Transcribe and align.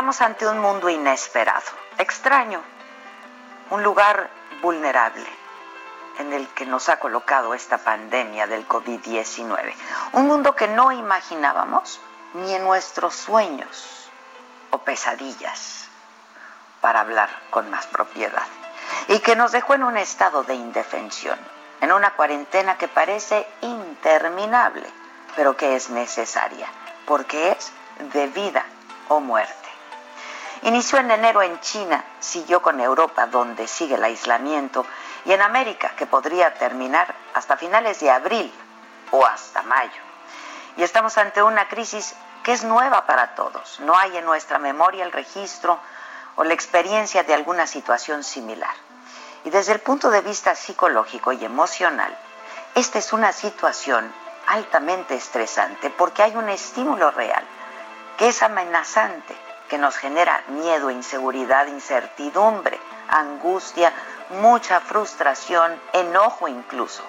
Estamos 0.00 0.22
ante 0.22 0.48
un 0.48 0.58
mundo 0.60 0.88
inesperado, 0.88 1.60
extraño, 1.98 2.62
un 3.68 3.82
lugar 3.82 4.30
vulnerable 4.62 5.26
en 6.18 6.32
el 6.32 6.48
que 6.54 6.64
nos 6.64 6.88
ha 6.88 6.98
colocado 6.98 7.52
esta 7.52 7.76
pandemia 7.76 8.46
del 8.46 8.66
COVID-19. 8.66 9.74
Un 10.14 10.26
mundo 10.26 10.56
que 10.56 10.68
no 10.68 10.90
imaginábamos 10.90 12.00
ni 12.32 12.54
en 12.54 12.64
nuestros 12.64 13.14
sueños 13.14 14.08
o 14.70 14.78
pesadillas, 14.78 15.90
para 16.80 17.00
hablar 17.00 17.28
con 17.50 17.68
más 17.68 17.86
propiedad, 17.86 18.46
y 19.08 19.18
que 19.18 19.36
nos 19.36 19.52
dejó 19.52 19.74
en 19.74 19.84
un 19.84 19.98
estado 19.98 20.44
de 20.44 20.54
indefensión, 20.54 21.38
en 21.82 21.92
una 21.92 22.12
cuarentena 22.12 22.78
que 22.78 22.88
parece 22.88 23.46
interminable, 23.60 24.90
pero 25.36 25.58
que 25.58 25.76
es 25.76 25.90
necesaria, 25.90 26.68
porque 27.04 27.50
es 27.50 27.70
de 28.14 28.28
vida 28.28 28.64
o 29.08 29.20
muerte. 29.20 29.59
Inició 30.62 30.98
en 30.98 31.10
enero 31.10 31.40
en 31.40 31.58
China, 31.60 32.04
siguió 32.18 32.60
con 32.60 32.80
Europa, 32.80 33.26
donde 33.26 33.66
sigue 33.66 33.94
el 33.94 34.04
aislamiento, 34.04 34.84
y 35.24 35.32
en 35.32 35.40
América, 35.40 35.92
que 35.96 36.06
podría 36.06 36.52
terminar 36.54 37.14
hasta 37.32 37.56
finales 37.56 38.00
de 38.00 38.10
abril 38.10 38.52
o 39.10 39.24
hasta 39.24 39.62
mayo. 39.62 40.02
Y 40.76 40.82
estamos 40.82 41.16
ante 41.16 41.42
una 41.42 41.66
crisis 41.68 42.14
que 42.42 42.52
es 42.52 42.62
nueva 42.64 43.06
para 43.06 43.34
todos. 43.34 43.80
No 43.80 43.96
hay 43.96 44.18
en 44.18 44.24
nuestra 44.26 44.58
memoria 44.58 45.04
el 45.04 45.12
registro 45.12 45.78
o 46.36 46.44
la 46.44 46.52
experiencia 46.52 47.22
de 47.22 47.34
alguna 47.34 47.66
situación 47.66 48.22
similar. 48.22 48.74
Y 49.44 49.50
desde 49.50 49.72
el 49.72 49.80
punto 49.80 50.10
de 50.10 50.20
vista 50.20 50.54
psicológico 50.54 51.32
y 51.32 51.42
emocional, 51.42 52.14
esta 52.74 52.98
es 52.98 53.14
una 53.14 53.32
situación 53.32 54.12
altamente 54.46 55.14
estresante 55.14 55.88
porque 55.90 56.22
hay 56.22 56.36
un 56.36 56.48
estímulo 56.50 57.10
real 57.12 57.44
que 58.18 58.28
es 58.28 58.42
amenazante 58.42 59.49
que 59.70 59.78
nos 59.78 59.96
genera 59.96 60.42
miedo, 60.48 60.90
inseguridad, 60.90 61.68
incertidumbre, 61.68 62.78
angustia, 63.08 63.92
mucha 64.30 64.80
frustración, 64.80 65.80
enojo 65.92 66.48
incluso. 66.48 67.04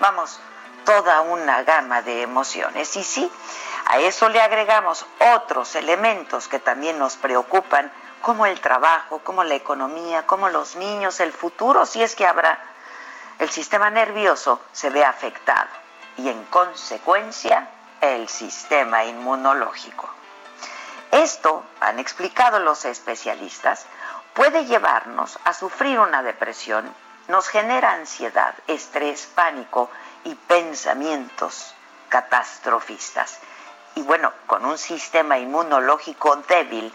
Vamos, 0.00 0.40
toda 0.86 1.20
una 1.20 1.62
gama 1.62 2.00
de 2.00 2.22
emociones. 2.22 2.96
Y 2.96 3.04
sí, 3.04 3.30
a 3.84 3.98
eso 3.98 4.30
le 4.30 4.40
agregamos 4.40 5.04
otros 5.34 5.74
elementos 5.76 6.48
que 6.48 6.58
también 6.58 6.98
nos 6.98 7.16
preocupan, 7.16 7.92
como 8.22 8.46
el 8.46 8.60
trabajo, 8.60 9.20
como 9.20 9.44
la 9.44 9.54
economía, 9.54 10.26
como 10.26 10.48
los 10.48 10.76
niños, 10.76 11.20
el 11.20 11.32
futuro, 11.32 11.84
si 11.84 12.02
es 12.02 12.16
que 12.16 12.26
habrá. 12.26 12.58
El 13.38 13.50
sistema 13.50 13.90
nervioso 13.90 14.60
se 14.72 14.88
ve 14.90 15.04
afectado 15.04 15.68
y 16.16 16.28
en 16.28 16.44
consecuencia 16.44 17.68
el 18.00 18.28
sistema 18.28 19.04
inmunológico. 19.04 20.19
Esto, 21.10 21.64
han 21.80 21.98
explicado 21.98 22.60
los 22.60 22.84
especialistas, 22.84 23.84
puede 24.34 24.66
llevarnos 24.66 25.38
a 25.44 25.52
sufrir 25.52 25.98
una 25.98 26.22
depresión, 26.22 26.94
nos 27.28 27.48
genera 27.48 27.92
ansiedad, 27.92 28.54
estrés, 28.66 29.26
pánico 29.34 29.90
y 30.24 30.34
pensamientos 30.34 31.74
catastrofistas. 32.08 33.38
Y 33.94 34.02
bueno, 34.02 34.32
con 34.46 34.64
un 34.64 34.78
sistema 34.78 35.38
inmunológico 35.38 36.36
débil, 36.48 36.94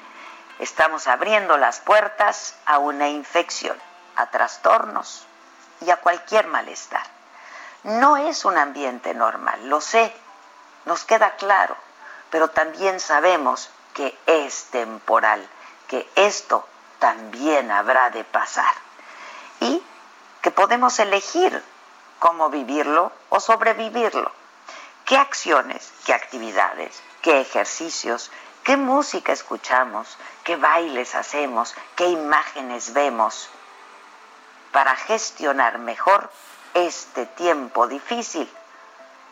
estamos 0.59 1.07
abriendo 1.07 1.57
las 1.57 1.79
puertas 1.79 2.55
a 2.65 2.77
una 2.77 3.09
infección, 3.09 3.77
a 4.15 4.27
trastornos 4.27 5.25
y 5.81 5.89
a 5.89 5.97
cualquier 5.97 6.47
malestar. 6.47 7.03
No 7.83 8.17
es 8.17 8.45
un 8.45 8.57
ambiente 8.57 9.13
normal, 9.13 9.67
lo 9.69 9.81
sé, 9.81 10.13
nos 10.85 11.03
queda 11.03 11.35
claro, 11.35 11.75
pero 12.29 12.49
también 12.49 12.99
sabemos 12.99 13.69
que 13.95 14.15
es 14.27 14.65
temporal, 14.65 15.49
que 15.87 16.07
esto 16.15 16.67
también 16.99 17.71
habrá 17.71 18.09
de 18.11 18.23
pasar 18.23 18.73
y 19.61 19.81
que 20.41 20.51
podemos 20.51 20.99
elegir 20.99 21.63
cómo 22.19 22.49
vivirlo 22.49 23.11
o 23.29 23.39
sobrevivirlo. 23.39 24.31
¿Qué 25.05 25.17
acciones, 25.17 25.93
qué 26.05 26.13
actividades, 26.13 27.01
qué 27.21 27.39
ejercicios, 27.39 28.31
qué 28.63 28.75
música 28.75 29.31
escuchamos, 29.31 30.17
qué 30.43 30.57
bailes 30.57 31.15
hacemos, 31.15 31.73
qué 31.95 32.07
imágenes 32.07 32.93
vemos 32.93 33.49
para 34.71 34.95
gestionar 34.95 35.77
mejor 35.77 36.29
este 36.73 37.25
tiempo 37.27 37.87
difícil 37.87 38.51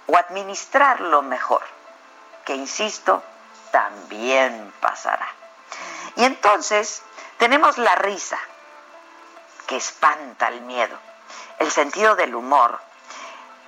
o 0.08 0.16
administrarlo 0.16 1.22
mejor? 1.22 1.64
Que 2.46 2.56
insisto, 2.56 3.24
también 3.74 4.72
pasará. 4.80 5.28
Y 6.16 6.26
entonces 6.26 7.02
tenemos 7.40 7.80
la 7.80 7.96
risa, 7.96 8.38
que 9.66 9.78
espanta 9.78 10.50
el 10.50 10.62
miedo, 10.62 10.96
el 11.58 11.72
sentido 11.72 12.16
del 12.16 12.36
humor, 12.36 12.80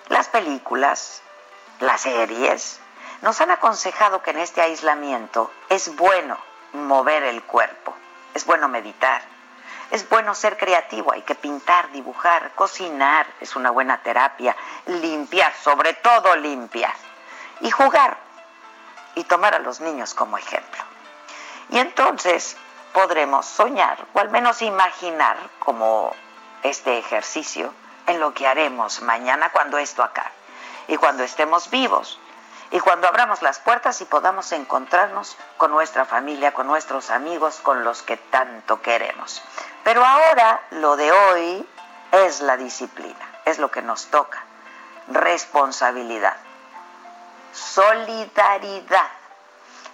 las 0.09 0.27
películas, 0.27 1.23
las 1.79 2.01
series, 2.01 2.79
nos 3.23 3.41
han 3.41 3.49
aconsejado 3.49 4.21
que 4.21 4.29
en 4.29 4.37
este 4.37 4.61
aislamiento 4.61 5.51
es 5.69 5.95
bueno 5.95 6.37
mover 6.73 7.23
el 7.23 7.41
cuerpo, 7.41 7.95
es 8.35 8.45
bueno 8.45 8.67
meditar, 8.67 9.23
es 9.89 10.07
bueno 10.07 10.35
ser 10.35 10.55
creativo, 10.55 11.13
hay 11.13 11.23
que 11.23 11.33
pintar, 11.33 11.91
dibujar, 11.91 12.51
cocinar, 12.53 13.25
es 13.41 13.55
una 13.55 13.71
buena 13.71 14.03
terapia, 14.03 14.55
limpiar, 14.85 15.51
sobre 15.55 15.95
todo 15.95 16.35
limpiar, 16.35 16.93
y 17.61 17.71
jugar, 17.71 18.24
y 19.15 19.23
tomar 19.23 19.55
a 19.55 19.59
los 19.59 19.79
niños 19.79 20.13
como 20.13 20.37
ejemplo. 20.37 20.83
Y 21.69 21.79
entonces 21.79 22.57
podremos 22.93 23.45
soñar 23.45 24.05
o 24.13 24.19
al 24.19 24.29
menos 24.29 24.61
imaginar 24.61 25.37
como 25.59 26.13
este 26.63 26.97
ejercicio 26.97 27.73
en 28.07 28.19
lo 28.19 28.33
que 28.33 28.47
haremos 28.47 29.01
mañana 29.01 29.51
cuando 29.51 29.77
esto 29.77 30.03
acabe 30.03 30.31
y 30.87 30.97
cuando 30.97 31.23
estemos 31.23 31.69
vivos 31.69 32.19
y 32.71 32.79
cuando 32.79 33.07
abramos 33.07 33.41
las 33.41 33.59
puertas 33.59 33.99
y 34.01 34.05
podamos 34.05 34.51
encontrarnos 34.51 35.37
con 35.57 35.71
nuestra 35.71 36.05
familia, 36.05 36.53
con 36.53 36.67
nuestros 36.67 37.09
amigos, 37.09 37.59
con 37.61 37.83
los 37.83 38.01
que 38.01 38.17
tanto 38.17 38.81
queremos. 38.81 39.41
Pero 39.83 40.03
ahora 40.05 40.61
lo 40.71 40.95
de 40.95 41.11
hoy 41.11 41.67
es 42.11 42.41
la 42.41 42.57
disciplina, 42.57 43.29
es 43.45 43.59
lo 43.59 43.69
que 43.71 43.81
nos 43.81 44.07
toca, 44.07 44.43
responsabilidad 45.07 46.37
solidaridad, 47.55 49.09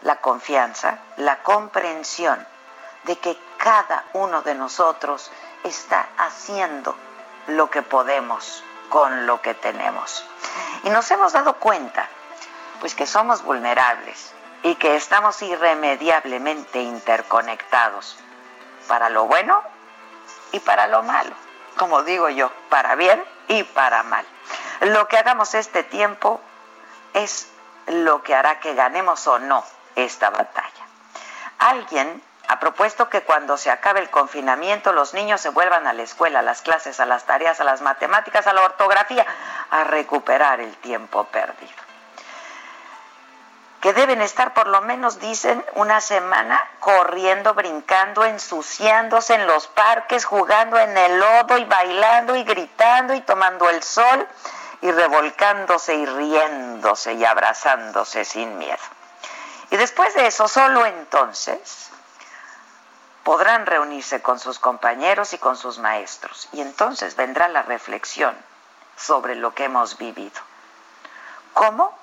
la 0.01 0.17
confianza, 0.17 0.97
la 1.17 1.43
comprensión 1.43 2.45
de 3.03 3.17
que 3.17 3.37
cada 3.57 4.05
uno 4.13 4.41
de 4.41 4.55
nosotros 4.55 5.31
está 5.63 6.07
haciendo 6.17 6.95
lo 7.47 7.69
que 7.69 7.83
podemos 7.83 8.63
con 8.89 9.27
lo 9.27 9.41
que 9.41 9.53
tenemos. 9.53 10.25
Y 10.83 10.89
nos 10.89 11.09
hemos 11.11 11.33
dado 11.33 11.53
cuenta, 11.57 12.07
pues 12.79 12.95
que 12.95 13.05
somos 13.05 13.43
vulnerables 13.43 14.33
y 14.63 14.75
que 14.75 14.95
estamos 14.95 15.41
irremediablemente 15.41 16.81
interconectados, 16.81 18.17
para 18.87 19.09
lo 19.09 19.25
bueno 19.25 19.61
y 20.51 20.59
para 20.59 20.87
lo 20.87 21.03
malo, 21.03 21.33
como 21.77 22.03
digo 22.03 22.29
yo, 22.29 22.51
para 22.69 22.95
bien 22.95 23.23
y 23.47 23.63
para 23.63 24.03
mal. 24.03 24.25
Lo 24.81 25.07
que 25.07 25.17
hagamos 25.17 25.53
este 25.53 25.83
tiempo 25.83 26.41
es 27.13 27.50
lo 27.87 28.23
que 28.23 28.35
hará 28.35 28.59
que 28.59 28.73
ganemos 28.73 29.27
o 29.27 29.39
no 29.39 29.63
esta 29.95 30.29
batalla. 30.29 30.85
Alguien 31.59 32.21
ha 32.47 32.59
propuesto 32.59 33.07
que 33.09 33.21
cuando 33.21 33.57
se 33.57 33.71
acabe 33.71 34.01
el 34.01 34.09
confinamiento 34.09 34.91
los 34.91 35.13
niños 35.13 35.39
se 35.39 35.49
vuelvan 35.49 35.87
a 35.87 35.93
la 35.93 36.01
escuela, 36.01 36.39
a 36.39 36.41
las 36.41 36.61
clases, 36.61 36.99
a 36.99 37.05
las 37.05 37.23
tareas, 37.25 37.61
a 37.61 37.63
las 37.63 37.81
matemáticas, 37.81 38.45
a 38.45 38.53
la 38.53 38.61
ortografía, 38.61 39.25
a 39.69 39.83
recuperar 39.85 40.59
el 40.59 40.75
tiempo 40.77 41.23
perdido. 41.25 41.71
que 43.79 43.93
deben 43.93 44.21
estar 44.21 44.53
por 44.53 44.67
lo 44.67 44.81
menos, 44.81 45.19
dicen, 45.19 45.65
una 45.73 46.01
semana 46.01 46.61
corriendo, 46.79 47.53
brincando, 47.53 48.25
ensuciándose 48.25 49.33
en 49.33 49.47
los 49.47 49.67
parques, 49.67 50.25
jugando 50.25 50.77
en 50.77 50.95
el 50.95 51.19
lodo 51.19 51.57
y 51.57 51.65
bailando 51.65 52.35
y 52.35 52.43
gritando 52.43 53.13
y 53.15 53.21
tomando 53.21 53.69
el 53.69 53.81
sol 53.81 54.27
y 54.81 54.91
revolcándose 54.91 55.95
y 55.95 56.05
riéndose 56.05 57.13
y 57.13 57.25
abrazándose 57.25 58.25
sin 58.25 58.57
miedo. 58.57 58.77
Y 59.69 59.77
después 59.77 60.13
de 60.15 60.27
eso, 60.27 60.47
solo 60.47 60.85
entonces 60.85 61.89
podrán 63.23 63.65
reunirse 63.65 64.21
con 64.21 64.39
sus 64.39 64.59
compañeros 64.59 65.33
y 65.33 65.37
con 65.37 65.55
sus 65.55 65.79
maestros. 65.79 66.49
Y 66.51 66.61
entonces 66.61 67.15
vendrá 67.15 67.47
la 67.47 67.61
reflexión 67.61 68.35
sobre 68.97 69.35
lo 69.35 69.53
que 69.53 69.65
hemos 69.65 69.97
vivido. 69.97 70.41
¿Cómo 71.53 71.97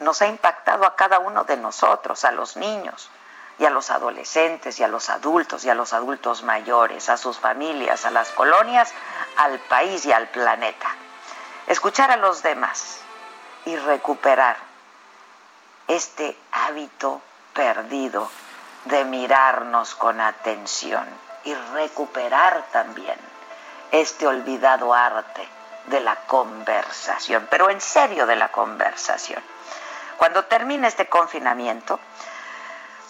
nos 0.00 0.22
ha 0.22 0.26
impactado 0.26 0.86
a 0.86 0.96
cada 0.96 1.18
uno 1.18 1.44
de 1.44 1.56
nosotros, 1.56 2.24
a 2.24 2.32
los 2.32 2.56
niños 2.56 3.10
y 3.58 3.64
a 3.64 3.70
los 3.70 3.90
adolescentes 3.90 4.80
y 4.80 4.82
a 4.82 4.88
los 4.88 5.10
adultos 5.10 5.64
y 5.64 5.70
a 5.70 5.74
los 5.74 5.92
adultos 5.92 6.42
mayores, 6.42 7.08
a 7.08 7.16
sus 7.16 7.38
familias, 7.38 8.04
a 8.04 8.10
las 8.10 8.30
colonias, 8.30 8.92
al 9.36 9.58
país 9.60 10.04
y 10.06 10.12
al 10.12 10.28
planeta? 10.28 10.88
Escuchar 11.66 12.10
a 12.10 12.16
los 12.16 12.42
demás 12.42 13.00
y 13.64 13.76
recuperar 13.76 14.56
este 15.88 16.36
hábito 16.52 17.22
perdido 17.52 18.30
de 18.84 19.04
mirarnos 19.04 19.94
con 19.94 20.20
atención 20.20 21.06
y 21.44 21.54
recuperar 21.54 22.64
también 22.72 23.18
este 23.90 24.26
olvidado 24.26 24.92
arte 24.92 25.48
de 25.86 26.00
la 26.00 26.16
conversación, 26.26 27.46
pero 27.50 27.70
en 27.70 27.80
serio 27.80 28.26
de 28.26 28.36
la 28.36 28.50
conversación. 28.50 29.42
Cuando 30.16 30.44
termine 30.44 30.88
este 30.88 31.06
confinamiento, 31.06 32.00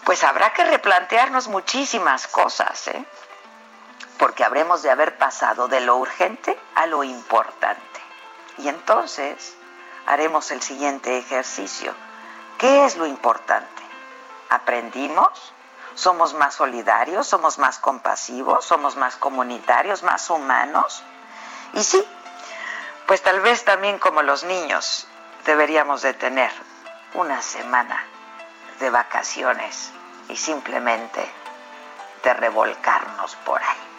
pues 0.05 0.23
habrá 0.25 0.53
que 0.53 0.65
replantearnos 0.65 1.49
muchísimas 1.49 2.27
cosas, 2.27 2.89
¿eh? 2.89 3.05
porque 4.19 4.45
habremos 4.45 4.83
de 4.83 4.91
haber 4.91 5.17
pasado 5.17 5.69
de 5.69 5.81
lo 5.81 5.97
urgente 5.97 6.59
a 6.75 6.87
lo 6.87 7.05
importante. 7.05 7.94
Y 8.59 8.69
entonces 8.69 9.57
haremos 10.07 10.51
el 10.51 10.63
siguiente 10.63 11.19
ejercicio. 11.19 11.95
¿Qué 12.59 12.85
es 12.85 12.97
lo 12.97 13.07
importante? 13.07 13.83
¿Aprendimos? 14.51 15.53
¿Somos 15.95 16.35
más 16.35 16.55
solidarios? 16.55 17.27
¿Somos 17.27 17.59
más 17.59 17.79
compasivos? 17.79 18.65
¿Somos 18.65 18.97
más 18.97 19.17
comunitarios? 19.17 20.03
¿Más 20.03 20.29
humanos? 20.31 21.03
Y 21.75 21.83
sí, 21.83 22.05
pues 23.07 23.23
tal 23.23 23.41
vez 23.41 23.65
también 23.65 23.99
como 23.99 24.23
los 24.23 24.45
niños 24.45 25.07
deberíamos 25.45 26.03
de 26.03 26.15
tener 26.15 26.51
una 27.15 27.43
semana 27.43 28.05
de 28.81 28.91
vacaciones 28.91 29.93
y 30.29 30.37
simplemente 30.37 31.29
de 32.23 32.35
revolcarnos 32.35 33.37
por 33.45 33.63
ahí. 33.63 33.94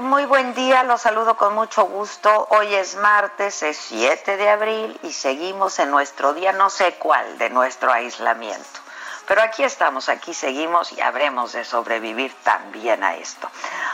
Muy 0.00 0.24
buen 0.24 0.54
día, 0.54 0.82
los 0.82 1.02
saludo 1.02 1.36
con 1.36 1.54
mucho 1.54 1.84
gusto. 1.84 2.48
Hoy 2.50 2.74
es 2.74 2.96
martes, 2.96 3.62
es 3.62 3.76
7 3.76 4.36
de 4.36 4.48
abril 4.48 4.98
y 5.02 5.12
seguimos 5.12 5.78
en 5.78 5.90
nuestro 5.90 6.34
día, 6.34 6.52
no 6.52 6.70
sé 6.70 6.94
cuál, 6.94 7.38
de 7.38 7.50
nuestro 7.50 7.92
aislamiento. 7.92 8.80
Pero 9.26 9.42
aquí 9.42 9.62
estamos, 9.62 10.08
aquí 10.08 10.34
seguimos 10.34 10.92
y 10.92 11.00
habremos 11.00 11.52
de 11.52 11.64
sobrevivir 11.64 12.34
también 12.42 13.04
a 13.04 13.14
esto. 13.14 13.48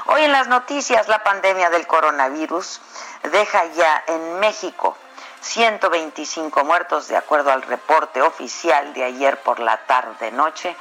Hoy 0.09 0.23
en 0.23 0.31
las 0.31 0.47
noticias, 0.47 1.09
la 1.09 1.25
pandemia 1.25 1.69
del 1.69 1.89
coronavirus 1.89 2.81
deja 3.33 3.65
ya 3.75 4.05
en 4.07 4.39
México 4.39 4.97
125 5.41 6.65
muertos 6.65 7.09
de 7.09 7.17
acuerdo 7.17 7.51
al 7.51 7.63
reporte 7.63 8.23
oficial 8.23 8.95
de 8.95 9.03
ayer 9.03 9.41
por 9.43 9.59
la 9.59 9.79
tarde-noche 9.79 10.77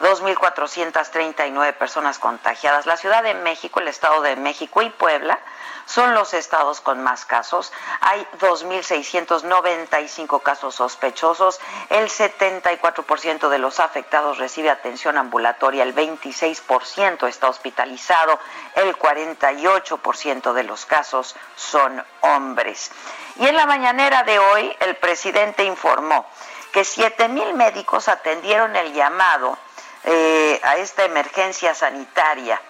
2.439 0.00 1.74
personas 1.74 2.18
contagiadas. 2.18 2.86
La 2.86 2.96
Ciudad 2.96 3.22
de 3.22 3.34
México, 3.34 3.78
el 3.80 3.88
Estado 3.88 4.22
de 4.22 4.36
México 4.36 4.80
y 4.82 4.90
Puebla 4.90 5.38
son 5.84 6.14
los 6.14 6.32
estados 6.34 6.80
con 6.80 7.02
más 7.02 7.24
casos. 7.24 7.72
Hay 8.00 8.24
2.695 8.38 10.42
casos 10.42 10.76
sospechosos. 10.76 11.60
El 11.88 12.08
74% 12.08 13.48
de 13.48 13.58
los 13.58 13.80
afectados 13.80 14.38
recibe 14.38 14.70
atención 14.70 15.18
ambulatoria. 15.18 15.82
El 15.82 15.92
26% 15.94 17.28
está 17.28 17.48
hospitalizado. 17.48 18.38
El 18.76 18.96
48% 18.96 20.52
de 20.52 20.62
los 20.62 20.86
casos 20.86 21.34
son 21.56 22.04
hombres. 22.20 22.92
Y 23.36 23.46
en 23.46 23.56
la 23.56 23.66
mañanera 23.66 24.22
de 24.22 24.38
hoy, 24.38 24.76
el 24.80 24.96
presidente 24.96 25.64
informó 25.64 26.26
que 26.72 26.82
7.000 26.82 27.54
médicos 27.54 28.08
atendieron 28.08 28.76
el 28.76 28.92
llamado 28.92 29.58
eh, 30.04 30.60
a 30.62 30.76
esta 30.76 31.04
emergencia 31.04 31.74
sanitaria. 31.74 32.60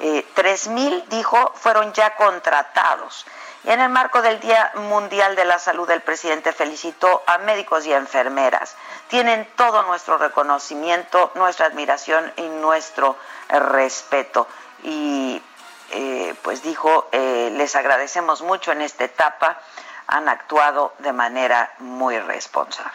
Eh, 0.00 0.26
tres 0.34 0.68
mil, 0.68 1.04
dijo, 1.08 1.52
fueron 1.54 1.92
ya 1.92 2.16
contratados. 2.16 3.24
Y 3.64 3.70
en 3.70 3.80
el 3.80 3.88
marco 3.88 4.20
del 4.22 4.40
Día 4.40 4.72
Mundial 4.74 5.36
de 5.36 5.44
la 5.44 5.58
Salud, 5.58 5.88
el 5.90 6.00
presidente 6.00 6.52
felicitó 6.52 7.22
a 7.26 7.38
médicos 7.38 7.86
y 7.86 7.92
enfermeras. 7.92 8.76
Tienen 9.08 9.48
todo 9.54 9.82
nuestro 9.84 10.18
reconocimiento, 10.18 11.30
nuestra 11.36 11.66
admiración 11.66 12.32
y 12.36 12.42
nuestro 12.42 13.16
respeto. 13.48 14.48
Y 14.82 15.40
eh, 15.90 16.34
pues 16.42 16.62
dijo, 16.62 17.08
les 17.12 17.76
agradecemos 17.76 18.42
mucho 18.42 18.72
en 18.72 18.82
esta 18.82 19.04
etapa, 19.04 19.60
han 20.08 20.28
actuado 20.28 20.94
de 20.98 21.12
manera 21.12 21.72
muy 21.78 22.18
responsable. 22.18 22.90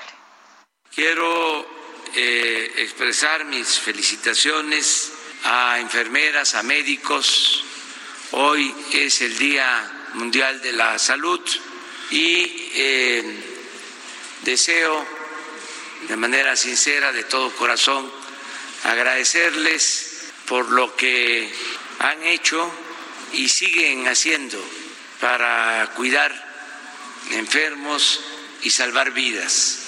Quiero 0.94 1.77
eh, 2.16 2.74
expresar 2.78 3.46
mis 3.46 3.80
felicitaciones 3.80 5.12
a 5.44 5.80
enfermeras, 5.80 6.56
a 6.56 6.64
médicos. 6.64 7.64
Hoy 8.32 8.74
es 8.94 9.22
el 9.22 9.38
Día 9.38 10.10
Mundial 10.14 10.62
de 10.62 10.74
la 10.74 10.98
Salud 11.00 11.40
y 12.12 12.70
eh, 12.76 13.24
deseo 14.44 15.06
de 16.08 16.16
manera 16.16 16.56
sincera, 16.56 17.12
de 17.12 17.24
todo 17.24 17.52
corazón, 17.56 18.12
agradecerles 18.84 20.32
por 20.48 20.70
lo 20.70 20.96
que 20.96 21.52
han 22.00 22.24
hecho 22.24 22.72
y 23.34 23.50
siguen 23.50 24.08
haciendo 24.08 24.64
para 25.20 25.92
cuidar 25.96 26.32
enfermos 27.32 28.22
y 28.62 28.70
salvar 28.70 29.12
vidas. 29.12 29.80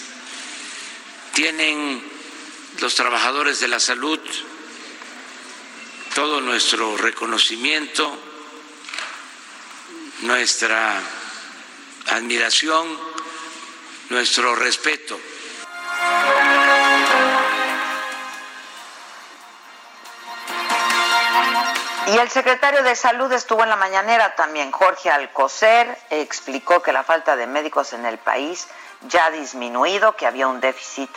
Tienen 1.34 2.04
los 2.82 2.96
trabajadores 2.96 3.60
de 3.60 3.68
la 3.68 3.80
salud 3.80 4.20
todo 6.14 6.42
nuestro 6.42 6.98
reconocimiento, 6.98 8.18
nuestra 10.22 11.00
admiración, 12.08 12.88
nuestro 14.10 14.56
respeto. 14.56 15.20
Y 22.08 22.18
el 22.18 22.30
secretario 22.30 22.82
de 22.82 22.96
Salud 22.96 23.32
estuvo 23.32 23.64
en 23.64 23.70
la 23.70 23.76
mañanera 23.76 24.36
también, 24.36 24.72
Jorge 24.72 25.12
Alcocer, 25.12 25.96
explicó 26.10 26.82
que 26.82 26.92
la 26.92 27.04
falta 27.04 27.36
de 27.36 27.46
médicos 27.46 27.94
en 27.94 28.06
el 28.06 28.18
país 28.18 28.68
ya 29.02 29.28
ha 29.28 29.32
disminuido, 29.32 30.16
que 30.16 30.26
había 30.26 30.48
un 30.48 30.60
déficit 30.60 31.10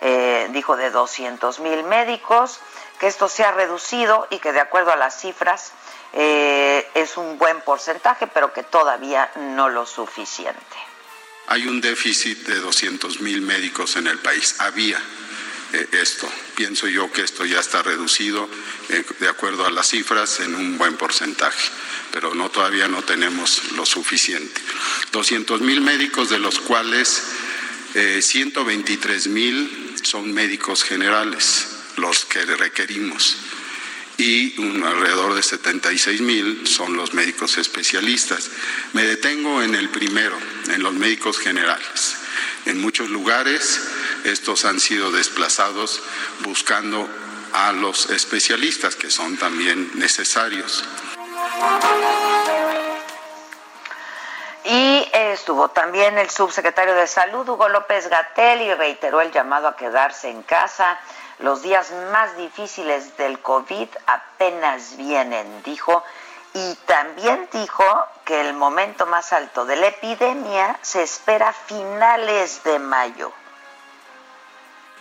eh, 0.00 0.48
dijo 0.52 0.76
de 0.76 0.90
200 0.90 1.60
mil 1.60 1.82
médicos, 1.84 2.60
que 2.98 3.06
esto 3.06 3.28
se 3.28 3.44
ha 3.44 3.52
reducido 3.52 4.26
y 4.30 4.38
que 4.38 4.52
de 4.52 4.60
acuerdo 4.60 4.92
a 4.92 4.96
las 4.96 5.20
cifras 5.20 5.72
eh, 6.12 6.88
es 6.94 7.16
un 7.16 7.38
buen 7.38 7.60
porcentaje, 7.60 8.26
pero 8.26 8.52
que 8.52 8.62
todavía 8.62 9.30
no 9.36 9.68
lo 9.68 9.86
suficiente. 9.86 10.76
Hay 11.48 11.66
un 11.66 11.80
déficit 11.80 12.46
de 12.46 12.56
200 12.56 13.20
mil 13.20 13.40
médicos 13.40 13.96
en 13.96 14.06
el 14.06 14.18
país. 14.18 14.56
Había 14.60 15.00
eh, 15.72 15.88
esto. 15.92 16.28
Pienso 16.54 16.88
yo 16.88 17.12
que 17.12 17.22
esto 17.22 17.44
ya 17.44 17.60
está 17.60 17.82
reducido 17.82 18.48
de 18.88 19.28
acuerdo 19.28 19.66
a 19.66 19.70
las 19.70 19.88
cifras 19.88 20.40
en 20.40 20.54
un 20.54 20.78
buen 20.78 20.96
porcentaje, 20.96 21.70
pero 22.12 22.34
no 22.34 22.50
todavía 22.50 22.88
no 22.88 23.02
tenemos 23.02 23.72
lo 23.72 23.84
suficiente. 23.84 24.60
200 25.12 25.60
mil 25.60 25.80
médicos 25.80 26.30
de 26.30 26.38
los 26.38 26.60
cuales 26.60 27.22
123 28.20 29.28
mil 29.28 29.94
son 30.02 30.32
médicos 30.32 30.84
generales 30.84 31.68
los 31.96 32.24
que 32.26 32.44
requerimos 32.44 33.38
y 34.18 34.58
un, 34.60 34.82
alrededor 34.82 35.34
de 35.34 35.42
76 35.42 36.20
mil 36.20 36.66
son 36.66 36.96
los 36.96 37.12
médicos 37.12 37.58
especialistas. 37.58 38.50
Me 38.92 39.02
detengo 39.04 39.62
en 39.62 39.74
el 39.74 39.90
primero, 39.90 40.36
en 40.68 40.82
los 40.82 40.94
médicos 40.94 41.38
generales. 41.38 42.16
En 42.64 42.80
muchos 42.80 43.10
lugares 43.10 43.80
estos 44.24 44.64
han 44.64 44.80
sido 44.80 45.12
desplazados 45.12 46.02
buscando 46.40 47.08
a 47.52 47.72
los 47.72 48.10
especialistas 48.10 48.96
que 48.96 49.10
son 49.10 49.36
también 49.36 49.90
necesarios. 49.94 50.84
Y 54.68 55.08
estuvo 55.12 55.68
también 55.68 56.18
el 56.18 56.28
subsecretario 56.28 56.96
de 56.96 57.06
Salud, 57.06 57.48
Hugo 57.48 57.68
López 57.68 58.08
Gatel, 58.08 58.62
y 58.62 58.74
reiteró 58.74 59.20
el 59.20 59.30
llamado 59.30 59.68
a 59.68 59.76
quedarse 59.76 60.28
en 60.28 60.42
casa. 60.42 60.98
Los 61.38 61.62
días 61.62 61.92
más 62.10 62.36
difíciles 62.36 63.16
del 63.16 63.38
COVID 63.40 63.88
apenas 64.06 64.96
vienen, 64.96 65.62
dijo. 65.62 66.02
Y 66.52 66.74
también 66.86 67.48
dijo 67.52 67.84
que 68.24 68.40
el 68.40 68.54
momento 68.54 69.06
más 69.06 69.32
alto 69.32 69.66
de 69.66 69.76
la 69.76 69.86
epidemia 69.86 70.76
se 70.82 71.04
espera 71.04 71.50
a 71.50 71.52
finales 71.52 72.64
de 72.64 72.80
mayo 72.80 73.32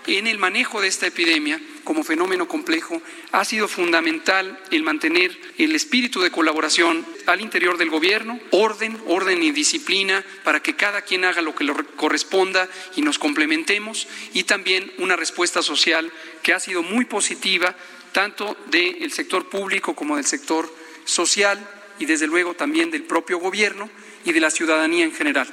en 0.08 0.28
el 0.28 0.38
manejo 0.38 0.82
de 0.82 0.88
esta 0.88 1.08
epidemia 1.08 1.60
como 1.84 2.04
fenómeno 2.04 2.48
complejo 2.48 3.02
ha 3.32 3.46
sido 3.46 3.68
fundamental 3.68 4.60
el 4.72 4.84
mantener 4.84 5.38
el 5.58 5.76
espíritu 5.76 6.22
de 6.22 6.32
colaboración 6.32 7.06
al 7.26 7.42
interior 7.42 7.78
del 7.78 7.90
gobierno, 7.90 8.40
orden, 8.52 9.00
orden 9.08 9.42
y 9.44 9.52
disciplina 9.52 10.24
para 10.44 10.62
que 10.62 10.76
cada 10.76 11.02
quien 11.02 11.26
haga 11.26 11.42
lo 11.42 11.56
que 11.56 11.64
le 11.64 11.74
corresponda 11.96 12.70
y 12.96 13.02
nos 13.02 13.20
complementemos 13.20 14.08
y 14.34 14.44
también 14.44 14.92
una 14.98 15.16
respuesta 15.16 15.62
social 15.62 16.12
que 16.44 16.54
ha 16.54 16.60
sido 16.60 16.84
muy 16.84 17.06
positiva 17.06 17.76
tanto 18.12 18.56
del 18.68 19.12
sector 19.12 19.50
público 19.50 19.96
como 19.96 20.16
del 20.16 20.26
sector 20.26 20.74
social 21.06 21.60
y 22.00 22.06
desde 22.06 22.28
luego 22.28 22.54
también 22.54 22.92
del 22.92 23.04
propio 23.04 23.40
gobierno 23.40 23.90
y 24.24 24.32
de 24.32 24.40
la 24.40 24.52
ciudadanía 24.52 25.06
en 25.06 25.14
general. 25.14 25.48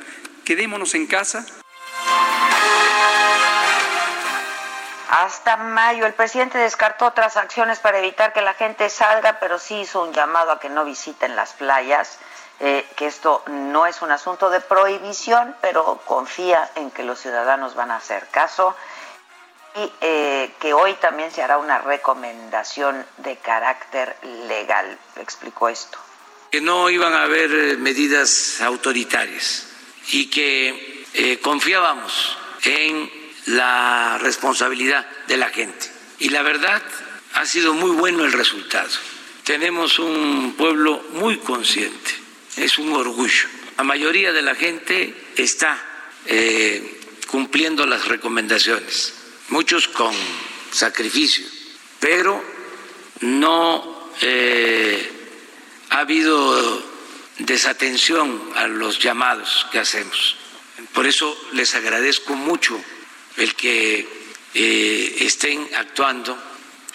Quedémonos 0.44 0.94
en 0.94 1.06
casa, 1.06 1.47
hasta 5.12 5.59
mayo. 5.59 6.07
El 6.07 6.14
presidente 6.14 6.57
descartó 6.57 7.04
otras 7.04 7.37
acciones 7.37 7.78
para 7.78 7.99
evitar 7.99 8.33
que 8.33 8.40
la 8.40 8.54
gente 8.54 8.88
salga, 8.88 9.38
pero 9.40 9.59
sí 9.59 9.81
hizo 9.81 10.02
un 10.02 10.12
llamado 10.14 10.52
a 10.52 10.59
que 10.59 10.71
no 10.71 10.87
visiten 10.87 11.37
las 11.37 11.52
playas, 11.52 12.19
eh, 12.61 12.87
que 12.97 13.07
esto 13.07 13.42
no 13.47 13.85
es 13.85 14.00
un 14.00 14.11
asunto 14.11 14.49
de 14.49 14.61
prohibición, 14.61 15.54
pero 15.61 16.00
confía 16.07 16.71
en 16.76 16.90
que 16.90 17.02
los 17.04 17.21
ciudadanos 17.21 17.75
van 17.75 17.90
a 17.90 17.97
hacer 17.97 18.26
caso 18.31 18.75
y 19.76 19.92
eh, 20.00 20.54
que 20.59 20.73
hoy 20.73 20.95
también 20.95 21.31
se 21.31 21.42
hará 21.42 21.59
una 21.59 21.78
recomendación 21.78 23.04
de 23.19 23.37
carácter 23.37 24.16
legal. 24.49 24.99
Explicó 25.16 25.69
esto. 25.69 25.99
Que 26.50 26.62
no 26.62 26.88
iban 26.88 27.12
a 27.12 27.25
haber 27.25 27.50
eh, 27.52 27.76
medidas 27.76 28.62
autoritarias 28.62 29.69
y 30.11 30.31
que 30.31 31.38
confiábamos 31.42 32.38
en 32.64 33.22
la 33.47 34.19
responsabilidad 34.19 35.07
de 35.29 35.37
la 35.37 35.51
gente. 35.51 35.91
Y 36.19 36.29
la 36.29 36.43
verdad, 36.43 36.83
ha 37.35 37.47
sido 37.47 37.75
muy 37.75 37.91
bueno 37.91 38.25
el 38.25 38.33
resultado. 38.33 38.91
Tenemos 39.45 39.99
un 39.99 40.55
pueblo 40.57 41.05
muy 41.15 41.39
consciente, 41.39 42.15
es 42.57 42.79
un 42.79 42.93
orgullo. 42.93 43.49
La 43.77 43.85
mayoría 43.85 44.33
de 44.33 44.43
la 44.43 44.55
gente 44.55 45.15
está 45.37 45.79
eh, 46.27 47.01
cumpliendo 47.27 47.87
las 47.87 48.07
recomendaciones, 48.07 49.15
muchos 49.49 49.89
con 49.89 50.15
sacrificio, 50.71 51.45
pero 51.99 52.43
no 53.21 54.11
eh, 54.21 55.11
ha 55.91 55.99
habido 55.99 56.83
desatención 57.39 58.41
a 58.55 58.69
los 58.69 58.99
llamados 59.01 59.67
que 59.73 59.79
hacemos. 59.79 60.37
Por 60.93 61.07
eso 61.07 61.37
les 61.53 61.75
agradezco 61.75 62.35
mucho 62.35 62.81
el 63.37 63.55
que 63.55 64.07
eh, 64.55 65.17
estén 65.21 65.69
actuando 65.77 66.37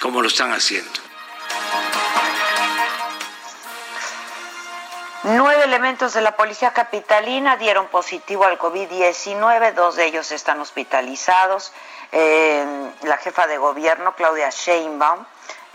como 0.02 0.22
lo 0.22 0.28
están 0.28 0.52
haciendo. 0.52 1.08
Nueve 5.24 5.64
elementos 5.66 6.14
de 6.14 6.22
la 6.22 6.38
policía 6.38 6.72
capitalina 6.72 7.58
dieron 7.58 7.88
positivo 7.88 8.46
al 8.46 8.58
COVID-19, 8.58 9.74
dos 9.74 9.96
de 9.96 10.06
ellos 10.06 10.32
están 10.32 10.62
hospitalizados. 10.62 11.74
Eh, 12.14 12.66
la 13.04 13.18
jefa 13.18 13.48
de 13.48 13.58
gobierno, 13.58 14.16
Claudia 14.16 14.50
Sheinbaum, 14.50 15.26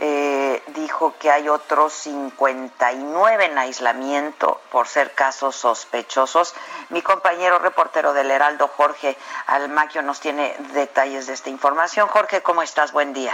eh, 0.04 0.61
dijo 0.75 1.14
que 1.21 1.30
hay 1.30 1.49
otros 1.49 1.92
59 1.92 3.44
en 3.44 3.56
aislamiento 3.56 4.61
por 4.73 4.88
ser 4.88 5.12
casos 5.12 5.54
sospechosos. 5.54 6.56
Mi 6.90 7.02
compañero 7.02 7.61
reportero 7.61 8.12
del 8.12 8.32
Heraldo, 8.32 8.66
Jorge 8.66 9.16
Almaquio, 9.47 10.02
nos 10.02 10.18
tiene 10.18 10.56
detalles 10.75 11.28
de 11.28 11.35
esta 11.35 11.50
información. 11.50 12.09
Jorge, 12.09 12.42
¿cómo 12.42 12.64
estás? 12.64 12.90
Buen 12.90 13.12
día. 13.12 13.32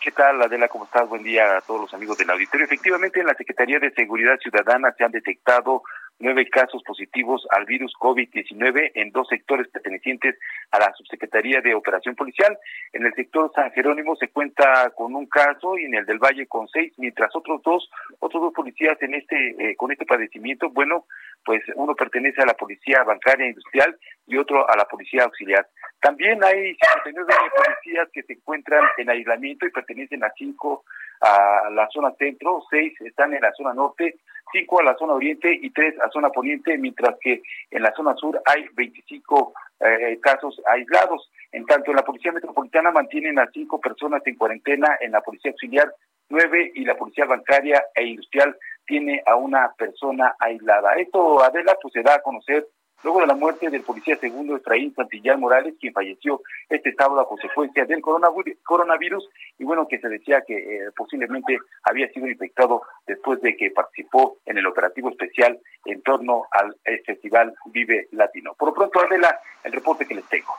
¿Qué 0.00 0.12
tal, 0.12 0.42
Adela? 0.42 0.68
¿Cómo 0.68 0.84
estás? 0.84 1.08
Buen 1.08 1.22
día 1.22 1.56
a 1.56 1.60
todos 1.62 1.80
los 1.80 1.94
amigos 1.94 2.18
del 2.18 2.28
auditorio. 2.28 2.66
Efectivamente, 2.66 3.20
en 3.20 3.26
la 3.26 3.34
Secretaría 3.34 3.78
de 3.78 3.90
Seguridad 3.92 4.38
Ciudadana 4.38 4.92
se 4.98 5.04
han 5.04 5.12
detectado 5.12 5.82
nueve 6.20 6.48
casos 6.48 6.82
positivos 6.84 7.46
al 7.50 7.64
virus 7.64 7.92
COVID-19 7.98 8.92
en 8.94 9.10
dos 9.10 9.26
sectores 9.28 9.68
pertenecientes 9.68 10.38
a 10.70 10.78
la 10.78 10.92
Subsecretaría 10.94 11.60
de 11.60 11.74
Operación 11.74 12.14
Policial. 12.14 12.56
En 12.92 13.04
el 13.04 13.14
sector 13.14 13.50
San 13.54 13.72
Jerónimo 13.72 14.14
se 14.16 14.28
cuenta 14.28 14.90
con 14.94 15.14
un 15.14 15.26
caso 15.26 15.76
y 15.78 15.84
en 15.84 15.94
el 15.94 16.06
del 16.06 16.18
Valle 16.18 16.46
con 16.46 16.68
seis, 16.68 16.92
mientras 16.98 17.34
otros 17.34 17.62
dos, 17.62 17.90
otros 18.20 18.42
dos 18.42 18.52
policías 18.52 19.00
en 19.02 19.14
este, 19.14 19.36
eh, 19.58 19.76
con 19.76 19.90
este 19.90 20.04
padecimiento, 20.04 20.70
bueno, 20.70 21.06
pues 21.44 21.62
uno 21.74 21.94
pertenece 21.94 22.42
a 22.42 22.46
la 22.46 22.54
Policía 22.54 23.02
Bancaria 23.02 23.48
Industrial 23.48 23.96
y 24.26 24.36
otro 24.36 24.68
a 24.68 24.76
la 24.76 24.84
Policía 24.84 25.24
Auxiliar. 25.24 25.66
También 26.00 26.42
hay 26.44 26.76
59 27.04 27.32
policías 27.56 28.08
que 28.12 28.22
se 28.22 28.34
encuentran 28.34 28.84
en 28.98 29.10
aislamiento 29.10 29.66
y 29.66 29.70
pertenecen 29.70 30.22
a 30.24 30.32
cinco 30.36 30.84
a 31.20 31.70
la 31.70 31.88
zona 31.88 32.12
centro, 32.18 32.62
seis 32.70 32.94
están 33.00 33.34
en 33.34 33.42
la 33.42 33.52
zona 33.52 33.74
norte, 33.74 34.16
cinco 34.52 34.80
a 34.80 34.84
la 34.84 34.96
zona 34.96 35.14
oriente 35.14 35.52
y 35.52 35.70
tres 35.70 35.94
a 36.00 36.10
zona 36.10 36.30
poniente, 36.30 36.76
mientras 36.78 37.16
que 37.20 37.42
en 37.70 37.82
la 37.82 37.92
zona 37.92 38.14
sur 38.16 38.40
hay 38.44 38.66
25 38.74 39.52
eh, 39.80 40.18
casos 40.20 40.60
aislados. 40.66 41.30
En 41.52 41.66
tanto, 41.66 41.90
en 41.90 41.96
la 41.96 42.04
Policía 42.04 42.32
Metropolitana 42.32 42.90
mantienen 42.90 43.38
a 43.38 43.50
cinco 43.52 43.80
personas 43.80 44.22
en 44.26 44.36
cuarentena, 44.36 44.96
en 45.00 45.12
la 45.12 45.20
Policía 45.20 45.50
Auxiliar 45.50 45.92
nueve 46.30 46.72
y 46.74 46.84
la 46.84 46.96
Policía 46.96 47.26
Bancaria 47.26 47.84
e 47.94 48.06
Industrial 48.06 48.56
tiene 48.86 49.22
a 49.26 49.36
una 49.36 49.72
persona 49.76 50.34
aislada. 50.38 50.94
Esto, 50.94 51.42
Adela, 51.42 51.76
pues 51.82 51.92
se 51.92 52.02
da 52.02 52.14
a 52.14 52.22
conocer 52.22 52.66
luego 53.02 53.20
de 53.20 53.26
la 53.26 53.34
muerte 53.34 53.70
del 53.70 53.82
policía 53.82 54.16
segundo 54.16 54.56
Efraín 54.56 54.94
Santillán 54.94 55.40
Morales, 55.40 55.74
quien 55.80 55.92
falleció 55.92 56.42
este 56.68 56.94
sábado 56.94 57.20
a 57.20 57.28
consecuencia 57.28 57.84
del 57.84 58.00
coronavirus, 58.02 59.28
y 59.58 59.64
bueno, 59.64 59.86
que 59.88 59.98
se 59.98 60.08
decía 60.08 60.42
que 60.46 60.56
eh, 60.56 60.90
posiblemente 60.96 61.58
había 61.84 62.08
sido 62.12 62.26
infectado 62.26 62.82
después 63.06 63.40
de 63.40 63.56
que 63.56 63.70
participó 63.70 64.38
en 64.46 64.58
el 64.58 64.66
operativo 64.66 65.10
especial 65.10 65.58
en 65.84 66.02
torno 66.02 66.46
al 66.50 66.76
eh, 66.84 67.02
Festival 67.04 67.54
Vive 67.66 68.08
Latino. 68.12 68.54
Por 68.54 68.68
lo 68.68 68.74
pronto, 68.74 69.00
Adela, 69.00 69.40
el 69.64 69.72
reporte 69.72 70.06
que 70.06 70.14
les 70.14 70.24
tengo. 70.26 70.54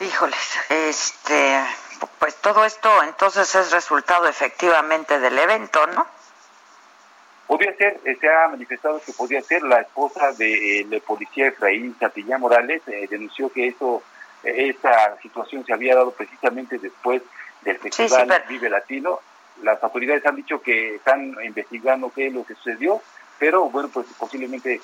Híjoles, 0.00 0.58
este, 0.70 1.60
pues 2.18 2.34
todo 2.40 2.64
esto 2.64 3.02
entonces 3.02 3.54
es 3.54 3.70
resultado 3.70 4.26
efectivamente 4.28 5.20
del 5.20 5.38
evento, 5.38 5.86
¿no? 5.88 6.06
Podría 7.50 7.76
ser, 7.76 8.00
eh, 8.04 8.16
se 8.20 8.28
ha 8.28 8.46
manifestado 8.46 9.02
que 9.04 9.12
podría 9.12 9.42
ser 9.42 9.64
la 9.64 9.80
esposa 9.80 10.30
del 10.34 10.88
de, 10.88 11.00
policía 11.00 11.48
Efraín 11.48 11.96
Santillán 11.98 12.40
Morales, 12.40 12.80
eh, 12.86 13.08
denunció 13.10 13.50
que 13.50 13.66
eso, 13.66 14.04
eh, 14.44 14.68
esta 14.68 15.20
situación 15.20 15.66
se 15.66 15.72
había 15.72 15.96
dado 15.96 16.12
precisamente 16.12 16.78
después 16.78 17.22
del 17.62 17.76
Festival 17.78 18.44
Vive 18.48 18.70
Latino. 18.70 19.18
Las 19.64 19.82
autoridades 19.82 20.24
han 20.26 20.36
dicho 20.36 20.62
que 20.62 20.94
están 20.94 21.34
investigando 21.42 22.12
qué 22.14 22.28
es 22.28 22.32
lo 22.32 22.44
que 22.44 22.54
sucedió, 22.54 23.02
pero 23.40 23.68
bueno, 23.68 23.88
pues 23.92 24.06
posiblemente 24.16 24.80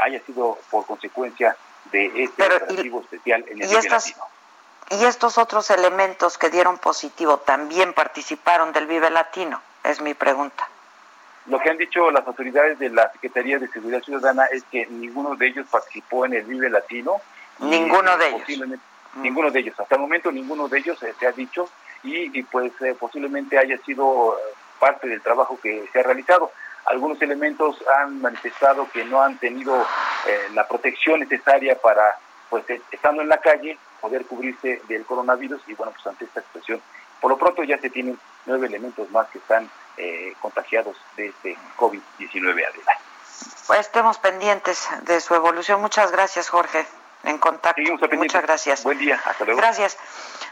haya 0.00 0.18
sido 0.26 0.58
por 0.72 0.86
consecuencia 0.86 1.56
de 1.92 2.06
este 2.24 2.42
operativo 2.42 3.00
especial 3.00 3.44
en 3.46 3.62
el 3.62 3.68
Vive 3.68 3.90
Latino. 3.90 4.24
¿Y 4.90 5.04
estos 5.04 5.38
otros 5.38 5.70
elementos 5.70 6.36
que 6.36 6.50
dieron 6.50 6.78
positivo 6.78 7.38
también 7.38 7.92
participaron 7.92 8.72
del 8.72 8.88
Vive 8.88 9.08
Latino? 9.08 9.62
Es 9.84 10.00
mi 10.00 10.14
pregunta. 10.14 10.68
Lo 11.48 11.58
que 11.58 11.70
han 11.70 11.78
dicho 11.78 12.10
las 12.10 12.26
autoridades 12.26 12.78
de 12.78 12.90
la 12.90 13.10
Secretaría 13.12 13.58
de 13.58 13.68
Seguridad 13.68 14.02
Ciudadana 14.02 14.44
es 14.46 14.64
que 14.64 14.86
ninguno 14.86 15.34
de 15.34 15.46
ellos 15.46 15.66
participó 15.70 16.26
en 16.26 16.34
el 16.34 16.44
Vive 16.44 16.68
Latino. 16.68 17.22
Ninguno 17.60 18.16
de 18.18 18.28
ellos. 18.28 18.78
Mm. 19.14 19.22
Ninguno 19.22 19.50
de 19.50 19.60
ellos. 19.60 19.80
Hasta 19.80 19.94
el 19.94 20.02
momento 20.02 20.30
ninguno 20.30 20.68
de 20.68 20.78
ellos 20.78 21.02
eh, 21.02 21.14
se 21.18 21.26
ha 21.26 21.32
dicho 21.32 21.70
y, 22.02 22.42
pues 22.44 22.72
eh, 22.82 22.94
posiblemente 22.98 23.58
haya 23.58 23.78
sido 23.78 24.34
eh, 24.34 24.54
parte 24.78 25.08
del 25.08 25.22
trabajo 25.22 25.58
que 25.60 25.88
se 25.90 26.00
ha 26.00 26.02
realizado. 26.02 26.52
Algunos 26.84 27.20
elementos 27.22 27.82
han 27.98 28.20
manifestado 28.20 28.86
que 28.92 29.04
no 29.04 29.20
han 29.20 29.38
tenido 29.38 29.86
la 30.54 30.66
protección 30.66 31.20
necesaria 31.20 31.78
para 31.78 32.16
pues 32.48 32.64
estando 32.90 33.20
en 33.20 33.28
la 33.28 33.38
calle, 33.38 33.78
poder 34.00 34.24
cubrirse 34.24 34.80
del 34.88 35.04
coronavirus 35.04 35.60
y 35.66 35.74
bueno, 35.74 35.92
pues 35.92 36.06
ante 36.06 36.24
esta 36.24 36.40
situación, 36.40 36.80
por 37.20 37.30
lo 37.30 37.36
pronto 37.36 37.62
ya 37.62 37.76
se 37.78 37.90
tienen 37.90 38.18
nueve 38.48 38.66
elementos 38.66 39.08
más 39.10 39.28
que 39.28 39.38
están 39.38 39.70
eh, 39.96 40.34
contagiados 40.40 40.96
de 41.16 41.28
este 41.28 41.56
COVID-19 41.76 42.50
adelante. 42.50 43.02
Pues 43.66 43.80
estemos 43.80 44.18
pendientes 44.18 44.88
de 45.02 45.20
su 45.20 45.34
evolución. 45.34 45.80
Muchas 45.80 46.10
gracias, 46.10 46.48
Jorge. 46.48 46.86
En 47.24 47.38
contacto. 47.38 47.82
Muchas 48.12 48.42
gracias. 48.42 48.82
Buen 48.84 48.98
día. 48.98 49.20
Hasta 49.24 49.44
luego. 49.44 49.60
Gracias. 49.60 49.98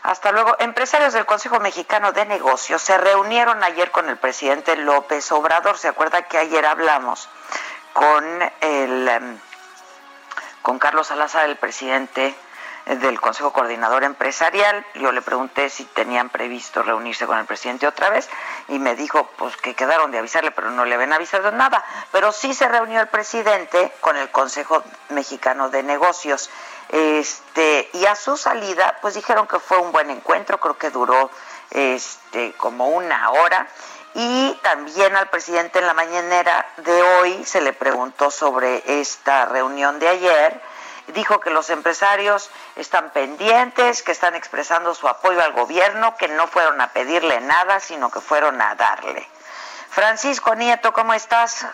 Hasta 0.03 0.33
luego. 0.33 0.57
Empresarios 0.59 1.15
del 1.15 1.25
Consejo 1.25 1.59
Mexicano 1.61 2.13
de 2.13 2.27
Negocios 2.27 2.83
se 2.83 2.99
reunieron 2.99 3.63
ayer 3.65 3.91
con 3.91 4.09
el 4.09 4.19
presidente 4.19 4.77
López 4.77 5.33
Obrador. 5.33 5.79
¿Se 5.79 5.89
acuerda 5.89 6.23
que 6.23 6.39
ayer 6.39 6.67
hablamos 6.67 7.29
con 7.93 8.25
el 8.61 9.09
em, 9.09 9.39
con 10.61 10.79
Carlos 10.81 11.07
Salazar, 11.07 11.49
el 11.49 11.57
presidente 11.57 12.35
del 12.87 13.21
Consejo 13.21 13.53
Coordinador 13.53 14.05
Empresarial. 14.05 14.87
Yo 14.95 15.11
le 15.11 15.21
pregunté 15.21 15.69
si 15.71 15.85
tenían 15.85 16.31
previsto 16.31 16.83
reunirse 16.83 17.27
con 17.27 17.39
el 17.39 17.45
presidente 17.45 17.87
otra 17.87 18.11
vez 18.11 18.29
y 18.69 18.79
me 18.79 18.95
dijo 18.95 19.29
pues 19.37 19.57
que 19.57 19.75
quedaron 19.75 20.13
de 20.13 20.19
avisarle, 20.19 20.53
pero 20.53 20.71
no 20.71 20.85
le 20.85 20.95
habían 20.95 21.13
avisado 21.13 21.51
nada. 21.51 21.85
Pero 22.13 22.31
sí 22.31 22.55
se 22.55 22.69
reunió 22.69 23.01
el 23.01 23.09
presidente 23.09 23.93
con 24.01 24.17
el 24.17 24.31
Consejo 24.31 24.85
Mexicano 25.09 25.69
de 25.69 25.83
Negocios. 25.83 26.49
Este, 26.89 27.91
y 27.93 28.07
a 28.07 28.15
su 28.15 28.37
salida, 28.37 28.97
pues 29.03 29.15
dijeron 29.15 29.49
que 29.49 29.59
fue 29.59 29.79
un 29.79 29.91
buen 29.91 30.09
encuentro, 30.11 30.61
creo 30.61 30.79
que 30.79 30.91
duró 30.91 31.31
este 31.71 32.53
como 32.53 32.89
una 32.89 33.31
hora. 33.33 33.67
Y 34.15 34.57
también 34.63 35.15
al 35.17 35.29
presidente 35.29 35.81
en 35.81 35.87
la 35.87 35.93
mañanera 35.93 36.67
de 36.79 37.03
hoy 37.03 37.45
se 37.45 37.61
le 37.61 37.73
preguntó 37.73 38.31
sobre 38.31 39.01
esta 39.01 39.45
reunión 39.47 39.99
de 39.99 40.09
ayer 40.09 40.63
dijo 41.09 41.41
que 41.41 41.51
los 41.51 41.71
empresarios 41.71 42.51
están 42.77 43.11
pendientes, 43.11 44.03
que 44.03 44.13
están 44.13 44.35
expresando 44.35 44.95
su 44.95 45.09
apoyo 45.09 45.41
al 45.43 45.53
gobierno, 45.53 46.17
que 46.17 46.29
no 46.29 46.47
fueron 46.47 46.81
a 46.81 46.93
pedirle 46.93 47.41
nada, 47.41 47.81
sino 47.81 48.11
que 48.11 48.21
fueron 48.21 48.61
a 48.61 48.75
darle. 48.75 49.27
Francisco 49.91 50.55
Nieto, 50.55 50.93
¿cómo 50.93 51.15
estás? 51.15 51.67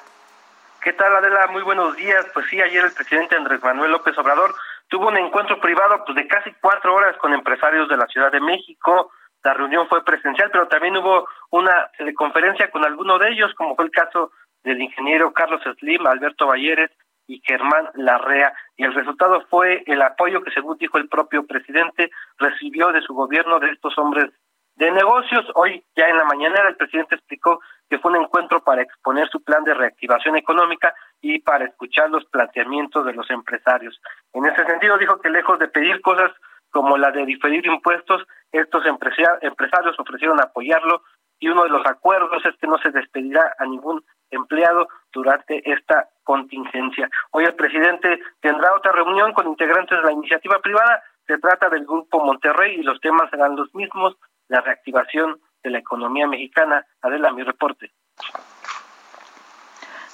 ¿Qué 0.83 0.93
tal, 0.93 1.15
Adela? 1.17 1.47
Muy 1.49 1.63
buenos 1.63 1.97
días. 1.97 2.27
Pues 2.35 2.47
sí, 2.51 2.61
ayer 2.61 2.85
el 2.85 2.93
presidente 2.93 3.37
Andrés 3.37 3.63
Manuel 3.63 3.93
López 3.93 4.17
Obrador 4.19 4.55
tuvo 4.89 5.09
un 5.09 5.17
encuentro 5.17 5.61
privado 5.61 6.05
pues, 6.05 6.17
de 6.17 6.27
casi 6.27 6.53
cuatro 6.61 6.95
horas 6.95 7.17
con 7.19 7.33
empresarios 7.33 7.89
de 7.89 7.97
la 7.97 8.07
Ciudad 8.07 8.31
de 8.31 8.41
México. 8.41 9.11
La 9.43 9.55
reunión 9.55 9.89
fue 9.89 10.05
presencial, 10.05 10.51
pero 10.51 10.69
también 10.69 10.97
hubo 10.97 11.29
una 11.51 11.89
teleconferencia 11.97 12.71
con 12.71 12.85
alguno 12.85 13.19
de 13.19 13.31
ellos, 13.31 13.53
como 13.55 13.75
fue 13.75 13.87
el 13.87 13.91
caso 13.91 14.33
del 14.63 14.81
ingeniero 14.81 15.33
Carlos 15.33 15.63
Slim, 15.79 16.07
Alberto 16.07 16.47
Balleres 16.47 16.91
y 17.27 17.41
Germán 17.45 17.89
Larrea. 17.95 18.53
Y 18.77 18.85
el 18.85 18.95
resultado 18.95 19.45
fue 19.49 19.83
el 19.87 20.03
apoyo 20.03 20.43
que, 20.43 20.51
según 20.51 20.79
dijo 20.79 20.99
el 20.99 21.09
propio 21.09 21.47
presidente, 21.47 22.11
recibió 22.39 22.93
de 22.93 23.03
su 23.03 23.15
gobierno 23.15 23.59
de 23.61 23.71
estos 23.71 23.97
hombres 23.99 24.31
de 24.77 24.91
negocios. 24.91 25.45
Hoy, 25.55 25.85
ya 25.97 26.07
en 26.09 26.17
la 26.17 26.25
mañana, 26.25 26.69
el 26.69 26.77
presidente 26.77 27.15
explicó 27.15 27.61
que 27.89 27.99
fue 27.99 28.13
un 28.13 28.23
encuentro 28.23 28.63
para 28.65 28.83
exponer 28.83 29.29
su 29.29 29.43
plan 29.43 29.65
de 29.65 29.75
reactivación 29.75 30.37
económica 30.37 30.95
y 31.21 31.39
para 31.41 31.67
escuchar 31.67 32.11
los 32.11 32.25
planteamientos 32.27 33.05
de 33.05 33.13
los 33.13 33.29
empresarios. 33.31 34.01
En 34.33 34.47
ese 34.47 34.65
sentido, 34.65 34.99
dijo 34.99 35.21
que 35.21 35.31
lejos 35.31 35.59
de 35.59 35.69
pedir 35.69 36.01
cosas 36.01 36.33
como 36.71 36.97
la 36.97 37.11
de 37.11 37.27
diferir 37.27 37.65
impuestos, 37.67 38.27
estos 38.51 38.83
empresarios 38.87 39.99
ofrecieron 39.99 40.41
apoyarlo 40.41 41.03
y 41.39 41.49
uno 41.49 41.65
de 41.65 41.71
los 41.71 41.85
acuerdos 41.87 42.45
es 42.47 42.57
que 42.57 42.67
no 42.67 42.79
se 42.79 42.91
despedirá 42.91 43.55
a 43.59 43.67
ningún 43.67 44.03
empleado 44.31 44.89
durante 45.13 45.71
esta 45.71 46.09
contingencia. 46.33 47.11
Hoy 47.33 47.45
el 47.45 47.55
presidente 47.55 48.19
tendrá 48.41 48.75
otra 48.75 48.91
reunión 48.93 49.35
con 49.35 49.49
integrantes 49.49 49.99
de 49.99 50.05
la 50.05 50.13
iniciativa 50.13 50.59
privada. 50.61 51.03
Se 51.27 51.37
trata 51.37 51.69
del 51.69 51.85
Grupo 51.85 52.25
Monterrey 52.25 52.77
y 52.81 52.83
los 52.83 52.99
temas 53.03 53.29
serán 53.29 53.55
los 53.55 53.75
mismos, 53.75 54.17
la 54.49 54.63
reactivación 54.63 55.39
de 55.63 55.71
la 55.71 55.79
economía 55.79 56.27
mexicana. 56.27 56.87
Adela, 57.03 57.33
mi 57.33 57.43
reporte. 57.43 57.93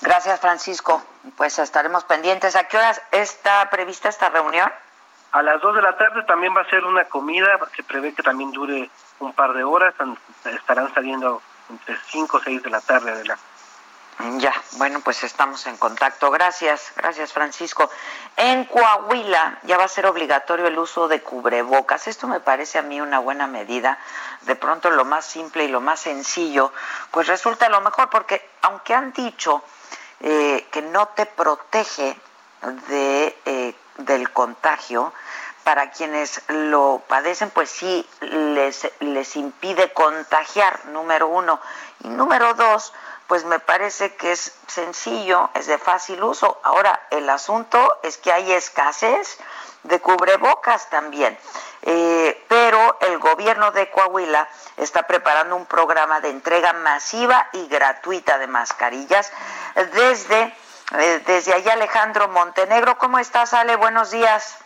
Gracias, 0.03 0.41
Francisco. 0.41 1.01
Pues 1.37 1.57
estaremos 1.61 2.03
pendientes. 2.03 2.57
¿A 2.57 2.65
qué 2.65 2.79
horas 2.79 3.01
está 3.13 3.71
prevista 3.71 4.09
esta 4.09 4.29
reunión? 4.29 4.69
A 5.31 5.43
las 5.43 5.61
dos 5.61 5.77
de 5.77 5.83
la 5.83 5.97
tarde 5.97 6.25
también 6.25 6.53
va 6.57 6.63
a 6.63 6.71
ser 6.71 6.85
una 6.85 7.05
comida. 7.05 7.47
Se 7.77 7.85
prevé 7.85 8.13
que 8.13 8.25
también 8.25 8.51
dure 8.51 8.91
un 9.21 9.33
par 9.35 9.53
de 9.53 9.63
horas. 9.63 9.95
Estarán 10.45 10.93
saliendo 10.93 11.41
entre 11.71 11.97
cinco 12.07 12.39
o 12.39 12.41
seis 12.41 12.61
de 12.61 12.71
la 12.71 12.81
tarde, 12.81 13.13
Adela. 13.13 13.39
Ya, 14.19 14.53
bueno, 14.73 15.01
pues 15.01 15.23
estamos 15.23 15.65
en 15.69 15.77
contacto. 15.77 16.31
Gracias, 16.33 16.93
gracias 16.97 17.33
Francisco. 17.33 17.89
En 18.37 18.65
Coahuila 18.65 19.61
ya 19.63 19.79
va 19.79 19.85
a 19.85 19.89
ser 19.89 20.07
obligatorio 20.07 20.67
el 20.67 20.77
uso 20.77 21.07
de 21.07 21.23
cubrebocas. 21.23 22.09
Esto 22.09 22.27
me 22.27 22.41
parece 22.41 22.79
a 22.79 22.83
mí 22.83 23.01
una 23.01 23.21
buena 23.21 23.47
medida. 23.47 23.97
De 24.43 24.57
pronto 24.57 24.91
lo 24.91 25.05
más 25.05 25.25
simple 25.25 25.65
y 25.65 25.69
lo 25.69 25.81
más 25.81 26.01
sencillo, 26.01 26.73
pues 27.13 27.29
resulta 27.29 27.69
lo 27.69 27.81
mejor, 27.81 28.11
porque 28.11 28.51
aunque 28.63 28.93
han 28.93 29.13
dicho 29.13 29.63
eh, 30.19 30.67
que 30.73 30.83
no 30.83 31.07
te 31.09 31.27
protege 31.27 32.19
de, 32.89 33.39
eh, 33.45 33.75
del 33.99 34.33
contagio, 34.33 35.13
para 35.63 35.91
quienes 35.91 36.43
lo 36.49 37.03
padecen, 37.07 37.51
pues 37.51 37.71
sí 37.71 38.05
les, 38.21 38.91
les 39.01 39.37
impide 39.37 39.93
contagiar, 39.93 40.87
número 40.87 41.29
uno. 41.29 41.61
Y 42.03 42.09
número 42.09 42.55
dos, 42.55 42.95
pues 43.29 43.45
me 43.45 43.61
parece 43.61 44.17
que 44.17 44.33
es 44.33 44.55
sencillo, 44.67 45.51
es 45.55 45.67
de 45.67 45.79
fácil 45.79 46.23
uso. 46.23 46.59
Ahora, 46.65 47.07
el 47.11 47.29
asunto 47.29 47.99
es 48.03 48.17
que 48.17 48.33
hay 48.33 48.51
escasez 48.53 49.39
de 49.83 50.01
cubrebocas 50.01 50.89
también. 50.89 51.39
Eh, 51.83 52.45
pero 52.49 52.99
el 53.03 53.19
gobierno 53.19 53.71
de 53.71 53.91
Coahuila 53.91 54.49
está 54.79 55.07
preparando 55.07 55.57
un 55.57 55.67
programa 55.67 56.21
de 56.21 56.31
entrega 56.31 56.73
masiva 56.73 57.49
y 57.53 57.69
gratuita 57.69 58.39
de 58.39 58.47
mascarillas 58.47 59.31
desde, 59.93 60.57
eh, 60.99 61.23
desde 61.27 61.53
allá 61.53 61.75
Alejandro 61.75 62.29
Montenegro. 62.29 62.97
¿Cómo 62.97 63.19
estás, 63.19 63.53
Ale? 63.53 63.77
Buenos 63.77 64.11
días. 64.11 64.57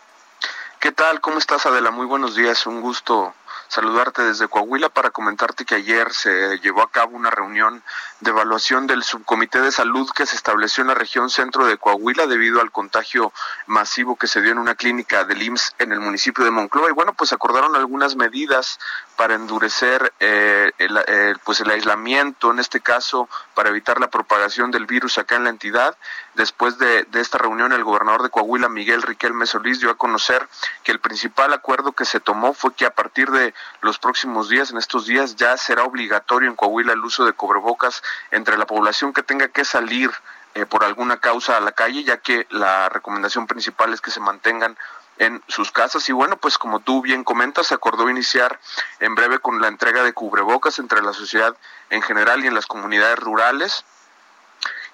¿Qué 0.79 0.93
tal? 0.93 1.19
¿Cómo 1.19 1.37
estás, 1.37 1.65
Adela? 1.65 1.91
Muy 1.91 2.05
buenos 2.05 2.35
días. 2.35 2.65
Un 2.65 2.79
gusto 2.79 3.33
saludarte 3.73 4.21
desde 4.21 4.47
Coahuila 4.47 4.89
para 4.89 5.09
comentarte 5.09 5.65
que 5.65 5.73
ayer 5.73 6.13
se 6.13 6.59
llevó 6.59 6.83
a 6.83 6.91
cabo 6.91 7.17
una 7.17 7.31
reunión 7.31 7.81
de 8.19 8.29
evaluación 8.29 8.85
del 8.85 9.03
subcomité 9.03 9.61
de 9.61 9.71
salud 9.71 10.07
que 10.15 10.27
se 10.27 10.35
estableció 10.35 10.81
en 10.81 10.89
la 10.89 10.93
región 10.93 11.31
centro 11.31 11.65
de 11.65 11.77
Coahuila 11.77 12.27
debido 12.27 12.61
al 12.61 12.71
contagio 12.71 13.33
masivo 13.65 14.15
que 14.15 14.27
se 14.27 14.41
dio 14.41 14.51
en 14.51 14.59
una 14.59 14.75
clínica 14.75 15.23
del 15.23 15.41
IMSS 15.41 15.75
en 15.79 15.91
el 15.91 15.99
municipio 15.99 16.45
de 16.45 16.51
Moncloa. 16.51 16.89
Y 16.89 16.93
bueno, 16.93 17.13
pues 17.13 17.33
acordaron 17.33 17.75
algunas 17.75 18.15
medidas 18.15 18.79
para 19.15 19.33
endurecer 19.33 20.13
eh, 20.19 20.71
el, 20.77 21.39
pues 21.43 21.59
el 21.59 21.71
aislamiento, 21.71 22.51
en 22.51 22.59
este 22.59 22.79
caso, 22.79 23.27
para 23.55 23.69
evitar 23.69 23.99
la 23.99 24.11
propagación 24.11 24.69
del 24.69 24.85
virus 24.85 25.17
acá 25.17 25.35
en 25.35 25.45
la 25.45 25.49
entidad. 25.49 25.97
Después 26.35 26.79
de, 26.79 27.05
esta 27.13 27.37
reunión, 27.37 27.73
el 27.73 27.83
gobernador 27.83 28.23
de 28.23 28.29
Coahuila, 28.29 28.67
Miguel 28.67 29.03
Riquelme 29.03 29.45
Solís, 29.45 29.79
dio 29.79 29.91
a 29.91 29.97
conocer 29.97 30.47
que 30.83 30.91
el 30.91 30.99
principal 30.99 31.53
acuerdo 31.53 31.91
que 31.91 32.05
se 32.05 32.19
tomó 32.19 32.53
fue 32.53 32.73
que 32.73 32.85
a 32.85 32.95
partir 32.95 33.29
de 33.29 33.53
los 33.81 33.99
próximos 33.99 34.49
días, 34.49 34.71
en 34.71 34.77
estos 34.77 35.05
días, 35.05 35.35
ya 35.35 35.55
será 35.57 35.83
obligatorio 35.83 36.49
en 36.49 36.55
Coahuila 36.55 36.93
el 36.93 37.05
uso 37.05 37.25
de 37.25 37.33
cubrebocas 37.33 38.01
entre 38.31 38.57
la 38.57 38.65
población 38.65 39.13
que 39.13 39.21
tenga 39.21 39.47
que 39.47 39.63
salir 39.63 40.11
eh, 40.55 40.65
por 40.65 40.83
alguna 40.83 41.17
causa 41.17 41.57
a 41.57 41.59
la 41.61 41.71
calle, 41.71 42.03
ya 42.03 42.17
que 42.17 42.47
la 42.49 42.89
recomendación 42.89 43.45
principal 43.45 43.93
es 43.93 44.01
que 44.01 44.11
se 44.11 44.19
mantengan 44.19 44.77
en 45.17 45.41
sus 45.47 45.71
casas. 45.71 46.07
Y 46.09 46.11
bueno, 46.13 46.37
pues 46.37 46.57
como 46.57 46.79
tú 46.79 47.01
bien 47.01 47.23
comentas, 47.23 47.67
se 47.67 47.75
acordó 47.75 48.09
iniciar 48.09 48.59
en 48.99 49.15
breve 49.15 49.39
con 49.39 49.61
la 49.61 49.67
entrega 49.67 50.03
de 50.03 50.13
cubrebocas 50.13 50.79
entre 50.79 51.01
la 51.01 51.13
sociedad 51.13 51.55
en 51.89 52.01
general 52.01 52.43
y 52.43 52.47
en 52.47 52.55
las 52.55 52.65
comunidades 52.65 53.19
rurales. 53.19 53.85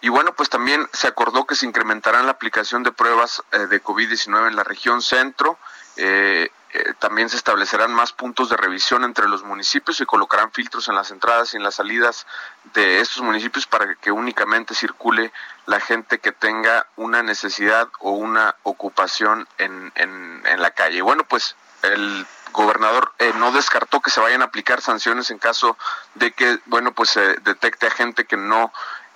Y 0.01 0.09
bueno, 0.09 0.33
pues 0.33 0.49
también 0.49 0.87
se 0.93 1.07
acordó 1.07 1.45
que 1.45 1.55
se 1.55 1.65
incrementarán 1.65 2.25
la 2.25 2.31
aplicación 2.31 2.83
de 2.83 2.91
pruebas 2.91 3.43
eh, 3.51 3.67
de 3.67 3.83
COVID-19 3.83 4.47
en 4.47 4.55
la 4.55 4.63
región 4.63 5.01
centro. 5.01 5.57
Eh, 5.97 6.49
eh, 6.71 6.93
también 6.99 7.29
se 7.29 7.35
establecerán 7.35 7.91
más 7.93 8.13
puntos 8.13 8.49
de 8.49 8.55
revisión 8.55 9.03
entre 9.03 9.27
los 9.27 9.43
municipios 9.43 9.99
y 9.99 10.05
colocarán 10.05 10.51
filtros 10.51 10.87
en 10.87 10.95
las 10.95 11.11
entradas 11.11 11.53
y 11.53 11.57
en 11.57 11.63
las 11.63 11.75
salidas 11.75 12.27
de 12.73 13.01
estos 13.01 13.23
municipios 13.23 13.65
para 13.65 13.95
que 13.95 14.11
únicamente 14.11 14.75
circule 14.75 15.33
la 15.65 15.79
gente 15.81 16.19
que 16.19 16.31
tenga 16.31 16.85
una 16.95 17.23
necesidad 17.23 17.89
o 17.99 18.11
una 18.11 18.55
ocupación 18.63 19.47
en, 19.57 19.91
en, 19.95 20.61
la 20.61 20.71
calle. 20.71 21.01
Bueno, 21.01 21.23
pues 21.23 21.55
el 21.81 22.25
gobernador 22.51 23.13
no 23.35 23.51
descartó 23.51 23.99
que 24.01 24.11
se 24.11 24.19
vayan 24.19 24.41
a 24.41 24.45
aplicar 24.45 24.81
sanciones 24.81 25.31
en 25.31 25.39
caso 25.39 25.77
de 26.15 26.31
que, 26.31 26.59
bueno, 26.65 26.93
pues 26.93 27.09
se 27.11 27.35
detecte 27.37 27.87
a 27.87 27.91
gente 27.91 28.25
que 28.25 28.37
no 28.37 28.71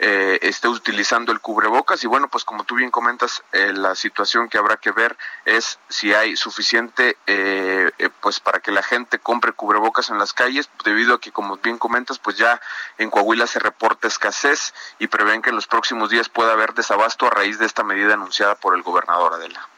eh, 0.06 0.38
esté 0.42 0.68
utilizando 0.68 1.32
el 1.32 1.40
cubrebocas 1.40 2.04
y 2.04 2.08
bueno, 2.08 2.28
pues 2.28 2.44
como 2.44 2.66
tú 2.66 2.76
bien 2.76 2.92
comentas, 2.92 3.42
eh, 3.54 3.72
la 3.72 3.96
situación 3.96 4.50
que 4.50 4.58
habrá 4.58 4.76
que 4.76 4.92
ver 4.92 5.16
es 5.46 5.80
si 5.88 6.14
hay 6.14 6.36
suficiente 6.36 7.16
eh, 7.26 7.90
pues 8.20 8.42
para 8.42 8.60
que 8.60 8.72
la 8.72 8.84
gente 8.84 9.20
compre 9.20 9.54
cubrebocas 9.54 10.10
en 10.10 10.18
las 10.18 10.34
calles, 10.34 10.70
debido 10.84 11.16
a 11.16 11.22
que 11.22 11.32
como 11.32 11.56
bien 11.56 11.78
comentas, 11.78 12.20
pues 12.20 12.36
ya 12.36 12.60
en 12.98 13.10
Coahuila 13.10 13.48
se 13.48 13.60
reporta 13.60 14.10
escasez 14.10 14.74
y 15.00 15.08
prevén 15.08 15.42
que 15.42 15.52
en 15.52 15.56
los 15.56 15.68
próximos 15.68 16.10
días 16.10 16.28
pueda 16.28 16.52
haber 16.52 16.74
desabasto 16.74 17.28
a 17.28 17.30
raíz 17.30 17.58
de 17.58 17.66
esta 17.66 17.86
medida 17.86 18.16
anunciada 18.16 18.56
por 18.56 18.76
el 18.76 18.84
gobernador 18.84 19.36
Adela. 19.36 19.70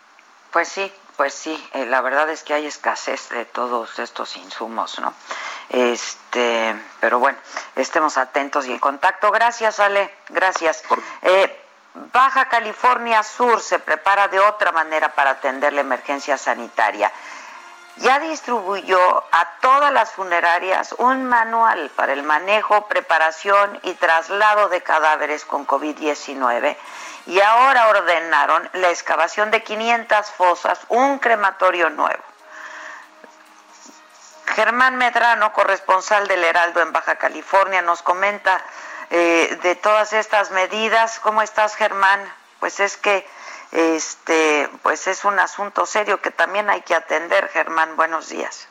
Pues 0.52 0.70
sí, 0.70 0.92
pues 1.18 1.34
sí, 1.34 1.70
eh, 1.74 1.86
la 1.86 2.02
verdad 2.02 2.30
es 2.30 2.44
que 2.44 2.54
hay 2.54 2.66
escasez 2.66 3.30
de 3.30 3.46
todos 3.46 4.00
estos 4.00 4.36
insumos, 4.38 5.00
¿no? 5.00 5.14
Este, 5.70 6.76
pero 7.00 7.20
bueno, 7.20 7.38
estemos 7.76 8.18
atentos 8.18 8.68
y 8.68 8.72
en 8.72 8.80
contacto. 8.80 9.32
Gracias, 9.32 9.80
Ale, 9.80 10.14
gracias. 10.30 10.84
Eh, 11.22 11.62
Baja 12.12 12.50
California 12.50 13.24
Sur 13.24 13.62
se 13.62 13.80
prepara 13.80 14.28
de 14.28 14.40
otra 14.40 14.72
manera 14.72 15.16
para 15.16 15.32
atender 15.32 15.74
la 15.74 15.82
emergencia 15.82 16.38
sanitaria. 16.38 17.12
Ya 17.98 18.20
distribuyó 18.20 19.24
a 19.32 19.52
todas 19.62 19.94
las 19.94 20.12
funerarias 20.12 20.94
un 20.98 21.24
manual 21.24 21.90
para 21.96 22.12
el 22.12 22.24
manejo, 22.24 22.88
preparación 22.88 23.80
y 23.84 23.94
traslado 23.94 24.68
de 24.68 24.84
cadáveres 24.84 25.46
con 25.46 25.66
COVID-19 25.66 26.76
y 27.26 27.40
ahora 27.42 27.88
ordenaron 27.88 28.70
la 28.74 28.90
excavación 28.90 29.52
de 29.52 29.64
500 29.64 30.32
fosas, 30.32 30.80
un 30.90 31.20
crematorio 31.20 31.90
nuevo. 31.90 32.24
Germán 34.56 34.96
Medrano, 34.96 35.52
corresponsal 35.54 36.28
del 36.28 36.44
Heraldo 36.44 36.82
en 36.82 36.94
Baja 36.94 37.16
California, 37.16 37.82
nos 37.82 38.02
comenta 38.02 38.62
eh, 39.10 39.60
de 39.62 39.76
todas 39.76 40.14
estas 40.14 40.52
medidas. 40.52 41.20
¿Cómo 41.20 41.42
estás, 41.42 41.76
Germán? 41.76 42.22
Pues 42.60 42.80
es 42.80 42.96
que 42.96 43.28
este, 43.72 44.70
pues 44.84 45.08
es 45.08 45.26
un 45.26 45.38
asunto 45.40 45.86
serio 45.86 46.22
que 46.22 46.32
también 46.32 46.70
hay 46.70 46.82
que 46.82 46.96
atender. 46.96 47.50
Germán, 47.50 47.98
buenos 47.98 48.30
días. 48.30 48.68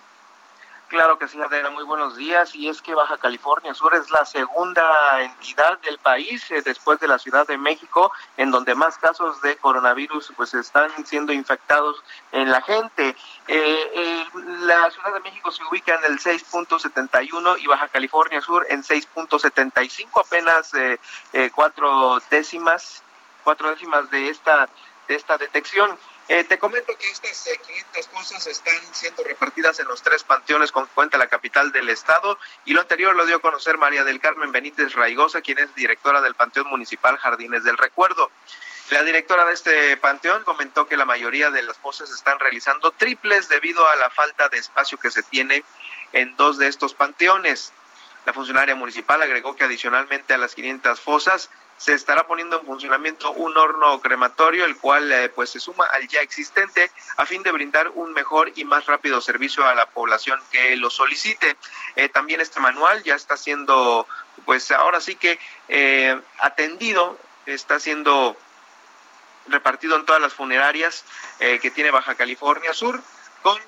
Claro 0.95 1.19
que 1.19 1.27
sí, 1.27 1.43
Adela, 1.43 1.71
muy 1.71 1.83
buenos 1.83 2.17
días. 2.17 2.55
Y 2.55 2.69
es 2.69 2.81
que 2.81 2.95
Baja 2.95 3.19
California 3.19 3.75
Sur 3.75 3.97
es 3.97 4.13
la 4.13 4.25
segunda 4.25 5.23
entidad 5.23 5.77
del 5.81 5.99
país 5.99 6.49
eh, 6.53 6.63
después 6.65 7.01
de 7.01 7.09
la 7.09 7.19
Ciudad 7.19 7.45
de 7.49 7.59
México 7.59 8.13
en 8.37 8.53
donde 8.53 8.77
más 8.77 8.97
casos 8.99 9.43
de 9.43 9.57
coronavirus 9.57 10.33
pues 10.37 10.55
están 10.55 10.93
siendo 11.05 11.33
infectados 11.33 12.01
en 12.31 12.49
la 12.49 12.63
gente. 12.63 13.17
Eh, 13.49 14.25
la 14.61 14.89
Ciudad 14.93 15.15
de 15.15 15.21
México 15.23 15.51
se 15.51 15.65
ubica 15.65 15.97
en 15.97 16.13
el 16.13 16.21
6.71 16.21 17.59
y 17.59 17.67
Baja 17.67 17.89
California 17.89 18.41
Sur 18.41 18.65
en 18.71 18.85
6.75, 18.85 20.25
apenas 20.25 20.75
eh, 20.75 21.01
cuatro 21.53 22.21
décimas, 22.31 23.03
cuatro 23.43 23.69
décimas 23.71 24.09
de 24.13 24.29
esta 24.29 24.69
de 25.09 25.17
esta 25.17 25.37
detección. 25.37 25.99
Eh, 26.27 26.45
te 26.45 26.59
comento 26.59 26.97
que 26.99 27.11
estas 27.11 27.49
500 27.67 27.97
eh, 27.97 28.09
cosas 28.11 28.47
están 28.47 28.75
siendo 28.93 29.23
repartidas 29.25 29.79
en 29.81 29.89
los 29.89 30.03
tres 30.03 30.25
panteones 30.25 30.73
con 30.73 30.87
cuenta 30.87 31.19
la 31.19 31.27
capital 31.27 31.71
del 31.71 31.91
estado 31.91 32.39
y 32.65 32.73
lo 32.73 32.81
anterior 32.81 33.15
lo 33.15 33.27
dio 33.27 33.37
a 33.37 33.41
conocer 33.41 33.77
María 33.77 34.05
del 34.05 34.21
Carmen 34.21 34.51
Benítez 34.51 34.95
Raigosa, 34.95 35.43
quien 35.43 35.59
es 35.59 35.75
directora 35.75 36.23
del 36.23 36.35
Panteón 36.35 36.69
Municipal 36.69 37.19
Jardines 37.19 37.63
del 37.63 37.77
Recuerdo. 37.77 38.31
La 38.91 39.03
directora 39.03 39.45
de 39.45 39.55
este 39.55 39.97
panteón 39.99 40.45
comentó 40.45 40.87
que 40.87 40.97
la 40.97 41.05
mayoría 41.05 41.51
de 41.51 41.63
las 41.63 41.77
fosas 41.79 42.11
están 42.11 42.39
realizando 42.39 42.91
triples 42.91 43.49
debido 43.49 43.87
a 43.89 43.97
la 43.97 44.09
falta 44.11 44.49
de 44.49 44.59
espacio 44.59 44.99
que 44.99 45.11
se 45.11 45.23
tiene 45.23 45.65
en 46.13 46.37
dos 46.37 46.59
de 46.59 46.69
estos 46.69 46.95
panteones. 46.95 47.73
La 48.25 48.33
funcionaria 48.33 48.75
municipal 48.75 49.21
agregó 49.21 49.57
que 49.57 49.65
adicionalmente 49.65 50.33
a 50.33 50.39
las 50.39 50.55
500 50.55 51.01
fosas 51.01 51.51
se 51.77 51.95
estará 51.95 52.27
poniendo 52.27 52.59
en 52.59 52.67
funcionamiento 52.67 53.33
un 53.33 53.57
horno 53.57 54.01
crematorio, 54.01 54.65
el 54.65 54.77
cual 54.77 55.11
eh, 55.13 55.29
pues 55.29 55.51
se 55.51 55.61
suma 55.61 55.87
al 55.87 56.07
ya 56.09 56.21
existente 56.21 56.91
a 57.17 57.27
fin 57.27 57.43
de 57.43 57.53
brindar 57.53 57.91
un 57.95 58.13
mejor 58.13 58.53
y 58.55 58.65
más 58.65 58.87
rápido 58.87 59.21
servicio 59.21 59.67
a 59.67 59.75
la 59.75 59.87
población 59.87 60.41
que 60.51 60.77
lo 60.77 60.91
solicite. 60.91 61.57
Eh, 61.97 62.09
también 62.09 62.41
este 62.41 62.61
manual 62.61 63.03
ya 63.03 63.15
está 63.15 63.37
siendo, 63.37 64.07
pues 64.45 64.71
ahora 64.71 65.01
sí 65.01 65.17
que 65.17 65.39
eh, 65.69 66.21
atendido, 66.39 67.19
está 67.47 67.79
siendo 67.79 68.37
repartido 69.47 69.97
en 69.97 70.07
todas 70.07 70.23
las 70.23 70.33
funerarias 70.33 71.05
que 71.39 71.71
tiene 71.71 71.91
Baja 71.91 72.15
California 72.15 72.73
Sur 72.73 73.03
con 73.45 73.59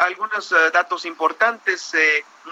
algunos 0.00 0.54
datos 0.74 1.06
importantes, 1.06 1.96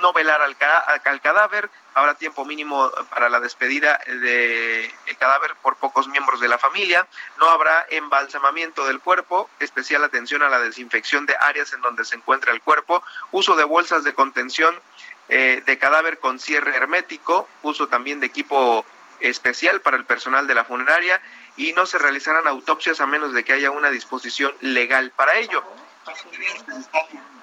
no 0.00 0.14
velar 0.14 0.40
al, 0.40 0.56
al, 1.04 1.20
cadáver, 1.20 1.68
habrá 1.92 2.14
tiempo 2.14 2.46
mínimo 2.46 2.90
para 3.10 3.28
la 3.28 3.38
despedida 3.38 4.00
del 4.06 4.90
cadáver 5.18 5.56
por 5.60 5.76
pocos 5.76 6.08
miembros 6.08 6.40
de 6.40 6.48
la 6.48 6.56
familia, 6.56 7.06
no 7.38 7.50
habrá 7.50 7.84
embalsamamiento 7.90 8.86
del 8.86 8.98
cuerpo, 8.98 9.50
especial 9.60 10.04
atención 10.04 10.42
a 10.42 10.48
la 10.48 10.58
desinfección 10.58 11.26
de 11.26 11.36
áreas 11.38 11.70
en 11.74 11.82
donde 11.82 12.06
se 12.06 12.16
encuentra 12.16 12.50
el 12.50 12.62
cuerpo, 12.62 13.02
uso 13.30 13.56
de 13.56 13.64
bolsas 13.64 14.02
de 14.02 14.14
contención 14.14 14.74
eh, 15.28 15.62
de 15.66 15.78
cadáver 15.78 16.18
con 16.18 16.38
cierre 16.38 16.74
hermético, 16.74 17.46
uso 17.60 17.88
también 17.88 18.20
de 18.20 18.26
equipo 18.26 18.86
especial 19.20 19.82
para 19.82 19.98
el 19.98 20.06
personal 20.06 20.46
de 20.46 20.54
la 20.54 20.64
funeraria 20.64 21.20
y 21.58 21.74
no 21.74 21.84
se 21.84 21.98
realizarán 21.98 22.46
autopsias 22.46 23.02
a 23.02 23.06
menos 23.06 23.34
de 23.34 23.44
que 23.44 23.52
haya 23.52 23.70
una 23.70 23.90
disposición 23.90 24.54
legal 24.60 25.12
para 25.14 25.36
ello. 25.36 25.62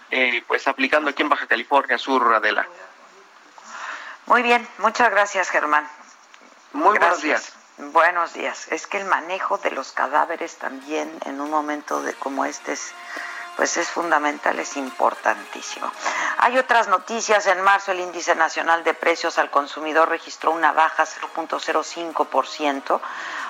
Eh, 0.10 0.44
pues 0.48 0.68
aplicando 0.68 1.10
aquí 1.10 1.22
en 1.22 1.30
Baja 1.30 1.48
California 1.48 1.98
Sur, 1.98 2.34
Adela. 2.34 2.68
Muy 4.26 4.42
bien, 4.42 4.68
muchas 4.80 5.10
gracias 5.10 5.50
Germán. 5.50 5.88
Muy 6.74 6.98
buenos 6.98 7.22
días. 7.22 7.54
Buenos 7.78 8.34
días. 8.34 8.68
Es 8.72 8.88
que 8.88 8.98
el 8.98 9.06
manejo 9.06 9.58
de 9.60 9.72
los 9.72 9.92
cadáveres 9.92 10.58
también 10.58 11.12
en 11.26 11.40
un 11.40 11.50
momento 11.50 12.02
de 12.02 12.14
como 12.14 12.46
este 12.46 12.74
es 12.74 12.94
pues 13.58 13.76
es 13.76 13.90
fundamental, 13.90 14.58
es 14.60 14.78
importantísimo. 14.78 15.92
Hay 16.38 16.60
otras 16.60 16.88
noticias. 16.88 17.48
En 17.48 17.60
marzo 17.62 17.92
el 17.92 18.00
índice 18.00 18.36
nacional 18.36 18.84
de 18.84 18.94
precios 18.94 19.40
al 19.40 19.50
consumidor 19.50 20.08
registró 20.10 20.52
una 20.52 20.72
baja 20.74 21.06
0.05%, 21.06 23.02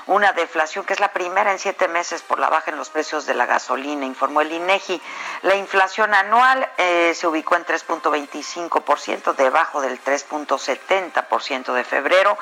una 0.07 0.33
deflación 0.33 0.85
que 0.85 0.93
es 0.93 0.99
la 0.99 1.11
primera 1.11 1.51
en 1.51 1.59
siete 1.59 1.87
meses 1.87 2.21
por 2.21 2.39
la 2.39 2.49
baja 2.49 2.71
en 2.71 2.77
los 2.77 2.89
precios 2.89 3.25
de 3.25 3.33
la 3.33 3.45
gasolina, 3.45 4.05
informó 4.05 4.41
el 4.41 4.51
INEGI. 4.51 5.01
La 5.43 5.55
inflación 5.55 6.13
anual 6.13 6.67
eh, 6.77 7.13
se 7.13 7.27
ubicó 7.27 7.55
en 7.55 7.65
3.25%, 7.65 9.35
debajo 9.35 9.81
del 9.81 10.01
3.70% 10.03 11.73
de 11.73 11.83
febrero. 11.83 12.37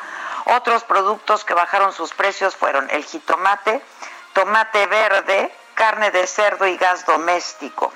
Otros 0.45 0.83
productos 0.83 1.43
que 1.43 1.55
bajaron 1.55 1.91
sus 1.91 2.13
precios 2.13 2.55
fueron 2.55 2.87
el 2.91 3.03
jitomate, 3.03 3.81
tomate 4.33 4.85
verde, 4.85 5.51
carne 5.73 6.11
de 6.11 6.27
cerdo 6.27 6.67
y 6.67 6.77
gas 6.77 7.05
doméstico. 7.05 7.91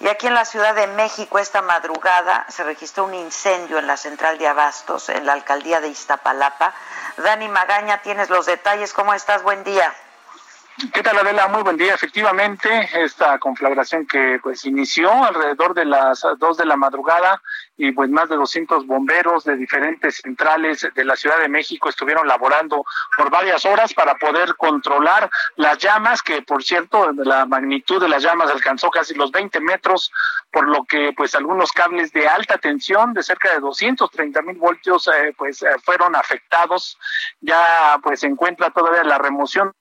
Y 0.00 0.08
aquí 0.08 0.26
en 0.26 0.34
la 0.34 0.46
Ciudad 0.46 0.74
de 0.74 0.86
México 0.86 1.38
esta 1.38 1.60
madrugada 1.60 2.46
se 2.48 2.64
registró 2.64 3.04
un 3.04 3.12
incendio 3.12 3.78
en 3.78 3.86
la 3.86 3.98
central 3.98 4.38
de 4.38 4.48
Abastos, 4.48 5.10
en 5.10 5.26
la 5.26 5.34
alcaldía 5.34 5.82
de 5.82 5.88
Iztapalapa. 5.88 6.72
Dani 7.18 7.48
Magaña, 7.48 8.00
tienes 8.00 8.30
los 8.30 8.46
detalles. 8.46 8.94
¿Cómo 8.94 9.12
estás? 9.12 9.42
Buen 9.42 9.62
día. 9.62 9.94
¿Qué 10.94 11.02
tal, 11.02 11.18
Adela? 11.18 11.48
Muy 11.48 11.62
buen 11.62 11.76
día. 11.76 11.94
Efectivamente, 11.94 12.88
esta 12.94 13.38
conflagración 13.38 14.06
que 14.06 14.38
pues 14.42 14.64
inició 14.64 15.12
alrededor 15.12 15.74
de 15.74 15.84
las 15.84 16.24
dos 16.38 16.56
de 16.56 16.64
la 16.64 16.76
madrugada 16.76 17.42
y 17.76 17.92
pues 17.92 18.08
más 18.10 18.28
de 18.28 18.36
200 18.36 18.86
bomberos 18.86 19.44
de 19.44 19.56
diferentes 19.56 20.16
centrales 20.16 20.86
de 20.94 21.04
la 21.04 21.16
Ciudad 21.16 21.38
de 21.38 21.48
México 21.48 21.88
estuvieron 21.88 22.26
laborando 22.26 22.84
por 23.16 23.30
varias 23.30 23.64
horas 23.64 23.92
para 23.94 24.14
poder 24.16 24.54
controlar 24.56 25.30
las 25.56 25.78
llamas, 25.78 26.22
que 26.22 26.42
por 26.42 26.62
cierto 26.62 27.12
la 27.12 27.46
magnitud 27.46 28.00
de 28.00 28.08
las 28.08 28.22
llamas 28.22 28.50
alcanzó 28.50 28.90
casi 28.90 29.14
los 29.14 29.30
20 29.32 29.60
metros, 29.60 30.12
por 30.52 30.68
lo 30.68 30.84
que 30.84 31.12
pues 31.16 31.34
algunos 31.34 31.72
cables 31.72 32.12
de 32.12 32.28
alta 32.28 32.58
tensión 32.58 33.12
de 33.12 33.22
cerca 33.22 33.52
de 33.52 33.60
230 33.60 34.42
mil 34.42 34.56
voltios 34.56 35.08
eh, 35.08 35.34
pues 35.36 35.62
eh, 35.62 35.68
fueron 35.82 36.16
afectados. 36.16 36.98
Ya 37.40 37.98
pues 38.02 38.20
se 38.20 38.26
encuentra 38.26 38.70
todavía 38.70 39.04
la 39.04 39.18
remoción, 39.18 39.74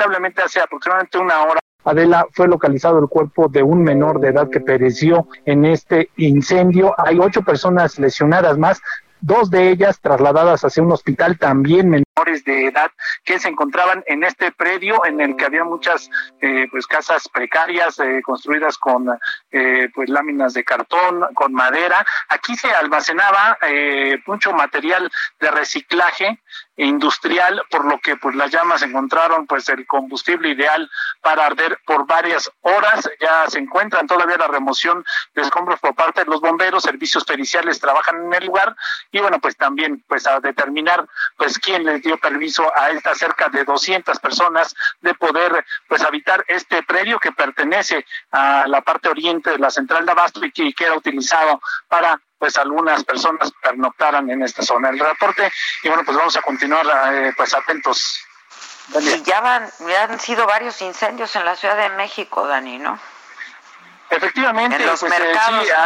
lamentablemente 0.00 0.42
hace 0.42 0.60
aproximadamente 0.60 1.18
una 1.18 1.42
hora 1.42 1.60
Adela, 1.84 2.26
fue 2.32 2.46
localizado 2.46 2.98
el 2.98 3.08
cuerpo 3.08 3.48
de 3.48 3.62
un 3.62 3.82
menor 3.82 4.20
de 4.20 4.28
edad 4.28 4.50
que 4.50 4.60
pereció 4.60 5.26
en 5.46 5.64
este 5.64 6.10
incendio. 6.18 6.94
Hay 6.98 7.18
ocho 7.18 7.40
personas 7.40 7.98
lesionadas 7.98 8.58
más, 8.58 8.82
dos 9.22 9.50
de 9.50 9.70
ellas 9.70 9.98
trasladadas 10.00 10.62
hacia 10.62 10.82
un 10.82 10.92
hospital 10.92 11.38
también 11.38 11.88
de 12.24 12.66
edad 12.66 12.92
que 13.24 13.38
se 13.38 13.48
encontraban 13.48 14.04
en 14.06 14.24
este 14.24 14.52
predio 14.52 15.04
en 15.06 15.20
el 15.20 15.36
que 15.36 15.46
había 15.46 15.64
muchas 15.64 16.10
eh, 16.40 16.66
pues 16.70 16.86
casas 16.86 17.28
precarias 17.28 17.98
eh, 17.98 18.20
construidas 18.22 18.76
con 18.76 19.08
eh, 19.50 19.88
pues 19.94 20.10
láminas 20.10 20.52
de 20.52 20.64
cartón 20.64 21.26
con 21.34 21.54
madera. 21.54 22.04
Aquí 22.28 22.56
se 22.56 22.70
almacenaba 22.70 23.58
mucho 24.26 24.52
material 24.52 25.10
de 25.40 25.50
reciclaje 25.50 26.40
industrial, 26.76 27.62
por 27.70 27.84
lo 27.84 27.98
que 28.00 28.16
pues 28.16 28.34
las 28.34 28.50
llamas 28.50 28.82
encontraron 28.82 29.46
pues 29.46 29.68
el 29.68 29.86
combustible 29.86 30.50
ideal 30.50 30.90
para 31.20 31.46
arder 31.46 31.78
por 31.86 32.06
varias 32.06 32.50
horas. 32.62 33.08
Ya 33.20 33.44
se 33.48 33.58
encuentran 33.58 34.06
todavía 34.06 34.36
la 34.36 34.48
remoción 34.48 35.04
de 35.34 35.42
escombros 35.42 35.80
por 35.80 35.94
parte 35.94 36.24
de 36.24 36.30
los 36.30 36.40
bomberos, 36.40 36.82
servicios 36.82 37.24
periciales 37.24 37.80
trabajan 37.80 38.24
en 38.24 38.34
el 38.34 38.46
lugar. 38.46 38.76
Y 39.12 39.20
bueno, 39.20 39.40
pues 39.40 39.56
también 39.56 40.04
pues 40.08 40.26
a 40.26 40.40
determinar 40.40 41.06
pues 41.36 41.58
quién 41.58 41.84
permiso 42.18 42.70
a 42.76 42.90
estas 42.90 43.18
cerca 43.18 43.48
de 43.48 43.64
200 43.64 44.18
personas 44.18 44.74
de 45.00 45.14
poder 45.14 45.64
pues 45.88 46.02
habitar 46.02 46.44
este 46.48 46.82
predio 46.82 47.18
que 47.18 47.32
pertenece 47.32 48.04
a 48.32 48.64
la 48.66 48.80
parte 48.80 49.08
oriente 49.08 49.50
de 49.50 49.58
la 49.58 49.70
central 49.70 50.06
de 50.06 50.12
Abasto 50.12 50.44
y 50.44 50.52
que, 50.52 50.72
era 50.80 50.94
utilizado 50.94 51.60
para 51.88 52.18
pues 52.38 52.56
algunas 52.56 53.04
personas 53.04 53.52
pernoctaran 53.62 54.30
en 54.30 54.42
esta 54.42 54.62
zona. 54.62 54.88
El 54.88 54.98
reporte 54.98 55.52
y 55.82 55.88
bueno, 55.88 56.04
pues 56.04 56.16
vamos 56.16 56.36
a 56.36 56.42
continuar 56.42 56.86
eh, 57.12 57.32
pues 57.36 57.54
atentos. 57.54 58.24
Y 58.98 59.22
ya, 59.22 59.40
van, 59.40 59.68
ya 59.86 60.04
han 60.04 60.18
sido 60.18 60.46
varios 60.46 60.80
incendios 60.82 61.36
en 61.36 61.44
la 61.44 61.54
Ciudad 61.54 61.76
de 61.76 61.90
México, 61.90 62.46
Dani, 62.46 62.78
¿no? 62.78 62.98
Efectivamente, 64.10 64.76
en 64.76 64.86
los 64.86 65.00
pues, 65.00 65.12
eh, 65.12 65.32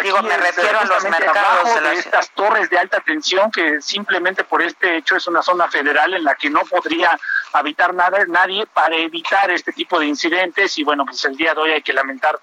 digo, 0.02 0.22
me 0.22 0.36
refiero 0.38 0.80
a 0.80 0.84
los 0.84 1.04
mercados 1.04 1.82
de, 1.82 1.92
estas 1.94 2.30
torres 2.30 2.70
de 2.70 2.78
alta 2.78 3.00
tensión 3.00 3.50
que 3.50 3.82
simplemente 3.82 4.44
por 4.44 4.62
este 4.62 4.96
hecho 4.96 5.16
es 5.16 5.26
una 5.26 5.42
zona 5.42 5.68
federal 5.68 6.14
en 6.14 6.24
la 6.24 6.34
que 6.34 6.48
no 6.48 6.60
podría 6.62 7.18
habitar 7.52 7.92
nada, 7.92 8.24
nadie 8.26 8.64
para 8.66 8.96
evitar 8.96 9.50
este 9.50 9.72
tipo 9.72 10.00
de 10.00 10.06
incidentes. 10.06 10.78
Y 10.78 10.84
bueno, 10.84 11.04
pues 11.04 11.22
el 11.26 11.36
día 11.36 11.52
de 11.52 11.60
hoy 11.60 11.72
hay 11.72 11.82
que 11.82 11.92
lamentar 11.92 12.40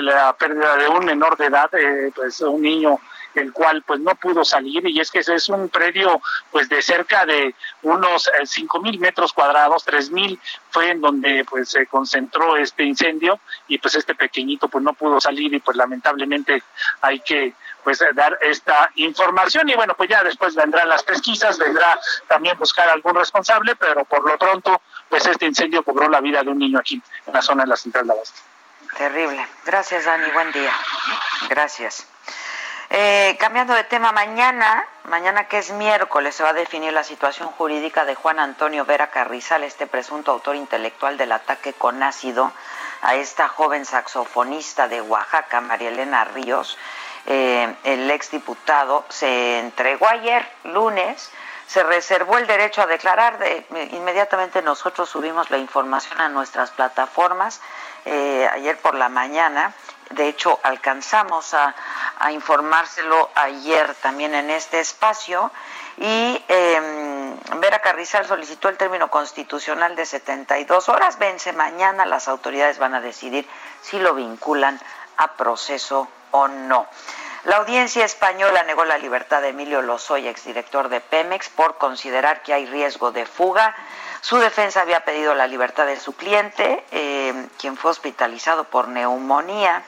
la 0.00 0.32
pérdida 0.32 0.76
de 0.76 0.88
un 0.88 1.04
menor 1.04 1.36
de 1.36 1.46
edad, 1.46 1.70
eh, 1.74 2.10
pues 2.14 2.40
un 2.40 2.60
niño 2.60 2.98
el 3.34 3.52
cual 3.52 3.82
pues 3.82 4.00
no 4.00 4.14
pudo 4.14 4.44
salir 4.44 4.86
y 4.88 5.00
es 5.00 5.10
que 5.10 5.20
es 5.20 5.48
un 5.48 5.68
predio 5.68 6.20
pues 6.50 6.68
de 6.68 6.82
cerca 6.82 7.24
de 7.26 7.54
unos 7.82 8.28
eh, 8.28 8.44
cinco 8.44 8.80
mil 8.80 8.98
metros 8.98 9.32
cuadrados, 9.32 9.84
tres 9.84 10.10
mil 10.10 10.38
fue 10.70 10.90
en 10.90 11.00
donde 11.00 11.44
pues 11.48 11.70
se 11.70 11.86
concentró 11.86 12.56
este 12.56 12.84
incendio 12.84 13.40
y 13.68 13.78
pues 13.78 13.94
este 13.94 14.14
pequeñito 14.14 14.68
pues 14.68 14.82
no 14.82 14.92
pudo 14.94 15.20
salir 15.20 15.52
y 15.54 15.60
pues 15.60 15.76
lamentablemente 15.76 16.62
hay 17.00 17.20
que 17.20 17.54
pues 17.84 18.02
dar 18.14 18.38
esta 18.42 18.90
información 18.96 19.68
y 19.68 19.74
bueno 19.74 19.94
pues 19.94 20.08
ya 20.10 20.22
después 20.22 20.54
vendrán 20.54 20.88
las 20.88 21.02
pesquisas, 21.02 21.58
vendrá 21.58 21.98
también 22.28 22.58
buscar 22.58 22.88
algún 22.88 23.14
responsable, 23.14 23.76
pero 23.76 24.04
por 24.04 24.24
lo 24.24 24.36
pronto 24.38 24.80
pues 25.08 25.26
este 25.26 25.46
incendio 25.46 25.82
cobró 25.82 26.08
la 26.08 26.20
vida 26.20 26.42
de 26.42 26.50
un 26.50 26.58
niño 26.58 26.78
aquí 26.78 27.00
en 27.26 27.32
la 27.32 27.42
zona 27.42 27.64
de 27.64 27.68
la 27.70 27.76
central 27.76 28.06
de 28.06 28.12
Abasto. 28.12 28.40
Terrible. 28.96 29.46
Gracias, 29.64 30.04
Dani. 30.04 30.30
Buen 30.32 30.52
día. 30.52 30.72
Gracias. 31.48 32.06
Eh, 32.92 33.36
cambiando 33.38 33.72
de 33.74 33.84
tema, 33.84 34.10
mañana, 34.10 34.84
mañana 35.04 35.46
que 35.46 35.58
es 35.58 35.70
miércoles, 35.70 36.34
se 36.34 36.42
va 36.42 36.48
a 36.48 36.54
definir 36.54 36.92
la 36.92 37.04
situación 37.04 37.48
jurídica 37.52 38.04
de 38.04 38.16
Juan 38.16 38.40
Antonio 38.40 38.84
Vera 38.84 39.10
Carrizal, 39.10 39.62
este 39.62 39.86
presunto 39.86 40.32
autor 40.32 40.56
intelectual 40.56 41.16
del 41.16 41.30
ataque 41.30 41.72
con 41.72 42.02
ácido 42.02 42.50
a 43.02 43.14
esta 43.14 43.46
joven 43.46 43.84
saxofonista 43.84 44.88
de 44.88 45.00
Oaxaca, 45.02 45.60
María 45.60 45.90
Elena 45.90 46.24
Ríos. 46.24 46.76
Eh, 47.26 47.72
el 47.84 48.10
exdiputado 48.10 49.04
se 49.08 49.60
entregó 49.60 50.08
ayer, 50.08 50.44
lunes, 50.64 51.30
se 51.68 51.84
reservó 51.84 52.38
el 52.38 52.48
derecho 52.48 52.82
a 52.82 52.86
declarar. 52.86 53.38
De, 53.38 53.64
inmediatamente 53.92 54.62
nosotros 54.62 55.08
subimos 55.08 55.48
la 55.52 55.58
información 55.58 56.20
a 56.20 56.28
nuestras 56.28 56.72
plataformas 56.72 57.60
eh, 58.04 58.48
ayer 58.52 58.76
por 58.78 58.96
la 58.96 59.08
mañana 59.08 59.74
de 60.10 60.28
hecho, 60.28 60.58
alcanzamos 60.62 61.54
a, 61.54 61.74
informárselo 62.32 63.30
ayer 63.34 63.94
también 63.96 64.34
en 64.34 64.50
este 64.50 64.80
espacio. 64.80 65.50
Y 65.96 66.44
eh, 66.48 67.34
Vera 67.56 67.80
Carrizal 67.80 68.26
solicitó 68.26 68.68
el 68.68 68.76
término 68.76 69.10
constitucional 69.10 69.96
de 69.96 70.04
72 70.04 70.88
horas. 70.88 71.18
Vence 71.18 71.52
mañana, 71.52 72.06
las 72.06 72.28
autoridades 72.28 72.78
van 72.78 72.94
a 72.94 73.00
decidir 73.00 73.48
si 73.82 73.98
lo 73.98 74.14
vinculan 74.14 74.80
a 75.16 75.34
proceso 75.34 76.08
o 76.32 76.48
no. 76.48 76.86
La 77.44 77.56
audiencia 77.56 78.04
española 78.04 78.64
negó 78.64 78.84
la 78.84 78.98
libertad 78.98 79.40
de 79.40 79.48
Emilio 79.48 79.80
Lozoya, 79.80 80.30
exdirector 80.30 80.90
de 80.90 81.00
Pemex, 81.00 81.48
por 81.48 81.78
considerar 81.78 82.42
que 82.42 82.52
hay 82.52 82.66
riesgo 82.66 83.12
de 83.12 83.24
fuga. 83.24 83.74
Su 84.20 84.36
defensa 84.36 84.82
había 84.82 85.04
pedido 85.06 85.34
la 85.34 85.46
libertad 85.46 85.86
de 85.86 85.98
su 85.98 86.14
cliente, 86.14 86.84
eh, 86.90 87.48
quien 87.58 87.78
fue 87.78 87.92
hospitalizado 87.92 88.64
por 88.64 88.88
neumonía. 88.88 89.82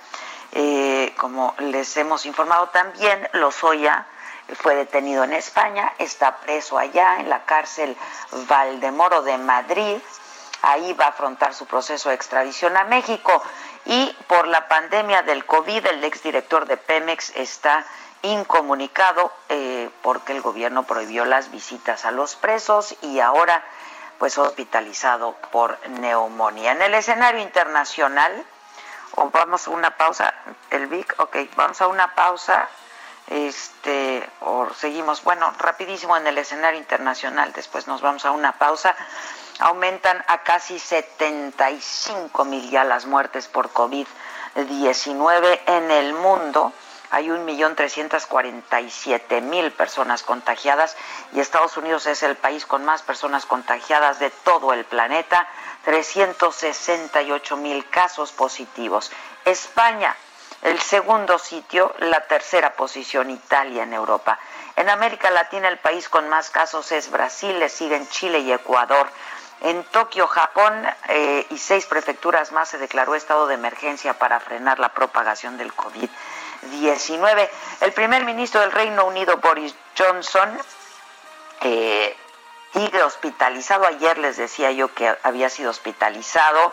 Eh, 0.53 1.15
como 1.17 1.55
les 1.59 1.97
hemos 1.97 2.27
informado 2.27 2.69
también, 2.69 3.29
Lozoya 3.33 4.07
fue 4.55 4.75
detenido 4.75 5.25
en 5.25 5.33
España, 5.33 5.93
está 5.99 6.37
preso 6.39 6.77
allá 6.77 7.21
en 7.21 7.31
la 7.31 7.45
cárcel 7.45 7.97
Valdemoro 8.49 9.23
de 9.23 9.39
Madrid. 9.39 9.99
Ahí 10.63 10.93
va 10.93 11.07
a 11.07 11.09
afrontar 11.09 11.55
su 11.55 11.67
proceso 11.67 12.11
de 12.11 12.15
extradición 12.15 12.77
a 12.77 12.85
México. 12.85 13.43
Y 13.85 14.15
por 14.29 14.47
la 14.47 14.69
pandemia 14.69 15.23
del 15.23 15.45
COVID, 15.45 15.87
el 15.87 16.05
exdirector 16.05 16.67
de 16.67 16.77
Pemex 16.77 17.33
está 17.35 17.85
incomunicado 18.23 19.33
eh, 19.49 19.91
porque 20.03 20.33
el 20.33 20.43
gobierno 20.43 20.85
prohibió 20.85 21.25
las 21.25 21.51
visitas 21.51 22.05
a 22.05 22.13
los 22.13 22.37
presos 22.37 22.95
y 23.03 23.19
ahora 23.19 23.65
pues 24.19 24.39
hospitalizado 24.39 25.35
por 25.51 25.77
neumonía. 25.89 26.73
En 26.73 26.83
el 26.83 26.95
escenario 26.95 27.41
internacional, 27.41 28.45
o 29.17 29.31
vamos 29.31 29.67
a 29.67 29.71
una 29.71 29.97
pausa, 29.97 30.33
el 30.71 30.87
VIC, 30.87 31.15
ok, 31.19 31.37
vamos 31.57 31.81
a 31.81 31.87
una 31.87 32.15
pausa, 32.15 32.69
este, 33.29 34.29
o 34.41 34.69
seguimos, 34.75 35.23
bueno, 35.23 35.53
rapidísimo 35.59 36.17
en 36.17 36.27
el 36.27 36.39
escenario 36.39 36.79
internacional, 36.79 37.53
después 37.53 37.87
nos 37.87 38.01
vamos 38.01 38.25
a 38.25 38.31
una 38.31 38.53
pausa, 38.59 38.95
aumentan 39.61 40.25
a 40.29 40.43
casi 40.43 40.79
75 40.79 42.45
mil 42.45 42.71
ya 42.71 42.85
las 42.85 43.07
muertes 43.07 43.49
por 43.49 43.73
COVID-19 43.73 45.61
en 45.67 45.91
el 45.91 46.15
mundo, 46.15 46.73
hay 47.13 47.31
un 47.31 47.45
millón 47.45 47.77
trescientos 47.77 48.25
cuarenta 48.25 48.81
y 48.81 48.91
siete 48.91 49.43
mil 49.43 49.71
personas 49.71 50.23
contagiadas 50.23 50.97
y 51.35 51.41
Estados 51.41 51.77
Unidos 51.77 52.07
es 52.07 52.23
el 52.23 52.37
país 52.37 52.65
con 52.65 52.87
más 52.87 53.03
personas 53.03 53.45
contagiadas 53.45 54.19
de 54.19 54.31
todo 54.31 54.73
el 54.73 54.87
planeta 54.87 55.47
368 55.85 57.57
mil 57.59 57.87
casos 57.91 58.33
positivos. 58.33 59.13
España, 59.45 60.17
el 60.63 60.81
segundo 60.81 61.39
sitio, 61.39 61.95
la 61.99 62.23
tercera 62.23 62.73
posición, 62.77 63.29
Italia 63.29 63.83
en 63.83 63.93
Europa. 63.93 64.39
En 64.77 64.89
América 64.89 65.31
Latina 65.31 65.69
el 65.69 65.79
país 65.79 66.09
con 66.09 66.31
más 66.31 66.49
casos 66.49 66.93
es 66.93 67.11
Brasil, 67.11 67.59
le 67.59 67.69
siguen 67.69 68.09
Chile 68.09 68.39
y 68.39 68.53
Ecuador. 68.53 69.07
En 69.61 69.85
Tokio, 69.85 70.27
Japón 70.27 70.73
eh, 71.09 71.47
y 71.51 71.59
seis 71.59 71.85
prefecturas 71.85 72.53
más 72.53 72.71
se 72.71 72.79
declaró 72.79 73.15
estado 73.15 73.47
de 73.47 73.55
emergencia 73.55 74.15
para 74.15 74.41
frenar 74.41 74.79
la 74.79 74.95
propagación 74.95 75.59
del 75.59 75.75
COVID-19. 76.63 77.49
El 77.81 77.93
primer 77.93 78.25
ministro 78.25 78.61
del 78.61 78.73
Reino 78.73 79.05
Unido, 79.05 79.37
Boris 79.39 79.75
Johnson, 79.97 80.59
eh, 81.63 82.17
hospitalizado. 83.05 83.87
Ayer 83.87 84.19
les 84.19 84.37
decía 84.37 84.71
yo 84.71 84.93
que 84.95 85.15
había 85.23 85.49
sido 85.51 85.71
hospitalizado. 85.71 86.73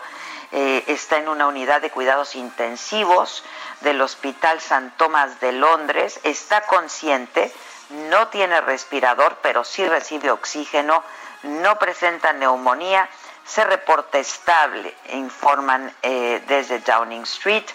Eh, 0.52 0.84
está 0.88 1.18
en 1.18 1.28
una 1.28 1.46
unidad 1.46 1.80
de 1.80 1.90
cuidados 1.90 2.34
intensivos 2.34 3.44
del 3.82 4.00
Hospital 4.00 4.60
San 4.60 4.96
Tomás 4.96 5.40
de 5.40 5.52
Londres. 5.52 6.18
Está 6.24 6.62
consciente, 6.62 7.52
no 7.90 8.28
tiene 8.28 8.60
respirador, 8.60 9.38
pero 9.42 9.64
sí 9.64 9.86
recibe 9.86 10.30
oxígeno, 10.30 11.04
no 11.42 11.78
presenta 11.78 12.32
neumonía, 12.32 13.08
se 13.44 13.64
reporta 13.64 14.18
estable, 14.18 14.94
informan 15.12 15.92
eh, 16.02 16.42
desde 16.48 16.80
Downing 16.80 17.22
Street. 17.22 17.66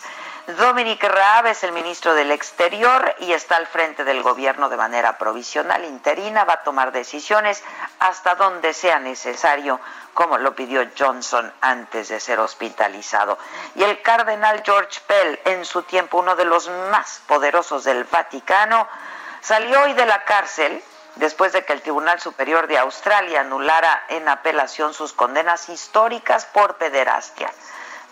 Dominic 0.47 1.01
Raab 1.01 1.47
es 1.47 1.63
el 1.63 1.71
ministro 1.71 2.13
del 2.13 2.29
Exterior 2.29 3.15
y 3.17 3.33
está 3.33 3.55
al 3.55 3.65
frente 3.65 4.03
del 4.03 4.21
gobierno 4.21 4.69
de 4.69 4.77
manera 4.77 5.17
provisional, 5.17 5.83
interina, 5.85 6.43
va 6.43 6.53
a 6.53 6.63
tomar 6.63 6.91
decisiones 6.91 7.63
hasta 7.97 8.35
donde 8.35 8.73
sea 8.73 8.99
necesario, 8.99 9.79
como 10.13 10.37
lo 10.37 10.53
pidió 10.53 10.87
Johnson 10.95 11.51
antes 11.61 12.09
de 12.09 12.19
ser 12.19 12.39
hospitalizado. 12.39 13.39
Y 13.73 13.81
el 13.81 14.03
cardenal 14.03 14.61
George 14.63 15.01
Pell, 15.07 15.39
en 15.45 15.65
su 15.65 15.81
tiempo 15.81 16.19
uno 16.19 16.35
de 16.35 16.45
los 16.45 16.69
más 16.91 17.23
poderosos 17.25 17.83
del 17.83 18.03
Vaticano, 18.03 18.87
salió 19.41 19.81
hoy 19.81 19.93
de 19.93 20.05
la 20.05 20.25
cárcel 20.25 20.83
después 21.15 21.53
de 21.53 21.65
que 21.65 21.73
el 21.73 21.81
Tribunal 21.81 22.19
Superior 22.19 22.67
de 22.67 22.77
Australia 22.77 23.41
anulara 23.41 24.03
en 24.09 24.29
apelación 24.29 24.93
sus 24.93 25.11
condenas 25.11 25.69
históricas 25.69 26.45
por 26.45 26.75
pederastia. 26.75 27.51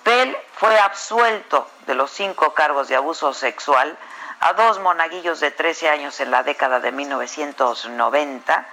Pell 0.04 0.38
fue 0.56 0.78
absuelto 0.80 1.68
de 1.86 1.96
los 1.96 2.12
cinco 2.12 2.54
cargos 2.54 2.88
de 2.88 2.96
abuso 2.96 3.34
sexual 3.34 3.98
a 4.39 4.54
dos 4.54 4.80
monaguillos 4.80 5.39
de 5.39 5.52
13 5.52 5.89
años 5.89 6.20
en 6.20 6.32
la 6.32 6.44
década 6.44 6.80
de 6.80 6.92
1990. 6.92 8.66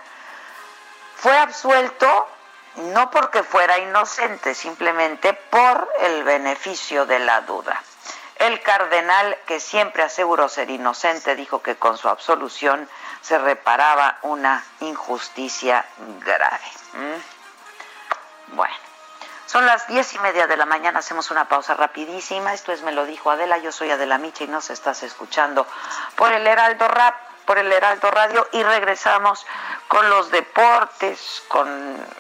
Fue 1.17 1.37
absuelto 1.37 2.29
no 2.77 3.11
porque 3.11 3.43
fuera 3.43 3.79
inocente, 3.79 4.55
simplemente 4.55 5.33
por 5.35 5.89
el 6.01 6.25
beneficio 6.25 7.07
de 7.07 7.19
la 7.21 7.41
duda. 7.43 7.81
El 8.37 8.63
cardenal, 8.63 9.37
que 9.47 9.61
siempre 9.61 10.03
aseguró 10.03 10.49
ser 10.49 10.71
inocente, 10.71 11.37
dijo 11.37 11.63
que 11.63 11.77
con 11.77 11.99
su 11.99 12.09
absolución 12.09 12.89
se 13.21 13.39
reparaba 13.39 14.19
una 14.23 14.65
injusticia 14.81 15.85
grave. 16.25 16.71
¿Mm? 16.95 18.57
Bueno. 18.57 18.90
Son 19.51 19.67
las 19.67 19.89
diez 19.89 20.15
y 20.15 20.19
media 20.21 20.47
de 20.47 20.57
la 20.57 20.65
mañana, 20.65 21.01
hacemos 21.01 21.33
una 21.33 21.49
pausa 21.49 21.75
rapidísima. 21.75 22.55
Esto 22.55 22.71
es 22.71 22.83
Me 22.83 22.93
lo 22.93 23.05
dijo 23.05 23.33
Adela, 23.33 23.59
yo 23.59 23.73
soy 23.73 23.91
Adela 23.91 24.17
Micha 24.17 24.45
y 24.45 24.47
nos 24.47 24.71
estás 24.71 25.03
escuchando 25.03 25.67
por 26.15 26.33
el 26.33 26.47
Heraldo 26.47 26.87
Rap, 26.87 27.17
por 27.47 27.59
el 27.59 27.73
Heraldo 27.73 28.13
Radio 28.13 28.47
y 28.53 28.63
regresamos 28.63 29.45
con 29.89 30.09
los 30.09 30.31
deportes, 30.31 31.43
con 31.49 31.69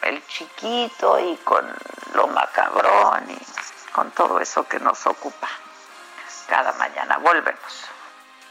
el 0.03 0.27
chiquito 0.27 1.21
y 1.21 1.37
con 1.45 1.73
lo 2.15 2.27
macabrón 2.27 3.31
y 3.31 3.39
con 3.93 4.11
todo 4.11 4.41
eso 4.41 4.67
que 4.67 4.81
nos 4.81 5.07
ocupa 5.07 5.49
cada 6.49 6.73
mañana. 6.73 7.19
Volvemos. 7.19 7.90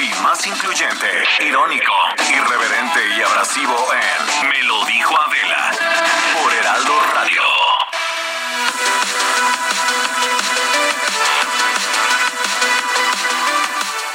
Y 0.00 0.22
más 0.22 0.46
incluyente, 0.46 1.06
irónico, 1.40 1.92
irreverente 2.28 3.00
y 3.16 3.22
abrasivo 3.22 3.76
en 3.92 4.48
Me 4.48 4.62
lo 4.64 4.84
dijo 4.84 5.14
Adela 5.18 5.70
por 6.34 6.52
Heraldo 6.52 7.00
Radio. 7.14 7.42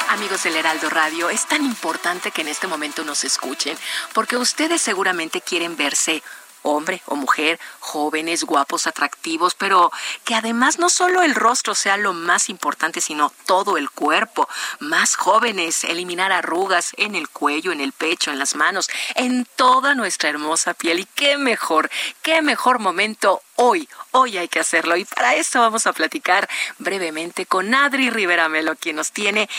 Amigos 0.10 0.44
del 0.44 0.56
Heraldo 0.56 0.90
Radio, 0.90 1.30
es 1.30 1.48
tan 1.48 1.66
importante 1.66 2.32
que 2.32 2.42
en 2.42 2.50
este 2.50 2.68
momento 2.68 3.04
nos 3.04 3.24
escuchen, 3.24 3.78
porque 4.14 4.38
ustedes 4.38 4.82
seguramente 4.82 5.42
quieren 5.42 5.76
verse 5.78 6.22
hombre 6.64 7.02
o 7.06 7.16
mujer, 7.16 7.60
jóvenes, 7.80 8.44
guapos, 8.44 8.88
atractivos, 8.88 9.56
pero 9.56 9.92
que 10.24 10.36
además 10.36 10.80
no 10.80 10.90
solo 10.90 11.22
el 11.22 11.36
rostro 11.36 11.76
sea 11.76 11.98
lo 11.98 12.14
más 12.14 12.50
importante, 12.50 13.02
sino 13.02 13.32
todo 13.46 13.78
el 13.78 13.90
cuerpo, 13.90 14.48
más 14.80 15.16
jóvenes, 15.16 15.84
eliminar 15.84 16.32
arrugas 16.32 16.92
en 16.98 17.16
el 17.16 17.30
cuello, 17.30 17.72
en 17.72 17.82
el 17.82 17.92
pecho, 17.94 18.32
en 18.32 18.40
las 18.40 18.56
manos, 18.56 18.90
en 19.16 19.46
toda 19.56 19.96
nuestra 19.96 20.30
hermosa 20.30 20.74
piel. 20.74 21.00
Y 21.00 21.06
qué 21.06 21.38
mejor, 21.38 21.90
qué 22.22 22.42
mejor 22.42 22.80
momento 22.80 23.42
hoy, 23.62 23.88
hoy 24.10 24.38
hay 24.38 24.48
que 24.48 24.60
hacerlo. 24.60 24.96
Y 24.98 25.06
para 25.06 25.36
eso 25.36 25.60
vamos 25.60 25.86
a 25.86 25.94
platicar 25.94 26.50
brevemente 26.80 27.46
con 27.46 27.74
Adri 27.74 28.10
Rivera 28.10 28.50
Melo, 28.50 28.76
quien 28.76 28.96
nos 28.96 29.12
tiene 29.12 29.50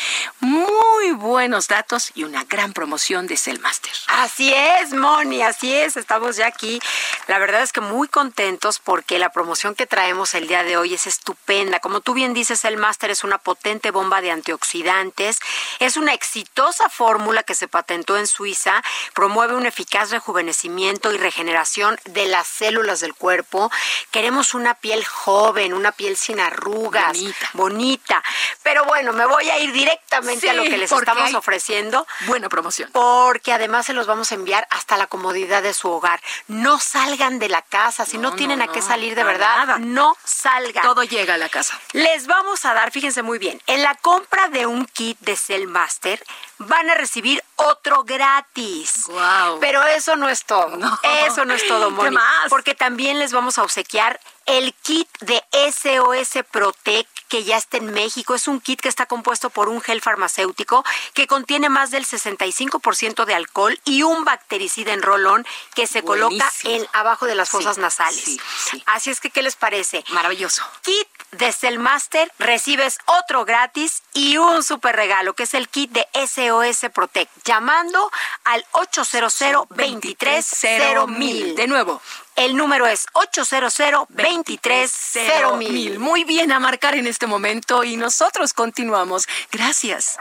muy 0.40 1.12
buenos 1.12 1.68
datos 1.68 2.10
y 2.14 2.24
una 2.24 2.44
gran 2.44 2.72
promoción 2.72 3.28
de 3.28 3.36
Cellmaster. 3.36 3.92
Así 4.08 4.52
es, 4.52 4.92
Moni, 4.92 5.42
así 5.42 5.72
es. 5.72 5.96
Estamos 5.96 6.36
ya 6.36 6.46
aquí. 6.46 6.80
La 7.28 7.38
verdad 7.38 7.62
es 7.62 7.72
que 7.72 7.80
muy 7.80 8.08
contentos 8.08 8.80
porque 8.80 9.20
la 9.20 9.30
promoción 9.30 9.76
que 9.76 9.86
traemos 9.86 10.34
el 10.34 10.48
día 10.48 10.64
de 10.64 10.76
hoy 10.76 10.94
es 10.94 11.06
estupenda. 11.06 11.78
Como 11.78 12.00
tú 12.00 12.12
bien 12.12 12.34
dices, 12.34 12.60
Cellmaster 12.60 13.10
es 13.10 13.22
una 13.22 13.38
potente 13.38 13.92
bomba 13.92 14.20
de 14.20 14.32
antioxidantes. 14.32 15.38
Es 15.78 15.96
una 15.96 16.12
exitosa 16.12 16.88
fórmula 16.88 17.44
que 17.44 17.54
se 17.54 17.68
patentó 17.68 18.16
en 18.18 18.26
Suiza. 18.26 18.82
Promueve 19.14 19.54
un 19.54 19.66
eficaz 19.66 20.10
rejuvenecimiento 20.10 21.12
y 21.12 21.18
regeneración 21.18 21.98
de 22.06 22.26
las 22.26 22.48
células 22.48 22.98
del 22.98 23.14
cuerpo 23.14 23.70
Queremos 24.10 24.54
una 24.54 24.74
piel 24.74 25.04
joven, 25.04 25.72
una 25.72 25.92
piel 25.92 26.16
sin 26.16 26.40
arrugas, 26.40 27.18
bonita. 27.52 28.22
Pero 28.62 28.84
bueno, 28.84 29.12
me 29.12 29.26
voy 29.26 29.48
a 29.50 29.58
ir 29.58 29.72
directamente 29.72 30.50
a 30.50 30.54
lo 30.54 30.64
que 30.64 30.76
les 30.76 30.92
estamos 30.92 31.34
ofreciendo. 31.34 32.06
Buena 32.26 32.48
promoción. 32.48 32.90
Porque 32.92 33.52
además 33.52 33.86
se 33.86 33.92
los 33.92 34.06
vamos 34.06 34.32
a 34.32 34.34
enviar 34.34 34.66
hasta 34.70 34.96
la 34.96 35.06
comodidad 35.06 35.62
de 35.62 35.74
su 35.74 35.90
hogar. 35.90 36.20
No 36.48 36.78
salgan 36.78 37.38
de 37.38 37.48
la 37.48 37.62
casa, 37.62 38.04
si 38.04 38.18
no, 38.18 38.34
tienen 38.34 38.62
a 38.62 38.68
qué 38.68 38.82
salir 38.82 39.14
de 39.14 39.24
verdad, 39.24 39.78
no 39.78 40.16
salgan. 40.24 40.82
Todo 40.82 41.04
llega 41.04 41.34
a 41.34 41.38
la 41.38 41.48
casa. 41.48 41.78
Les 41.92 42.26
vamos 42.26 42.64
a 42.64 42.74
dar, 42.74 42.90
fíjense 42.90 43.22
muy 43.22 43.38
bien, 43.38 43.60
en 43.66 43.82
la 43.82 43.94
compra 43.96 44.48
de 44.48 44.66
un 44.66 44.86
kit 44.86 45.18
de 45.20 45.36
Cell 45.36 45.66
Master 45.66 46.22
van 46.66 46.90
a 46.90 46.94
recibir 46.94 47.42
otro 47.56 48.04
gratis. 48.04 49.06
Wow. 49.06 49.60
Pero 49.60 49.82
eso 49.84 50.16
no 50.16 50.28
es 50.28 50.44
todo. 50.44 50.78
Eso 51.26 51.44
no 51.44 51.54
es 51.54 51.66
todo, 51.66 51.90
Moni. 51.90 52.16
Porque 52.48 52.74
también 52.74 53.18
les 53.18 53.32
vamos 53.32 53.58
a 53.58 53.62
obsequiar 53.62 54.20
el 54.46 54.74
kit 54.74 55.08
de 55.20 55.42
SOS 55.52 56.44
Protect 56.50 57.08
que 57.28 57.44
ya 57.44 57.56
está 57.56 57.78
en 57.78 57.92
México. 57.92 58.34
Es 58.34 58.48
un 58.48 58.60
kit 58.60 58.80
que 58.80 58.88
está 58.88 59.06
compuesto 59.06 59.50
por 59.50 59.68
un 59.68 59.80
gel 59.80 60.02
farmacéutico 60.02 60.84
que 61.14 61.26
contiene 61.26 61.68
más 61.68 61.90
del 61.90 62.04
65% 62.04 63.24
de 63.24 63.34
alcohol 63.34 63.80
y 63.84 64.02
un 64.02 64.24
bactericida 64.24 64.92
en 64.92 65.00
rolón 65.02 65.46
que 65.74 65.86
se 65.86 66.02
coloca 66.02 66.52
en 66.64 66.86
abajo 66.92 67.26
de 67.26 67.34
las 67.34 67.48
fosas 67.48 67.78
nasales. 67.78 68.38
Así 68.86 69.10
es 69.10 69.20
que, 69.20 69.30
¿qué 69.30 69.42
les 69.42 69.56
parece? 69.56 70.04
Maravilloso. 70.10 70.62
Kit 70.82 71.08
de 71.32 71.52
Cellmaster, 71.52 72.30
recibes 72.38 72.98
otro 73.06 73.44
gratis 73.44 74.02
y 74.12 74.36
un 74.36 74.62
super 74.62 74.94
regalo, 74.94 75.34
que 75.34 75.42
es 75.44 75.54
el 75.54 75.68
kit 75.68 75.90
de 75.90 76.06
SOS 76.14 76.90
Protect, 76.92 77.30
llamando 77.44 78.10
al 78.44 78.64
800 78.72 79.38
230 79.70 81.06
mil. 81.06 81.56
De 81.56 81.66
nuevo, 81.66 82.00
el 82.36 82.56
número 82.56 82.86
es 82.86 83.06
800 83.12 83.72
230 84.08 85.56
mil. 85.56 85.98
Muy 85.98 86.24
bien 86.24 86.52
a 86.52 86.60
marcar 86.60 86.94
en 86.94 87.06
este 87.06 87.26
momento 87.26 87.82
y 87.84 87.96
nosotros 87.96 88.52
continuamos. 88.52 89.26
Gracias. 89.50 90.18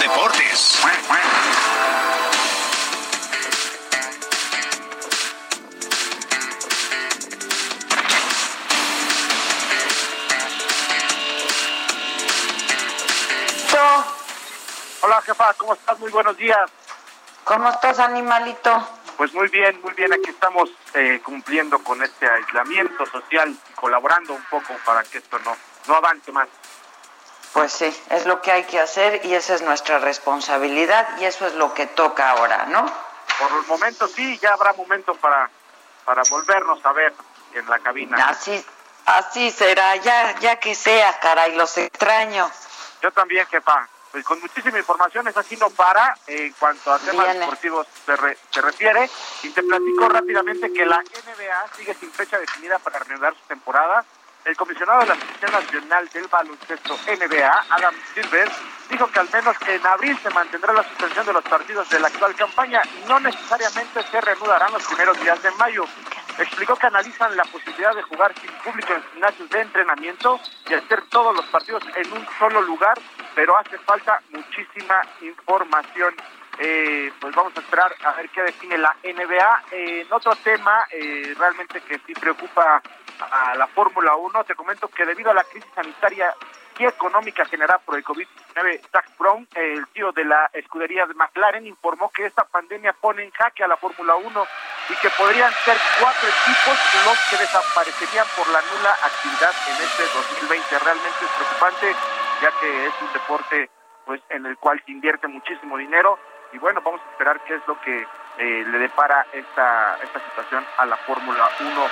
Deportes. 0.00 0.78
Jefa, 15.28 15.52
¿cómo 15.58 15.74
estás? 15.74 15.98
Muy 15.98 16.10
buenos 16.10 16.38
días. 16.38 16.70
¿Cómo 17.44 17.68
estás, 17.68 17.98
animalito? 17.98 18.88
Pues 19.18 19.34
muy 19.34 19.48
bien, 19.48 19.78
muy 19.82 19.92
bien. 19.92 20.10
Aquí 20.10 20.30
estamos 20.30 20.70
eh, 20.94 21.20
cumpliendo 21.22 21.78
con 21.80 22.02
este 22.02 22.26
aislamiento 22.26 23.04
social 23.04 23.50
y 23.50 23.72
colaborando 23.74 24.32
un 24.32 24.42
poco 24.44 24.72
para 24.86 25.02
que 25.02 25.18
esto 25.18 25.38
no, 25.40 25.54
no 25.86 25.94
avance 25.96 26.32
más. 26.32 26.48
Pues 27.52 27.72
sí, 27.72 27.94
es 28.08 28.24
lo 28.24 28.40
que 28.40 28.52
hay 28.52 28.64
que 28.64 28.80
hacer 28.80 29.20
y 29.26 29.34
esa 29.34 29.54
es 29.54 29.60
nuestra 29.60 29.98
responsabilidad 29.98 31.06
y 31.18 31.26
eso 31.26 31.46
es 31.46 31.54
lo 31.56 31.74
que 31.74 31.86
toca 31.86 32.30
ahora, 32.30 32.64
¿no? 32.66 32.86
Por 33.38 33.52
el 33.52 33.66
momento 33.66 34.08
sí, 34.08 34.38
ya 34.38 34.54
habrá 34.54 34.72
momento 34.72 35.14
para, 35.16 35.50
para 36.06 36.22
volvernos 36.30 36.82
a 36.86 36.92
ver 36.92 37.12
en 37.52 37.68
la 37.68 37.78
cabina. 37.80 38.16
Así, 38.28 38.64
así 39.04 39.50
será, 39.50 39.94
ya, 39.96 40.38
ya 40.38 40.58
que 40.58 40.74
sea, 40.74 41.18
caray, 41.20 41.54
los 41.54 41.76
extraño. 41.76 42.50
Yo 43.02 43.12
también, 43.12 43.46
jefa 43.46 43.88
pues 44.10 44.24
con 44.24 44.40
muchísima 44.40 44.78
información, 44.78 45.28
es 45.28 45.36
así 45.36 45.56
no 45.56 45.70
para 45.70 46.16
en 46.26 46.52
cuanto 46.54 46.92
a 46.92 46.98
temas 46.98 47.34
deportivos 47.34 47.86
se, 48.04 48.60
refiere. 48.60 49.08
Y 49.42 49.50
te 49.50 49.62
platico 49.62 50.08
rápidamente 50.08 50.72
que 50.72 50.86
la 50.86 50.98
NBA 50.98 51.76
sigue 51.76 51.94
sin 51.94 52.10
fecha 52.10 52.38
definida 52.38 52.78
para 52.78 52.98
reanudar 53.00 53.34
su 53.34 53.46
temporada. 53.48 54.04
El 54.44 54.56
comisionado 54.56 55.00
de 55.00 55.06
la 55.06 55.14
Asociación 55.14 55.52
Nacional 55.52 56.08
del 56.08 56.26
Baloncesto 56.28 56.96
NBA, 57.06 57.66
Adam 57.68 57.94
Silver, 58.14 58.50
dijo 58.88 59.06
que 59.08 59.18
al 59.18 59.28
menos 59.30 59.56
en 59.66 59.86
abril 59.86 60.18
se 60.22 60.30
mantendrá 60.30 60.72
la 60.72 60.84
suspensión 60.84 61.26
de 61.26 61.32
los 61.34 61.44
partidos 61.44 61.88
de 61.90 62.00
la 62.00 62.06
actual 62.06 62.34
campaña 62.34 62.80
y 62.84 63.08
no 63.08 63.20
necesariamente 63.20 64.02
se 64.10 64.20
reanudarán 64.20 64.72
los 64.72 64.86
primeros 64.86 65.20
días 65.20 65.42
de 65.42 65.50
mayo. 65.52 65.84
Explicó 66.38 66.76
que 66.76 66.86
analizan 66.86 67.36
la 67.36 67.44
posibilidad 67.44 67.94
de 67.94 68.02
jugar 68.02 68.32
sin 68.40 68.50
público 68.62 68.92
en 68.94 69.02
gimnasios 69.12 69.50
de 69.50 69.60
entrenamiento 69.60 70.40
y 70.68 70.74
hacer 70.74 71.02
todos 71.10 71.34
los 71.34 71.44
partidos 71.46 71.82
en 71.96 72.12
un 72.12 72.26
solo 72.38 72.62
lugar, 72.62 72.96
pero 73.38 73.56
hace 73.56 73.78
falta 73.78 74.20
muchísima 74.30 75.00
información. 75.20 76.12
Eh, 76.58 77.12
pues 77.20 77.32
vamos 77.36 77.52
a 77.56 77.60
esperar 77.60 77.94
a 78.02 78.12
ver 78.14 78.28
qué 78.30 78.42
define 78.42 78.76
la 78.76 78.96
NBA. 79.04 79.62
en 79.70 80.12
otro 80.12 80.34
tema, 80.42 80.84
eh, 80.90 81.36
realmente 81.38 81.80
que 81.82 82.00
sí 82.04 82.14
preocupa 82.14 82.82
a 83.30 83.54
la 83.54 83.68
Fórmula 83.68 84.16
1, 84.16 84.42
te 84.42 84.56
comento 84.56 84.88
que 84.88 85.06
debido 85.06 85.30
a 85.30 85.34
la 85.34 85.44
crisis 85.44 85.70
sanitaria 85.72 86.34
y 86.80 86.86
económica 86.86 87.44
generada 87.44 87.78
por 87.78 87.96
el 87.96 88.04
COVID-19, 88.04 88.80
Zach 88.90 89.06
Brown, 89.16 89.46
el 89.54 89.86
tío 89.88 90.10
de 90.10 90.24
la 90.24 90.50
escudería 90.52 91.06
de 91.06 91.14
McLaren, 91.14 91.64
informó 91.64 92.10
que 92.10 92.26
esta 92.26 92.42
pandemia 92.42 92.92
pone 92.92 93.22
en 93.22 93.30
jaque 93.30 93.62
a 93.62 93.68
la 93.68 93.76
Fórmula 93.76 94.16
1 94.16 94.46
y 94.90 94.94
que 94.96 95.10
podrían 95.10 95.52
ser 95.64 95.76
cuatro 96.00 96.28
equipos 96.28 96.76
los 97.04 97.18
que 97.30 97.36
desaparecerían 97.36 98.26
por 98.36 98.48
la 98.48 98.62
nula 98.62 98.96
actividad 99.00 99.54
en 99.68 99.84
este 99.84 100.02
2020. 100.42 100.78
Realmente 100.80 101.24
es 101.24 101.30
preocupante, 101.30 101.94
ya 102.40 102.50
que 102.60 102.86
es 102.86 102.92
un 103.02 103.12
deporte 103.12 103.70
pues 104.04 104.22
en 104.30 104.46
el 104.46 104.56
cual 104.56 104.82
se 104.84 104.92
invierte 104.92 105.28
muchísimo 105.28 105.76
dinero 105.76 106.18
y 106.52 106.58
bueno, 106.58 106.80
vamos 106.82 107.00
a 107.06 107.10
esperar 107.10 107.40
qué 107.44 107.56
es 107.56 107.62
lo 107.66 107.78
que 107.80 108.06
eh, 108.38 108.64
le 108.66 108.78
depara 108.78 109.26
esta, 109.32 109.98
esta 110.02 110.20
situación 110.30 110.64
a 110.78 110.86
la 110.86 110.96
Fórmula 110.96 111.50
1. 111.60 111.68
Eh, 111.68 111.88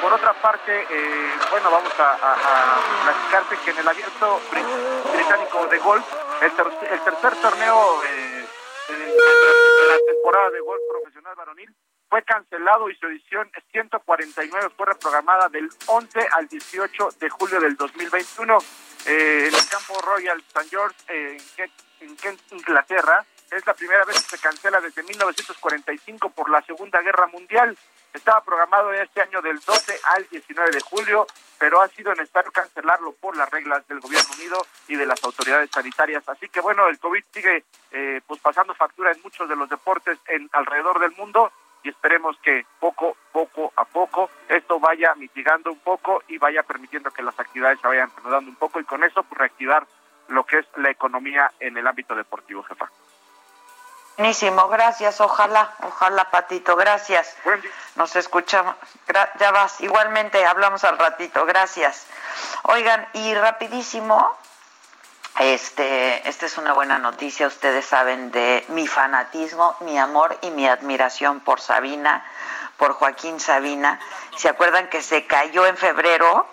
por 0.00 0.12
otra 0.12 0.32
parte, 0.34 0.86
eh, 0.88 1.32
bueno, 1.50 1.70
vamos 1.70 1.92
a, 2.00 2.12
a, 2.12 2.84
que 3.64 3.70
en 3.70 3.78
el 3.78 3.88
abierto 3.88 4.40
británico 5.12 5.66
de 5.66 5.78
golf, 5.78 6.04
el, 6.42 6.52
tercer 6.52 7.36
torneo 7.42 8.00
de 8.00 8.46
la 9.88 9.98
temporada 10.06 10.50
de 10.50 10.60
golf 10.60 10.80
profesional 10.90 11.34
varonil, 11.34 11.74
fue 12.08 12.22
cancelado 12.22 12.88
y 12.88 12.96
su 12.96 13.06
edición 13.06 13.50
149 13.72 14.70
fue 14.76 14.86
reprogramada 14.86 15.48
del 15.48 15.68
11 15.86 16.28
al 16.32 16.46
18 16.46 17.08
de 17.18 17.28
julio 17.28 17.60
del 17.60 17.76
2021 17.76 18.58
en 19.06 19.54
el 19.54 19.68
campo 19.68 20.00
Royal 20.00 20.42
St. 20.48 20.68
George 20.70 20.96
en 22.00 22.16
Kent, 22.16 22.40
Inglaterra 22.52 23.24
es 23.50 23.66
la 23.66 23.74
primera 23.74 24.04
vez 24.04 24.22
que 24.22 24.36
se 24.36 24.42
cancela 24.42 24.80
desde 24.80 25.02
1945 25.02 26.30
por 26.30 26.50
la 26.50 26.62
Segunda 26.62 27.00
Guerra 27.02 27.26
Mundial. 27.28 27.76
Estaba 28.12 28.42
programado 28.42 28.92
este 28.92 29.20
año 29.20 29.42
del 29.42 29.58
12 29.60 30.00
al 30.14 30.26
19 30.28 30.70
de 30.70 30.80
julio, 30.80 31.26
pero 31.58 31.80
ha 31.80 31.88
sido 31.88 32.14
necesario 32.14 32.52
cancelarlo 32.52 33.12
por 33.12 33.36
las 33.36 33.50
reglas 33.50 33.86
del 33.88 34.00
Gobierno 34.00 34.30
Unido 34.34 34.66
y 34.88 34.96
de 34.96 35.06
las 35.06 35.22
autoridades 35.24 35.70
sanitarias. 35.70 36.28
Así 36.28 36.48
que 36.48 36.60
bueno, 36.60 36.88
el 36.88 36.98
COVID 36.98 37.24
sigue 37.32 37.64
eh, 37.92 38.20
pues 38.26 38.40
pasando 38.40 38.74
factura 38.74 39.12
en 39.12 39.22
muchos 39.22 39.48
de 39.48 39.56
los 39.56 39.68
deportes 39.68 40.18
en 40.28 40.48
alrededor 40.52 41.00
del 41.00 41.12
mundo 41.12 41.52
y 41.84 41.90
esperemos 41.90 42.36
que 42.42 42.66
poco, 42.80 43.16
poco 43.30 43.72
a 43.76 43.84
poco 43.84 44.30
esto 44.48 44.80
vaya 44.80 45.14
mitigando 45.14 45.70
un 45.70 45.78
poco 45.78 46.22
y 46.26 46.38
vaya 46.38 46.62
permitiendo 46.62 47.10
que 47.10 47.22
las 47.22 47.38
actividades 47.38 47.78
se 47.80 47.86
vayan 47.86 48.10
reanudando 48.16 48.50
un 48.50 48.56
poco 48.56 48.80
y 48.80 48.84
con 48.84 49.04
eso 49.04 49.22
pues 49.22 49.38
reactivar 49.38 49.86
lo 50.28 50.44
que 50.44 50.58
es 50.60 50.66
la 50.76 50.90
economía 50.90 51.52
en 51.60 51.76
el 51.76 51.86
ámbito 51.86 52.14
deportivo, 52.14 52.62
jefa. 52.62 52.90
Buenísimo, 54.16 54.68
gracias, 54.68 55.20
ojalá, 55.20 55.74
ojalá, 55.82 56.30
Patito, 56.30 56.76
gracias. 56.76 57.36
Nos 57.96 58.14
escuchamos, 58.14 58.76
ya 59.38 59.50
vas, 59.50 59.80
igualmente 59.80 60.44
hablamos 60.46 60.84
al 60.84 60.98
ratito, 60.98 61.44
gracias. 61.44 62.06
Oigan, 62.62 63.06
y 63.12 63.34
rapidísimo, 63.34 64.36
este, 65.40 66.28
esta 66.28 66.46
es 66.46 66.58
una 66.58 66.72
buena 66.72 66.98
noticia, 66.98 67.46
ustedes 67.46 67.84
saben 67.84 68.30
de 68.30 68.64
mi 68.68 68.86
fanatismo, 68.86 69.76
mi 69.80 69.98
amor 69.98 70.38
y 70.42 70.50
mi 70.50 70.66
admiración 70.66 71.40
por 71.40 71.60
Sabina, 71.60 72.24
por 72.76 72.92
Joaquín 72.92 73.40
Sabina. 73.40 74.00
¿Se 74.36 74.48
acuerdan 74.48 74.88
que 74.88 75.02
se 75.02 75.26
cayó 75.26 75.66
en 75.66 75.76
febrero? 75.76 76.46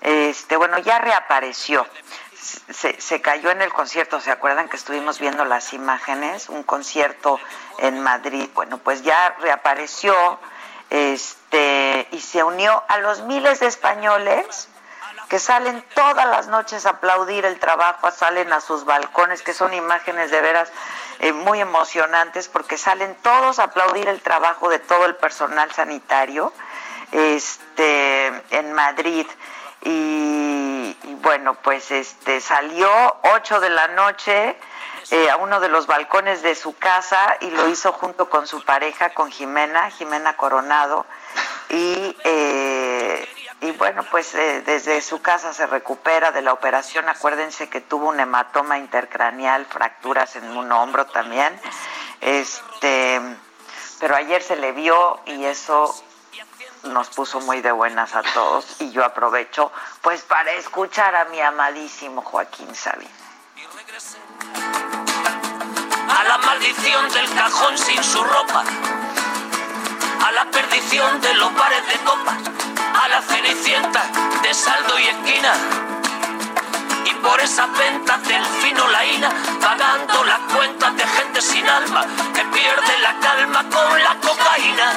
Este, 0.00 0.56
bueno, 0.56 0.78
ya 0.78 0.98
reapareció 0.98 1.86
se, 2.70 3.00
se, 3.00 3.20
cayó 3.20 3.50
en 3.50 3.62
el 3.62 3.72
concierto, 3.72 4.20
¿se 4.20 4.30
acuerdan 4.30 4.68
que 4.68 4.76
estuvimos 4.76 5.18
viendo 5.18 5.44
las 5.44 5.72
imágenes? 5.72 6.48
Un 6.48 6.62
concierto 6.62 7.38
en 7.78 8.00
Madrid. 8.00 8.48
Bueno, 8.54 8.78
pues 8.78 9.02
ya 9.02 9.36
reapareció 9.40 10.14
este, 10.90 12.08
y 12.12 12.20
se 12.20 12.42
unió 12.42 12.82
a 12.88 12.98
los 12.98 13.22
miles 13.22 13.60
de 13.60 13.66
españoles 13.66 14.68
que 15.28 15.38
salen 15.38 15.84
todas 15.94 16.26
las 16.26 16.48
noches 16.48 16.86
a 16.86 16.90
aplaudir 16.90 17.44
el 17.44 17.58
trabajo, 17.58 18.10
salen 18.10 18.52
a 18.52 18.60
sus 18.60 18.84
balcones, 18.84 19.42
que 19.42 19.52
son 19.52 19.74
imágenes 19.74 20.30
de 20.30 20.40
veras 20.40 20.72
eh, 21.20 21.32
muy 21.32 21.60
emocionantes, 21.60 22.48
porque 22.48 22.78
salen 22.78 23.14
todos 23.22 23.58
a 23.58 23.64
aplaudir 23.64 24.08
el 24.08 24.22
trabajo 24.22 24.68
de 24.70 24.78
todo 24.78 25.04
el 25.04 25.16
personal 25.16 25.70
sanitario 25.72 26.52
este, 27.12 28.26
en 28.50 28.72
Madrid. 28.72 29.26
Y, 29.82 30.96
bueno, 31.22 31.54
pues 31.54 31.90
este 31.90 32.40
salió 32.40 32.90
8 33.22 33.60
de 33.60 33.70
la 33.70 33.88
noche 33.88 34.56
eh, 35.10 35.30
a 35.30 35.36
uno 35.36 35.60
de 35.60 35.68
los 35.68 35.86
balcones 35.86 36.42
de 36.42 36.54
su 36.54 36.76
casa 36.76 37.36
y 37.40 37.50
lo 37.50 37.68
hizo 37.68 37.92
junto 37.92 38.28
con 38.28 38.46
su 38.46 38.64
pareja, 38.64 39.10
con 39.10 39.30
Jimena, 39.30 39.90
Jimena 39.90 40.36
Coronado, 40.36 41.06
y, 41.68 42.16
eh, 42.24 43.28
y 43.60 43.72
bueno, 43.72 44.04
pues 44.10 44.34
eh, 44.34 44.62
desde 44.64 45.00
su 45.02 45.20
casa 45.20 45.52
se 45.52 45.66
recupera 45.66 46.30
de 46.30 46.42
la 46.42 46.52
operación, 46.52 47.08
acuérdense 47.08 47.68
que 47.68 47.80
tuvo 47.80 48.08
un 48.08 48.20
hematoma 48.20 48.78
intercraneal, 48.78 49.66
fracturas 49.66 50.36
en 50.36 50.56
un 50.56 50.70
hombro 50.70 51.06
también, 51.06 51.60
este, 52.20 53.20
pero 53.98 54.14
ayer 54.14 54.42
se 54.42 54.56
le 54.56 54.72
vio 54.72 55.20
y 55.26 55.44
eso 55.44 55.94
nos 56.84 57.08
puso 57.08 57.40
muy 57.40 57.60
de 57.60 57.72
buenas 57.72 58.14
a 58.14 58.22
todos. 58.22 58.80
Y 58.80 58.90
yo 58.90 59.04
aprovecho 59.04 59.72
pues 60.02 60.22
para 60.22 60.52
escuchar 60.52 61.14
a 61.14 61.24
mi 61.26 61.40
amadísimo 61.40 62.22
Joaquín 62.22 62.74
Sabina. 62.74 63.10
A 66.10 66.24
la 66.24 66.38
maldición 66.38 67.08
del 67.10 67.34
cajón 67.34 67.76
sin 67.76 68.02
su 68.02 68.22
ropa, 68.22 68.64
a 70.24 70.32
la 70.32 70.44
perdición 70.50 71.20
de 71.20 71.34
los 71.34 71.54
bares 71.54 71.86
de 71.86 71.98
copas, 72.04 72.77
la 73.10 73.22
cenicienta 73.22 74.02
de 74.42 74.54
saldo 74.54 74.98
y 74.98 75.08
esquina. 75.08 75.52
Y 77.04 77.14
por 77.14 77.40
esas 77.40 77.68
ventas 77.76 78.22
del 78.28 78.44
fino 78.62 78.86
laína, 78.88 79.30
pagando 79.60 80.24
las 80.24 80.40
cuentas 80.54 80.96
de 80.96 81.06
gente 81.06 81.40
sin 81.40 81.68
alma 81.68 82.06
que 82.34 82.44
pierde 82.44 82.98
la 83.02 83.18
calma 83.20 83.64
con 83.70 84.02
la 84.02 84.16
cocaína 84.20 84.92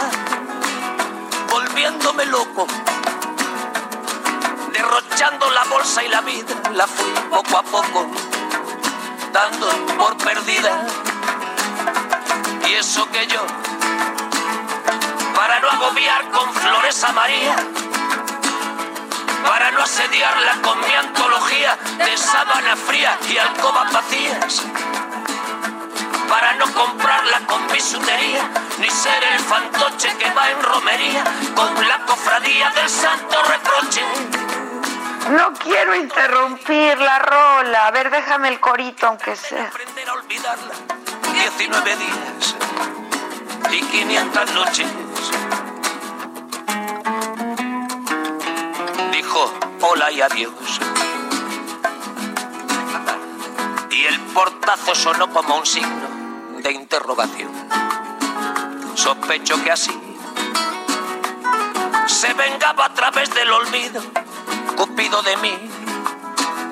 volviéndome 1.52 2.26
loco. 2.26 2.66
Derrochando 4.72 5.50
la 5.52 5.64
bolsa 5.66 6.04
y 6.04 6.08
la 6.08 6.22
vida, 6.22 6.56
la 6.74 6.88
fui 6.88 7.12
poco 7.30 7.58
a 7.58 7.64
poco, 7.64 8.08
dando 9.34 9.68
por 9.98 10.18
perdida. 10.18 10.86
Y 12.68 12.74
eso 12.74 13.06
que 13.12 13.28
yo, 13.28 13.46
para 15.36 15.60
no 15.60 15.70
agobiar 15.70 16.30
con 16.32 16.54
flores 16.54 17.04
a 17.04 17.12
María, 17.12 17.56
para 19.46 19.72
no 19.72 19.82
asediarla 19.82 20.62
con 20.62 20.80
mi 20.80 20.94
antología 20.94 21.78
de 21.98 22.18
sábana 22.18 22.76
fría 22.76 23.18
y 23.30 23.38
alcobas 23.38 23.92
vacías 23.94 24.64
para 26.32 26.54
no 26.54 26.66
comprarla 26.74 27.40
con 27.46 27.68
bisutería, 27.68 28.50
ni 28.80 28.90
ser 28.90 29.22
el 29.34 29.40
fantoche 29.42 30.16
que 30.18 30.32
va 30.32 30.50
en 30.50 30.64
romería 30.64 31.24
con 31.54 31.88
la 31.88 32.06
cofradía 32.06 32.70
del 32.70 32.90
santo 32.90 33.36
reproche. 33.44 34.02
No 35.32 35.54
quiero 35.54 35.94
interrumpir 35.94 36.98
la 37.00 37.20
rola. 37.20 37.88
A 37.88 37.92
ver, 37.92 38.10
déjame 38.10 38.48
el 38.48 38.62
corito, 38.62 39.08
aunque 39.08 39.36
sea. 39.36 39.68
Aprender 39.68 40.10
a 40.10 40.14
olvidarla. 40.14 40.74
19 41.34 41.96
días 41.98 42.56
y 43.72 43.82
500 43.82 44.52
noches. 44.54 44.88
Dijo 49.32 49.54
hola 49.80 50.12
y 50.12 50.22
adiós. 50.22 50.52
Y 53.90 54.04
el 54.04 54.20
portazo 54.34 54.94
sonó 54.94 55.32
como 55.32 55.56
un 55.56 55.66
signo 55.66 56.10
de 56.62 56.74
interrogación. 56.74 57.50
Sospecho 58.94 59.64
que 59.64 59.72
así 59.72 59.98
se 62.08 62.34
vengaba 62.34 62.88
a 62.88 62.94
través 62.94 63.34
del 63.34 63.50
olvido, 63.54 64.02
Cupido 64.76 65.22
de 65.22 65.38
mí. 65.38 65.70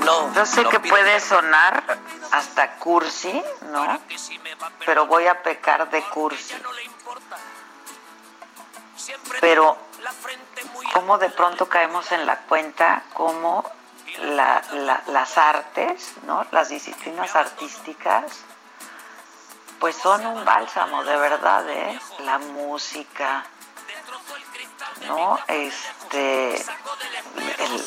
No, 0.03 0.34
Yo 0.34 0.45
sé 0.45 0.66
que 0.66 0.82
puede 0.82 1.22
sonar 1.22 1.97
hasta 2.32 2.76
cursi, 2.76 3.41
¿no? 3.72 4.01
Pero 4.86 5.05
voy 5.05 5.28
a 5.28 5.41
pecar 5.41 5.89
de 5.89 6.01
cursi. 6.01 6.55
Pero, 9.39 9.78
¿cómo 10.93 11.18
de 11.18 11.30
pronto 11.30 11.68
caemos 11.68 12.12
en 12.12 12.26
la 12.26 12.38
cuenta 12.41 13.04
cómo 13.14 13.64
las 14.22 15.38
artes, 15.38 16.14
¿no? 16.24 16.45
Las 16.52 16.70
disciplinas 16.70 17.36
artísticas 17.36 18.43
pues 19.80 19.95
son 19.95 20.26
un 20.26 20.43
bálsamo, 20.43 21.04
de 21.04 21.16
verdad, 21.16 21.70
¿eh? 21.70 22.00
La 22.20 22.38
música, 22.38 23.45
¿no? 25.08 25.39
Este, 25.47 26.62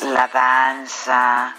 la 0.01 0.27
danza, 0.27 1.55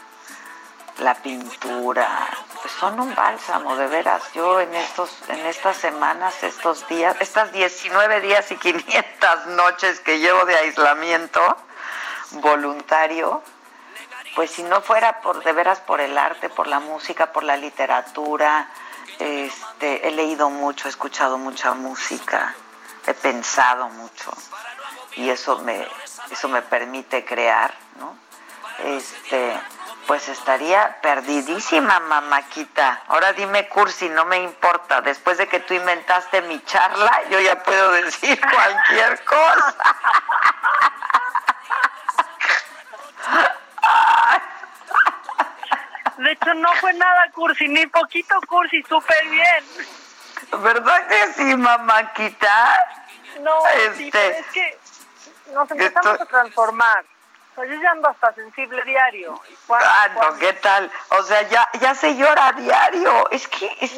la 0.98 1.14
pintura, 1.14 2.28
pues 2.60 2.72
son 2.74 3.00
un 3.00 3.14
bálsamo, 3.14 3.76
de 3.76 3.86
veras. 3.88 4.22
Yo 4.32 4.60
en 4.60 4.74
estos, 4.74 5.10
en 5.28 5.44
estas 5.46 5.76
semanas, 5.76 6.42
estos 6.42 6.86
días, 6.88 7.16
estas 7.20 7.52
19 7.52 8.20
días 8.20 8.50
y 8.50 8.56
500 8.56 9.46
noches 9.48 10.00
que 10.00 10.18
llevo 10.18 10.44
de 10.44 10.56
aislamiento 10.56 11.40
voluntario, 12.32 13.42
pues 14.34 14.50
si 14.50 14.62
no 14.62 14.80
fuera 14.82 15.20
por 15.20 15.42
de 15.44 15.52
veras 15.52 15.80
por 15.80 16.00
el 16.00 16.16
arte, 16.18 16.48
por 16.48 16.66
la 16.66 16.80
música, 16.80 17.32
por 17.32 17.44
la 17.44 17.56
literatura, 17.56 18.68
este, 19.18 20.08
he 20.08 20.10
leído 20.10 20.50
mucho, 20.50 20.88
he 20.88 20.90
escuchado 20.90 21.38
mucha 21.38 21.74
música, 21.74 22.54
he 23.06 23.14
pensado 23.14 23.88
mucho 23.90 24.32
y 25.16 25.28
eso 25.30 25.58
me, 25.58 25.86
eso 26.30 26.48
me 26.48 26.62
permite 26.62 27.24
crear, 27.24 27.74
¿no? 27.98 28.16
Este, 28.84 29.56
pues 30.06 30.28
estaría 30.28 31.00
perdidísima, 31.00 32.00
mamáquita. 32.00 33.02
Ahora 33.08 33.32
dime, 33.32 33.68
Cursi, 33.68 34.08
no 34.08 34.24
me 34.24 34.38
importa. 34.38 35.00
Después 35.00 35.38
de 35.38 35.48
que 35.48 35.60
tú 35.60 35.74
inventaste 35.74 36.42
mi 36.42 36.62
charla, 36.64 37.22
yo 37.30 37.40
ya 37.40 37.62
puedo 37.62 37.92
decir 37.92 38.40
cualquier 38.52 39.24
cosa. 39.24 39.74
De 46.18 46.32
hecho, 46.32 46.54
no 46.54 46.72
fue 46.74 46.92
nada 46.94 47.30
cursi, 47.32 47.68
ni 47.68 47.86
poquito 47.86 48.40
cursi, 48.46 48.82
súper 48.84 49.28
bien. 49.28 49.64
¿Verdad 50.62 51.06
que 51.08 51.32
sí, 51.34 51.56
mamáquita? 51.56 52.78
No, 53.40 53.66
este, 53.66 54.38
es 54.38 54.46
que 54.46 54.78
nos 55.52 55.70
empezamos 55.70 56.20
a 56.20 56.24
transformar. 56.24 57.04
O 57.56 57.64
yo 57.64 57.74
ya 57.80 57.90
ando 57.92 58.08
hasta 58.08 58.34
sensible 58.34 58.82
diario. 58.84 59.40
Ah, 59.68 60.08
no, 60.14 60.38
¿qué 60.38 60.52
tal? 60.54 60.90
O 61.10 61.22
sea, 61.22 61.42
ya, 61.42 61.68
ya 61.80 61.94
se 61.94 62.16
llora 62.16 62.52
diario. 62.52 63.30
Es 63.30 63.46
que 63.48 63.70
es, 63.80 63.96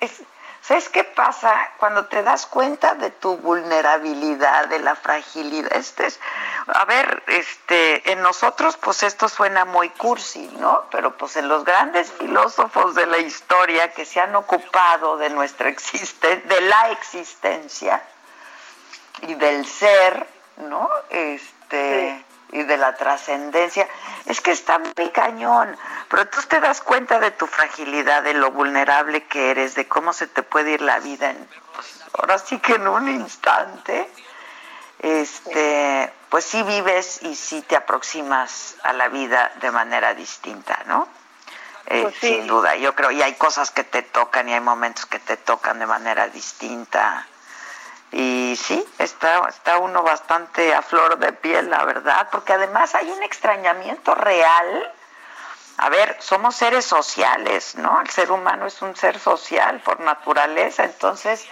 es, 0.00 0.22
¿Sabes 0.68 0.90
qué 0.90 1.02
pasa 1.02 1.70
cuando 1.78 2.04
te 2.08 2.22
das 2.22 2.44
cuenta 2.44 2.94
de 2.94 3.10
tu 3.10 3.38
vulnerabilidad, 3.38 4.68
de 4.68 4.80
la 4.80 4.96
fragilidad? 4.96 5.72
Este 5.72 6.04
es, 6.04 6.20
a 6.66 6.84
ver, 6.84 7.22
este, 7.26 8.12
en 8.12 8.20
nosotros 8.20 8.76
pues 8.76 9.02
esto 9.02 9.30
suena 9.30 9.64
muy 9.64 9.88
cursi, 9.88 10.46
¿no? 10.58 10.84
Pero 10.90 11.16
pues 11.16 11.36
en 11.36 11.48
los 11.48 11.64
grandes 11.64 12.12
filósofos 12.12 12.94
de 12.94 13.06
la 13.06 13.16
historia 13.16 13.92
que 13.94 14.04
se 14.04 14.20
han 14.20 14.36
ocupado 14.36 15.16
de 15.16 15.30
nuestra 15.30 15.70
existencia, 15.70 16.46
de 16.54 16.60
la 16.60 16.90
existencia 16.90 18.02
y 19.22 19.34
del 19.36 19.64
ser, 19.64 20.26
¿no? 20.58 20.90
Este, 21.08 22.22
y 22.50 22.62
de 22.62 22.76
la 22.76 22.94
trascendencia, 22.94 23.86
es 24.26 24.40
que 24.40 24.52
está 24.52 24.78
muy 24.78 25.10
cañón, 25.10 25.76
pero 26.08 26.28
tú 26.28 26.40
te 26.42 26.60
das 26.60 26.80
cuenta 26.80 27.20
de 27.20 27.30
tu 27.30 27.46
fragilidad, 27.46 28.22
de 28.22 28.34
lo 28.34 28.50
vulnerable 28.50 29.24
que 29.24 29.50
eres, 29.50 29.74
de 29.74 29.86
cómo 29.86 30.12
se 30.12 30.26
te 30.26 30.42
puede 30.42 30.72
ir 30.72 30.82
la 30.82 30.98
vida 31.00 31.30
en, 31.30 31.48
pues, 31.74 32.02
ahora 32.14 32.38
sí 32.38 32.58
que 32.58 32.74
en 32.74 32.88
un 32.88 33.08
instante, 33.08 34.10
este, 35.00 36.12
pues 36.28 36.44
sí 36.44 36.62
vives 36.62 37.22
y 37.22 37.34
sí 37.36 37.62
te 37.62 37.76
aproximas 37.76 38.76
a 38.82 38.92
la 38.92 39.08
vida 39.08 39.52
de 39.60 39.70
manera 39.70 40.14
distinta, 40.14 40.82
¿no? 40.86 41.08
Eh, 41.86 42.02
pues 42.02 42.16
sin 42.16 42.46
duda, 42.46 42.76
yo 42.76 42.94
creo, 42.94 43.10
y 43.10 43.22
hay 43.22 43.34
cosas 43.34 43.70
que 43.70 43.84
te 43.84 44.02
tocan 44.02 44.48
y 44.48 44.54
hay 44.54 44.60
momentos 44.60 45.06
que 45.06 45.18
te 45.18 45.38
tocan 45.38 45.78
de 45.78 45.86
manera 45.86 46.28
distinta 46.28 47.26
y 48.12 48.56
sí, 48.56 48.84
está, 48.98 49.46
está 49.48 49.78
uno 49.78 50.02
bastante 50.02 50.74
a 50.74 50.82
flor 50.82 51.18
de 51.18 51.32
piel, 51.32 51.68
la 51.68 51.84
verdad, 51.84 52.28
porque 52.30 52.54
además 52.54 52.94
hay 52.94 53.10
un 53.10 53.22
extrañamiento 53.22 54.14
real. 54.14 54.92
A 55.76 55.88
ver, 55.90 56.16
somos 56.20 56.56
seres 56.56 56.84
sociales, 56.84 57.76
¿no? 57.76 58.00
El 58.00 58.08
ser 58.10 58.32
humano 58.32 58.66
es 58.66 58.80
un 58.82 58.96
ser 58.96 59.18
social 59.18 59.80
por 59.80 60.00
naturaleza, 60.00 60.84
entonces, 60.84 61.46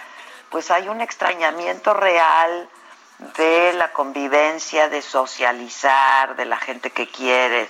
pues 0.49 0.71
hay 0.71 0.89
un 0.89 0.99
extrañamiento 1.01 1.93
real 1.93 2.69
de 3.19 3.73
la 3.73 3.93
convivencia, 3.93 4.89
de 4.89 5.01
socializar, 5.01 6.35
de 6.35 6.45
la 6.45 6.57
gente 6.57 6.89
que 6.91 7.07
quiere. 7.07 7.69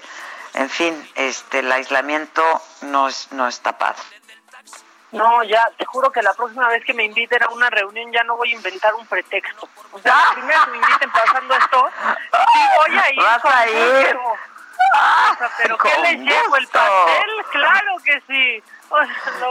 En 0.54 0.70
fin, 0.70 1.12
este, 1.16 1.60
el 1.60 1.72
aislamiento 1.72 2.44
no, 2.82 3.08
es, 3.08 3.32
no 3.32 3.48
está 3.48 3.78
padre. 3.78 4.02
No, 5.12 5.44
ya, 5.44 5.64
te 5.78 5.86
juro 5.86 6.12
que 6.12 6.22
la 6.22 6.34
próxima 6.34 6.68
vez 6.68 6.84
que 6.84 6.94
me 6.94 7.06
inviten 7.06 7.42
a 7.44 7.50
una 7.50 7.70
reunión 7.70 8.12
ya 8.12 8.24
no 8.24 8.36
voy 8.36 8.52
a 8.52 8.56
inventar 8.56 8.94
un 8.96 9.06
pretexto. 9.08 9.70
O 9.92 10.00
sea, 10.00 10.16
la 10.30 10.34
primera 10.34 10.66
que 10.66 10.72
me 10.72 10.78
inviten 10.78 11.12
pasando 11.12 11.56
esto, 11.56 11.90
sí 12.54 12.60
voy 12.76 12.98
a 12.98 13.14
ir. 13.14 13.24
Vas 13.24 13.46
a 13.46 13.68
ir. 13.70 14.18
O 14.18 15.38
sea, 15.38 15.52
pero 15.58 15.78
¿qué 15.78 15.98
le 16.02 16.16
llevo? 16.18 16.56
¿El 16.58 16.68
pastel? 16.68 17.46
Claro 17.52 17.96
que 18.04 18.22
sí. 18.28 18.64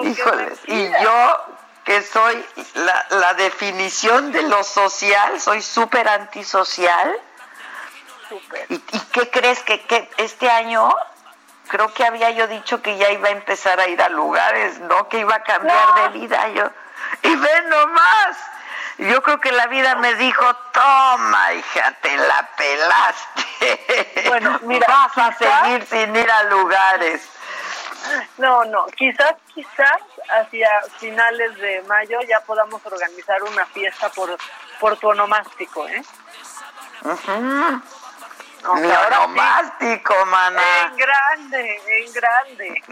Híjole, 0.02 0.52
y 0.66 0.90
yo 1.02 1.44
que 1.84 2.02
soy 2.02 2.44
la, 2.74 3.06
la 3.10 3.34
definición 3.34 4.32
de 4.32 4.42
lo 4.42 4.62
social, 4.64 5.40
soy 5.40 5.62
súper 5.62 6.08
antisocial. 6.08 7.16
Súper. 8.28 8.66
¿Y, 8.70 8.74
¿Y 8.74 9.00
qué 9.12 9.30
crees 9.30 9.60
que, 9.62 9.80
que 9.82 10.10
este 10.16 10.50
año 10.50 10.92
creo 11.68 11.92
que 11.92 12.04
había 12.04 12.30
yo 12.30 12.46
dicho 12.46 12.82
que 12.82 12.96
ya 12.96 13.10
iba 13.10 13.28
a 13.28 13.32
empezar 13.32 13.80
a 13.80 13.88
ir 13.88 14.00
a 14.02 14.08
lugares, 14.08 14.78
¿no? 14.80 15.08
Que 15.08 15.18
iba 15.18 15.34
a 15.34 15.42
cambiar 15.42 15.94
de 15.94 16.18
vida 16.18 16.48
yo. 16.48 16.70
Y 17.22 17.34
ve 17.34 17.62
nomás. 17.68 18.36
Yo 18.98 19.22
creo 19.22 19.40
que 19.40 19.52
la 19.52 19.66
vida 19.66 19.94
me 19.96 20.14
dijo, 20.14 20.44
toma, 20.72 21.52
hija, 21.52 21.92
te 22.00 22.16
la 22.16 22.48
pelaste. 22.56 24.24
Bueno, 24.28 24.58
mira, 24.62 24.86
vas 24.88 25.18
a 25.18 25.32
seguir 25.34 25.84
sin 25.86 26.16
ir 26.16 26.30
a 26.30 26.44
lugares. 26.44 27.28
No, 28.38 28.64
no, 28.64 28.86
quizás, 28.86 29.34
quizás 29.54 30.00
hacia 30.40 30.70
finales 30.98 31.56
de 31.58 31.82
mayo 31.82 32.18
ya 32.28 32.40
podamos 32.40 32.84
organizar 32.86 33.42
una 33.42 33.66
fiesta 33.66 34.08
por, 34.10 34.36
por 34.78 34.96
tu 34.96 35.08
onomástico, 35.08 35.86
¿eh? 35.88 36.02
Mi 38.74 38.90
onomástico, 38.90 40.14
mana. 40.26 40.62
En 40.82 40.96
grande, 40.96 41.80
en 41.86 42.12
grande. 42.12 42.84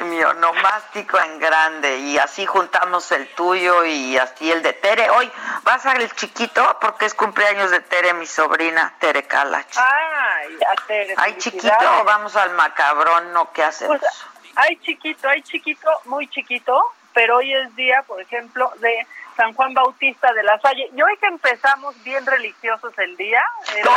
Mi 0.00 0.22
onomástico 0.22 1.18
en 1.18 1.38
grande. 1.38 1.98
Y 1.98 2.18
así 2.18 2.46
juntamos 2.46 3.10
el 3.12 3.28
tuyo 3.34 3.84
y 3.84 4.16
así 4.16 4.50
el 4.50 4.62
de 4.62 4.72
Tere. 4.72 5.10
Hoy 5.10 5.30
vas 5.62 5.84
a 5.86 5.92
el 5.92 6.10
chiquito 6.14 6.78
porque 6.80 7.06
es 7.06 7.14
cumpleaños 7.14 7.70
de 7.70 7.80
Tere, 7.80 8.14
mi 8.14 8.26
sobrina, 8.26 8.94
Tere 8.98 9.24
Calach. 9.24 9.76
Ay, 9.76 10.58
a 10.70 10.86
Tere. 10.86 11.14
¿Hay 11.16 11.36
chiquito 11.38 12.00
o 12.00 12.04
vamos 12.04 12.36
al 12.36 12.50
macabrón? 12.54 13.32
¿No? 13.32 13.52
¿Qué 13.52 13.64
hacemos? 13.64 13.98
Pues, 13.98 14.24
hay 14.56 14.76
chiquito, 14.76 15.28
hay 15.28 15.42
chiquito, 15.42 15.88
muy 16.06 16.28
chiquito, 16.28 16.82
pero 17.12 17.38
hoy 17.38 17.54
es 17.54 17.74
día, 17.76 18.02
por 18.06 18.20
ejemplo, 18.20 18.72
de 18.78 19.06
San 19.40 19.54
Juan 19.54 19.72
Bautista 19.72 20.30
de 20.34 20.42
la 20.42 20.60
Salle. 20.60 20.90
Y 20.94 21.00
hoy 21.00 21.16
que 21.16 21.26
empezamos 21.26 21.94
bien 22.02 22.26
religiosos 22.26 22.92
el 22.98 23.16
día. 23.16 23.42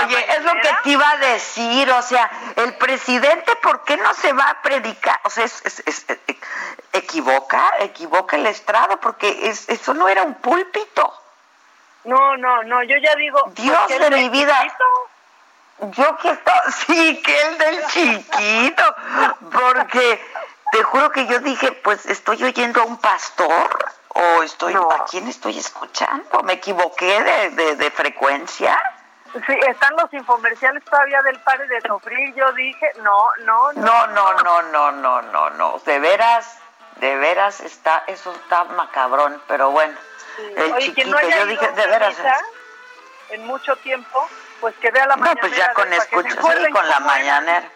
Oye, 0.05 0.25
es 0.37 0.43
lo 0.45 0.53
que 0.53 0.69
te 0.83 0.89
iba 0.91 1.09
a 1.09 1.17
decir, 1.17 1.91
o 1.91 2.01
sea, 2.01 2.31
el 2.55 2.73
presidente, 2.75 3.53
¿por 3.57 3.83
qué 3.83 3.97
no 3.97 4.13
se 4.13 4.31
va 4.31 4.49
a 4.49 4.61
predicar? 4.61 5.19
O 5.25 5.29
sea, 5.29 5.43
es, 5.43 6.05
eh, 6.07 6.39
equivoca, 6.93 7.73
equivoca 7.79 8.37
el 8.37 8.45
estrado, 8.45 9.01
porque 9.01 9.49
es, 9.49 9.67
eso 9.67 9.93
no 9.93 10.07
era 10.07 10.23
un 10.23 10.35
púlpito. 10.35 11.13
No, 12.05 12.37
no, 12.37 12.63
no, 12.63 12.81
yo 12.83 12.95
ya 12.97 13.13
digo. 13.15 13.41
Dios 13.53 13.89
de 13.89 14.11
mi 14.11 14.29
vida. 14.29 14.65
Yo 15.79 16.17
que 16.19 16.29
estoy, 16.29 16.53
sí, 16.87 17.21
que 17.21 17.41
el 17.41 17.57
del 17.57 17.85
chiquito, 17.87 18.95
porque 19.51 20.21
te 20.74 20.84
juro 20.84 21.11
que 21.11 21.28
yo 21.28 21.39
dije, 21.39 21.71
pues 21.71 22.05
estoy 22.07 22.43
oyendo 22.43 22.82
a 22.82 22.86
un 22.86 22.97
pastor 22.97 23.93
¿O 24.15 24.43
estoy, 24.43 24.76
a 24.76 25.05
quién 25.09 25.28
estoy 25.28 25.57
escuchando? 25.57 26.43
¿Me 26.43 26.53
equivoqué 26.53 27.49
de, 27.49 27.76
de, 27.76 27.89
frecuencia? 27.89 28.80
Sí, 29.34 29.57
están 29.67 29.95
los 29.95 30.13
infomerciales 30.13 30.84
todavía 30.86 31.19
del 31.24 31.39
padre 31.39 31.67
de 31.67 31.82
sufrir. 31.82 32.36
Yo 32.36 32.51
dije, 32.53 32.91
no, 32.97 33.26
no, 33.43 33.74
no. 33.74 33.82
No, 33.82 34.07
no, 34.07 34.61
no, 34.61 34.91
no, 34.91 35.21
no, 35.24 35.49
no, 35.49 35.80
De 35.84 35.97
veras, 35.97 36.59
de 36.97 37.15
veras 37.15 37.59
está, 37.61 38.03
eso 38.05 38.32
está 38.34 38.65
macabrón, 38.65 39.41
pero 39.47 39.71
bueno. 39.71 39.97
El 40.57 40.78
chiquito, 40.78 41.19
yo 41.19 41.45
dije, 41.47 41.71
de 41.71 41.88
veras. 41.88 42.15
En 43.30 43.47
mucho 43.47 43.76
tiempo, 43.78 44.30
pues 44.59 44.76
que 44.76 44.91
vea 44.91 45.07
la 45.07 45.15
mañanera. 45.15 45.41
No, 45.41 45.41
pues 45.41 45.57
ya 45.57 45.74
con 45.74 45.91
escucha, 45.91 46.36
con 46.71 46.88
la 46.88 46.99
mañanera. 46.99 47.67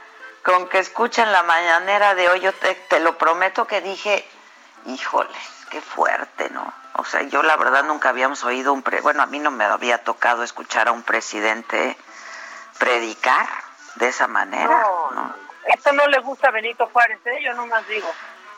Con 0.44 0.70
que 0.70 0.80
escuchen 0.80 1.32
la 1.32 1.44
mañanera 1.44 2.16
de 2.16 2.30
hoy, 2.30 2.40
yo 2.40 2.54
te, 2.54 2.74
te 2.76 3.00
lo 3.00 3.18
prometo 3.18 3.68
que 3.68 3.82
dije, 3.82 4.26
híjoles 4.86 5.58
qué 5.70 5.82
fuerte, 5.82 6.50
¿no? 6.52 6.74
O 6.94 7.06
sea, 7.06 7.22
yo 7.24 7.44
la 7.44 7.56
verdad 7.58 7.84
nunca 7.84 8.10
habíamos 8.10 8.44
oído 8.44 8.74
un... 8.74 8.82
Pre 8.82 9.02
bueno, 9.02 9.22
a 9.22 9.26
mí 9.28 9.40
no 9.40 9.52
me 9.52 9.66
había 9.66 10.04
tocado 10.04 10.44
escuchar 10.44 10.88
a 10.88 10.92
un 10.92 11.04
presidente 11.04 11.98
predicar 12.80 13.48
de 13.96 14.08
esa 14.08 14.28
manera. 14.28 14.68
No, 14.68 15.36
esto 15.66 15.92
no 15.94 16.08
le 16.08 16.20
gusta 16.20 16.48
a 16.48 16.52
Benito 16.52 16.90
Juárez, 16.92 17.20
¿eh? 17.26 17.40
Yo 17.44 17.54
nomás 17.54 17.88
digo. 17.88 18.08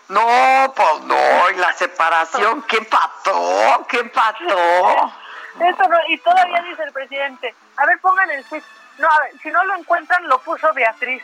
No, 0.09 0.73
pues 0.75 1.01
no, 1.01 1.49
y 1.51 1.55
la 1.55 1.71
separación, 1.73 2.63
¿qué 2.63 2.81
pató? 2.81 3.85
¿Qué 3.87 4.03
pató? 4.05 5.13
Eso 5.59 5.87
no, 5.87 5.97
y 6.07 6.17
todavía 6.19 6.61
dice 6.63 6.83
el 6.83 6.91
presidente, 6.91 7.53
a 7.77 7.85
ver, 7.85 7.99
pongan 7.99 8.29
el 8.31 8.43
No, 8.97 9.07
a 9.07 9.19
ver, 9.21 9.39
si 9.41 9.49
no 9.49 9.63
lo 9.65 9.75
encuentran, 9.75 10.27
lo 10.27 10.39
puso 10.39 10.71
Beatriz. 10.73 11.21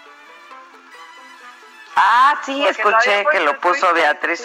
Ah, 1.95 2.41
sí, 2.43 2.65
escuché 2.67 3.25
que 3.31 3.39
lo 3.39 3.59
puso 3.59 3.93
Beatriz, 3.93 4.43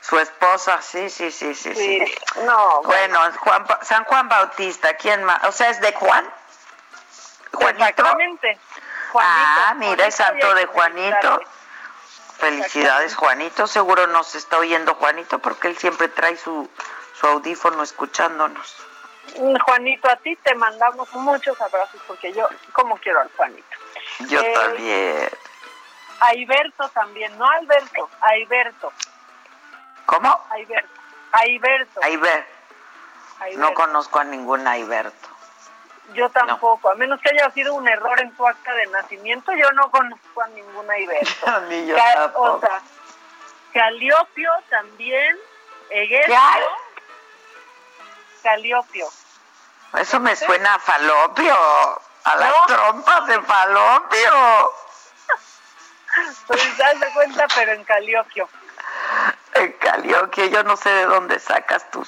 su, 0.00 0.18
esposa, 0.18 0.82
sí, 0.82 1.08
sí, 1.08 1.30
sí, 1.30 1.54
sí. 1.54 1.74
sí. 1.74 2.14
No, 2.44 2.82
bueno, 2.82 3.18
Juan, 3.38 3.66
San 3.82 4.04
Juan 4.04 4.28
Bautista, 4.28 4.94
¿quién 4.96 5.24
más? 5.24 5.42
O 5.44 5.52
sea, 5.52 5.70
¿es 5.70 5.80
de 5.80 5.92
Juan? 5.92 6.24
¿Juanito? 7.52 7.84
Exactamente. 7.84 8.58
ah, 9.14 9.74
mira, 9.76 10.06
es 10.06 10.14
santo 10.14 10.54
de 10.54 10.66
Juanito. 10.66 11.40
Felicidades, 12.38 13.14
Juanito. 13.14 13.66
Seguro 13.66 14.06
nos 14.08 14.34
está 14.34 14.58
oyendo 14.58 14.94
Juanito 14.94 15.38
porque 15.38 15.68
él 15.68 15.78
siempre 15.78 16.08
trae 16.08 16.36
su, 16.36 16.68
su 17.18 17.26
audífono 17.26 17.82
escuchándonos. 17.82 18.76
Juanito, 19.64 20.10
a 20.10 20.16
ti 20.16 20.36
te 20.36 20.54
mandamos 20.56 21.10
muchos 21.14 21.58
abrazos 21.60 22.00
porque 22.06 22.32
yo, 22.32 22.48
como 22.72 22.96
quiero 22.96 23.20
al 23.20 23.30
Juanito. 23.36 23.76
Yo 24.28 24.40
eh, 24.40 24.54
también. 24.54 25.30
Aiberto 26.22 26.88
también, 26.90 27.36
no 27.36 27.48
Alberto, 27.48 28.08
Aiberto. 28.20 28.92
¿Cómo? 30.06 30.46
Aiberto. 30.50 31.00
Aiberto. 31.32 32.00
Aiberto. 32.02 32.52
No 33.56 33.74
conozco 33.74 34.20
a 34.20 34.24
ningún 34.24 34.66
Aiberto. 34.68 35.28
Yo 36.14 36.30
tampoco, 36.30 36.90
a 36.90 36.94
menos 36.94 37.20
que 37.20 37.30
haya 37.30 37.50
sido 37.50 37.74
un 37.74 37.88
error 37.88 38.20
en 38.20 38.32
tu 38.36 38.46
acta 38.46 38.72
de 38.72 38.86
nacimiento, 38.88 39.52
yo 39.52 39.70
no 39.72 39.90
conozco 39.90 40.42
a 40.42 40.46
ningún 40.48 40.88
Aiberto. 40.90 41.60
mí 41.62 41.86
yo 41.88 41.96
tampoco. 41.96 42.52
O 42.52 42.60
sea, 42.60 42.80
Caliopio 43.72 44.50
también, 44.70 45.36
Eguesto. 45.90 46.34
Caliopio. 48.42 49.08
Eso 49.98 50.20
me 50.20 50.36
suena 50.36 50.74
a 50.74 50.78
falopio, 50.78 51.56
a 52.24 52.36
las 52.36 52.66
trompas 52.66 53.26
de 53.26 53.42
falopio. 53.42 54.70
Pues 56.46 56.78
das 56.78 57.00
de 57.00 57.06
cuenta, 57.14 57.46
pero 57.54 57.72
en 57.72 57.84
Caliopio. 57.84 58.48
En 59.54 59.74
salió 59.92 60.30
que 60.30 60.50
yo 60.50 60.62
no 60.62 60.76
sé 60.76 60.90
de 60.90 61.04
dónde 61.06 61.38
sacas 61.38 61.90
tu, 61.90 62.06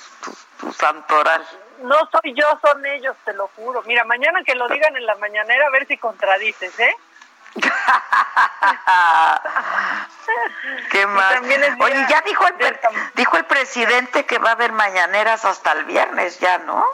tu, 0.58 0.72
santoral. 0.72 1.46
No 1.82 1.96
soy 2.10 2.34
yo, 2.34 2.46
son 2.62 2.84
ellos, 2.86 3.14
te 3.24 3.32
lo 3.34 3.48
juro. 3.48 3.82
Mira, 3.82 4.04
mañana 4.04 4.42
que 4.44 4.54
lo 4.54 4.68
digan 4.68 4.96
en 4.96 5.04
la 5.06 5.16
mañanera 5.16 5.66
a 5.66 5.70
ver 5.70 5.86
si 5.86 5.98
contradices, 5.98 6.78
¿eh? 6.78 6.96
¿Qué 10.90 11.06
más? 11.06 11.40
Oye, 11.80 12.06
ya 12.08 12.22
dijo 12.22 12.46
el, 12.48 12.54
dijo 13.14 13.36
el 13.36 13.44
presidente 13.44 14.24
que 14.26 14.38
va 14.38 14.48
a 14.50 14.52
haber 14.52 14.72
mañaneras 14.72 15.44
hasta 15.44 15.72
el 15.72 15.84
viernes, 15.84 16.40
ya, 16.40 16.58
¿no? 16.58 16.84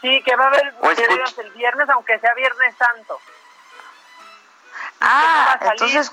Sí, 0.00 0.22
que 0.22 0.34
va 0.34 0.44
a 0.44 0.48
haber 0.48 0.72
mañaneras 0.82 1.38
el 1.38 1.50
viernes, 1.50 1.88
aunque 1.90 2.18
sea 2.18 2.34
Viernes 2.34 2.74
Santo. 2.76 3.20
Ah, 5.00 5.58
entonces 5.60 6.10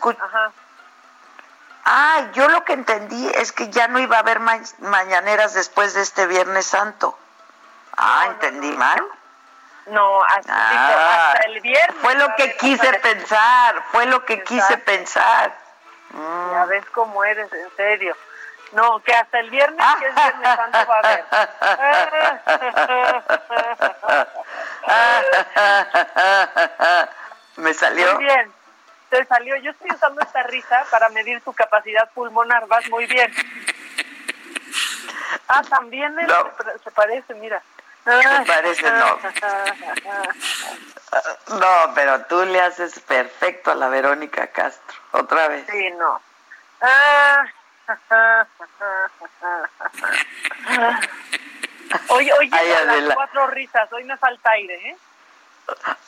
Ah, 1.90 2.28
yo 2.34 2.50
lo 2.50 2.66
que 2.66 2.74
entendí 2.74 3.30
es 3.36 3.54
que 3.54 3.70
ya 3.70 3.88
no 3.88 4.00
iba 4.00 4.18
a 4.18 4.20
haber 4.20 4.40
mañaneras 4.40 5.54
después 5.54 5.94
de 5.94 6.02
este 6.02 6.28
Viernes 6.28 6.66
Santo. 6.66 7.18
Ah, 7.96 8.26
entendí 8.28 8.72
mal. 8.74 9.02
No, 9.88 10.22
hasta, 10.22 10.54
ah, 10.54 11.32
hasta 11.32 11.48
el 11.48 11.62
viernes. 11.62 11.96
Fue 12.02 12.16
lo 12.16 12.36
que 12.36 12.58
quise 12.58 12.94
pensar, 13.00 13.82
fue 13.92 14.06
lo 14.06 14.26
que 14.26 14.44
quise 14.44 14.78
pensar. 14.80 15.56
Ya 16.52 16.66
ves 16.66 16.86
cómo 16.94 17.24
eres, 17.24 17.52
en 17.54 17.76
serio. 17.78 18.16
No, 18.74 19.00
que 19.00 19.14
hasta 19.14 19.40
el 19.40 19.50
viernes, 19.50 19.86
que 20.00 20.08
es 20.08 20.16
Viernes 20.16 20.56
Santo, 20.58 20.78
va 20.90 20.96
a 20.96 21.00
haber. 21.00 21.26
Me 27.56 27.74
salió. 27.74 28.16
Muy 28.16 28.26
bien, 28.26 28.54
te 29.10 29.26
salió. 29.26 29.56
Yo 29.58 29.72
estoy 29.72 29.92
usando 29.92 30.22
esta 30.22 30.44
risa 30.44 30.86
para 30.92 31.10
medir 31.10 31.42
tu 31.42 31.54
capacidad 31.54 32.10
pulmonar. 32.12 32.68
Vas 32.68 32.88
muy 32.90 33.06
bien. 33.06 33.34
Ah, 35.48 35.62
también 35.70 36.16
se 36.84 36.92
parece, 36.92 37.34
mira. 37.36 37.62
Se 38.04 38.46
parece, 38.46 38.92
no. 38.92 39.18
No, 41.48 41.94
pero 41.96 42.26
tú 42.26 42.44
le 42.46 42.62
haces 42.62 43.00
perfecto 43.00 43.72
a 43.72 43.76
la 43.76 43.88
Verónica 43.88 44.48
Castro. 44.48 44.98
Otra 45.12 45.48
vez. 45.48 45.66
Sí, 45.70 45.90
no. 45.92 46.22
Oye, 52.10 52.34
oye, 52.34 53.02
las 53.02 53.16
cuatro 53.16 53.48
risas. 53.48 53.92
Hoy 53.94 54.04
me 54.04 54.18
falta 54.18 54.52
aire, 54.52 54.90
¿eh? 54.90 54.98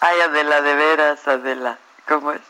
Ay, 0.01 0.19
Adela, 0.21 0.61
de 0.61 0.75
veras, 0.75 1.27
Adela. 1.27 1.77
¿Cómo 2.07 2.33
es? 2.33 2.41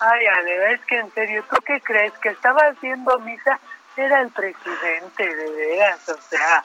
Ay, 0.00 0.26
Adela, 0.26 0.72
es 0.72 0.80
que 0.86 0.98
en 0.98 1.14
serio, 1.14 1.44
¿tú 1.48 1.54
qué 1.64 1.80
crees? 1.80 2.12
Que 2.18 2.30
estaba 2.30 2.60
haciendo 2.68 3.16
misa, 3.20 3.60
era 3.96 4.20
el 4.20 4.30
presidente, 4.30 5.34
de 5.34 5.50
veras, 5.50 6.08
o 6.08 6.18
sea, 6.28 6.64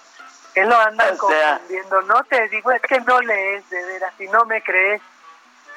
que 0.54 0.66
lo 0.66 0.78
andan 0.80 1.16
confundiendo. 1.18 2.02
No 2.04 2.24
te 2.24 2.48
digo, 2.50 2.72
es 2.72 2.82
que 2.82 3.00
no 3.02 3.20
lees, 3.22 3.70
de 3.70 3.86
veras, 3.86 4.14
si 4.18 4.28
no 4.28 4.46
me 4.46 4.64
crees. 4.64 5.02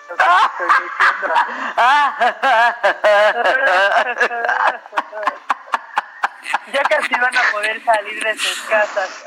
Lo 0.09 0.17
que 0.17 0.25
estoy 0.25 0.67
diciendo. 0.83 1.35
ya 6.73 6.83
casi 6.83 7.15
van 7.15 7.37
a 7.37 7.43
poder 7.53 7.85
salir 7.85 8.25
de 8.25 8.39
sus 8.39 8.63
casas. 8.63 9.25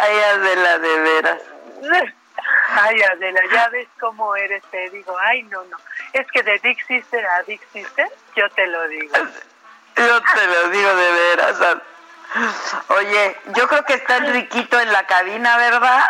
Ay, 0.00 0.20
Adela, 0.20 0.78
de 0.78 1.00
veras. 1.00 1.42
Ay, 2.70 3.02
Adela, 3.02 3.40
ya 3.52 3.68
ves 3.70 3.88
cómo 3.98 4.36
eres, 4.36 4.62
te 4.70 4.90
digo, 4.90 5.16
ay, 5.18 5.42
no, 5.44 5.62
no. 5.64 5.76
Es 6.12 6.26
que 6.30 6.42
de 6.42 6.58
Dick 6.58 6.86
Sister 6.86 7.24
a 7.26 7.42
Dick 7.42 7.60
Sister, 7.72 8.08
yo 8.36 8.48
te 8.50 8.66
lo 8.66 8.88
digo. 8.88 9.14
Yo 9.96 10.22
te 10.22 10.46
lo 10.46 10.68
digo 10.68 10.94
de 10.94 11.12
veras. 11.12 11.56
Oye, 12.88 13.36
yo 13.46 13.68
creo 13.68 13.84
que 13.84 13.94
está 13.94 14.18
Enriquito 14.18 14.78
en 14.80 14.92
la 14.92 15.06
cabina, 15.06 15.56
¿verdad? 15.56 16.04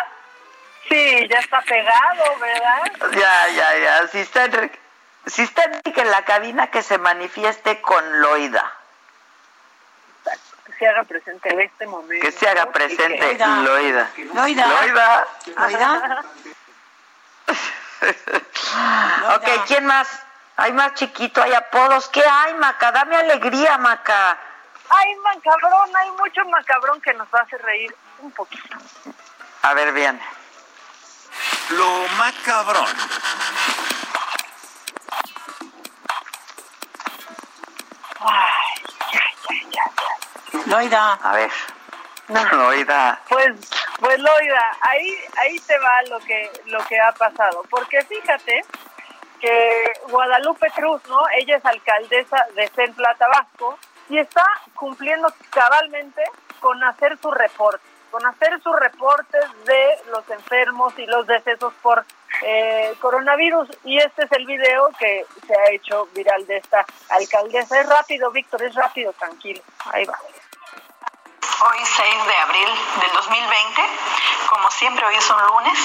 Sí, 0.87 1.27
ya 1.27 1.39
está 1.39 1.61
pegado, 1.61 2.39
¿verdad? 2.39 3.11
Ya, 3.11 3.47
ya, 3.49 3.77
ya. 3.77 4.07
Si 4.07 4.19
está 4.19 4.45
Enrique, 4.45 4.79
si 5.25 5.43
está 5.43 5.63
Enrique 5.63 6.01
en 6.01 6.11
la 6.11 6.25
cabina, 6.25 6.67
que 6.67 6.83
se 6.83 6.97
manifieste 6.97 7.81
con 7.81 8.21
Loida 8.21 8.78
se 10.79 10.87
haga 10.87 11.03
presente 11.03 11.53
en 11.53 11.59
este 11.59 11.85
momento. 11.85 12.25
Que 12.25 12.31
se 12.31 12.47
haga 12.47 12.71
presente, 12.71 13.37
Loida. 13.37 13.61
Loida. 13.61 14.09
Loida. 14.33 15.27
Loida. 15.57 16.23
ok, 19.35 19.65
¿quién 19.67 19.85
más? 19.85 20.07
Hay 20.55 20.71
más 20.73 20.93
chiquito, 20.93 21.43
hay 21.43 21.53
apodos. 21.53 22.07
¿Qué 22.09 22.23
hay, 22.25 22.53
Maca? 22.55 22.91
Dame 22.91 23.17
alegría, 23.17 23.77
Maca. 23.77 24.37
Hay 24.89 25.15
macabrón, 25.17 25.95
hay 25.95 26.11
mucho 26.11 26.43
macabrón 26.45 26.99
que 27.01 27.13
nos 27.13 27.27
hacer 27.33 27.61
reír 27.61 27.95
un 28.19 28.31
poquito. 28.31 28.77
A 29.61 29.73
ver, 29.73 29.91
bien. 29.93 30.19
Lo 31.69 32.07
macabrón. 32.17 32.87
Ya. 38.19 38.68
Loida. 40.65 41.13
A 41.13 41.33
ver. 41.33 41.51
No. 42.27 42.43
Loida. 42.51 43.19
Pues, 43.27 43.53
pues 43.99 44.19
Loida, 44.19 44.77
ahí, 44.81 45.15
ahí 45.37 45.59
te 45.59 45.77
va 45.79 46.01
lo 46.09 46.19
que, 46.19 46.51
lo 46.65 46.83
que 46.85 46.99
ha 46.99 47.11
pasado. 47.11 47.63
Porque 47.69 48.03
fíjate 48.03 48.61
que 49.39 49.93
Guadalupe 50.09 50.69
Cruz, 50.75 51.01
¿no? 51.07 51.21
Ella 51.37 51.57
es 51.57 51.65
alcaldesa 51.65 52.45
de 52.55 52.67
Centla, 52.69 53.15
Tabasco, 53.17 53.77
y 54.09 54.17
está 54.17 54.45
cumpliendo 54.75 55.33
cabalmente 55.49 56.23
con 56.59 56.83
hacer 56.83 57.17
su 57.21 57.31
reporte, 57.31 57.83
con 58.11 58.25
hacer 58.25 58.61
sus 58.61 58.75
reportes 58.77 59.45
de 59.65 59.97
los 60.11 60.29
enfermos 60.29 60.93
y 60.97 61.05
los 61.05 61.25
decesos 61.25 61.73
por 61.81 62.05
eh, 62.41 62.93
coronavirus. 62.99 63.69
Y 63.83 63.97
este 63.97 64.25
es 64.25 64.31
el 64.31 64.45
video 64.45 64.89
que 64.99 65.25
se 65.47 65.53
ha 65.55 65.71
hecho 65.71 66.07
viral 66.13 66.45
de 66.47 66.57
esta 66.57 66.85
alcaldesa. 67.09 67.79
Es 67.79 67.87
rápido, 67.87 68.31
Víctor, 68.31 68.63
es 68.63 68.75
rápido, 68.75 69.13
tranquilo. 69.13 69.61
Ahí 69.91 70.05
va. 70.05 70.17
Hoy 71.61 71.85
6 71.85 72.25
de 72.25 72.37
abril 72.37 72.69
del 73.01 73.11
2020, 73.11 73.83
como 74.47 74.71
siempre 74.71 75.05
hoy 75.05 75.15
es 75.15 75.29
un 75.29 75.41
lunes, 75.47 75.77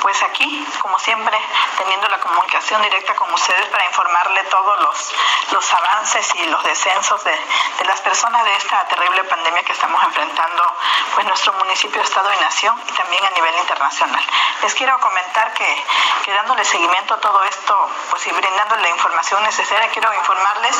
pues 0.00 0.22
aquí, 0.22 0.66
como 0.80 0.98
siempre, 0.98 1.38
teniendo 1.76 2.08
la 2.08 2.18
comunicación 2.18 2.80
directa 2.82 3.14
con 3.14 3.32
ustedes 3.34 3.66
para 3.66 3.84
informarle 3.84 4.42
todos 4.44 4.80
los, 4.80 5.12
los 5.52 5.74
avances 5.74 6.34
y 6.34 6.44
los 6.46 6.62
descensos 6.64 7.22
de, 7.24 7.30
de 7.78 7.84
las 7.84 8.00
personas 8.00 8.42
de 8.44 8.56
esta 8.56 8.86
terrible 8.88 9.22
pandemia 9.24 9.62
que 9.64 9.72
estamos 9.72 10.02
enfrentando, 10.02 10.76
pues 11.14 11.26
nuestro 11.26 11.52
municipio, 11.54 12.00
estado 12.00 12.32
y 12.32 12.36
nación 12.38 12.80
y 12.88 12.92
también 12.92 13.24
a 13.26 13.30
nivel 13.30 13.54
internacional. 13.58 14.24
Les 14.62 14.74
quiero 14.74 14.98
comentar 15.00 15.52
que, 15.52 15.84
que 16.24 16.32
dándole 16.32 16.64
seguimiento 16.64 17.14
a 17.14 17.20
todo 17.20 17.44
esto, 17.44 17.90
pues 18.10 18.26
y 18.26 18.32
brindándole 18.32 18.82
la 18.82 18.90
información 18.90 19.42
necesaria, 19.42 19.90
quiero 19.90 20.12
informarles 20.14 20.76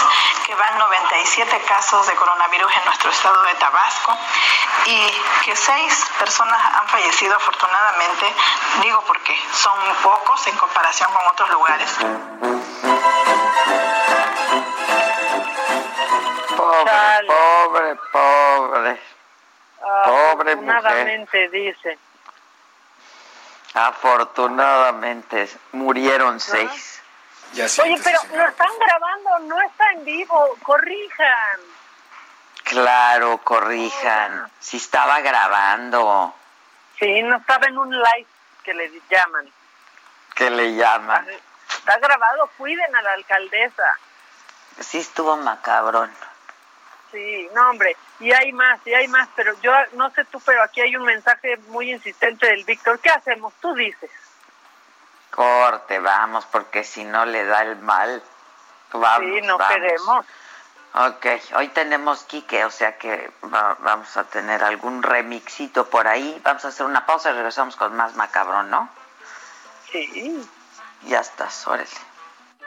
que 0.47 0.55
van 0.55 0.78
97 0.78 1.61
casos 1.62 2.07
de 2.07 2.14
coronavirus 2.14 2.76
en 2.76 2.84
nuestro 2.86 3.11
estado 3.11 3.43
de 3.43 3.55
Tabasco 3.57 4.16
y 4.87 5.11
que 5.45 5.55
seis 5.55 6.07
personas 6.18 6.59
han 6.76 6.89
fallecido 6.89 7.35
afortunadamente, 7.37 8.35
digo 8.83 9.03
porque 9.07 9.37
son 9.53 9.79
pocos 10.03 10.47
en 10.47 10.57
comparación 10.57 11.12
con 11.12 11.26
otros 11.26 11.51
lugares. 11.51 11.97
Pobre, 16.57 17.26
pobre, 17.26 17.97
pobre. 18.12 19.01
pobre 20.05 20.53
afortunadamente 20.53 21.49
dice. 21.49 21.99
Afortunadamente 23.74 25.49
murieron 25.72 26.41
seis. 26.41 27.03
Oye, 27.53 27.99
pero 28.03 28.18
lo 28.35 28.49
están 28.49 28.79
grabando, 28.79 29.39
no 29.41 29.61
está 29.61 29.93
en 29.93 30.05
vivo, 30.05 30.57
corrijan. 30.62 31.61
Claro, 32.68 33.38
corrijan. 33.38 34.50
Si 34.60 34.76
estaba 34.76 35.20
grabando. 35.20 36.34
Sí, 36.98 37.22
no 37.22 37.36
estaba 37.36 37.66
en 37.66 37.78
un 37.78 37.90
live 37.90 38.26
que 38.62 38.74
le 38.74 38.90
llaman. 39.08 39.50
Que 40.34 40.50
le 40.50 40.74
llaman. 40.74 41.26
Está 41.68 41.98
grabado, 41.98 42.50
cuiden 42.58 42.94
a 42.94 43.02
la 43.02 43.12
alcaldesa. 43.12 43.98
Sí 44.80 44.98
estuvo 44.98 45.36
macabrón. 45.36 46.12
Sí, 47.10 47.48
no 47.54 47.70
hombre, 47.70 47.96
y 48.20 48.32
hay 48.32 48.52
más, 48.52 48.86
y 48.86 48.92
hay 48.92 49.08
más, 49.08 49.28
pero 49.34 49.58
yo 49.62 49.72
no 49.92 50.10
sé 50.10 50.26
tú, 50.26 50.40
pero 50.40 50.62
aquí 50.62 50.82
hay 50.82 50.94
un 50.94 51.04
mensaje 51.04 51.56
muy 51.68 51.90
insistente 51.90 52.46
del 52.46 52.64
Víctor. 52.64 53.00
¿Qué 53.00 53.08
hacemos? 53.08 53.54
Tú 53.60 53.74
dices. 53.74 54.10
Corte, 55.30 55.98
vamos, 56.00 56.44
porque 56.46 56.84
si 56.84 57.04
no 57.04 57.24
le 57.24 57.44
da 57.46 57.62
el 57.62 57.76
mal. 57.76 58.22
Vamos, 58.92 59.20
sí, 59.20 59.40
no 59.46 59.56
queremos. 59.56 60.26
Ok, 60.95 61.26
hoy 61.55 61.68
tenemos 61.68 62.24
Quique, 62.24 62.64
o 62.64 62.70
sea 62.70 62.97
que 62.99 63.30
vamos 63.43 64.16
a 64.16 64.24
tener 64.24 64.64
algún 64.64 65.03
remixito 65.03 65.89
por 65.89 66.09
ahí. 66.09 66.41
Vamos 66.43 66.64
a 66.64 66.68
hacer 66.68 66.86
una 66.86 67.05
pausa 67.07 67.30
y 67.30 67.34
regresamos 67.34 67.76
con 67.76 67.95
más 67.95 68.14
macabrón, 68.16 68.70
¿no? 68.70 68.89
Sí. 69.93 70.49
Ya 71.03 71.20
estás, 71.20 71.66
órale. 71.66 71.86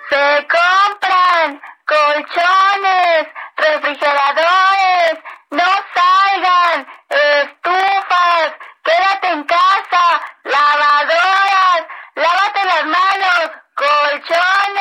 Se 0.09 0.47
compran 0.47 1.61
colchones, 1.86 3.28
refrigeradores, 3.57 5.19
no 5.49 5.63
salgan, 5.93 6.88
estufas, 7.09 8.53
quédate 8.84 9.28
en 9.28 9.43
casa, 9.43 10.22
lavadoras, 10.43 11.86
lávate 12.15 12.65
las 12.65 12.86
manos, 12.86 13.51
colchones, 13.76 14.80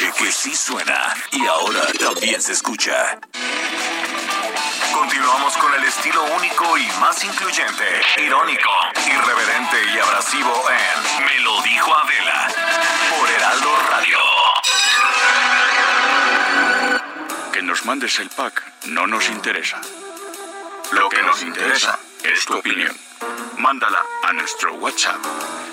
Que 0.00 0.32
sí 0.32 0.54
suena 0.54 1.14
y 1.30 1.46
ahora 1.46 1.82
también 1.98 2.40
se 2.40 2.52
escucha. 2.52 3.20
Continuamos 4.94 5.54
con 5.58 5.74
el 5.74 5.84
estilo 5.84 6.24
único 6.36 6.78
y 6.78 6.86
más 6.98 7.22
incluyente, 7.22 7.84
irónico, 8.16 8.70
irreverente 8.96 9.76
y 9.94 9.98
abrasivo 9.98 10.64
en 10.70 11.24
Me 11.26 11.38
lo 11.40 11.60
dijo 11.60 11.94
Adela 11.94 12.48
por 13.10 13.30
Heraldo 13.30 13.76
Radio. 13.90 14.18
Que 17.52 17.60
nos 17.60 17.84
mandes 17.84 18.18
el 18.20 18.30
pack 18.30 18.62
no 18.86 19.06
nos 19.06 19.28
interesa. 19.28 19.82
Lo 20.92 21.10
que 21.10 21.22
nos 21.22 21.42
interesa 21.42 21.99
es 22.24 22.44
tu 22.44 22.56
opinión. 22.56 22.96
Mándala 23.58 24.02
a 24.22 24.32
nuestro 24.32 24.74
WhatsApp 24.74 25.18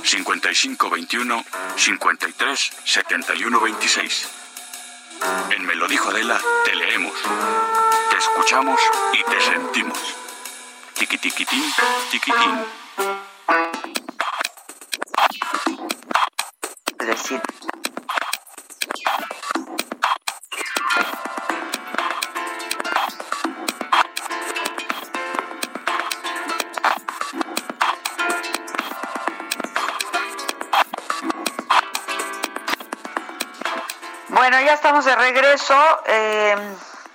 5521 0.04 1.44
53 1.76 2.72
71 2.84 3.62
26. 3.62 4.28
En 5.52 5.66
Me 5.66 5.76
lo 5.76 5.88
dijo 5.88 6.10
Adela, 6.10 6.40
te 6.66 6.76
leemos, 6.76 7.14
te 8.10 8.18
escuchamos 8.18 8.80
y 9.14 9.24
te 9.24 9.42
sentimos. 9.42 10.00
Tiquitiquitín, 10.94 11.64
tiquitín. 12.12 12.66
Decir. 17.00 17.42
Bueno, 34.50 34.66
ya 34.66 34.76
estamos 34.76 35.04
de 35.04 35.14
regreso. 35.14 35.76
Eh, 36.06 36.56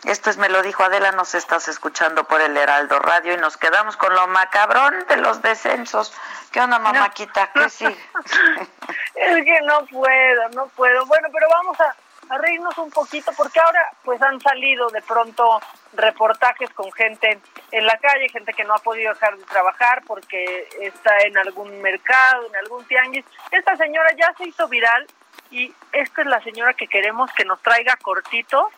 esto 0.05 0.29
es 0.29 0.37
Me 0.37 0.51
lo 0.51 0.61
dijo 0.61 0.85
Adela, 0.85 1.13
nos 1.13 1.35
estás 1.35 1.67
escuchando 1.67 2.25
por 2.25 2.43
el 2.43 2.55
Heraldo 2.55 2.99
Radio 2.99 3.33
y 3.33 3.39
nos 3.39 3.57
quedamos 3.57 3.97
con 3.97 4.15
lo 4.15 4.27
macabrón 4.27 5.07
de 5.09 5.17
los 5.17 5.41
descensos. 5.41 6.13
¿Qué 6.53 6.61
onda, 6.61 6.79
mamáquita? 6.79 7.51
¿Qué 7.55 7.71
sigue? 7.71 7.97
es 9.15 9.45
que 9.47 9.61
no 9.63 9.87
puedo, 9.87 10.49
no 10.51 10.67
puedo. 10.77 11.07
Bueno, 11.07 11.29
pero 11.33 11.47
vamos 11.49 11.81
a, 11.81 12.35
a 12.35 12.37
reírnos 12.37 12.77
un 12.77 12.91
poquito 12.91 13.33
porque 13.35 13.61
ahora 13.61 13.81
pues 14.05 14.21
han 14.21 14.39
salido 14.39 14.91
de 14.91 15.01
pronto 15.01 15.59
reportajes 15.95 16.69
con 16.75 16.93
gente 16.93 17.41
en 17.71 17.87
la 17.87 17.97
calle, 17.97 18.29
gente 18.29 18.53
que 18.53 18.65
no 18.65 18.75
ha 18.75 18.79
podido 18.81 19.15
dejar 19.15 19.39
de 19.39 19.45
trabajar 19.45 20.03
porque 20.07 20.69
está 20.83 21.17
en 21.21 21.39
algún 21.39 21.81
mercado, 21.81 22.47
en 22.49 22.57
algún 22.57 22.85
tianguis. 22.85 23.25
Esta 23.51 23.75
señora 23.79 24.11
ya 24.19 24.35
se 24.37 24.49
hizo 24.49 24.69
viral 24.69 25.07
y 25.53 25.73
esta 25.93 26.23
es 26.23 26.27
la 26.27 26.43
señora 26.43 26.75
que 26.75 26.89
queremos 26.89 27.31
que 27.33 27.45
nos 27.45 27.61
traiga 27.63 27.97
cortito 28.03 28.71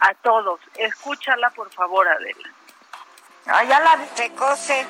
a 0.00 0.14
todos. 0.14 0.60
Escúchala, 0.74 1.50
por 1.50 1.70
favor, 1.70 2.08
Adela. 2.08 2.50
Allá 3.46 3.80
la 3.80 3.98
se 4.14 4.30
cose. 4.34 4.86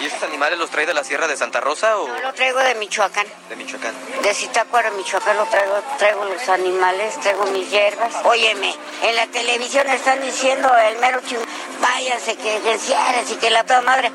¿Y 0.00 0.06
estos 0.06 0.24
animales 0.24 0.58
los 0.58 0.70
trae 0.70 0.86
de 0.86 0.94
la 0.94 1.04
Sierra 1.04 1.28
de 1.28 1.36
Santa 1.36 1.60
Rosa 1.60 1.98
o...? 1.98 2.08
No, 2.08 2.20
lo 2.20 2.34
traigo 2.34 2.58
de 2.58 2.74
Michoacán. 2.74 3.26
De 3.48 3.54
Michoacán. 3.54 3.94
De 4.22 4.34
Zitácuaro, 4.34 4.90
Michoacán, 4.92 5.36
lo 5.36 5.46
traigo, 5.46 5.80
traigo 5.96 6.24
los 6.24 6.48
animales, 6.48 7.18
traigo 7.20 7.44
mis 7.46 7.70
hierbas. 7.70 8.12
Óyeme, 8.24 8.74
en 9.02 9.16
la 9.16 9.28
televisión 9.28 9.88
están 9.88 10.20
diciendo 10.20 10.68
el 10.78 10.98
mero 10.98 11.20
ching... 11.24 11.38
Váyanse, 11.80 12.36
que, 12.36 12.60
que 12.60 12.72
encierres 12.72 13.30
y 13.30 13.36
que 13.36 13.50
la 13.50 13.64
toda 13.64 13.82
madre... 13.82 14.10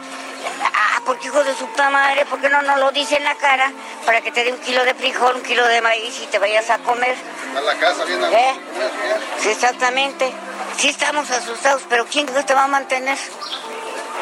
Ah, 0.61 1.01
porque 1.05 1.27
hijo 1.27 1.43
de 1.43 1.53
su 1.55 1.67
puta 1.67 1.89
madre, 1.89 2.25
¿por 2.25 2.39
qué 2.39 2.49
no 2.49 2.61
nos 2.61 2.79
lo 2.79 2.91
dice 2.91 3.17
en 3.17 3.23
la 3.23 3.35
cara? 3.35 3.71
Para 4.05 4.21
que 4.21 4.31
te 4.31 4.43
dé 4.43 4.51
un 4.51 4.59
kilo 4.59 4.83
de 4.83 4.93
frijol, 4.93 5.35
un 5.35 5.43
kilo 5.43 5.65
de 5.67 5.81
maíz 5.81 6.19
y 6.21 6.27
te 6.27 6.39
vayas 6.39 6.69
a 6.69 6.77
comer. 6.79 7.15
A 7.55 7.61
la 7.61 7.75
casa, 7.75 8.05
bien 8.05 8.23
a 8.23 8.31
¿Eh? 8.31 8.55
Sí, 9.39 9.49
exactamente. 9.49 10.31
Sí 10.77 10.89
estamos 10.89 11.29
asustados, 11.31 11.83
pero 11.89 12.05
¿quién 12.05 12.25
te 12.25 12.53
va 12.53 12.65
a 12.65 12.67
mantener? 12.67 13.17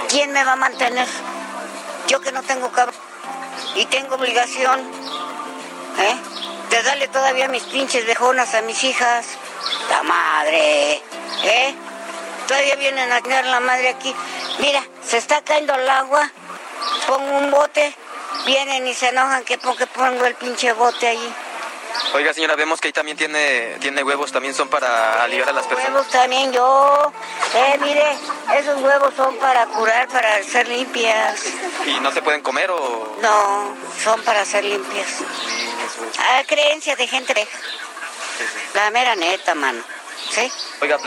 ¿Quién 0.10 0.32
me 0.32 0.44
va 0.44 0.54
a 0.54 0.56
mantener? 0.56 1.08
Yo 2.08 2.22
que 2.22 2.32
no 2.32 2.44
tengo 2.44 2.72
cabrón 2.72 2.96
y 3.76 3.86
tengo 3.86 4.16
obligación, 4.16 4.80
¿eh? 6.00 6.16
De 6.70 6.84
darle 6.84 7.08
todavía 7.08 7.48
mis 7.48 7.64
pinches 7.64 8.06
dejonas 8.06 8.54
a 8.56 8.62
mis 8.62 8.84
hijas. 8.84 9.26
La 9.90 10.04
madre, 10.04 11.02
¿eh? 11.44 11.76
Todavía 12.48 12.76
vienen 12.76 13.12
a 13.12 13.22
tener 13.22 13.46
la 13.46 13.60
madre 13.60 13.90
aquí. 13.90 14.14
Mira, 14.60 14.84
se 15.06 15.18
está 15.18 15.42
cayendo 15.42 15.76
el 15.76 15.90
agua, 15.90 16.30
pongo 17.08 17.38
un 17.38 17.52
bote, 17.52 17.96
vienen 18.46 18.88
y 18.88 18.94
se 18.94 19.10
enojan 19.10 19.44
que 19.44 19.58
porque 19.58 19.88
pongo 19.88 20.26
el 20.26 20.36
pinche 20.36 20.74
bote 20.74 21.08
allí. 21.08 21.34
Oiga, 22.14 22.34
señora, 22.34 22.56
vemos 22.56 22.82
que 22.82 22.88
ahí 22.90 22.94
también 22.94 23.18
tiene, 23.18 23.78
tiene 23.80 24.04
huevos, 24.04 24.32
también 24.32 24.54
son 24.54 24.68
para 24.68 25.24
aliviar 25.24 25.50
a 25.50 25.54
las 25.54 25.66
personas. 25.66 25.92
Huevos 25.92 26.10
también 26.10 26.52
yo. 26.52 27.12
Eh, 27.56 27.78
mire, 27.82 28.18
esos 28.56 28.82
huevos 28.82 29.14
son 29.16 29.38
para 29.38 29.66
curar, 29.68 30.08
para 30.08 30.42
ser 30.44 30.68
limpias. 30.68 31.46
¿Y 31.86 32.00
no 32.00 32.12
se 32.12 32.22
pueden 32.22 32.42
comer 32.42 32.72
o...? 32.72 33.18
No, 33.22 33.76
son 34.04 34.22
para 34.24 34.44
ser 34.44 34.64
limpias. 34.64 35.08
Ah, 36.20 36.42
creencia 36.48 36.96
de 36.96 37.08
gente. 37.08 37.48
La 38.74 38.90
mera 38.90 39.16
neta, 39.16 39.54
mano. 39.54 39.84
¿Sí? 40.32 40.52
Oiga, 40.82 40.98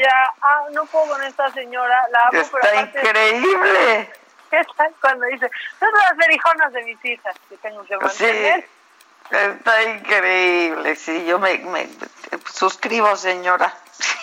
ya, 0.00 0.32
ah, 0.42 0.64
no 0.72 0.84
puedo 0.86 1.08
con 1.08 1.22
esta 1.24 1.50
señora, 1.52 2.06
la 2.10 2.22
amo, 2.28 2.40
Está 2.40 2.58
pero 2.60 2.78
aparte- 2.78 2.98
increíble. 3.00 4.10
¿Qué 4.50 4.60
tal 4.76 4.94
cuando 5.00 5.26
dice, 5.26 5.48
son 5.78 5.88
las 5.92 6.16
verijonas 6.16 6.72
de 6.72 6.82
mis 6.82 7.04
hijas 7.04 7.34
que 7.48 7.56
tengo 7.58 7.82
que 7.84 7.94
Sí, 8.10 8.24
mantener? 8.24 8.68
está 9.30 9.82
increíble. 9.84 10.96
Sí, 10.96 11.24
yo 11.24 11.38
me, 11.38 11.56
me 11.58 11.88
suscribo, 12.52 13.14
señora. 13.16 13.72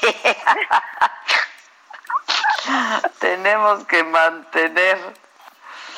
Tenemos 3.19 3.85
que 3.85 4.03
mantener 4.03 4.97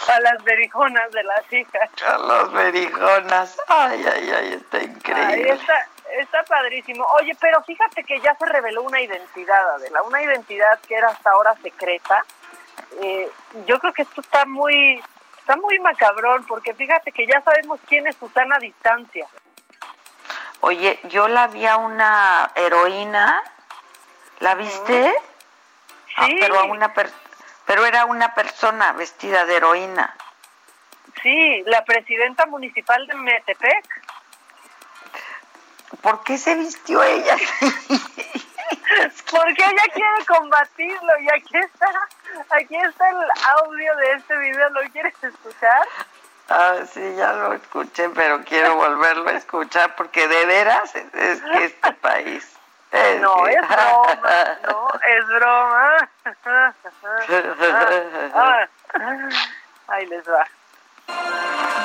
A 0.07 0.19
las 0.19 0.43
verijonas 0.43 1.11
de 1.11 1.23
las 1.23 1.53
hijas. 1.53 1.89
a 2.07 2.17
los 2.17 2.51
verijonas. 2.53 3.57
Ay, 3.67 4.05
ay, 4.13 4.31
ay, 4.31 4.53
está 4.53 4.77
Ahí 4.77 4.85
increíble. 4.85 5.51
está, 5.53 5.87
está 6.19 6.43
padrísimo. 6.43 7.05
Oye, 7.19 7.35
pero 7.39 7.61
fíjate 7.63 8.03
que 8.03 8.19
ya 8.19 8.35
se 8.35 8.45
reveló 8.45 8.83
una 8.83 9.01
identidad, 9.01 9.75
Adela, 9.75 10.01
una 10.03 10.21
identidad 10.21 10.79
que 10.87 10.95
era 10.95 11.09
hasta 11.09 11.31
ahora 11.31 11.55
secreta. 11.61 12.23
Eh, 13.01 13.29
yo 13.65 13.79
creo 13.79 13.93
que 13.93 14.01
esto 14.03 14.21
está 14.21 14.45
muy, 14.45 15.01
está 15.39 15.55
muy 15.57 15.79
macabrón, 15.79 16.45
porque 16.47 16.73
fíjate 16.73 17.11
que 17.11 17.27
ya 17.27 17.41
sabemos 17.41 17.79
quién 17.87 18.07
es 18.07 18.15
Susana 18.15 18.57
Distancia. 18.59 19.27
Oye, 20.61 20.99
yo 21.05 21.27
la 21.27 21.47
vi 21.47 21.65
a 21.65 21.77
una 21.77 22.51
heroína. 22.55 23.41
¿La 24.39 24.55
viste? 24.55 25.13
Ah, 26.15 26.25
Sí. 26.25 26.37
pero 26.39 26.59
a 26.59 26.63
una 26.63 26.93
per- 26.93 27.11
pero 27.65 27.85
era 27.85 28.05
una 28.05 28.33
persona 28.33 28.93
vestida 28.93 29.45
de 29.45 29.57
heroína. 29.57 30.15
Sí, 31.21 31.63
la 31.65 31.83
presidenta 31.83 32.45
municipal 32.45 33.05
de 33.07 33.15
Metepec. 33.15 33.85
¿Por 36.01 36.23
qué 36.23 36.37
se 36.37 36.55
vistió 36.55 37.03
ella? 37.03 37.35
Porque 39.31 39.63
ella 39.63 39.83
quiere 39.93 40.25
combatirlo 40.27 41.19
y 41.21 41.29
aquí 41.29 41.57
está, 41.57 41.87
aquí 42.49 42.75
está 42.75 43.09
el 43.09 43.17
audio 43.57 43.95
de 43.97 44.13
este 44.13 44.35
video, 44.37 44.69
¿lo 44.69 44.81
quieres 44.91 45.13
escuchar? 45.21 45.87
Ah, 46.49 46.77
sí, 46.91 47.15
ya 47.15 47.33
lo 47.33 47.53
escuché, 47.53 48.09
pero 48.09 48.43
quiero 48.43 48.75
volverlo 48.75 49.29
a 49.29 49.33
escuchar 49.33 49.95
porque 49.95 50.27
de 50.27 50.45
veras 50.45 50.95
es, 50.95 51.41
que 51.41 51.65
este 51.65 51.93
país. 51.93 52.51
no, 53.21 53.47
es 53.47 53.67
broma, 53.67 54.57
no, 54.67 54.89
es 55.07 55.27
broma. 55.27 56.09
Ahí 59.87 60.05
les 60.07 60.27
va. 60.27 60.45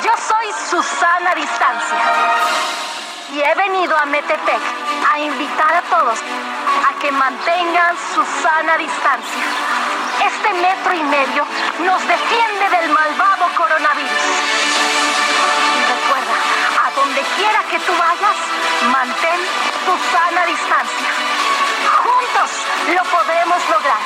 Yo 0.03 0.11
soy 0.17 0.51
Susana 0.69 1.35
Distancia 1.35 3.04
y 3.31 3.41
he 3.41 3.55
venido 3.55 3.97
a 3.97 4.05
Metepec 4.05 4.61
a 5.11 5.19
invitar 5.19 5.75
a 5.75 5.81
todos 5.83 6.19
a 6.19 6.99
que 6.99 7.11
mantengan 7.11 7.95
su 8.13 8.23
sana 8.41 8.77
distancia. 8.77 9.43
Este 10.25 10.53
metro 10.53 10.93
y 10.93 11.03
medio 11.03 11.45
nos 11.79 12.07
defiende 12.07 12.69
del 12.77 12.89
malvado 12.89 13.45
coronavirus. 13.55 14.25
Y 15.75 15.81
recuerda, 15.93 16.35
a 16.85 16.91
donde 16.91 17.21
quiera 17.35 17.59
que 17.69 17.79
tú 17.79 17.91
vayas, 17.97 18.37
mantén 18.91 19.39
tu 19.85 19.93
sana 20.11 20.45
distancia. 20.45 21.09
Juntos 22.03 22.51
lo 22.95 23.03
podemos 23.03 23.69
lograr. 23.69 24.01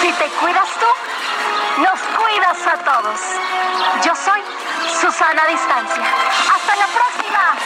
Si 0.00 0.12
te 0.12 0.26
cuidas 0.40 0.68
tú, 0.78 0.86
nos 1.78 2.00
cuidas 2.00 2.66
a 2.66 2.76
todos. 2.84 3.20
Yo 4.04 4.14
soy 4.14 4.40
Susana 5.00 5.46
Distancia. 5.46 6.04
Hasta 6.54 6.76
la 6.76 6.86
próxima. 6.86 7.56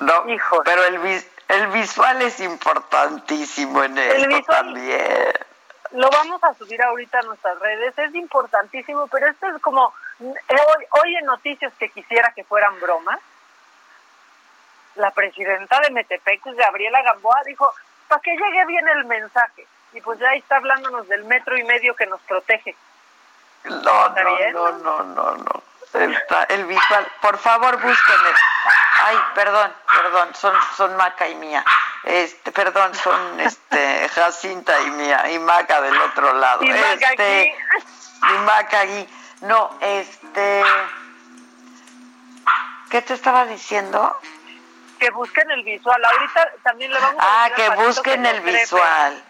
No, 0.00 0.24
pero 0.64 0.84
el, 0.84 1.24
el 1.48 1.66
visual 1.68 2.22
es 2.22 2.40
importantísimo 2.40 3.82
en 3.82 3.98
el 3.98 4.32
esto 4.32 4.52
también. 4.52 5.32
Lo 5.92 6.10
vamos 6.10 6.42
a 6.44 6.52
subir 6.54 6.82
ahorita 6.82 7.20
a 7.20 7.22
nuestras 7.22 7.58
redes, 7.60 7.96
es 7.96 8.14
importantísimo, 8.14 9.06
pero 9.06 9.28
esto 9.28 9.46
es 9.46 9.62
como, 9.62 9.94
hoy, 10.18 10.86
hoy 11.02 11.16
en 11.16 11.24
noticias 11.24 11.72
que 11.78 11.88
quisiera 11.88 12.32
que 12.34 12.44
fueran 12.44 12.78
bromas, 12.80 13.20
la 14.96 15.10
presidenta 15.12 15.80
de 15.80 15.90
Metepec, 15.90 16.42
Gabriela 16.44 17.02
Gamboa, 17.02 17.40
dijo, 17.46 17.72
para 18.08 18.20
que 18.20 18.30
llegue 18.30 18.66
bien 18.66 18.88
el 18.88 19.04
mensaje. 19.04 19.66
Y 19.92 20.00
pues 20.00 20.18
ya 20.18 20.32
está 20.34 20.56
hablándonos 20.56 21.08
del 21.08 21.24
metro 21.24 21.56
y 21.56 21.64
medio 21.64 21.94
que 21.94 22.06
nos 22.06 22.20
protege. 22.22 22.76
No, 23.64 24.08
no, 24.10 24.50
no, 24.52 24.72
no, 24.72 25.02
no, 25.02 25.36
no. 25.36 25.62
El 26.48 26.64
visual. 26.66 27.06
Por 27.20 27.38
favor, 27.38 27.74
búsquenme. 27.80 28.30
Ay, 29.04 29.16
perdón, 29.34 29.72
perdón, 29.92 30.34
son, 30.34 30.54
son 30.76 30.96
Maca 30.96 31.28
y 31.28 31.34
mía. 31.36 31.64
Este, 32.04 32.52
perdón, 32.52 32.94
son 32.94 33.40
este 33.40 34.08
Jacinta 34.14 34.80
y 34.82 34.90
mía, 34.90 35.30
y 35.30 35.38
Maca 35.38 35.80
del 35.80 35.96
otro 35.96 36.32
lado. 36.34 36.62
Y 36.64 36.68
Maca 36.68 37.10
este, 37.10 37.12
aquí. 37.12 38.34
Y 38.34 38.38
Maca 38.38 38.80
aquí. 38.80 39.08
No, 39.42 39.70
este. 39.80 40.64
¿Qué 42.90 43.02
te 43.02 43.14
estaba 43.14 43.46
diciendo? 43.46 44.16
Que 44.98 45.10
busquen 45.10 45.50
el 45.50 45.62
visual. 45.62 46.02
Ahorita 46.04 46.52
también 46.62 46.92
le 46.92 46.98
vamos 46.98 47.22
a 47.22 47.44
Ah, 47.44 47.50
que 47.54 47.68
busquen 47.70 48.24
el 48.26 48.40
visual. 48.40 49.22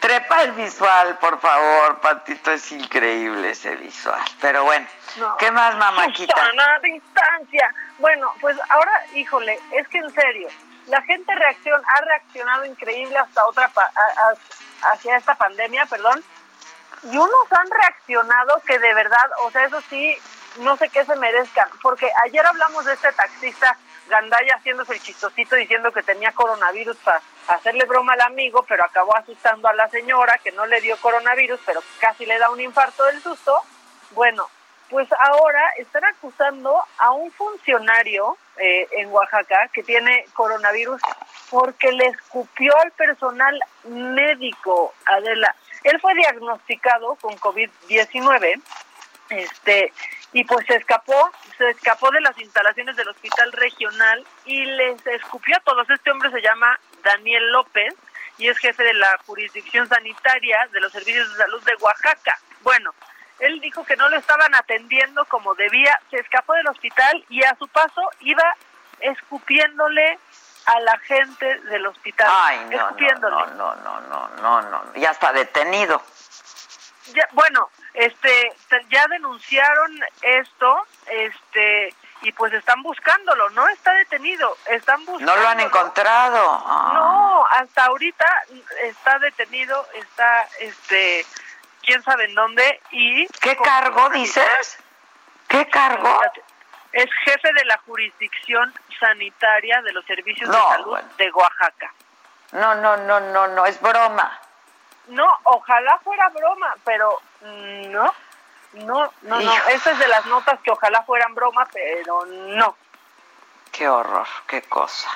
Trepa 0.00 0.42
el 0.42 0.52
visual, 0.52 1.16
por 1.18 1.40
favor, 1.40 2.00
Patito, 2.00 2.50
es 2.50 2.72
increíble 2.72 3.50
ese 3.50 3.76
visual. 3.76 4.20
Pero 4.40 4.64
bueno, 4.64 4.84
¿qué 5.38 5.50
más, 5.52 5.76
mamáquita? 5.76 6.34
Susana, 6.34 6.78
distancia. 6.82 7.72
Bueno, 7.98 8.32
pues 8.40 8.56
ahora, 8.68 8.92
híjole, 9.14 9.60
es 9.70 9.86
que 9.86 9.98
en 9.98 10.12
serio, 10.12 10.48
la 10.88 11.00
gente 11.02 11.32
reacciona, 11.36 11.86
ha 11.86 12.00
reaccionado 12.00 12.64
increíble 12.64 13.16
hasta 13.16 13.46
otra 13.46 13.70
hacia 14.92 15.16
esta 15.16 15.36
pandemia, 15.36 15.86
perdón, 15.86 16.24
y 17.04 17.16
unos 17.16 17.52
han 17.52 17.70
reaccionado 17.70 18.60
que 18.66 18.80
de 18.80 18.94
verdad, 18.94 19.30
o 19.44 19.52
sea, 19.52 19.64
eso 19.66 19.80
sí, 19.88 20.16
no 20.58 20.76
sé 20.76 20.88
qué 20.88 21.04
se 21.04 21.14
merezcan, 21.14 21.68
porque 21.80 22.10
ayer 22.24 22.44
hablamos 22.44 22.84
de 22.84 22.94
este 22.94 23.12
taxista 23.12 23.76
Gandaya 24.12 24.56
haciéndose 24.56 24.92
el 24.92 25.00
chistosito 25.00 25.56
diciendo 25.56 25.90
que 25.90 26.02
tenía 26.02 26.32
coronavirus 26.32 26.98
para 26.98 27.22
hacerle 27.48 27.86
broma 27.86 28.12
al 28.12 28.20
amigo, 28.20 28.62
pero 28.68 28.84
acabó 28.84 29.16
asustando 29.16 29.68
a 29.68 29.72
la 29.72 29.88
señora 29.88 30.38
que 30.44 30.52
no 30.52 30.66
le 30.66 30.82
dio 30.82 30.98
coronavirus, 30.98 31.58
pero 31.64 31.80
casi 31.98 32.26
le 32.26 32.38
da 32.38 32.50
un 32.50 32.60
infarto 32.60 33.04
del 33.04 33.22
susto. 33.22 33.56
Bueno, 34.10 34.50
pues 34.90 35.08
ahora 35.18 35.62
están 35.78 36.04
acusando 36.04 36.84
a 36.98 37.12
un 37.12 37.32
funcionario 37.32 38.36
eh, 38.58 38.86
en 38.98 39.10
Oaxaca 39.10 39.70
que 39.72 39.82
tiene 39.82 40.26
coronavirus 40.34 41.00
porque 41.48 41.90
le 41.92 42.08
escupió 42.08 42.76
al 42.82 42.92
personal 42.92 43.58
médico, 43.84 44.92
Adela. 45.06 45.56
Él 45.84 45.98
fue 46.02 46.14
diagnosticado 46.14 47.14
con 47.14 47.34
COVID-19 47.38 48.60
este, 49.30 49.90
y 50.32 50.44
pues 50.44 50.66
se 50.66 50.76
escapó, 50.76 51.30
se 51.58 51.68
escapó 51.70 52.10
de 52.10 52.20
las 52.20 52.38
instalaciones 52.38 52.96
del 52.96 53.08
hospital 53.08 53.52
regional 53.52 54.24
y 54.44 54.64
les 54.64 55.06
escupió 55.06 55.56
a 55.56 55.60
todos. 55.60 55.88
Este 55.90 56.10
hombre 56.10 56.30
se 56.30 56.40
llama 56.40 56.78
Daniel 57.04 57.52
López 57.52 57.94
y 58.38 58.48
es 58.48 58.58
jefe 58.58 58.82
de 58.82 58.94
la 58.94 59.18
jurisdicción 59.26 59.88
sanitaria 59.88 60.68
de 60.72 60.80
los 60.80 60.92
servicios 60.92 61.30
de 61.30 61.36
salud 61.36 61.62
de 61.64 61.74
Oaxaca. 61.76 62.38
Bueno, 62.62 62.94
él 63.40 63.60
dijo 63.60 63.84
que 63.84 63.96
no 63.96 64.08
lo 64.08 64.16
estaban 64.16 64.54
atendiendo 64.54 65.24
como 65.26 65.54
debía, 65.54 66.00
se 66.10 66.18
escapó 66.18 66.54
del 66.54 66.68
hospital 66.68 67.24
y 67.28 67.42
a 67.44 67.54
su 67.56 67.68
paso 67.68 68.02
iba 68.20 68.54
escupiéndole 69.00 70.18
a 70.66 70.80
la 70.80 70.98
gente 71.00 71.58
del 71.62 71.86
hospital. 71.86 72.28
Ay, 72.30 72.66
no, 72.70 72.90
no, 72.92 73.30
no, 73.30 73.74
no, 73.74 74.00
no, 74.00 74.28
no, 74.30 74.62
no, 74.62 74.94
ya 74.94 75.10
está 75.10 75.32
detenido. 75.32 76.00
Ya, 77.14 77.28
bueno, 77.32 77.70
este, 77.94 78.52
ya 78.90 79.06
denunciaron 79.08 80.00
esto, 80.22 80.86
este, 81.06 81.94
y 82.22 82.32
pues 82.32 82.52
están 82.52 82.82
buscándolo, 82.82 83.50
no 83.50 83.68
está 83.68 83.92
detenido, 83.94 84.56
están 84.66 85.04
buscando. 85.04 85.34
No 85.34 85.40
lo 85.40 85.48
han 85.48 85.60
encontrado. 85.60 86.62
Ah. 86.64 86.92
No, 86.94 87.46
hasta 87.50 87.86
ahorita 87.86 88.26
está 88.82 89.18
detenido, 89.18 89.86
está, 89.94 90.48
este, 90.60 91.26
quién 91.82 92.02
sabe 92.02 92.24
en 92.24 92.34
dónde 92.34 92.80
y. 92.90 93.26
¿Qué 93.40 93.56
cargo 93.56 94.08
dices? 94.10 94.78
¿Qué 95.48 95.68
cargo? 95.68 96.20
Es 96.92 97.08
jefe 97.24 97.52
de 97.54 97.64
la 97.64 97.78
jurisdicción 97.78 98.72
sanitaria 99.00 99.82
de 99.82 99.92
los 99.92 100.04
servicios 100.04 100.50
de 100.50 100.56
salud 100.56 100.98
de 101.18 101.30
Oaxaca. 101.32 101.92
No, 102.52 102.74
no, 102.76 102.96
no, 102.98 103.18
no, 103.20 103.48
no, 103.48 103.66
es 103.66 103.80
broma. 103.80 104.38
No, 105.12 105.28
ojalá 105.44 105.98
fuera 105.98 106.28
broma, 106.30 106.74
pero 106.84 107.20
no, 107.42 108.14
no, 108.72 109.12
no, 109.22 109.40
no. 109.40 109.52
Esa 109.68 109.90
es 109.90 109.98
de 109.98 110.08
las 110.08 110.24
notas 110.24 110.58
que 110.60 110.70
ojalá 110.70 111.02
fueran 111.02 111.34
broma, 111.34 111.68
pero 111.70 112.24
no. 112.24 112.74
Qué 113.70 113.88
horror, 113.88 114.26
qué 114.46 114.62
cosa. 114.62 115.10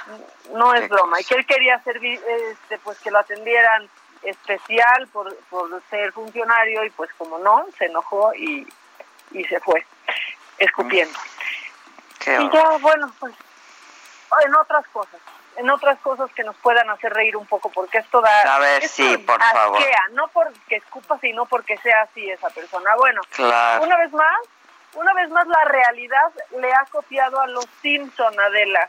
No 0.53 0.75
es 0.75 0.87
broma. 0.91 1.19
Y 1.19 1.25
que 1.25 1.35
él 1.35 1.47
quería 1.47 1.77
hacer, 1.77 1.99
este, 2.05 2.79
pues 2.81 2.99
que 3.01 3.11
lo 3.11 3.19
atendieran 3.19 3.89
especial 4.23 5.09
por, 5.09 5.35
por 5.51 5.83
ser 5.89 6.13
funcionario 6.13 6.85
y 6.85 6.91
pues 6.91 7.11
como 7.17 7.39
no, 7.39 7.65
se 7.79 7.87
enojó 7.87 8.35
y, 8.35 8.69
y 9.31 9.45
se 9.45 9.61
fue 9.61 9.87
escupiendo. 10.59 11.19
y 12.27 12.51
ya, 12.51 12.69
bueno, 12.81 13.11
pues 13.19 13.35
en 14.45 14.55
otras 14.55 14.87
cosas 14.89 15.21
en 15.57 15.71
otras 15.71 15.99
cosas 16.01 16.31
que 16.33 16.45
nos 16.45 16.57
puedan 16.57 16.89
hacer 16.91 17.13
reír 17.13 17.37
un 17.37 17.47
poco, 17.47 17.71
porque 17.71 17.99
esto 17.99 18.21
da... 18.21 18.57
A 18.57 18.59
ver, 18.59 18.87
sí, 18.87 19.17
por 19.19 19.43
favor. 19.43 19.81
No 20.13 20.29
porque 20.29 20.77
escupa, 20.77 21.19
sino 21.21 21.47
porque 21.47 21.77
sea 21.79 22.03
así 22.03 22.29
esa 22.31 22.51
persona. 22.51 22.95
Bueno, 22.97 23.21
una 23.81 23.97
vez 23.97 24.13
más, 24.13 24.37
una 24.95 25.13
vez 25.15 25.31
más 25.31 25.47
la 25.47 25.65
realidad 25.65 26.33
le 26.59 26.73
ha 26.73 26.85
copiado 26.91 27.41
a 27.41 27.47
los 27.47 27.67
Simpson, 27.83 28.39
Adela, 28.39 28.89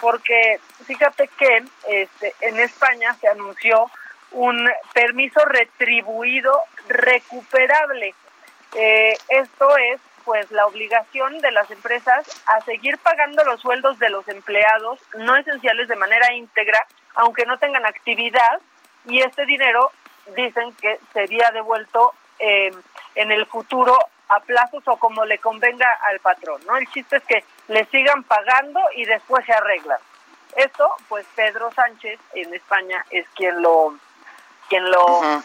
porque 0.00 0.60
fíjate 0.86 1.28
que 1.28 1.64
este, 1.88 2.34
en 2.40 2.60
España 2.60 3.14
se 3.20 3.28
anunció 3.28 3.90
un 4.30 4.68
permiso 4.92 5.44
retribuido 5.44 6.62
recuperable. 6.88 8.14
Eh, 8.74 9.16
esto 9.28 9.76
es 9.76 10.00
pues 10.28 10.50
la 10.50 10.66
obligación 10.66 11.38
de 11.38 11.50
las 11.52 11.70
empresas 11.70 12.26
a 12.48 12.60
seguir 12.60 12.98
pagando 12.98 13.42
los 13.44 13.62
sueldos 13.62 13.98
de 13.98 14.10
los 14.10 14.28
empleados 14.28 15.00
no 15.16 15.34
esenciales 15.36 15.88
de 15.88 15.96
manera 15.96 16.34
íntegra, 16.34 16.86
aunque 17.14 17.46
no 17.46 17.56
tengan 17.56 17.86
actividad, 17.86 18.60
y 19.06 19.22
este 19.22 19.46
dinero 19.46 19.90
dicen 20.36 20.74
que 20.82 21.00
sería 21.14 21.50
devuelto 21.52 22.12
eh, 22.40 22.70
en 23.14 23.32
el 23.32 23.46
futuro 23.46 23.98
a 24.28 24.40
plazos 24.40 24.82
o 24.86 24.98
como 24.98 25.24
le 25.24 25.38
convenga 25.38 25.90
al 26.08 26.20
patrón, 26.20 26.60
¿no? 26.66 26.76
El 26.76 26.86
chiste 26.88 27.16
es 27.16 27.24
que 27.24 27.42
le 27.68 27.86
sigan 27.86 28.22
pagando 28.24 28.80
y 28.96 29.06
después 29.06 29.46
se 29.46 29.54
arreglan. 29.54 29.98
Esto, 30.56 30.94
pues 31.08 31.24
Pedro 31.34 31.72
Sánchez 31.72 32.20
en 32.34 32.52
España 32.52 33.02
es 33.08 33.26
quien 33.30 33.62
lo 33.62 33.94
quien 34.68 34.90
lo 34.90 35.42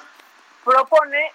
propone 0.65 1.31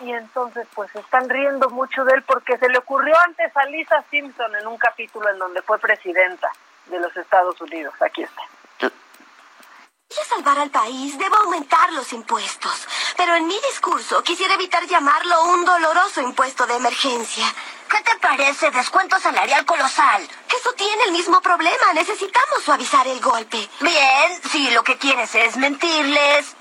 y 0.00 0.12
entonces 0.12 0.66
pues 0.74 0.94
están 0.94 1.28
riendo 1.28 1.70
mucho 1.70 2.04
de 2.04 2.14
él 2.14 2.22
porque 2.22 2.58
se 2.58 2.68
le 2.68 2.78
ocurrió 2.78 3.14
antes 3.20 3.56
a 3.56 3.64
Lisa 3.66 4.04
Simpson 4.10 4.54
en 4.56 4.66
un 4.66 4.76
capítulo 4.76 5.28
en 5.30 5.38
donde 5.38 5.62
fue 5.62 5.78
presidenta 5.78 6.50
de 6.86 6.98
los 6.98 7.16
Estados 7.16 7.60
Unidos. 7.60 7.94
Aquí 8.00 8.22
está. 8.22 8.42
Para 8.78 10.28
salvar 10.28 10.58
al 10.58 10.70
país, 10.70 11.18
debo 11.18 11.36
aumentar 11.36 11.92
los 11.92 12.12
impuestos. 12.12 12.86
pero 13.16 13.36
en 13.36 13.46
mi 13.46 13.58
discurso 13.68 14.22
quisiera 14.22 14.54
evitar 14.54 14.84
llamarlo 14.86 15.44
un 15.46 15.64
doloroso 15.64 16.20
impuesto 16.20 16.66
de 16.66 16.76
emergencia. 16.76 17.46
¿Qué 17.88 18.00
te 18.02 18.16
parece 18.18 18.70
descuento 18.70 19.18
salarial 19.18 19.64
colosal? 19.64 20.28
Eso 20.56 20.72
tiene 20.74 21.04
el 21.04 21.12
mismo 21.12 21.40
problema. 21.40 21.92
Necesitamos 21.94 22.62
suavizar 22.64 23.06
el 23.06 23.20
golpe. 23.20 23.68
Bien, 23.80 24.42
si 24.50 24.70
lo 24.70 24.82
que 24.82 24.98
quieres 24.98 25.34
es 25.34 25.56
mentirles, 25.56 26.54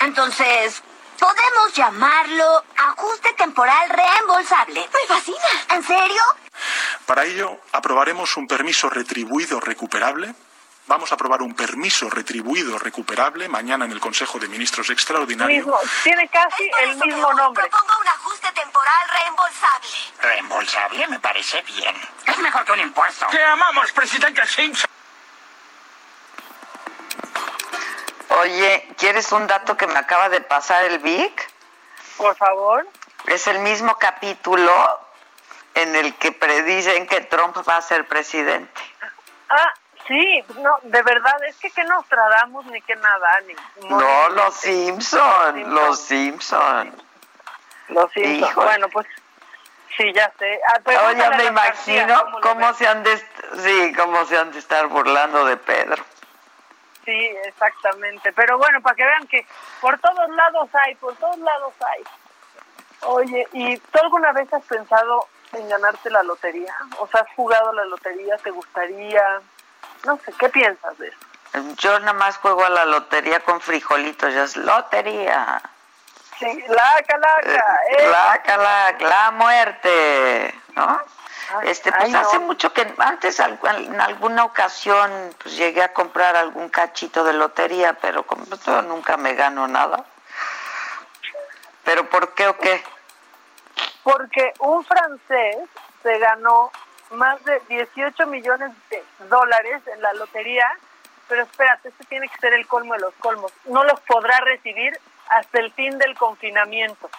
entonces 0.00 0.82
podemos 1.22 1.72
llamarlo 1.74 2.64
ajuste 2.76 3.32
temporal 3.34 3.88
reembolsable. 3.88 4.88
Me 4.92 5.06
fascina. 5.06 5.38
¿En 5.70 5.84
serio? 5.84 6.22
Para 7.06 7.24
ello, 7.24 7.60
aprobaremos 7.70 8.36
un 8.36 8.48
permiso 8.48 8.90
retribuido 8.90 9.60
recuperable. 9.60 10.34
Vamos 10.88 11.12
a 11.12 11.14
aprobar 11.14 11.42
un 11.42 11.54
permiso 11.54 12.10
retribuido 12.10 12.76
recuperable 12.76 13.48
mañana 13.48 13.84
en 13.84 13.92
el 13.92 14.00
Consejo 14.00 14.40
de 14.40 14.48
Ministros 14.48 14.90
Extraordinario. 14.90 15.58
Mismo, 15.58 15.78
tiene 16.02 16.28
casi 16.28 16.68
el 16.82 16.96
mismo 16.96 17.32
nombre. 17.34 17.68
Propongo 17.68 18.00
un 18.00 18.08
ajuste 18.08 18.50
temporal 18.52 19.08
reembolsable. 19.20 19.88
Reembolsable 20.20 21.06
me 21.06 21.20
parece 21.20 21.62
bien. 21.62 21.94
Es 22.26 22.38
mejor 22.38 22.64
que 22.64 22.72
un 22.72 22.80
impuesto. 22.80 23.26
Te 23.30 23.44
amamos, 23.44 23.92
presidente 23.92 24.44
Simpson. 24.48 24.91
Oye, 28.40 28.88
¿quieres 28.98 29.30
un 29.32 29.46
dato 29.46 29.76
que 29.76 29.86
me 29.86 29.98
acaba 29.98 30.28
de 30.28 30.40
pasar 30.40 30.84
el 30.84 30.98
Vic? 30.98 31.50
Por 32.16 32.36
favor. 32.36 32.86
Es 33.26 33.46
el 33.46 33.58
mismo 33.60 33.96
capítulo 33.98 34.72
en 35.74 35.94
el 35.96 36.14
que 36.16 36.32
predicen 36.32 37.06
que 37.06 37.20
Trump 37.22 37.56
va 37.68 37.76
a 37.76 37.82
ser 37.82 38.06
presidente. 38.06 38.80
Ah, 39.48 39.74
sí, 40.06 40.44
no, 40.58 40.78
de 40.82 41.02
verdad, 41.02 41.44
es 41.44 41.56
que 41.56 41.70
que 41.70 41.84
nos 41.84 42.06
tratamos 42.06 42.64
ni 42.66 42.80
que 42.82 42.96
nada, 42.96 43.40
ni... 43.46 43.88
No, 43.88 44.28
los 44.30 44.54
Simpson, 44.54 45.74
los 45.74 46.00
Simpson. 46.00 47.02
Los 47.88 48.12
Simpson. 48.12 48.54
Bueno, 48.54 48.88
pues 48.88 49.06
sí, 49.96 50.12
ya 50.14 50.32
sé. 50.38 50.60
Ah, 50.68 51.08
Oye, 51.08 51.30
me 51.36 51.44
imagino 51.44 52.40
cómo 52.42 52.72
se 52.74 52.86
han 52.86 53.02
de, 53.02 53.16
sí, 53.58 53.92
cómo 53.96 54.24
se 54.26 54.38
han 54.38 54.52
de 54.52 54.58
estar 54.58 54.86
burlando 54.88 55.44
de 55.44 55.56
Pedro. 55.56 56.02
Sí, 57.04 57.26
exactamente. 57.44 58.32
Pero 58.32 58.58
bueno, 58.58 58.80
para 58.80 58.94
que 58.96 59.04
vean 59.04 59.26
que 59.26 59.46
por 59.80 59.98
todos 59.98 60.28
lados 60.30 60.68
hay, 60.74 60.94
por 60.96 61.14
todos 61.16 61.38
lados 61.38 61.74
hay. 61.92 62.04
Oye, 63.02 63.48
¿y 63.52 63.76
tú 63.78 63.98
alguna 64.00 64.32
vez 64.32 64.52
has 64.52 64.62
pensado 64.64 65.26
en 65.52 65.68
ganarte 65.68 66.08
la 66.10 66.22
lotería? 66.22 66.74
O 66.98 67.06
sea, 67.08 67.22
¿has 67.22 67.34
jugado 67.34 67.72
la 67.72 67.84
lotería? 67.86 68.36
¿Te 68.38 68.50
gustaría? 68.50 69.40
No 70.04 70.16
sé, 70.24 70.32
¿qué 70.38 70.48
piensas 70.48 70.96
de 70.98 71.08
eso? 71.08 71.18
Yo 71.78 71.98
nada 71.98 72.12
más 72.14 72.36
juego 72.38 72.64
a 72.64 72.70
la 72.70 72.84
lotería 72.84 73.40
con 73.40 73.60
frijolitos, 73.60 74.32
ya 74.32 74.44
es 74.44 74.56
lotería. 74.56 75.60
Sí, 76.38 76.64
la 76.68 77.02
calaca, 77.06 77.80
¿eh? 77.90 78.08
La, 78.10 78.42
cala- 78.42 78.96
la 79.00 79.30
muerte, 79.32 80.54
¿no? 80.74 81.00
Este, 81.64 81.92
pues 81.92 82.04
ay, 82.04 82.14
hace 82.14 82.38
no. 82.38 82.46
mucho 82.46 82.72
que 82.72 82.86
antes 82.98 83.38
en 83.40 84.00
alguna 84.00 84.44
ocasión 84.44 85.10
pues 85.42 85.56
llegué 85.56 85.82
a 85.82 85.92
comprar 85.92 86.36
algún 86.36 86.68
cachito 86.68 87.24
de 87.24 87.32
lotería, 87.32 87.94
pero 87.94 88.24
como 88.24 88.44
pues, 88.46 88.62
yo 88.64 88.82
nunca 88.82 89.16
me 89.16 89.34
gano 89.34 89.68
nada. 89.68 90.04
¿Pero 91.84 92.08
por 92.08 92.34
qué 92.34 92.48
o 92.48 92.56
qué? 92.56 92.82
Porque 94.02 94.52
un 94.60 94.84
francés 94.84 95.56
se 96.02 96.18
ganó 96.18 96.70
más 97.12 97.42
de 97.44 97.60
18 97.68 98.26
millones 98.26 98.70
de 98.90 99.04
dólares 99.28 99.82
en 99.86 100.00
la 100.02 100.12
lotería, 100.14 100.66
pero 101.28 101.42
espérate, 101.42 101.88
este 101.88 102.04
tiene 102.06 102.28
que 102.28 102.38
ser 102.38 102.54
el 102.54 102.66
colmo 102.66 102.94
de 102.94 103.00
los 103.00 103.14
colmos. 103.14 103.52
No 103.64 103.84
los 103.84 104.00
podrá 104.00 104.40
recibir 104.40 104.98
hasta 105.28 105.60
el 105.60 105.72
fin 105.72 105.98
del 105.98 106.14
confinamiento, 106.16 107.10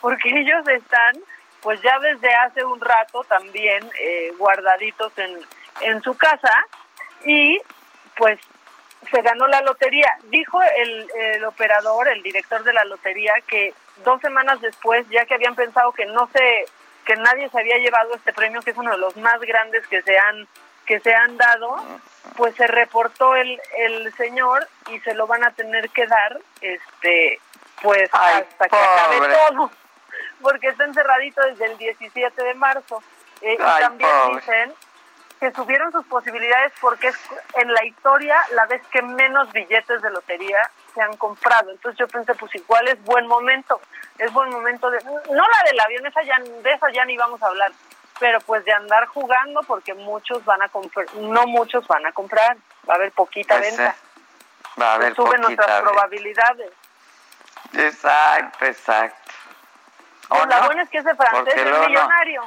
porque 0.00 0.28
ellos 0.40 0.66
están, 0.68 1.16
pues 1.64 1.80
ya 1.80 1.98
desde 1.98 2.32
hace 2.34 2.62
un 2.64 2.80
rato 2.80 3.24
también 3.24 3.90
eh, 3.98 4.32
guardaditos 4.38 5.12
en, 5.18 5.40
en 5.80 6.02
su 6.02 6.14
casa 6.16 6.52
y 7.24 7.58
pues 8.16 8.38
se 9.10 9.22
ganó 9.22 9.48
la 9.48 9.62
lotería. 9.62 10.10
Dijo 10.24 10.60
el, 10.62 11.10
el 11.14 11.44
operador, 11.46 12.06
el 12.08 12.22
director 12.22 12.62
de 12.64 12.74
la 12.74 12.84
lotería, 12.84 13.32
que 13.46 13.74
dos 14.04 14.20
semanas 14.20 14.60
después, 14.60 15.08
ya 15.08 15.24
que 15.24 15.34
habían 15.34 15.54
pensado 15.54 15.90
que 15.92 16.04
no 16.04 16.28
se, 16.32 16.66
que 17.06 17.16
nadie 17.16 17.48
se 17.48 17.58
había 17.58 17.78
llevado 17.78 18.14
este 18.14 18.34
premio, 18.34 18.60
que 18.60 18.72
es 18.72 18.76
uno 18.76 18.92
de 18.92 18.98
los 18.98 19.16
más 19.16 19.40
grandes 19.40 19.86
que 19.88 20.02
se 20.02 20.18
han, 20.18 20.46
que 20.84 21.00
se 21.00 21.14
han 21.14 21.36
dado, 21.38 21.82
pues 22.36 22.54
se 22.56 22.66
reportó 22.66 23.34
el, 23.36 23.58
el 23.78 24.12
señor 24.16 24.68
y 24.90 25.00
se 25.00 25.14
lo 25.14 25.26
van 25.26 25.44
a 25.44 25.50
tener 25.52 25.88
que 25.90 26.06
dar, 26.06 26.38
este, 26.60 27.40
pues 27.80 28.10
hasta 28.12 28.68
que 28.68 28.76
acabe 28.76 29.34
todo, 29.48 29.70
porque 30.40 30.68
está 30.68 30.84
encerradito 30.84 31.40
desde 31.42 31.66
el 31.66 31.78
17 31.78 32.42
de 32.42 32.54
marzo. 32.54 33.02
Eh, 33.40 33.54
y 33.54 33.80
también 33.80 34.10
pobre. 34.22 34.36
dicen 34.36 34.74
que 35.40 35.50
subieron 35.52 35.90
sus 35.92 36.06
posibilidades 36.06 36.72
porque 36.80 37.08
es 37.08 37.16
en 37.54 37.70
la 37.72 37.84
historia 37.84 38.36
la 38.52 38.64
vez 38.66 38.80
que 38.90 39.02
menos 39.02 39.50
billetes 39.52 40.00
de 40.00 40.10
lotería 40.10 40.70
se 40.94 41.02
han 41.02 41.16
comprado. 41.16 41.70
Entonces 41.70 41.98
yo 41.98 42.06
pensé, 42.08 42.34
pues 42.34 42.54
igual 42.54 42.86
es 42.88 43.02
buen 43.04 43.26
momento, 43.26 43.80
es 44.18 44.32
buen 44.32 44.48
momento 44.50 44.88
de, 44.90 45.02
no 45.04 45.12
la 45.44 45.62
del 45.70 45.80
avión, 45.80 46.06
esa 46.06 46.22
ya, 46.22 46.38
de 46.38 46.72
esa 46.72 46.90
ya 46.92 47.04
ni 47.04 47.16
vamos 47.16 47.42
a 47.42 47.46
hablar, 47.48 47.72
pero 48.20 48.40
pues 48.42 48.64
de 48.64 48.72
andar 48.72 49.06
jugando 49.06 49.60
porque 49.64 49.92
muchos 49.92 50.42
van 50.44 50.62
a 50.62 50.68
comprar, 50.68 51.12
no 51.16 51.46
muchos 51.46 51.86
van 51.88 52.06
a 52.06 52.12
comprar, 52.12 52.56
va 52.88 52.94
a 52.94 52.96
haber 52.96 53.10
poquita 53.12 53.56
Pues, 53.58 53.76
venta, 53.76 53.90
eh, 53.90 54.80
Va 54.80 54.92
a 54.92 54.94
haber 54.94 55.14
suben 55.14 55.32
poquita 55.32 55.48
nuestras 55.48 55.66
venta. 55.68 55.82
probabilidades. 55.82 56.72
Exacto, 57.74 58.64
exacto. 58.64 59.23
¿O 60.28 60.36
Pues 60.36 60.46
la 60.48 60.60
no? 60.60 60.66
buena 60.66 60.82
es 60.82 60.88
que 60.90 60.98
ese 60.98 61.14
francés 61.14 61.54
es 61.56 61.64
no. 61.70 61.88
millonario. 61.88 62.42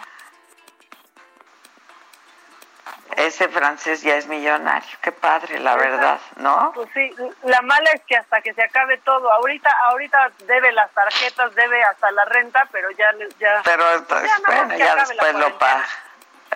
Ese 3.15 3.47
francés 3.49 4.01
ya 4.03 4.15
es 4.15 4.27
millonario. 4.27 4.97
Qué 5.01 5.11
padre, 5.11 5.59
la 5.59 5.75
verdad, 5.75 6.19
¿no? 6.35 6.71
Pues 6.75 6.87
sí, 6.93 7.09
la 7.43 7.61
mala 7.61 7.89
es 7.91 8.01
que 8.05 8.15
hasta 8.15 8.41
que 8.41 8.53
se 8.53 8.61
acabe 8.63 8.97
todo, 8.99 9.31
ahorita 9.31 9.71
ahorita 9.89 10.31
debe 10.45 10.71
las 10.73 10.91
tarjetas, 10.91 11.53
debe 11.55 11.81
hasta 11.83 12.11
la 12.11 12.25
renta, 12.25 12.67
pero 12.71 12.91
ya 12.91 13.11
ya 13.39 13.61
Pero 13.63 13.89
esto- 13.95 14.21
Ya 14.23 14.35
bueno, 14.45 14.77
ya 14.77 14.95
la 14.95 15.03
después 15.05 15.33
lo 15.35 15.57
paga. 15.57 15.85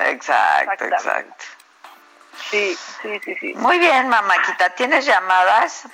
Exacto, 0.01 0.85
exacto. 0.85 1.45
Sí, 2.49 2.75
sí, 3.01 3.19
sí, 3.23 3.35
sí. 3.39 3.53
Muy 3.55 3.79
bien, 3.79 4.07
mamáquita. 4.07 4.69
¿Tienes 4.71 5.05
llamadas? 5.05 5.87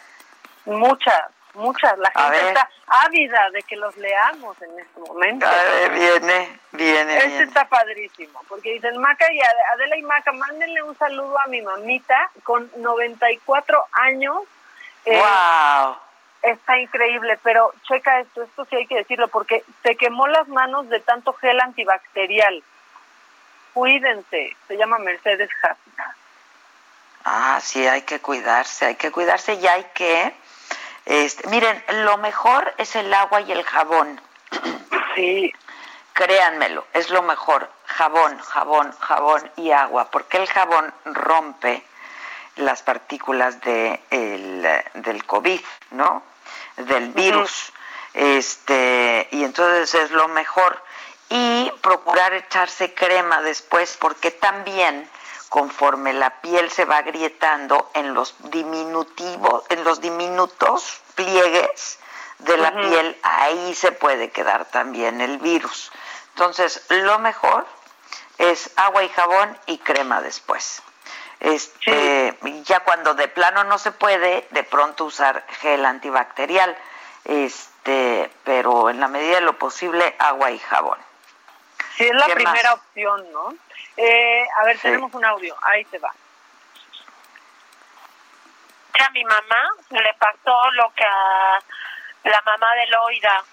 Muchas, 0.65 1.21
muchas. 1.57 1.97
La 1.97 2.09
gente 2.11 2.29
ver. 2.37 2.45
está 2.47 2.69
ávida 2.87 3.49
de 3.51 3.63
que 3.63 3.75
los 3.75 3.95
leamos 3.97 4.59
en 4.61 4.79
este 4.79 4.99
momento. 4.99 5.45
A 5.45 5.51
ver, 5.51 5.91
viene, 5.91 6.59
viene, 6.71 7.17
Este 7.17 7.27
viene. 7.27 7.43
está 7.43 7.67
padrísimo, 7.67 8.41
porque 8.47 8.73
dicen, 8.73 8.97
Maca 8.99 9.31
y 9.31 9.39
Ade- 9.39 9.73
Adela 9.73 9.97
y 9.97 10.01
Maca, 10.03 10.31
mándenle 10.31 10.81
un 10.83 10.97
saludo 10.97 11.37
a 11.39 11.47
mi 11.47 11.61
mamita 11.61 12.29
con 12.43 12.71
94 12.77 13.85
años. 13.91 14.37
Eh, 15.05 15.17
¡Wow! 15.19 15.97
Está 16.43 16.77
increíble, 16.79 17.37
pero 17.43 17.73
checa 17.87 18.19
esto, 18.19 18.43
esto 18.43 18.63
sí 18.65 18.75
hay 18.75 18.87
que 18.87 18.95
decirlo, 18.97 19.27
porque 19.27 19.63
se 19.83 19.95
quemó 19.97 20.27
las 20.27 20.47
manos 20.47 20.87
de 20.89 20.99
tanto 20.99 21.33
gel 21.33 21.59
antibacterial. 21.59 22.63
Cuídense, 23.73 24.55
se 24.67 24.77
llama 24.77 24.97
Mercedes 24.99 25.49
Haas. 25.63 25.77
Ah, 27.25 27.59
sí, 27.61 27.85
hay 27.85 28.03
que 28.03 28.19
cuidarse, 28.21 28.85
hay 28.85 28.95
que 28.95 29.11
cuidarse 29.11 29.53
y 29.55 29.67
hay 29.67 29.83
que... 29.93 30.33
Este, 31.07 31.47
miren, 31.47 31.81
lo 32.03 32.17
mejor 32.17 32.73
es 32.77 32.93
el 32.97 33.13
agua 33.13 33.39
y 33.39 33.53
el 33.53 33.63
jabón. 33.63 34.19
Sí. 35.15 35.53
Créanmelo, 36.11 36.85
es 36.93 37.09
lo 37.09 37.21
mejor. 37.21 37.69
Jabón, 37.85 38.37
jabón, 38.39 38.91
jabón 38.99 39.51
y 39.55 39.71
agua, 39.71 40.11
porque 40.11 40.35
el 40.35 40.47
jabón 40.47 40.93
rompe 41.05 41.81
las 42.57 42.81
partículas 42.81 43.61
de 43.61 44.01
el, 44.09 44.67
del 44.95 45.25
COVID, 45.25 45.61
¿no? 45.91 46.23
Del 46.75 47.09
virus. 47.11 47.71
Este, 48.13 49.29
y 49.31 49.45
entonces 49.45 49.93
es 49.93 50.11
lo 50.11 50.27
mejor. 50.27 50.83
Y 51.29 51.71
procurar 51.81 52.33
echarse 52.33 52.93
crema 52.93 53.41
después, 53.41 53.95
porque 53.97 54.31
también 54.31 55.09
conforme 55.49 56.13
la 56.13 56.41
piel 56.41 56.69
se 56.71 56.85
va 56.85 56.97
agrietando 56.97 57.89
en 57.93 58.13
los 58.13 58.35
diminutivos, 58.51 59.63
en 59.69 59.83
los 59.83 60.01
diminutos 60.01 61.01
pliegues 61.15 61.99
de 62.39 62.57
la 62.57 62.71
piel, 62.71 63.17
ahí 63.23 63.73
se 63.73 63.91
puede 63.91 64.29
quedar 64.29 64.65
también 64.65 65.21
el 65.21 65.39
virus. 65.39 65.91
Entonces, 66.29 66.85
lo 66.89 67.17
mejor 67.19 67.65
es 68.37 68.69
agua 68.75 69.03
y 69.03 69.09
jabón 69.09 69.57
y 69.65 69.79
crema 69.79 70.21
después. 70.21 70.83
Este, 71.39 72.37
ya 72.63 72.81
cuando 72.81 73.13
de 73.13 73.27
plano 73.27 73.63
no 73.63 73.77
se 73.77 73.91
puede, 73.91 74.47
de 74.51 74.63
pronto 74.63 75.05
usar 75.05 75.45
gel 75.61 75.85
antibacterial. 75.85 76.77
Este, 77.25 78.31
pero 78.43 78.89
en 78.89 78.99
la 78.99 79.07
medida 79.07 79.35
de 79.35 79.41
lo 79.41 79.57
posible, 79.57 80.15
agua 80.19 80.51
y 80.51 80.59
jabón. 80.59 81.06
Sí, 81.97 82.05
es 82.05 82.13
la 82.13 82.25
¿Qué 82.27 82.35
primera 82.35 82.71
más? 82.71 82.79
opción, 82.79 83.31
¿no? 83.33 83.53
Eh, 83.97 84.47
a 84.57 84.63
ver, 84.65 84.75
Sí. 84.77 84.83
tenemos 84.83 85.13
un 85.13 85.25
audio, 85.25 85.55
ahí 85.63 85.83
se 85.85 85.97
va. 85.99 86.11
a 88.99 89.09
mi 89.11 89.23
mamá 89.23 89.69
le 89.91 90.13
pasó 90.17 90.71
lo 90.71 90.91
que 90.95 91.05
a 91.05 91.59
la 92.23 92.41
mamá 92.45 92.73
de 92.75 92.87
Loida 92.87 93.43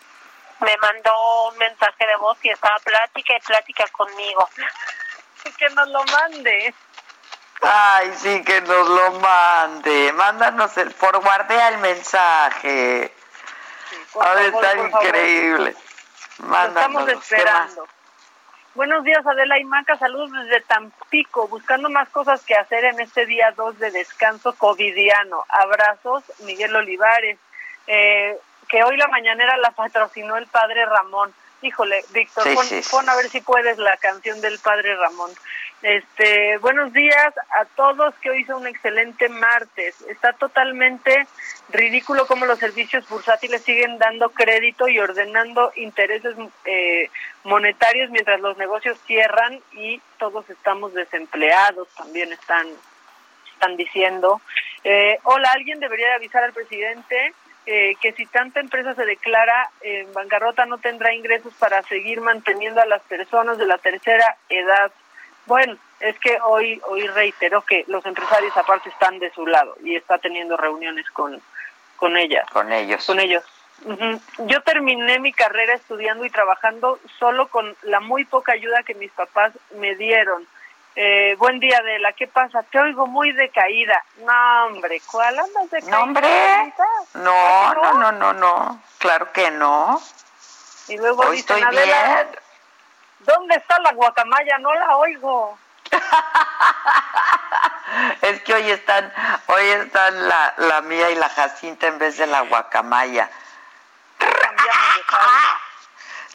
me 0.60 0.74
mandó 0.78 1.48
un 1.48 1.58
mensaje 1.58 2.06
de 2.06 2.16
voz 2.16 2.38
y 2.42 2.48
estaba 2.48 2.76
plática 2.78 3.36
y 3.36 3.40
plática 3.40 3.84
conmigo. 3.88 4.48
que 5.58 5.68
nos 5.70 5.86
lo 5.88 6.02
mande. 6.04 6.74
Ay, 7.60 8.12
sí, 8.16 8.42
que 8.42 8.62
nos 8.62 8.88
lo 8.88 9.10
mande. 9.20 10.12
Mándanos 10.14 10.74
el, 10.78 10.90
forwardea 10.94 11.68
el 11.68 11.78
mensaje. 11.78 13.14
Sí, 13.90 14.18
a 14.18 14.34
ver, 14.34 14.54
está 14.54 14.76
increíble. 14.76 15.76
Mándanos. 16.38 17.02
Estamos 17.06 17.08
esperando. 17.22 17.88
Buenos 18.74 19.04
días, 19.04 19.24
Adela 19.24 19.56
y 19.60 19.64
Maca. 19.64 19.96
Saludos 19.96 20.32
desde 20.32 20.60
Tampico, 20.62 21.46
buscando 21.46 21.88
más 21.90 22.08
cosas 22.08 22.44
que 22.44 22.56
hacer 22.56 22.84
en 22.84 22.98
este 22.98 23.24
día 23.24 23.54
2 23.56 23.78
de 23.78 23.92
descanso 23.92 24.52
covidiano. 24.54 25.44
Abrazos, 25.48 26.24
Miguel 26.40 26.74
Olivares. 26.74 27.38
Eh, 27.86 28.36
que 28.68 28.82
hoy 28.82 28.96
la 28.96 29.06
mañanera 29.06 29.56
la 29.58 29.70
patrocinó 29.70 30.36
el 30.36 30.48
padre 30.48 30.86
Ramón. 30.86 31.32
Híjole, 31.62 32.04
Víctor, 32.12 32.44
pon, 32.90 33.08
a 33.08 33.14
ver 33.14 33.28
si 33.28 33.40
puedes 33.40 33.78
la 33.78 33.96
canción 33.98 34.40
del 34.40 34.58
padre 34.58 34.96
Ramón. 34.96 35.30
Este, 35.84 36.56
buenos 36.62 36.94
días 36.94 37.34
a 37.60 37.66
todos, 37.76 38.14
que 38.22 38.30
hoy 38.30 38.40
es 38.40 38.48
un 38.48 38.66
excelente 38.66 39.28
martes. 39.28 40.00
Está 40.08 40.32
totalmente 40.32 41.26
ridículo 41.68 42.26
cómo 42.26 42.46
los 42.46 42.58
servicios 42.58 43.06
bursátiles 43.06 43.60
siguen 43.60 43.98
dando 43.98 44.30
crédito 44.30 44.88
y 44.88 44.98
ordenando 44.98 45.72
intereses 45.76 46.36
eh, 46.64 47.10
monetarios 47.42 48.08
mientras 48.08 48.40
los 48.40 48.56
negocios 48.56 48.98
cierran 49.06 49.60
y 49.72 50.00
todos 50.18 50.48
estamos 50.48 50.94
desempleados, 50.94 51.86
también 51.96 52.32
están, 52.32 52.66
están 53.52 53.76
diciendo. 53.76 54.40
Eh, 54.84 55.18
hola, 55.24 55.50
alguien 55.52 55.80
debería 55.80 56.14
avisar 56.14 56.44
al 56.44 56.54
presidente 56.54 57.34
eh, 57.66 57.94
que 58.00 58.12
si 58.12 58.24
tanta 58.24 58.60
empresa 58.60 58.94
se 58.94 59.04
declara 59.04 59.70
en 59.82 60.10
bancarrota 60.14 60.64
no 60.64 60.78
tendrá 60.78 61.14
ingresos 61.14 61.52
para 61.58 61.82
seguir 61.82 62.22
manteniendo 62.22 62.80
a 62.80 62.86
las 62.86 63.02
personas 63.02 63.58
de 63.58 63.66
la 63.66 63.76
tercera 63.76 64.38
edad. 64.48 64.90
Bueno, 65.46 65.76
es 66.00 66.18
que 66.18 66.38
hoy 66.42 66.80
hoy 66.86 67.06
reitero 67.08 67.62
que 67.62 67.84
los 67.88 68.04
empresarios 68.06 68.56
aparte 68.56 68.88
están 68.88 69.18
de 69.18 69.30
su 69.32 69.46
lado 69.46 69.76
y 69.82 69.96
está 69.96 70.18
teniendo 70.18 70.56
reuniones 70.56 71.08
con 71.10 71.40
con 71.96 72.16
ellas. 72.16 72.48
Con 72.50 72.72
ellos. 72.72 73.04
Con 73.06 73.20
ellos. 73.20 73.44
Yo 74.38 74.62
terminé 74.62 75.18
mi 75.18 75.32
carrera 75.32 75.74
estudiando 75.74 76.24
y 76.24 76.30
trabajando 76.30 76.98
solo 77.18 77.48
con 77.48 77.76
la 77.82 78.00
muy 78.00 78.24
poca 78.24 78.52
ayuda 78.52 78.82
que 78.82 78.94
mis 78.94 79.10
papás 79.12 79.52
me 79.76 79.94
dieron. 79.96 80.46
Eh, 80.96 81.34
buen 81.38 81.58
día, 81.58 81.78
Adela. 81.78 82.12
¿Qué 82.12 82.26
pasa? 82.26 82.62
Te 82.62 82.78
oigo 82.78 83.06
muy 83.06 83.32
decaída. 83.32 84.02
No, 84.18 84.66
hombre, 84.66 85.02
¿cuál 85.10 85.38
andas 85.38 85.70
decaída? 85.70 85.96
No, 85.96 86.02
hombre. 86.04 86.28
No, 87.14 87.74
no, 87.74 87.92
no, 87.94 88.12
no, 88.12 88.32
no. 88.32 88.82
Claro 88.98 89.32
que 89.32 89.50
no. 89.50 90.00
Y 90.88 90.96
luego 90.96 91.22
Hoy 91.22 91.38
estoy 91.38 91.64
bien. 91.70 92.28
¿Dónde 93.24 93.56
está 93.56 93.78
la 93.80 93.92
guacamaya? 93.92 94.58
No 94.58 94.74
la 94.74 94.96
oigo. 94.96 95.58
es 98.22 98.42
que 98.42 98.54
hoy 98.54 98.70
están, 98.70 99.12
hoy 99.46 99.64
están 99.64 100.28
la, 100.28 100.54
la 100.56 100.80
mía 100.82 101.10
y 101.10 101.14
la 101.14 101.28
Jacinta 101.28 101.86
en 101.86 101.98
vez 101.98 102.18
de 102.18 102.26
la 102.26 102.40
guacamaya. 102.42 103.30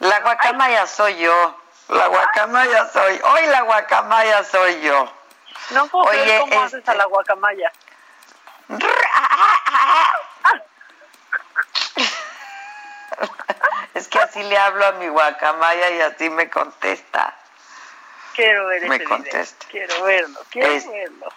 La 0.00 0.20
guacamaya 0.20 0.86
soy 0.86 1.18
yo. 1.18 1.56
La 1.88 2.06
guacamaya 2.06 2.88
soy. 2.88 3.20
Hoy 3.22 3.46
la 3.46 3.62
guacamaya 3.62 4.44
soy 4.44 4.80
yo. 4.80 5.12
No 5.70 5.86
puedo 5.88 6.08
Oye, 6.08 6.38
cómo 6.40 6.62
haces 6.62 6.88
a 6.88 6.94
la 6.94 7.02
este 7.02 7.12
guacamaya. 7.12 7.72
es 13.94 14.08
que 14.08 14.19
así 14.30 14.42
le 14.44 14.56
hablo 14.56 14.86
a 14.86 14.92
mi 14.92 15.08
guacamaya 15.08 15.90
y 15.90 16.00
así 16.02 16.30
me 16.30 16.48
contesta. 16.48 17.34
Quiero 18.36 18.66
ver 18.66 18.88
me 18.88 19.02
contesta. 19.02 19.66
Quiero 19.68 20.04
verlo, 20.04 20.40
quiero 20.50 20.90
verlo. 20.90 21.28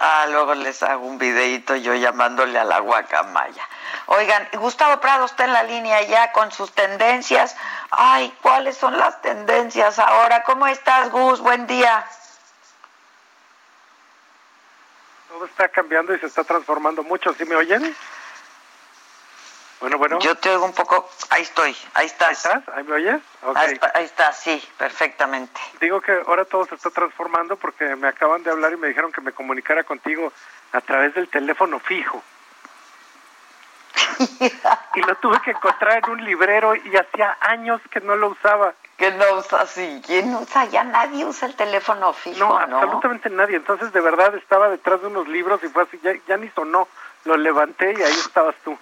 Ah, 0.00 0.26
luego 0.28 0.54
les 0.54 0.82
hago 0.82 1.06
un 1.06 1.18
videito 1.18 1.76
yo 1.76 1.94
llamándole 1.94 2.58
a 2.58 2.64
la 2.64 2.80
guacamaya. 2.80 3.68
Oigan, 4.06 4.48
Gustavo 4.54 5.00
Prado 5.00 5.26
está 5.26 5.44
en 5.44 5.52
la 5.52 5.62
línea 5.62 6.02
ya 6.02 6.32
con 6.32 6.50
sus 6.50 6.72
tendencias. 6.72 7.54
Ay, 7.90 8.34
¿cuáles 8.42 8.76
son 8.76 8.98
las 8.98 9.22
tendencias 9.22 9.98
ahora? 9.98 10.42
¿Cómo 10.42 10.66
estás, 10.66 11.10
Gus? 11.10 11.40
Buen 11.40 11.66
día. 11.66 12.04
Todo 15.28 15.44
está 15.44 15.68
cambiando 15.68 16.12
y 16.14 16.18
se 16.18 16.26
está 16.26 16.42
transformando 16.42 17.04
mucho. 17.04 17.32
¿Sí 17.34 17.44
me 17.44 17.54
oyen? 17.54 17.94
Bueno, 19.80 19.96
bueno. 19.96 20.18
Yo 20.18 20.36
te 20.36 20.50
oigo 20.50 20.66
un 20.66 20.74
poco. 20.74 21.08
Ahí 21.30 21.42
estoy, 21.42 21.74
ahí 21.94 22.06
estás. 22.06 22.28
¿Ahí 22.28 22.34
estás? 22.34 22.76
¿Ahí 22.76 22.84
me 22.84 22.94
oyes? 22.94 23.20
Ahí, 23.54 23.80
ahí 23.94 24.04
está, 24.04 24.32
sí, 24.32 24.62
perfectamente. 24.76 25.58
Digo 25.80 26.02
que 26.02 26.12
ahora 26.26 26.44
todo 26.44 26.66
se 26.66 26.74
está 26.74 26.90
transformando 26.90 27.56
porque 27.56 27.96
me 27.96 28.08
acaban 28.08 28.42
de 28.42 28.50
hablar 28.50 28.72
y 28.72 28.76
me 28.76 28.88
dijeron 28.88 29.10
que 29.10 29.22
me 29.22 29.32
comunicara 29.32 29.84
contigo 29.84 30.32
a 30.72 30.80
través 30.82 31.14
del 31.14 31.28
teléfono 31.28 31.80
fijo. 31.80 32.22
y 34.94 35.00
lo 35.00 35.14
tuve 35.16 35.40
que 35.40 35.52
encontrar 35.52 36.02
en 36.04 36.10
un 36.10 36.24
librero 36.24 36.74
y 36.74 36.96
hacía 36.96 37.38
años 37.40 37.80
que 37.90 38.00
no 38.00 38.16
lo 38.16 38.28
usaba. 38.28 38.74
Que 38.98 39.10
no 39.12 39.24
usa 39.38 39.62
así, 39.62 40.02
¿quién 40.06 40.34
usa? 40.34 40.66
Ya 40.66 40.84
nadie 40.84 41.24
usa 41.24 41.48
el 41.48 41.56
teléfono 41.56 42.12
fijo, 42.12 42.38
no, 42.38 42.66
¿no? 42.66 42.76
absolutamente 42.76 43.30
nadie. 43.30 43.56
Entonces, 43.56 43.94
de 43.94 44.00
verdad, 44.00 44.34
estaba 44.34 44.68
detrás 44.68 45.00
de 45.00 45.06
unos 45.06 45.26
libros 45.26 45.64
y 45.64 45.68
fue 45.68 45.84
así, 45.84 45.98
ya, 46.02 46.12
ya 46.28 46.36
ni 46.36 46.50
sonó. 46.50 46.86
Lo 47.24 47.36
levanté 47.36 47.94
y 47.98 48.02
ahí 48.02 48.12
estabas 48.12 48.54
tú. 48.62 48.78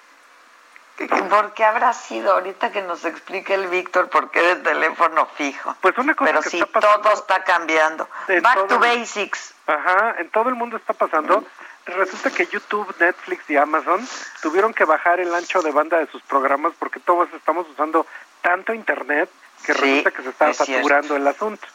¿Por 1.06 1.54
qué 1.54 1.64
habrá 1.64 1.92
sido 1.92 2.32
ahorita 2.32 2.72
que 2.72 2.82
nos 2.82 3.04
explique 3.04 3.54
el 3.54 3.68
Víctor 3.68 4.08
por 4.08 4.30
qué 4.30 4.52
el 4.52 4.62
teléfono 4.62 5.26
fijo? 5.36 5.76
Pues 5.80 5.96
una 5.96 6.14
cosa 6.14 6.30
Pero 6.30 6.42
sí, 6.42 6.60
todo 6.72 7.12
está 7.12 7.44
cambiando. 7.44 8.08
Back 8.42 8.66
to 8.66 8.80
basics. 8.80 9.54
Ajá, 9.66 10.16
en 10.18 10.28
todo 10.30 10.48
el 10.48 10.56
mundo 10.56 10.76
está 10.76 10.94
pasando. 10.94 11.44
Resulta 11.86 12.30
que 12.30 12.46
YouTube, 12.46 12.92
Netflix 12.98 13.48
y 13.48 13.56
Amazon 13.56 14.06
tuvieron 14.42 14.74
que 14.74 14.84
bajar 14.84 15.20
el 15.20 15.32
ancho 15.32 15.62
de 15.62 15.70
banda 15.70 15.98
de 15.98 16.06
sus 16.08 16.20
programas 16.22 16.72
porque 16.78 17.00
todos 17.00 17.28
estamos 17.32 17.68
usando 17.70 18.04
tanto 18.42 18.74
Internet 18.74 19.30
que 19.64 19.72
resulta 19.72 20.10
que 20.10 20.22
se 20.22 20.30
está 20.30 20.52
saturando 20.52 21.16
el 21.16 21.26
asunto. 21.26 21.66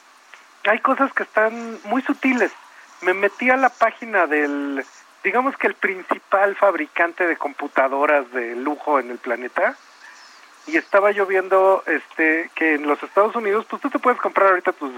Hay 0.66 0.80
cosas 0.80 1.14
que 1.14 1.24
están 1.24 1.80
muy 1.86 2.02
sutiles. 2.02 2.52
Me 3.02 3.14
metí 3.14 3.50
a 3.50 3.58
la 3.58 3.70
página 3.70 4.28
del 4.28 4.86
digamos 5.24 5.56
que 5.58 5.68
el 5.68 5.76
principal 5.76 6.56
fabricante 6.56 7.26
de 7.26 7.38
computadoras 7.38 8.32
de 8.32 8.56
lujo 8.56 9.00
en 9.00 9.12
el 9.12 9.18
planeta 9.18 9.76
y 10.68 10.78
estaba 10.78 11.12
yo 11.12 11.26
viendo 11.26 11.84
este 11.88 12.50
que 12.56 12.76
en 12.76 12.88
los 12.88 13.02
Estados 13.04 13.36
Unidos 13.36 13.66
pues 13.70 13.82
tú 13.82 13.90
te 13.90 14.00
puedes 14.00 14.20
comprar 14.20 14.50
ahorita 14.50 14.74
tus 14.74 14.92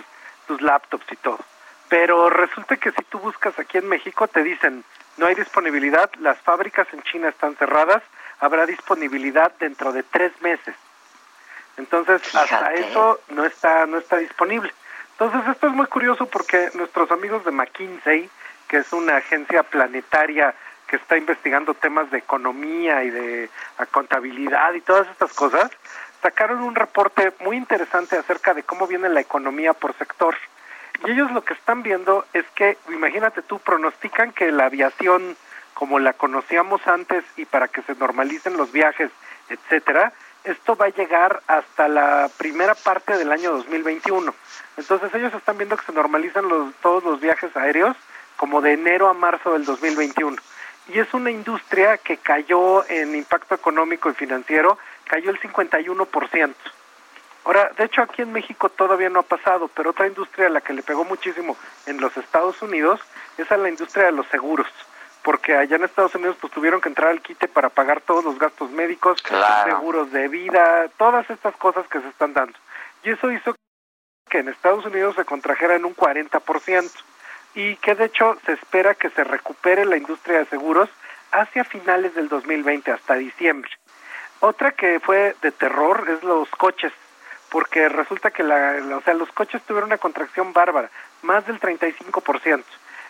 tus 0.47 0.61
laptops 0.61 1.11
y 1.11 1.15
todo 1.17 1.39
pero 1.89 2.29
resulta 2.29 2.77
que 2.77 2.91
si 2.91 3.03
tú 3.03 3.19
buscas 3.19 3.57
aquí 3.59 3.77
en 3.77 3.87
México 3.87 4.27
te 4.27 4.43
dicen 4.43 4.83
no 5.17 5.27
hay 5.27 5.35
disponibilidad 5.35 6.09
las 6.19 6.37
fábricas 6.39 6.87
en 6.93 7.01
China 7.03 7.29
están 7.29 7.55
cerradas 7.55 8.03
habrá 8.39 8.65
disponibilidad 8.65 9.51
dentro 9.59 9.91
de 9.91 10.03
tres 10.03 10.31
meses 10.41 10.75
entonces 11.77 12.21
hasta 12.33 12.73
eso 12.73 13.19
no 13.29 13.45
está 13.45 13.85
no 13.85 13.97
está 13.97 14.17
disponible. 14.17 14.71
Entonces 15.11 15.41
esto 15.49 15.67
es 15.67 15.73
muy 15.73 15.87
curioso 15.87 16.25
porque 16.25 16.69
nuestros 16.73 17.11
amigos 17.11 17.43
de 17.45 17.51
McKinsey 17.51 18.29
que 18.67 18.77
es 18.77 18.93
una 18.93 19.17
agencia 19.17 19.63
planetaria 19.63 20.53
que 20.87 20.97
está 20.97 21.17
investigando 21.17 21.73
temas 21.73 22.09
de 22.11 22.19
economía 22.19 23.03
y 23.03 23.09
de 23.09 23.49
contabilidad 23.91 24.73
y 24.73 24.81
todas 24.81 25.07
estas 25.09 25.33
cosas, 25.33 25.71
sacaron 26.21 26.61
un 26.61 26.75
reporte 26.75 27.33
muy 27.39 27.57
interesante 27.57 28.17
acerca 28.17 28.53
de 28.53 28.63
cómo 28.63 28.87
viene 28.87 29.09
la 29.09 29.21
economía 29.21 29.73
por 29.73 29.95
sector. 29.97 30.35
Y 31.05 31.11
ellos 31.11 31.31
lo 31.31 31.43
que 31.43 31.53
están 31.53 31.83
viendo 31.83 32.25
es 32.33 32.45
que, 32.55 32.77
imagínate 32.89 33.41
tú, 33.41 33.59
pronostican 33.59 34.31
que 34.31 34.51
la 34.51 34.65
aviación 34.65 35.35
como 35.73 35.99
la 35.99 36.13
conocíamos 36.13 36.87
antes 36.87 37.23
y 37.35 37.45
para 37.45 37.67
que 37.67 37.81
se 37.81 37.95
normalicen 37.95 38.55
los 38.57 38.71
viajes, 38.71 39.11
etcétera, 39.49 40.13
esto 40.45 40.75
va 40.75 40.85
a 40.85 40.89
llegar 40.89 41.41
hasta 41.47 41.87
la 41.87 42.29
primera 42.37 42.75
parte 42.75 43.17
del 43.17 43.31
año 43.31 43.51
2021. 43.51 44.33
Entonces 44.77 45.13
ellos 45.13 45.33
están 45.33 45.57
viendo 45.57 45.75
que 45.75 45.85
se 45.85 45.91
normalizan 45.91 46.47
los, 46.47 46.73
todos 46.75 47.03
los 47.03 47.19
viajes 47.19 47.55
aéreos 47.57 47.97
como 48.37 48.61
de 48.61 48.73
enero 48.73 49.07
a 49.07 49.13
marzo 49.13 49.53
del 49.53 49.65
2021. 49.65 50.35
Y 50.87 50.99
es 50.99 51.13
una 51.13 51.31
industria 51.31 51.97
que 51.97 52.17
cayó 52.17 52.87
en 52.89 53.15
impacto 53.15 53.55
económico 53.55 54.09
y 54.09 54.13
financiero, 54.13 54.77
cayó 55.05 55.31
el 55.31 55.39
51%. 55.39 56.53
Ahora, 57.45 57.71
de 57.77 57.85
hecho 57.85 58.01
aquí 58.01 58.23
en 58.23 58.33
México 58.33 58.69
todavía 58.69 59.09
no 59.09 59.19
ha 59.19 59.23
pasado, 59.23 59.67
pero 59.67 59.91
otra 59.91 60.07
industria 60.07 60.47
a 60.47 60.49
la 60.49 60.61
que 60.61 60.73
le 60.73 60.81
pegó 60.81 61.05
muchísimo 61.05 61.55
en 61.85 62.01
los 62.01 62.15
Estados 62.17 62.61
Unidos 62.61 62.99
es 63.37 63.51
a 63.51 63.57
la 63.57 63.69
industria 63.69 64.05
de 64.05 64.11
los 64.11 64.27
seguros, 64.27 64.67
porque 65.21 65.55
allá 65.55 65.75
en 65.75 65.83
Estados 65.83 66.15
Unidos 66.15 66.37
pues 66.41 66.51
tuvieron 66.51 66.81
que 66.81 66.89
entrar 66.89 67.09
al 67.09 67.21
quite 67.21 67.47
para 67.47 67.69
pagar 67.69 68.01
todos 68.01 68.25
los 68.25 68.39
gastos 68.39 68.71
médicos, 68.71 69.23
seguros 69.63 70.11
de 70.11 70.27
vida, 70.27 70.87
todas 70.97 71.29
estas 71.29 71.55
cosas 71.57 71.87
que 71.87 72.01
se 72.01 72.07
están 72.09 72.33
dando. 72.33 72.57
Y 73.03 73.11
eso 73.11 73.31
hizo 73.31 73.55
que 74.27 74.39
en 74.39 74.49
Estados 74.49 74.83
Unidos 74.85 75.15
se 75.15 75.25
contrajera 75.25 75.75
en 75.75 75.85
un 75.85 75.95
40% 75.95 76.91
y 77.55 77.77
que 77.77 77.95
de 77.95 78.05
hecho 78.05 78.37
se 78.45 78.53
espera 78.53 78.93
que 78.93 79.09
se 79.09 79.23
recupere 79.23 79.85
la 79.85 79.97
industria 79.97 80.39
de 80.39 80.45
seguros 80.45 80.89
hacia 81.31 81.63
finales 81.63 82.13
del 82.13 82.27
2020, 82.29 82.91
hasta 82.91 83.15
diciembre. 83.15 83.71
Otra 84.41 84.71
que 84.71 84.99
fue 84.99 85.35
de 85.41 85.51
terror 85.51 86.05
es 86.09 86.23
los 86.23 86.49
coches, 86.49 86.91
porque 87.49 87.87
resulta 87.89 88.31
que 88.31 88.43
la, 88.43 88.75
o 88.95 89.01
sea, 89.01 89.13
los 89.13 89.31
coches 89.31 89.61
tuvieron 89.63 89.87
una 89.87 89.97
contracción 89.97 90.53
bárbara, 90.53 90.89
más 91.23 91.47
del 91.47 91.59
35%. 91.59 92.63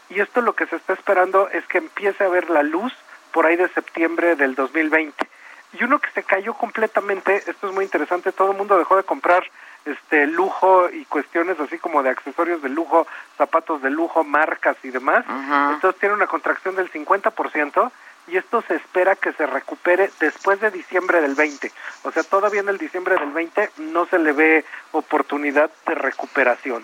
Y 0.09 0.21
esto 0.21 0.41
lo 0.41 0.53
que 0.53 0.67
se 0.67 0.75
está 0.75 0.93
esperando 0.93 1.49
es 1.49 1.65
que 1.65 1.79
empiece 1.79 2.23
a 2.23 2.29
ver 2.29 2.49
la 2.51 2.61
luz 2.61 2.93
por 3.31 3.47
ahí 3.47 3.55
de 3.55 3.67
septiembre 3.69 4.35
del 4.35 4.53
2020. 4.53 5.27
Y 5.73 5.83
uno 5.83 5.99
que 5.99 6.11
se 6.11 6.23
cayó 6.23 6.53
completamente, 6.53 7.37
esto 7.47 7.67
es 7.67 7.73
muy 7.73 7.83
interesante, 7.83 8.31
todo 8.31 8.51
el 8.51 8.57
mundo 8.57 8.77
dejó 8.77 8.95
de 8.95 9.03
comprar 9.03 9.43
este 9.85 10.27
lujo 10.27 10.89
y 10.89 11.05
cuestiones 11.05 11.59
así 11.59 11.77
como 11.77 12.01
de 12.03 12.09
accesorios 12.09 12.61
de 12.61 12.69
lujo, 12.69 13.07
zapatos 13.37 13.81
de 13.81 13.89
lujo, 13.89 14.23
marcas 14.23 14.77
y 14.83 14.89
demás. 14.89 15.25
Entonces 15.73 15.99
tiene 15.99 16.15
una 16.15 16.27
contracción 16.27 16.75
del 16.75 16.91
50% 16.91 17.91
y 18.27 18.37
esto 18.37 18.63
se 18.67 18.75
espera 18.75 19.15
que 19.15 19.33
se 19.33 19.45
recupere 19.45 20.09
después 20.19 20.59
de 20.59 20.71
diciembre 20.71 21.21
del 21.21 21.35
20. 21.35 21.71
O 22.03 22.11
sea, 22.11 22.23
todavía 22.23 22.61
en 22.61 22.69
el 22.69 22.77
diciembre 22.77 23.15
del 23.15 23.31
20 23.31 23.71
no 23.77 24.05
se 24.07 24.17
le 24.17 24.31
ve 24.31 24.65
oportunidad 24.91 25.69
de 25.85 25.95
recuperación. 25.95 26.83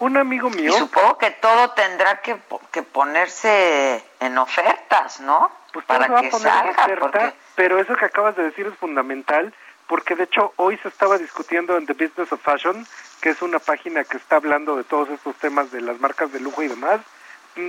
Un 0.00 0.16
amigo 0.16 0.50
mío... 0.50 0.72
Y 0.74 0.78
supongo 0.78 1.18
que 1.18 1.30
todo 1.30 1.70
tendrá 1.70 2.20
que, 2.20 2.36
que 2.72 2.82
ponerse 2.82 4.04
en 4.18 4.36
ofertas, 4.38 5.20
¿no? 5.20 5.50
Pues 5.72 5.86
para 5.86 6.20
que 6.20 6.32
salga. 6.32 7.32
Pero 7.54 7.78
eso 7.78 7.94
que 7.94 8.04
acabas 8.04 8.36
de 8.36 8.42
decir 8.42 8.66
es 8.66 8.76
fundamental 8.78 9.54
porque 9.94 10.16
de 10.16 10.24
hecho 10.24 10.52
hoy 10.56 10.76
se 10.78 10.88
estaba 10.88 11.18
discutiendo 11.18 11.76
en 11.76 11.86
The 11.86 11.92
Business 11.92 12.32
of 12.32 12.42
Fashion, 12.42 12.84
que 13.20 13.30
es 13.30 13.40
una 13.42 13.60
página 13.60 14.02
que 14.02 14.16
está 14.16 14.34
hablando 14.34 14.74
de 14.74 14.82
todos 14.82 15.08
estos 15.08 15.36
temas 15.36 15.70
de 15.70 15.80
las 15.82 16.00
marcas 16.00 16.32
de 16.32 16.40
lujo 16.40 16.64
y 16.64 16.66
demás, 16.66 17.00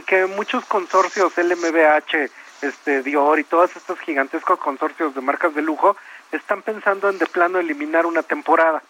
que 0.07 0.25
muchos 0.25 0.65
consorcios 0.65 1.37
LMBH 1.37 2.31
este, 2.63 3.03
Dior 3.03 3.37
y 3.37 3.43
todos 3.43 3.75
estos 3.75 3.99
gigantescos 3.99 4.57
consorcios 4.57 5.13
de 5.13 5.21
marcas 5.21 5.53
de 5.53 5.61
lujo 5.61 5.95
están 6.31 6.63
pensando 6.63 7.09
en 7.09 7.19
de 7.19 7.27
plano 7.27 7.59
eliminar 7.59 8.07
una 8.07 8.23
temporada. 8.23 8.81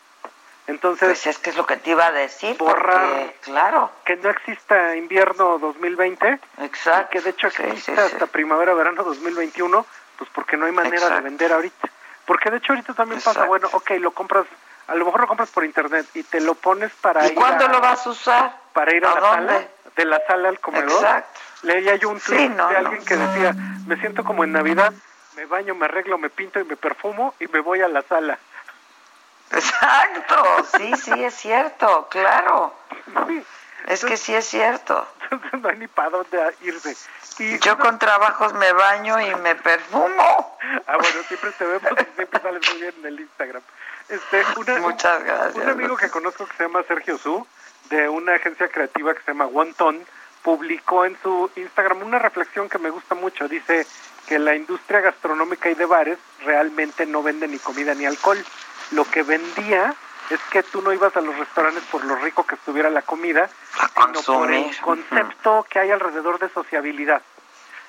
Entonces, 0.68 1.10
pues 1.10 1.28
es 1.28 1.38
que 1.38 1.50
es 1.50 1.58
lo 1.58 1.66
que 1.66 1.76
te 1.76 1.90
iba 1.90 2.08
a 2.08 2.14
decir, 2.14 2.56
borrar, 2.58 3.34
claro, 3.42 3.92
que 4.06 4.16
no 4.16 4.30
exista 4.30 4.96
invierno 4.96 5.60
2020, 5.60 6.40
exacto, 6.62 7.10
que 7.12 7.20
de 7.20 7.32
hecho 7.32 7.48
exista 7.48 8.06
hasta 8.06 8.28
primavera-verano 8.28 9.04
2021, 9.04 9.86
pues 10.18 10.30
porque 10.34 10.56
no 10.56 10.68
hay 10.68 10.72
manera 10.72 11.10
de 11.10 11.20
vender 11.20 11.52
ahorita. 11.52 11.90
Porque 12.26 12.50
de 12.50 12.58
hecho 12.58 12.74
ahorita 12.74 12.94
también 12.94 13.22
pasa, 13.22 13.46
bueno, 13.46 13.70
ok, 13.72 13.92
lo 14.00 14.12
compras, 14.12 14.46
a 14.88 14.96
lo 14.96 15.06
mejor 15.06 15.22
lo 15.22 15.28
compras 15.28 15.50
por 15.50 15.64
internet 15.64 16.08
y 16.14 16.24
te 16.24 16.42
lo 16.42 16.56
pones 16.56 16.92
para 16.94 17.26
¿Y 17.26 17.30
ir 17.30 17.36
cuándo 17.36 17.68
lo 17.68 17.80
vas 17.82 18.06
a 18.06 18.10
usar? 18.10 18.60
Para 18.74 18.96
ir 18.96 19.06
a, 19.06 19.16
la 19.16 19.22
sala, 19.22 19.62
de 19.96 20.06
la 20.06 20.22
sala 20.28 20.50
al 20.50 20.60
comedor. 20.60 20.92
Exacto. 20.92 21.40
Leía 21.64 21.96
yo 21.96 22.10
un 22.10 22.20
tweet 22.20 22.50
de 22.50 22.78
alguien 22.78 23.04
que 23.06 23.16
decía, 23.16 23.54
me 23.88 23.98
siento 23.98 24.24
como 24.24 24.44
en 24.44 24.52
Navidad, 24.52 24.94
me 25.36 25.46
baño, 25.46 25.76
me 25.76 25.86
arreglo, 25.86 26.18
me 26.18 26.30
pinto 26.30 26.60
y 26.60 26.64
me 26.64 26.76
perfumo 26.76 27.34
y 27.40 27.48
me 27.48 27.60
voy 27.60 27.82
a 27.82 27.88
la 27.88 28.02
sala. 28.04 28.38
Exacto, 29.52 30.66
sí, 30.78 30.94
sí, 30.98 31.24
es 31.24 31.34
cierto, 31.36 32.08
claro. 32.10 32.74
es 33.88 34.04
que 34.04 34.18
sí 34.18 34.34
es 34.34 34.46
cierto. 34.46 35.08
No 35.62 35.70
hay 35.70 35.78
ni 35.78 35.88
para 35.88 36.12
dónde 36.12 36.40
irse. 36.62 36.96
Y 37.40 37.58
yo 37.60 37.78
con 37.80 37.98
trabajos 37.98 38.54
me 38.54 38.72
baño 38.74 39.20
y 39.20 39.34
me 39.36 39.56
perfumo. 39.56 40.58
Ah, 40.88 40.98
bueno, 40.98 41.20
siempre 41.28 41.52
te 41.52 41.66
vemos 41.66 41.92
y 41.92 42.16
siempre 42.16 42.42
sales 42.42 42.62
muy 42.70 42.82
bien 42.82 42.94
en 43.00 43.06
el 43.06 43.20
Instagram. 43.20 43.62
Este, 44.10 44.44
Muchas 44.80 45.24
gracias. 45.24 45.56
Un 45.56 45.70
amigo 45.70 45.96
que 45.96 46.10
conozco 46.10 46.46
que 46.46 46.56
se 46.58 46.64
llama 46.64 46.84
Sergio 46.88 47.18
Su, 47.18 47.48
de 47.90 48.10
una 48.10 48.36
agencia 48.36 48.68
creativa 48.68 49.14
que 49.14 49.22
se 49.22 49.32
llama 49.32 49.46
Wonton, 49.46 50.06
publicó 50.44 51.06
en 51.06 51.18
su 51.22 51.50
Instagram 51.56 52.04
una 52.04 52.20
reflexión 52.20 52.68
que 52.70 52.78
me 52.78 52.90
gusta 52.90 53.16
mucho. 53.16 53.48
Dice 53.48 53.88
que 54.28 54.38
la 54.38 54.56
industria 54.56 55.02
gastronómica 55.02 55.70
y 55.70 55.76
de 55.76 55.86
bares 55.86 56.20
realmente 56.44 57.06
no 57.06 57.24
vende 57.24 57.48
ni 57.48 57.58
comida 57.58 57.94
ni 57.94 58.06
alcohol. 58.06 58.44
Lo 58.92 59.06
que 59.06 59.24
vendía 59.24 59.96
es 60.30 60.40
que 60.52 60.64
tú 60.64 60.82
no 60.82 60.92
ibas 60.94 61.16
a 61.16 61.22
los 61.22 61.38
restaurantes 61.38 61.84
por 61.86 62.04
lo 62.04 62.16
rico 62.16 62.46
que 62.46 62.56
estuviera 62.56 62.90
la 62.90 63.02
comida, 63.02 63.50
sino 63.96 64.22
por 64.22 64.52
el 64.52 64.76
concepto 64.82 65.66
que 65.70 65.80
hay 65.80 65.92
alrededor 65.92 66.40
de 66.40 66.50
sociabilidad. 66.50 67.22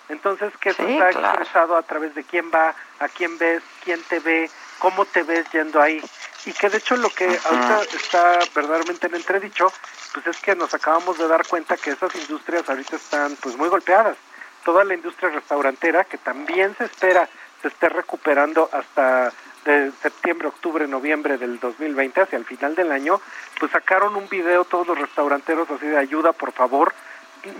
Entonces, 0.08 0.52
que 0.58 0.70
eso 0.70 0.86
está 0.86 1.10
expresado 1.10 1.76
a 1.76 1.82
través 1.82 2.14
de 2.14 2.22
quién 2.22 2.50
va, 2.54 2.74
a 3.00 3.08
quién 3.08 3.38
ves, 3.38 3.62
quién 3.84 4.00
te 4.04 4.20
ve, 4.20 4.50
cómo 4.78 5.04
te 5.04 5.22
ves 5.22 5.50
yendo 5.50 5.80
ahí. 5.80 6.02
Y 6.44 6.52
que 6.52 6.68
de 6.70 6.78
hecho 6.78 6.96
lo 6.96 7.10
que 7.10 7.24
ahorita 7.24 7.82
está 7.96 8.38
verdaderamente 8.54 9.08
en 9.08 9.16
entredicho 9.16 9.72
pues 10.12 10.28
es 10.28 10.36
que 10.38 10.54
nos 10.54 10.72
acabamos 10.72 11.18
de 11.18 11.28
dar 11.28 11.46
cuenta 11.46 11.76
que 11.76 11.90
esas 11.90 12.14
industrias 12.14 12.68
ahorita 12.68 12.96
están 12.96 13.36
pues 13.36 13.56
muy 13.56 13.68
golpeadas. 13.68 14.16
Toda 14.64 14.84
la 14.84 14.94
industria 14.94 15.30
restaurantera 15.30 16.04
que 16.04 16.18
también 16.18 16.74
se 16.78 16.84
espera 16.84 17.28
se 17.60 17.68
esté 17.68 17.88
recuperando 17.88 18.70
hasta 18.72 19.32
de 19.66 19.92
septiembre, 20.00 20.48
octubre, 20.48 20.88
noviembre 20.88 21.36
del 21.36 21.60
2020, 21.60 22.22
hacia 22.22 22.38
el 22.38 22.46
final 22.46 22.74
del 22.74 22.90
año, 22.90 23.20
pues 23.60 23.72
sacaron 23.72 24.16
un 24.16 24.28
video 24.28 24.64
todos 24.64 24.86
los 24.86 24.98
restauranteros 24.98 25.70
así 25.70 25.86
de 25.86 25.98
ayuda, 25.98 26.32
por 26.32 26.52
favor. 26.52 26.94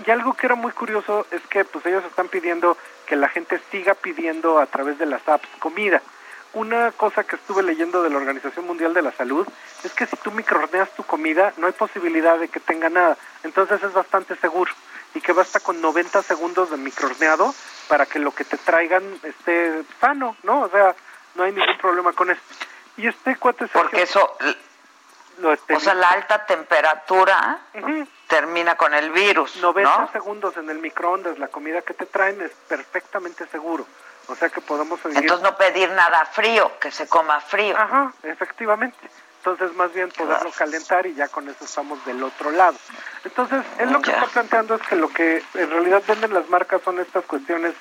Y 0.05 0.09
algo 0.09 0.33
que 0.33 0.47
era 0.47 0.55
muy 0.55 0.71
curioso 0.71 1.27
es 1.31 1.41
que 1.47 1.63
pues 1.63 1.85
ellos 1.85 2.03
están 2.05 2.27
pidiendo 2.27 2.75
que 3.05 3.15
la 3.15 3.29
gente 3.29 3.59
siga 3.71 3.93
pidiendo 3.93 4.59
a 4.59 4.65
través 4.65 4.97
de 4.97 5.05
las 5.05 5.27
apps 5.27 5.47
comida 5.59 6.01
una 6.57 6.91
cosa 6.91 7.23
que 7.23 7.35
estuve 7.35 7.61
leyendo 7.61 8.01
de 8.01 8.09
la 8.09 8.17
Organización 8.17 8.65
Mundial 8.65 8.93
de 8.93 9.01
la 9.01 9.11
Salud 9.11 9.47
es 9.83 9.93
que 9.93 10.05
si 10.05 10.15
tú 10.17 10.31
microordenas 10.31 10.89
tu 10.91 11.03
comida 11.03 11.53
no 11.57 11.67
hay 11.67 11.73
posibilidad 11.73 12.39
de 12.39 12.47
que 12.47 12.59
tenga 12.59 12.89
nada, 12.89 13.17
entonces 13.43 13.81
es 13.83 13.93
bastante 13.93 14.35
seguro 14.37 14.71
y 15.13 15.21
que 15.21 15.33
basta 15.33 15.59
con 15.59 15.81
90 15.81 16.23
segundos 16.23 16.71
de 16.71 16.77
microordeado 16.77 17.53
para 17.87 18.05
que 18.05 18.19
lo 18.19 18.31
que 18.31 18.43
te 18.43 18.57
traigan 18.57 19.03
esté 19.23 19.83
sano, 20.01 20.35
¿no? 20.43 20.61
O 20.61 20.69
sea, 20.69 20.95
no 21.37 21.43
hay 21.43 21.53
ningún 21.53 21.77
problema 21.77 22.11
con 22.11 22.31
esto. 22.31 22.43
Y 22.97 23.07
este 23.07 23.35
cuate 23.37 23.67
Porque 23.67 24.01
eso 24.01 24.35
o 25.43 25.79
sea, 25.79 25.93
la 25.93 26.09
alta 26.09 26.45
temperatura 26.45 27.59
termina 28.27 28.75
con 28.75 28.93
el 28.93 29.11
virus, 29.11 29.57
90 29.57 30.11
segundos 30.11 30.57
en 30.57 30.69
el 30.69 30.79
microondas 30.79 31.37
la 31.37 31.47
comida 31.47 31.81
que 31.81 31.93
te 31.93 32.05
traen 32.05 32.41
es 32.41 32.51
perfectamente 32.67 33.45
seguro. 33.47 33.85
O 34.29 34.35
sea 34.35 34.49
que 34.49 34.59
podemos 34.59 34.99
Entonces 35.05 35.41
no 35.41 35.55
pedir 35.55 35.89
nada 35.91 36.25
frío, 36.25 36.71
que 36.79 36.91
se 36.91 37.07
coma 37.07 37.39
frío. 37.39 37.77
Ajá, 37.77 38.11
efectivamente. 38.23 38.97
Entonces 39.37 39.73
más 39.77 39.93
bien 39.93 40.09
poderlo 40.09 40.51
calentar 40.51 41.05
y 41.05 41.13
ya 41.13 41.29
con 41.29 41.47
eso 41.47 41.63
estamos 41.63 42.03
del 42.05 42.21
otro 42.21 42.51
lado. 42.51 42.77
Entonces, 43.23 43.63
él 43.77 43.91
lo 43.91 44.01
que 44.01 44.11
está 44.11 44.25
planteando 44.25 44.75
es 44.75 44.81
que 44.81 44.95
lo 44.97 45.07
que 45.07 45.41
en 45.53 45.69
realidad 45.69 46.03
venden 46.05 46.33
las 46.33 46.49
marcas 46.49 46.81
son 46.83 46.99
estas 46.99 47.23
cuestiones 47.25 47.73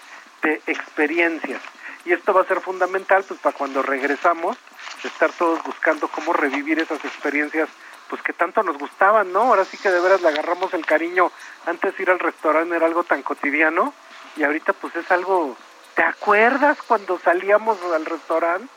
de 0.43 0.62
experiencias. 0.66 1.61
Y 2.07 2.12
esto 2.12 2.33
va 2.33 2.43
a 2.43 2.47
ser 2.47 2.61
fundamental 2.61 3.24
pues 3.24 3.39
para 3.41 3.57
cuando 3.57 3.83
regresamos, 3.83 4.57
estar 5.05 5.31
todos 5.33 5.62
buscando 5.65 6.09
cómo 6.09 6.33
revivir 6.33 6.78
esas 6.78 7.05
experiencias 7.05 7.69
pues 8.09 8.23
que 8.23 8.33
tanto 8.33 8.62
nos 8.62 8.78
gustaban, 8.78 9.33
¿no? 9.33 9.43
Ahora 9.43 9.65
sí 9.65 9.77
que 9.77 9.91
de 9.91 10.01
veras 10.01 10.23
le 10.23 10.28
agarramos 10.28 10.73
el 10.73 10.87
cariño. 10.87 11.31
Antes 11.66 11.99
ir 11.99 12.09
al 12.09 12.20
restaurante 12.20 12.77
era 12.77 12.87
algo 12.87 13.03
tan 13.05 13.23
cotidiano 13.23 13.93
y 14.37 14.45
ahorita 14.45 14.73
pues 14.73 14.95
es 14.97 15.11
algo 15.11 15.57
¿Te 15.97 16.03
acuerdas 16.03 16.77
cuando 16.83 17.19
salíamos 17.19 17.78
al 17.83 18.05
restaurante? 18.05 18.69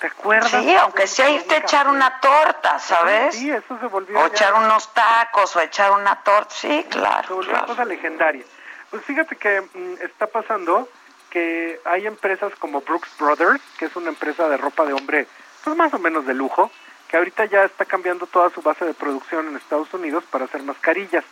¿Te 0.00 0.08
acuerdas? 0.08 0.50
Sí, 0.50 0.74
aunque 0.74 1.06
sea 1.06 1.30
irte 1.30 1.54
a 1.54 1.58
echar 1.58 1.88
una 1.88 2.20
torta, 2.20 2.80
¿sabes? 2.80 3.36
Sí, 3.36 3.48
eso 3.48 3.78
se 3.78 3.86
volvió. 3.86 4.18
O 4.18 4.26
echar 4.26 4.52
unos 4.52 4.92
tacos, 4.92 5.54
o 5.54 5.60
echar 5.60 5.92
una 5.92 6.24
torta, 6.24 6.52
sí, 6.52 6.84
claro. 6.90 7.28
Se 7.28 7.34
volvió 7.34 7.52
una 7.52 7.66
cosa 7.66 7.84
legendaria. 7.84 8.44
Pues 8.90 9.04
fíjate 9.04 9.36
que 9.36 9.60
mm, 9.60 9.94
está 10.02 10.26
pasando 10.26 10.88
que 11.30 11.80
hay 11.84 12.06
empresas 12.06 12.52
como 12.58 12.80
Brooks 12.80 13.10
Brothers, 13.18 13.62
que 13.78 13.86
es 13.86 13.96
una 13.96 14.08
empresa 14.08 14.48
de 14.48 14.56
ropa 14.56 14.84
de 14.84 14.92
hombre, 14.92 15.26
pues 15.64 15.76
más 15.76 15.92
o 15.94 15.98
menos 15.98 16.26
de 16.26 16.34
lujo, 16.34 16.70
que 17.08 17.16
ahorita 17.16 17.44
ya 17.46 17.64
está 17.64 17.84
cambiando 17.84 18.26
toda 18.26 18.50
su 18.50 18.62
base 18.62 18.84
de 18.84 18.94
producción 18.94 19.48
en 19.48 19.56
Estados 19.56 19.92
Unidos 19.94 20.24
para 20.30 20.44
hacer 20.44 20.62
mascarillas. 20.62 21.24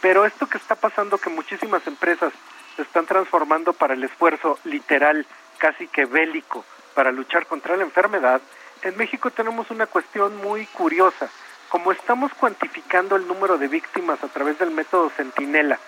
Pero 0.00 0.24
esto 0.24 0.46
que 0.46 0.58
está 0.58 0.74
pasando, 0.74 1.18
que 1.18 1.30
muchísimas 1.30 1.86
empresas 1.86 2.32
se 2.76 2.82
están 2.82 3.06
transformando 3.06 3.72
para 3.72 3.94
el 3.94 4.04
esfuerzo 4.04 4.58
literal, 4.64 5.26
casi 5.58 5.88
que 5.88 6.06
bélico, 6.06 6.64
para 6.94 7.12
luchar 7.12 7.46
contra 7.46 7.76
la 7.76 7.84
enfermedad, 7.84 8.40
en 8.82 8.96
México 8.96 9.30
tenemos 9.30 9.70
una 9.70 9.86
cuestión 9.86 10.36
muy 10.38 10.66
curiosa. 10.66 11.28
Como 11.68 11.92
estamos 11.92 12.32
cuantificando 12.34 13.16
el 13.16 13.28
número 13.28 13.58
de 13.58 13.68
víctimas 13.68 14.22
a 14.24 14.28
través 14.28 14.58
del 14.58 14.70
método 14.70 15.10
Centinela, 15.10 15.78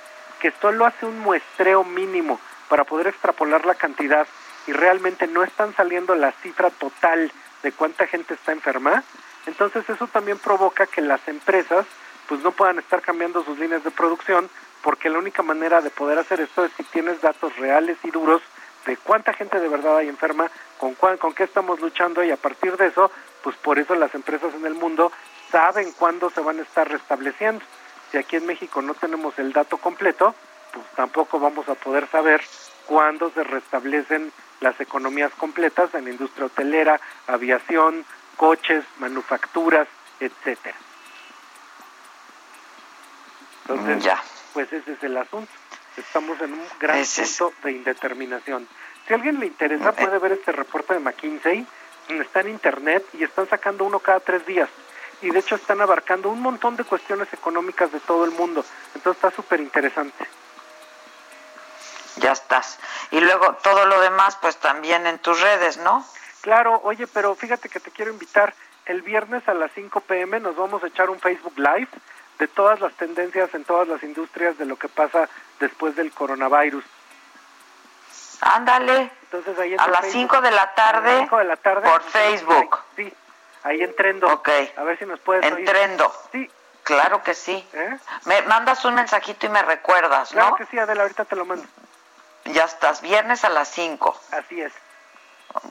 que 0.41 0.53
solo 0.61 0.85
hace 0.85 1.07
un 1.07 1.19
muestreo 1.21 1.85
mínimo 1.85 2.39
para 2.73 2.85
poder 2.85 3.09
extrapolar 3.09 3.67
la 3.67 3.75
cantidad 3.75 4.27
y 4.67 4.73
realmente 4.73 5.27
no 5.27 5.45
están 5.45 5.77
saliendo 5.77 6.15
la 6.15 6.33
cifra 6.33 6.71
total 6.71 7.31
de 7.63 7.71
cuánta 7.71 8.07
gente 8.07 8.33
está 8.33 8.53
enferma, 8.53 9.05
entonces 9.45 9.87
eso 9.91 10.07
también 10.07 10.39
provoca 10.39 10.87
que 10.87 11.03
las 11.03 11.21
empresas 11.29 11.85
pues 12.27 12.41
no 12.41 12.51
puedan 12.51 12.79
estar 12.79 13.03
cambiando 13.03 13.45
sus 13.45 13.59
líneas 13.59 13.85
de 13.85 13.91
producción 13.91 14.49
porque 14.81 15.11
la 15.11 15.19
única 15.19 15.43
manera 15.43 15.83
de 15.83 15.91
poder 15.91 16.19
hacer 16.19 16.41
esto 16.41 16.65
es 16.65 16.73
si 16.75 16.83
tienes 16.85 17.21
datos 17.21 17.55
reales 17.59 17.99
y 18.05 18.11
duros 18.11 18.41
de 18.87 18.97
cuánta 18.97 19.35
gente 19.35 19.61
de 19.61 19.69
verdad 19.69 19.99
hay 19.99 20.09
enferma, 20.09 20.51
con, 20.79 20.95
con 20.95 21.35
qué 21.35 21.45
estamos 21.45 21.79
luchando 21.79 22.25
y 22.25 22.31
a 22.31 22.39
partir 22.39 22.79
de 22.79 22.87
eso, 22.87 23.11
pues 23.43 23.55
por 23.57 23.81
eso 23.81 23.95
las 23.97 24.15
empresas 24.15 24.55
en 24.55 24.65
el 24.65 24.77
mundo 24.77 25.13
saben 25.51 25.93
cuándo 25.93 26.31
se 26.31 26.41
van 26.41 26.59
a 26.59 26.63
estar 26.63 26.91
restableciendo. 26.91 27.63
Si 28.11 28.17
aquí 28.17 28.37
en 28.37 28.47
México 28.47 28.81
no 28.81 28.95
tenemos 28.95 29.39
el 29.39 29.53
dato 29.53 29.77
completo, 29.77 30.35
pues 30.73 30.87
tampoco 30.97 31.39
vamos 31.39 31.69
a 31.69 31.75
poder 31.75 32.09
saber 32.09 32.41
cuando 32.87 33.31
se 33.31 33.45
restablecen 33.45 34.33
las 34.61 34.81
economías 34.81 35.33
completas 35.35 35.95
en 35.95 36.05
la 36.05 36.11
industria 36.11 36.47
hotelera, 36.47 37.01
aviación, 37.27 38.05
coches, 38.37 38.85
manufacturas, 38.99 39.89
etcétera. 40.21 40.77
Entonces, 43.63 44.05
ya. 44.05 44.23
pues 44.53 44.73
ese 44.73 44.93
es 44.93 45.03
el 45.03 45.17
asunto. 45.17 45.51
Estamos 45.97 46.41
en 46.41 46.55
un 46.55 46.65
gran 46.81 47.05
punto 47.05 47.53
de 47.63 47.73
indeterminación. 47.73 48.67
Si 49.07 49.13
a 49.13 49.17
alguien 49.17 49.41
le 49.41 49.47
interesa, 49.47 49.93
puede 49.93 50.19
ver 50.19 50.33
este 50.33 50.53
reporte 50.53 50.95
de 50.95 51.01
McKinsey, 51.01 51.67
está 52.09 52.41
en 52.41 52.51
internet 52.51 53.05
y 53.13 53.25
están 53.25 53.49
sacando 53.49 53.85
uno 53.85 53.99
cada 53.99 54.21
tres 54.21 54.47
días. 54.47 54.69
Y 55.21 55.31
de 55.31 55.39
hecho 55.39 55.55
están 55.55 55.81
abarcando 55.81 56.31
un 56.31 56.41
montón 56.41 56.77
de 56.77 56.85
cuestiones 56.85 57.33
económicas 57.33 57.93
de 57.93 58.01
todo 58.01 58.25
el 58.25 58.33
mundo. 58.33 58.65
Entonces 58.95 59.23
está 59.23 59.31
súper 59.31 59.61
interesante. 59.61 60.27
Ya 62.17 62.33
estás. 62.33 62.79
Y 63.11 63.21
luego 63.21 63.55
todo 63.63 63.87
lo 63.87 64.01
demás, 64.01 64.37
pues 64.41 64.57
también 64.59 65.07
en 65.07 65.19
tus 65.19 65.41
redes, 65.41 65.79
¿no? 65.79 66.05
Claro, 66.41 66.81
oye, 66.85 67.07
pero 67.07 67.35
fíjate 67.35 67.69
que 67.69 67.81
te 67.81 67.91
quiero 67.91 68.13
invitar. 68.13 68.55
El 68.85 69.03
viernes 69.03 69.49
a 69.49 69.55
las 69.55 69.71
5 69.75 70.01
pm 70.01 70.41
nos 70.41 70.57
vamos 70.57 70.83
a 70.83 70.89
echar 70.89 71.09
un 71.09 71.21
Facebook 71.21 71.57
Live 71.57 71.89
de 72.39 72.49
todas 72.49 72.81
las 72.81 72.93
tendencias 72.95 73.55
en 73.55 73.65
todas 73.65 73.87
las 73.87 74.03
industrias 74.03 74.59
de 74.59 74.65
lo 74.65 74.77
que 74.77 74.89
pasa 74.89 75.29
después 75.61 75.95
del 75.95 76.11
coronavirus. 76.13 76.85
Ándale. 78.41 79.11
Entonces 79.23 79.59
ahí 79.59 79.77
a 79.79 79.87
las 79.87 80.07
5 80.07 80.41
de 80.41 80.51
la 80.51 80.75
tarde. 80.75 81.29
de 81.31 81.45
la 81.45 81.57
tarde. 81.57 81.89
Por 81.89 82.03
Facebook. 82.03 82.79
Sí, 82.97 83.13
ahí 83.63 83.83
en 83.83 83.95
Trendo. 83.95 84.27
Ok. 84.27 84.49
A 84.77 84.83
ver 84.83 84.99
si 84.99 85.07
nos 85.07 85.21
puedes 85.21 85.45
En 85.45 85.65
Trendo. 85.65 86.13
Sí. 86.33 86.51
Claro 86.83 87.23
que 87.23 87.35
sí. 87.35 87.65
¿Eh? 87.73 87.99
Me 88.25 88.43
mandas 88.43 88.85
un 88.85 88.95
mensajito 88.95 89.47
y 89.47 89.49
me 89.49 89.63
recuerdas, 89.63 90.35
¿no? 90.35 90.41
Claro 90.41 90.57
que 90.57 90.67
sí, 90.67 90.79
Adela, 90.79 91.03
ahorita 91.03 91.25
te 91.25 91.37
lo 91.37 91.45
mando. 91.45 91.65
Ya 92.47 92.65
estás, 92.65 93.01
viernes 93.01 93.45
a 93.45 93.49
las 93.49 93.69
5. 93.69 94.21
Así 94.33 94.61
es. 94.61 94.73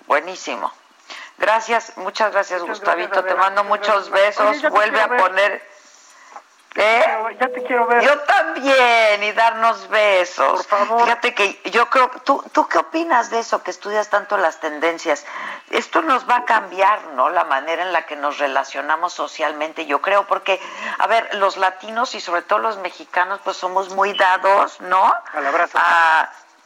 Buenísimo. 0.07 0.71
Gracias, 1.37 1.97
muchas 1.97 2.31
gracias, 2.31 2.61
Gustavito. 2.61 3.23
te 3.23 3.35
mando 3.35 3.63
muchos 3.63 4.09
besos. 4.09 4.61
Vuelve 4.69 5.01
a 5.01 5.07
poner 5.07 5.71
¿Eh? 6.75 7.03
Ya 7.37 7.49
te 7.49 7.63
quiero 7.63 7.85
ver. 7.85 8.01
Yo 8.01 8.17
también, 8.19 9.23
y 9.23 9.31
darnos 9.33 9.89
besos. 9.89 10.65
Por 10.65 10.79
favor. 10.87 11.03
Fíjate 11.03 11.33
que 11.33 11.59
yo 11.69 11.89
creo, 11.89 12.09
¿tú, 12.23 12.41
¿tú 12.53 12.67
qué 12.69 12.77
opinas 12.77 13.29
de 13.29 13.39
eso, 13.39 13.61
que 13.61 13.71
estudias 13.71 14.09
tanto 14.09 14.37
las 14.37 14.61
tendencias? 14.61 15.25
Esto 15.69 16.01
nos 16.01 16.29
va 16.29 16.37
a 16.37 16.45
cambiar, 16.45 17.03
¿no? 17.15 17.29
La 17.29 17.43
manera 17.43 17.81
en 17.81 17.91
la 17.91 18.05
que 18.05 18.15
nos 18.15 18.37
relacionamos 18.37 19.11
socialmente, 19.11 19.85
yo 19.85 20.01
creo, 20.01 20.25
porque, 20.27 20.61
a 20.97 21.07
ver, 21.07 21.35
los 21.35 21.57
latinos 21.57 22.15
y 22.15 22.21
sobre 22.21 22.41
todo 22.41 22.59
los 22.59 22.77
mexicanos, 22.77 23.41
pues 23.43 23.57
somos 23.57 23.89
muy 23.89 24.13
dados, 24.13 24.79
¿no? 24.79 25.13
Al 25.33 25.47
abrazo. 25.47 25.77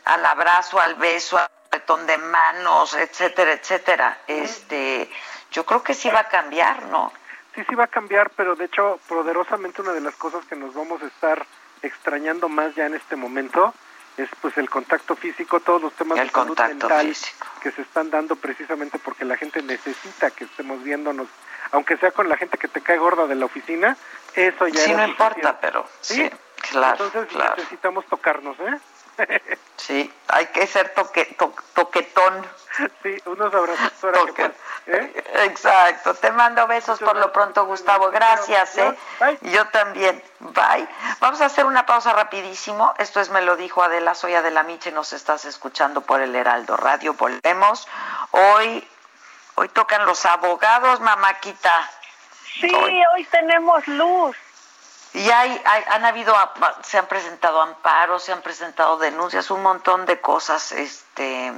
Al 0.06 0.26
abrazo, 0.26 0.80
al 0.80 0.96
beso, 0.96 1.38
al 1.38 1.50
apretón 1.68 2.08
de 2.08 2.18
manos, 2.18 2.94
etcétera, 2.94 3.54
etcétera. 3.54 4.20
Este, 4.28 5.10
yo 5.52 5.66
creo 5.66 5.84
que 5.84 5.94
sí 5.94 6.10
va 6.10 6.22
a 6.22 6.30
cambiar, 6.30 6.84
¿no? 6.84 7.12
sí, 7.56 7.64
sí 7.68 7.76
va 7.76 7.86
a 7.86 7.88
cambiar, 7.88 8.30
pero 8.36 8.56
de 8.56 8.66
hecho, 8.66 9.00
poderosamente 9.08 9.82
una 9.82 9.94
de 9.94 10.02
las 10.02 10.16
cosas 10.16 10.46
que 10.46 10.56
nos 10.56 10.74
vamos 10.74 11.02
a 11.02 11.08
estar 11.08 11.46
extrañando 11.82 12.50
más 12.50 12.76
ya 12.76 12.86
en 12.86 12.96
este 12.96 13.16
momento 13.16 13.74
es 14.18 14.30
pues 14.42 14.58
el 14.58 14.70
contacto 14.70 15.16
físico, 15.16 15.60
todos 15.60 15.82
los 15.82 15.94
temas 15.94 16.18
de 16.18 16.30
salud 16.30 16.58
mental 16.58 17.14
que 17.62 17.72
se 17.72 17.82
están 17.82 18.10
dando 18.10 18.36
precisamente 18.38 18.98
porque 18.98 19.26
la 19.26 19.36
gente 19.36 19.62
necesita 19.62 20.32
que 20.32 20.46
estemos 20.46 20.82
viéndonos, 20.84 21.28
aunque 21.72 21.98
sea 21.98 22.12
con 22.12 22.30
la 22.30 22.38
gente 22.38 22.58
que 22.58 22.70
te 22.70 22.82
cae 22.82 22.98
gorda 22.98 23.28
de 23.28 23.36
la 23.36 23.46
oficina, 23.46 23.98
eso 24.34 24.68
ya 24.68 24.82
sí 24.82 24.94
no 24.94 25.06
importa, 25.06 25.60
pero 25.60 25.86
sí, 26.00 26.30
claro, 26.70 27.06
entonces 27.06 27.38
necesitamos 27.58 28.06
tocarnos, 28.06 28.58
¿eh? 28.60 28.80
Sí, 29.78 30.12
hay 30.28 30.48
que 30.48 30.68
ser 30.68 30.94
toque, 30.94 31.38
toquetón. 31.74 32.48
Sí, 33.04 33.18
unos 33.26 33.54
abrazos 33.54 33.92
para 34.02 34.20
¿eh? 34.88 35.24
Exacto. 35.46 36.14
Te 36.16 36.32
mando 36.32 36.68
besos 36.68 37.00
por 37.00 37.16
lo 37.16 37.32
pronto, 37.32 37.66
Gustavo. 37.66 38.12
Gracias, 38.12 38.78
¿eh? 38.78 38.98
Yo 39.42 39.68
también. 39.68 40.22
Bye. 40.40 40.88
Vamos 41.20 41.40
a 41.42 41.46
hacer 41.46 41.66
una 41.66 41.86
pausa 41.86 42.14
rapidísimo. 42.14 42.94
Esto 42.98 43.22
es 43.22 43.30
Me 43.30 43.42
lo 43.42 43.56
dijo 43.56 43.82
Adela. 43.84 44.14
Soy 44.16 44.36
Adela 44.36 44.64
Miche. 44.64 44.92
Nos 44.92 45.14
estás 45.14 45.46
escuchando 45.46 46.02
por 46.02 46.22
el 46.22 46.36
Heraldo 46.36 46.76
Radio. 46.76 47.14
Volvemos. 47.14 47.88
Hoy, 48.32 48.86
hoy 49.56 49.70
tocan 49.70 50.06
los 50.06 50.26
abogados, 50.26 51.00
mamáquita. 51.00 51.90
Sí, 52.60 52.72
hoy 53.14 53.26
tenemos 53.26 53.88
luz. 53.88 54.36
Y 55.16 55.32
hay, 55.32 55.62
han 55.88 56.04
habido, 56.04 56.36
se 56.84 56.98
han 56.98 57.08
presentado 57.08 57.62
amparos, 57.62 58.22
se 58.22 58.34
han 58.34 58.42
presentado 58.42 58.98
denuncias, 58.98 59.50
un 59.50 59.64
montón 59.64 60.06
de 60.06 60.20
cosas 60.20 60.74
este, 60.74 61.54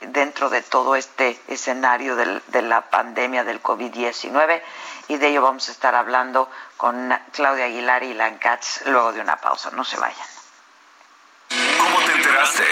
dentro 0.00 0.48
de 0.50 0.62
todo 0.62 0.94
este 0.94 1.40
escenario 1.48 2.14
de 2.14 2.62
la 2.62 2.82
pandemia 2.82 3.42
del 3.42 3.60
COVID-19 3.60 4.62
y 5.08 5.16
de 5.16 5.26
ello 5.26 5.42
vamos 5.42 5.68
a 5.68 5.72
estar 5.72 5.96
hablando 5.96 6.48
con 6.76 7.12
Claudia 7.32 7.64
Aguilar 7.64 8.04
y 8.04 8.14
Lancats 8.14 8.82
luego 8.86 9.12
de 9.12 9.20
una 9.20 9.36
pausa. 9.38 9.72
No 9.72 9.84
se 9.84 9.98
vayan. 9.98 10.28
¿Cómo 11.76 11.98
te 12.06 12.12
enteraste? 12.12 12.64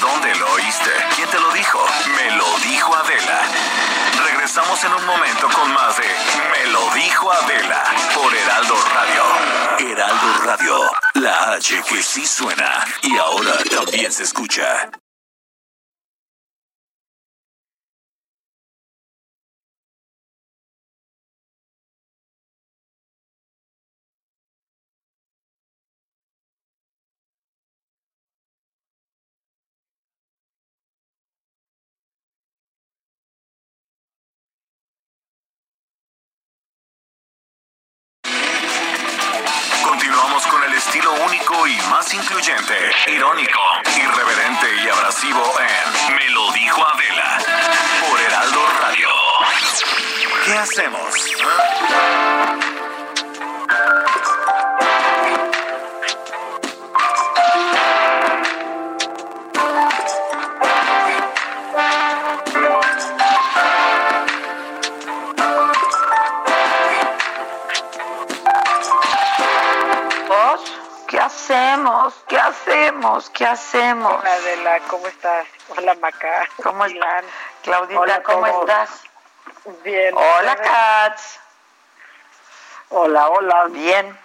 ¿Dónde 0.00 0.34
lo 0.36 0.50
oíste? 0.52 0.90
¿Quién 1.14 1.28
te 1.28 1.38
lo 1.38 1.52
dijo? 1.52 1.86
Me 2.16 2.30
lo 2.30 2.58
dijo 2.60 2.96
Adela. 2.96 4.05
Regresamos 4.24 4.82
en 4.84 4.92
un 4.94 5.06
momento 5.06 5.48
con 5.48 5.72
más 5.72 5.96
de 5.96 6.04
Me 6.50 6.70
lo 6.72 6.90
dijo 6.94 7.30
Adela 7.30 7.84
por 8.14 8.34
Heraldo 8.34 8.74
Radio. 8.94 9.90
Heraldo 9.90 10.38
Radio, 10.44 10.90
la 11.14 11.52
H 11.52 11.82
que 11.88 12.02
sí 12.02 12.26
suena 12.26 12.84
y 13.02 13.16
ahora 13.18 13.52
también 13.70 14.12
se 14.12 14.24
escucha. 14.24 14.90
Incluyente, 42.16 42.74
irónico, 43.08 43.60
irreverente 43.94 44.66
y 44.82 44.88
abrasivo 44.88 45.42
en 45.60 46.14
Me 46.14 46.28
lo 46.30 46.50
dijo 46.52 46.82
Adela 46.86 47.38
por 48.08 48.20
Heraldo 48.20 48.66
Radio. 48.80 49.08
¿Qué 50.44 50.54
hacemos? 50.54 52.25
Hacemos? 72.46 73.30
¿Qué 73.30 73.46
hacemos? 73.46 73.46
¿Qué 73.46 73.46
hacemos? 73.46 74.20
Hola 74.20 74.32
Adela, 74.32 74.80
¿cómo 74.88 75.06
estás? 75.06 75.46
Hola 75.76 75.94
Maca. 75.94 76.48
¿Cómo 76.62 76.84
estás? 76.84 77.24
Claudita, 77.62 78.22
¿cómo 78.22 78.46
estás? 78.46 79.02
Bien. 79.82 80.14
Hola 80.16 80.56
Katz. 80.56 81.40
Hola, 82.90 83.28
hola. 83.28 83.64
Bien, 83.70 84.18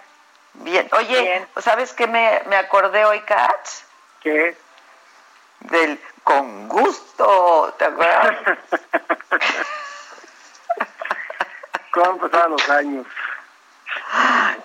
bien. 0.53 0.87
Oye, 0.93 1.47
¿sabes 1.59 1.93
qué 1.93 2.07
me, 2.07 2.41
me 2.47 2.55
acordé 2.55 3.05
hoy, 3.05 3.21
Katz? 3.21 3.83
¿Qué? 4.21 4.55
Del 5.61 5.99
con 6.23 6.67
gusto, 6.67 7.73
¿te 7.77 7.85
acuerdas? 7.85 8.37
¿Cómo 11.91 12.11
han 12.11 12.19
pasado 12.19 12.49
los 12.49 12.69
años? 12.69 13.07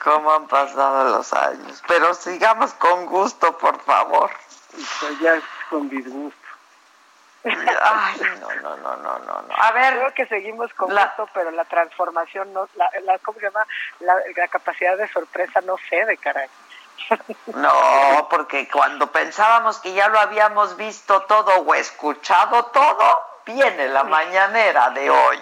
Cómo 0.07 0.33
han 0.33 0.47
pasado 0.47 1.17
los 1.17 1.33
años. 1.33 1.83
Pero 1.89 2.15
sigamos 2.15 2.73
con 2.75 3.07
gusto, 3.07 3.59
por 3.59 3.81
favor. 3.81 4.31
Pues 4.71 5.19
ya 5.21 5.35
es 5.35 5.43
con 5.69 5.89
disgusto. 5.89 6.39
Ay, 7.45 8.21
no, 8.41 8.55
no, 8.55 8.77
no, 8.77 8.97
no, 8.97 9.19
no, 9.19 9.55
A 9.57 9.73
ver. 9.73 9.95
Creo 9.95 10.15
que 10.15 10.27
seguimos 10.27 10.73
con 10.75 10.91
gusto, 10.91 11.29
pero 11.35 11.51
la 11.51 11.65
transformación, 11.65 12.53
no, 12.53 12.69
la, 12.77 12.89
la, 13.03 13.19
¿cómo 13.19 13.39
se 13.41 13.47
llama? 13.47 13.67
La, 13.99 14.15
la 14.37 14.49
capacidad 14.49 14.97
de 14.97 15.09
sorpresa 15.09 15.61
no 15.63 15.77
sé 15.91 16.05
de 16.05 16.17
caray. 16.17 16.49
No, 17.55 18.29
porque 18.31 18.69
cuando 18.69 19.11
pensábamos 19.11 19.79
que 19.79 19.93
ya 19.93 20.09
lo 20.09 20.19
habíamos 20.21 20.77
visto 20.77 21.23
todo 21.23 21.63
o 21.63 21.75
escuchado 21.75 22.67
todo, 22.67 23.23
viene 23.45 23.89
la 23.89 24.05
mañanera 24.05 24.91
de 24.91 25.11
hoy. 25.11 25.41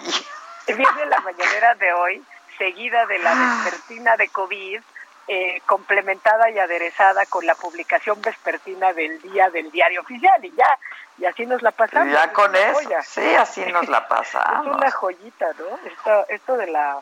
Viene 0.67 1.05
la 1.05 1.19
mañanera 1.19 1.75
de 1.75 1.93
hoy 1.93 2.25
seguida 2.57 3.05
de 3.05 3.19
la 3.19 3.35
despertina 3.35 4.17
de 4.17 4.29
COVID, 4.29 4.81
eh, 5.27 5.61
complementada 5.65 6.49
y 6.51 6.59
aderezada 6.59 7.25
con 7.25 7.45
la 7.45 7.55
publicación 7.55 8.21
vespertina 8.21 8.93
del 8.93 9.19
día 9.21 9.49
del 9.49 9.71
diario 9.71 10.01
oficial 10.01 10.43
y 10.45 10.51
ya, 10.51 10.79
y 11.17 11.25
así 11.25 11.45
nos 11.45 11.61
la 11.61 11.71
pasamos. 11.71 12.13
Ya 12.13 12.31
con 12.31 12.55
eso, 12.55 12.79
sí, 13.03 13.35
así 13.35 13.65
nos 13.71 13.87
la 13.87 14.07
pasamos. 14.07 14.67
es 14.67 14.73
una 14.75 14.91
joyita, 14.91 15.47
¿no? 15.57 15.89
Esto, 15.89 16.25
esto 16.29 16.57
de 16.57 16.67
la 16.67 17.01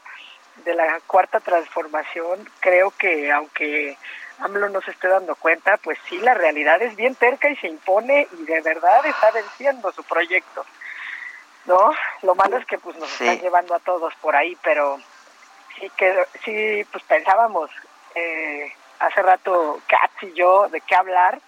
de 0.64 0.74
la 0.76 1.00
cuarta 1.08 1.40
transformación, 1.40 2.48
creo 2.60 2.92
que 2.92 3.32
aunque 3.32 3.98
AMLO 4.40 4.70
no 4.70 4.82
se 4.82 4.92
esté 4.92 5.08
dando 5.08 5.36
cuenta, 5.36 5.78
pues 5.78 5.98
sí, 6.08 6.18
la 6.20 6.34
realidad 6.34 6.82
es 6.82 6.96
bien 6.96 7.16
terca 7.16 7.50
y 7.50 7.56
se 7.58 7.68
impone 7.68 8.28
y 8.40 8.46
de 8.46 8.62
verdad 8.62 9.06
está 9.06 9.32
venciendo 9.32 9.92
su 9.92 10.04
proyecto. 10.04 10.66
¿No? 11.66 11.92
Lo 12.24 12.36
malo 12.36 12.58
es 12.58 12.66
que 12.66 12.78
pues 12.78 12.98
nos 12.98 13.10
están 13.10 13.40
llevando 13.40 13.74
a 13.74 13.80
todos 13.80 14.14
por 14.16 14.36
ahí, 14.36 14.58
pero 14.64 15.00
sí 15.80 15.90
que 15.98 16.26
sí 16.44 16.88
pues 16.92 17.04
pensábamos 17.06 17.70
eh, 18.16 18.74
hace 19.00 19.22
rato 19.22 19.82
Katz 19.88 20.24
y 20.24 20.34
yo 20.34 20.70
de 20.70 20.82
qué 20.82 20.96
hablar 20.96 21.40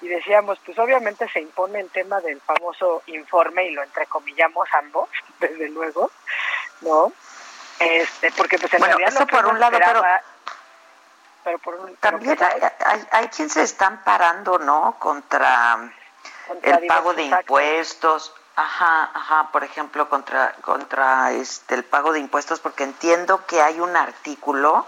y 0.00 0.08
decíamos 0.08 0.58
pues 0.64 0.78
obviamente 0.78 1.28
se 1.28 1.40
impone 1.40 1.80
el 1.80 1.90
tema 1.90 2.20
del 2.20 2.40
famoso 2.40 3.02
informe 3.06 3.66
y 3.66 3.72
lo 3.72 3.82
entrecomillamos 3.82 4.68
ambos 4.72 5.08
desde 5.40 5.68
luego 5.70 6.10
no 6.82 7.12
este 7.78 8.30
porque 8.32 8.58
pues 8.58 8.72
en 8.74 8.82
realidad 8.82 9.12
eso 9.14 9.26
por 9.26 9.46
un 9.46 9.58
lado 9.58 9.78
pero 9.78 10.02
también 12.00 12.38
hay, 12.84 13.06
hay, 13.10 13.28
quien 13.28 13.48
se 13.48 13.62
están 13.62 14.04
parando 14.04 14.58
no 14.58 14.96
contra, 14.98 15.90
el 16.62 16.86
pago 16.86 17.14
de 17.14 17.22
impuestos 17.22 18.34
Ajá, 18.56 19.10
ajá, 19.14 19.48
por 19.52 19.64
ejemplo, 19.64 20.08
contra 20.08 20.52
contra 20.62 21.32
este 21.32 21.76
el 21.76 21.84
pago 21.84 22.12
de 22.12 22.20
impuestos 22.20 22.60
porque 22.60 22.84
entiendo 22.84 23.46
que 23.46 23.62
hay 23.62 23.80
un 23.80 23.96
artículo 23.96 24.84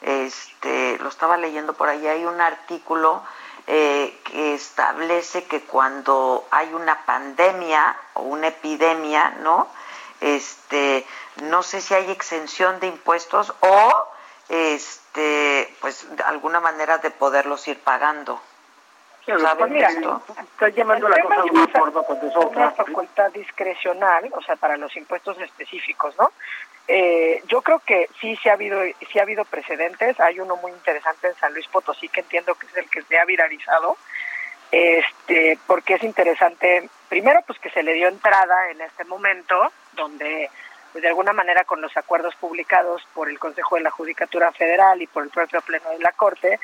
este 0.00 0.98
lo 0.98 1.08
estaba 1.08 1.36
leyendo 1.36 1.72
por 1.74 1.88
ahí, 1.88 2.06
hay 2.06 2.24
un 2.24 2.40
artículo 2.40 3.22
eh, 3.66 4.18
que 4.24 4.54
establece 4.54 5.44
que 5.44 5.62
cuando 5.62 6.46
hay 6.50 6.72
una 6.72 7.04
pandemia 7.04 7.96
o 8.14 8.22
una 8.22 8.48
epidemia, 8.48 9.30
¿no? 9.40 9.68
Este, 10.20 11.06
no 11.42 11.62
sé 11.62 11.80
si 11.80 11.94
hay 11.94 12.10
exención 12.10 12.80
de 12.80 12.88
impuestos 12.88 13.54
o 13.60 14.08
este, 14.48 15.74
pues 15.80 16.06
alguna 16.24 16.60
manera 16.60 16.98
de 16.98 17.10
poderlos 17.10 17.66
ir 17.68 17.80
pagando. 17.80 18.40
Pues 19.24 19.70
mira, 19.70 19.88
está 19.88 20.68
llamando 20.70 21.08
la 21.08 21.22
cosa 21.22 21.42
de 21.42 21.50
una 21.50 21.68
forma 21.68 22.02
cuando 22.02 22.26
es 22.26 22.36
otra. 22.36 22.70
facultad 22.70 23.30
discrecional, 23.32 24.28
o 24.32 24.42
sea, 24.42 24.56
para 24.56 24.76
los 24.76 24.96
impuestos 24.96 25.38
específicos, 25.40 26.14
¿no? 26.18 26.32
Eh, 26.88 27.42
yo 27.46 27.62
creo 27.62 27.78
que 27.80 28.08
sí, 28.20 28.36
sí 28.42 28.48
ha 28.48 28.54
habido, 28.54 28.80
sí 29.12 29.18
ha 29.18 29.22
habido 29.22 29.44
precedentes. 29.44 30.18
Hay 30.18 30.40
uno 30.40 30.56
muy 30.56 30.72
interesante 30.72 31.28
en 31.28 31.34
San 31.36 31.52
Luis 31.54 31.68
Potosí 31.68 32.08
que 32.08 32.20
entiendo 32.20 32.54
que 32.54 32.66
es 32.66 32.76
el 32.76 32.90
que 32.90 33.02
se 33.02 33.18
ha 33.18 33.24
viralizado, 33.24 33.96
este, 34.72 35.58
porque 35.66 35.94
es 35.94 36.02
interesante. 36.02 36.88
Primero, 37.08 37.40
pues 37.46 37.58
que 37.60 37.70
se 37.70 37.82
le 37.82 37.92
dio 37.92 38.08
entrada 38.08 38.70
en 38.70 38.80
este 38.80 39.04
momento, 39.04 39.70
donde 39.92 40.50
pues 40.92 41.02
de 41.02 41.08
alguna 41.08 41.32
manera 41.32 41.64
con 41.64 41.80
los 41.80 41.96
acuerdos 41.96 42.34
publicados 42.36 43.06
por 43.14 43.30
el 43.30 43.38
Consejo 43.38 43.76
de 43.76 43.82
la 43.82 43.90
Judicatura 43.90 44.50
Federal 44.50 45.00
y 45.00 45.06
por 45.06 45.22
el 45.22 45.30
propio 45.30 45.60
Pleno 45.60 45.90
de 45.90 46.00
la 46.00 46.10
Corte, 46.12 46.58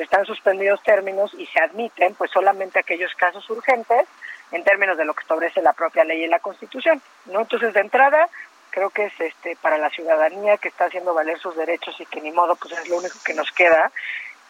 están 0.00 0.24
suspendidos 0.24 0.82
términos 0.82 1.32
y 1.38 1.46
se 1.46 1.60
admiten 1.60 2.14
pues 2.14 2.30
solamente 2.30 2.78
aquellos 2.78 3.14
casos 3.14 3.48
urgentes 3.50 4.06
en 4.52 4.64
términos 4.64 4.96
de 4.96 5.04
lo 5.04 5.14
que 5.14 5.22
establece 5.22 5.62
la 5.62 5.72
propia 5.72 6.04
ley 6.04 6.24
y 6.24 6.28
la 6.28 6.38
Constitución, 6.38 7.00
¿no? 7.26 7.40
Entonces, 7.40 7.74
de 7.74 7.80
entrada, 7.80 8.28
creo 8.70 8.90
que 8.90 9.06
es 9.06 9.20
este 9.20 9.56
para 9.56 9.78
la 9.78 9.90
ciudadanía 9.90 10.56
que 10.58 10.68
está 10.68 10.86
haciendo 10.86 11.14
valer 11.14 11.38
sus 11.38 11.56
derechos 11.56 11.98
y 12.00 12.06
que 12.06 12.20
ni 12.20 12.30
modo, 12.30 12.56
pues 12.56 12.72
es 12.78 12.88
lo 12.88 12.98
único 12.98 13.18
que 13.24 13.34
nos 13.34 13.50
queda. 13.52 13.90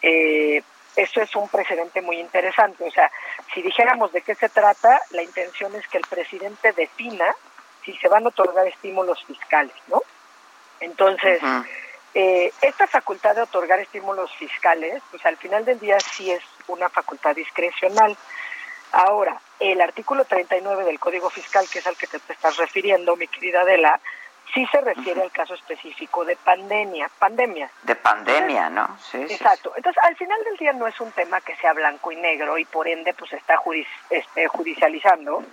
Eh, 0.01 0.61
eso 0.95 1.21
es 1.21 1.35
un 1.35 1.49
precedente 1.49 2.01
muy 2.01 2.19
interesante. 2.19 2.83
O 2.83 2.91
sea, 2.91 3.11
si 3.53 3.61
dijéramos 3.61 4.11
de 4.13 4.21
qué 4.21 4.35
se 4.35 4.49
trata, 4.49 5.01
la 5.11 5.23
intención 5.23 5.75
es 5.75 5.87
que 5.87 5.97
el 5.97 6.05
presidente 6.09 6.71
defina 6.73 7.35
si 7.83 7.93
se 7.97 8.07
van 8.07 8.25
a 8.25 8.29
otorgar 8.29 8.67
estímulos 8.67 9.23
fiscales, 9.25 9.75
¿no? 9.87 10.01
Entonces, 10.79 11.41
eh, 12.17 12.53
esta 12.61 12.87
facultad 12.87 13.35
de 13.35 13.41
otorgar 13.41 13.77
estímulos 13.81 14.33
fiscales, 14.35 15.03
pues 15.11 15.25
al 15.25 15.35
final 15.35 15.65
del 15.65 15.81
día 15.81 15.99
sí 15.99 16.31
es 16.31 16.41
una 16.67 16.87
facultad 16.87 17.35
discrecional. 17.35 18.15
Ahora, 18.93 19.37
el 19.59 19.81
artículo 19.81 20.23
39 20.23 20.85
del 20.85 20.97
Código 20.97 21.29
Fiscal, 21.29 21.67
que 21.69 21.79
es 21.79 21.87
al 21.87 21.97
que 21.97 22.07
te, 22.07 22.15
estás 22.15 22.55
refiriendo, 22.55 23.17
mi 23.17 23.27
querida 23.27 23.61
Adela, 23.61 23.99
sí 24.53 24.65
se 24.71 24.79
refiere 24.79 25.21
al 25.21 25.31
caso 25.31 25.55
específico 25.55 26.23
de 26.23 26.37
pandemia, 26.37 27.11
pandemia. 27.19 27.69
De 27.83 27.95
pandemia, 27.95 28.69
¿no? 28.69 28.97
Sí, 29.11 29.17
Exacto. 29.17 29.73
Entonces, 29.75 30.01
al 30.01 30.15
final 30.15 30.41
del 30.45 30.55
día 30.55 30.71
no 30.71 30.87
es 30.87 30.97
un 31.01 31.11
tema 31.11 31.41
que 31.41 31.57
sea 31.57 31.73
blanco 31.73 32.13
y 32.13 32.15
negro 32.15 32.57
y 32.57 32.63
por 32.63 32.87
ende 32.87 33.13
pues 33.13 33.33
está 33.33 33.55
este, 34.09 34.47
judicializando. 34.47 35.43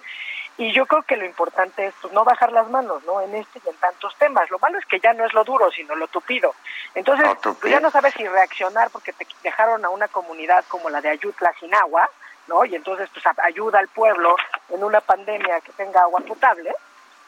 Y 0.58 0.72
yo 0.72 0.86
creo 0.86 1.02
que 1.02 1.16
lo 1.16 1.24
importante 1.24 1.86
es 1.86 1.94
pues, 2.00 2.12
no 2.12 2.24
bajar 2.24 2.52
las 2.52 2.68
manos, 2.68 3.02
¿no? 3.04 3.20
En 3.20 3.34
este 3.34 3.60
y 3.64 3.68
en 3.68 3.76
tantos 3.76 4.14
temas. 4.16 4.50
Lo 4.50 4.58
malo 4.58 4.78
es 4.78 4.84
que 4.86 5.00
ya 5.00 5.12
no 5.14 5.24
es 5.24 5.32
lo 5.32 5.44
duro, 5.44 5.70
sino 5.70 5.94
lo 5.94 6.08
tupido. 6.08 6.54
Entonces, 6.94 7.26
pues, 7.42 7.72
ya 7.72 7.80
no 7.80 7.90
sabes 7.90 8.14
si 8.14 8.26
reaccionar 8.26 8.90
porque 8.90 9.12
te 9.12 9.26
dejaron 9.42 9.84
a 9.84 9.88
una 9.88 10.08
comunidad 10.08 10.64
como 10.68 10.90
la 10.90 11.00
de 11.00 11.10
Ayutla 11.10 11.54
sin 11.58 11.74
agua, 11.74 12.08
¿no? 12.48 12.64
Y 12.64 12.74
entonces, 12.74 13.08
pues 13.12 13.24
ayuda 13.38 13.78
al 13.78 13.88
pueblo 13.88 14.36
en 14.68 14.84
una 14.84 15.00
pandemia 15.00 15.60
que 15.60 15.72
tenga 15.72 16.02
agua 16.02 16.20
potable, 16.20 16.74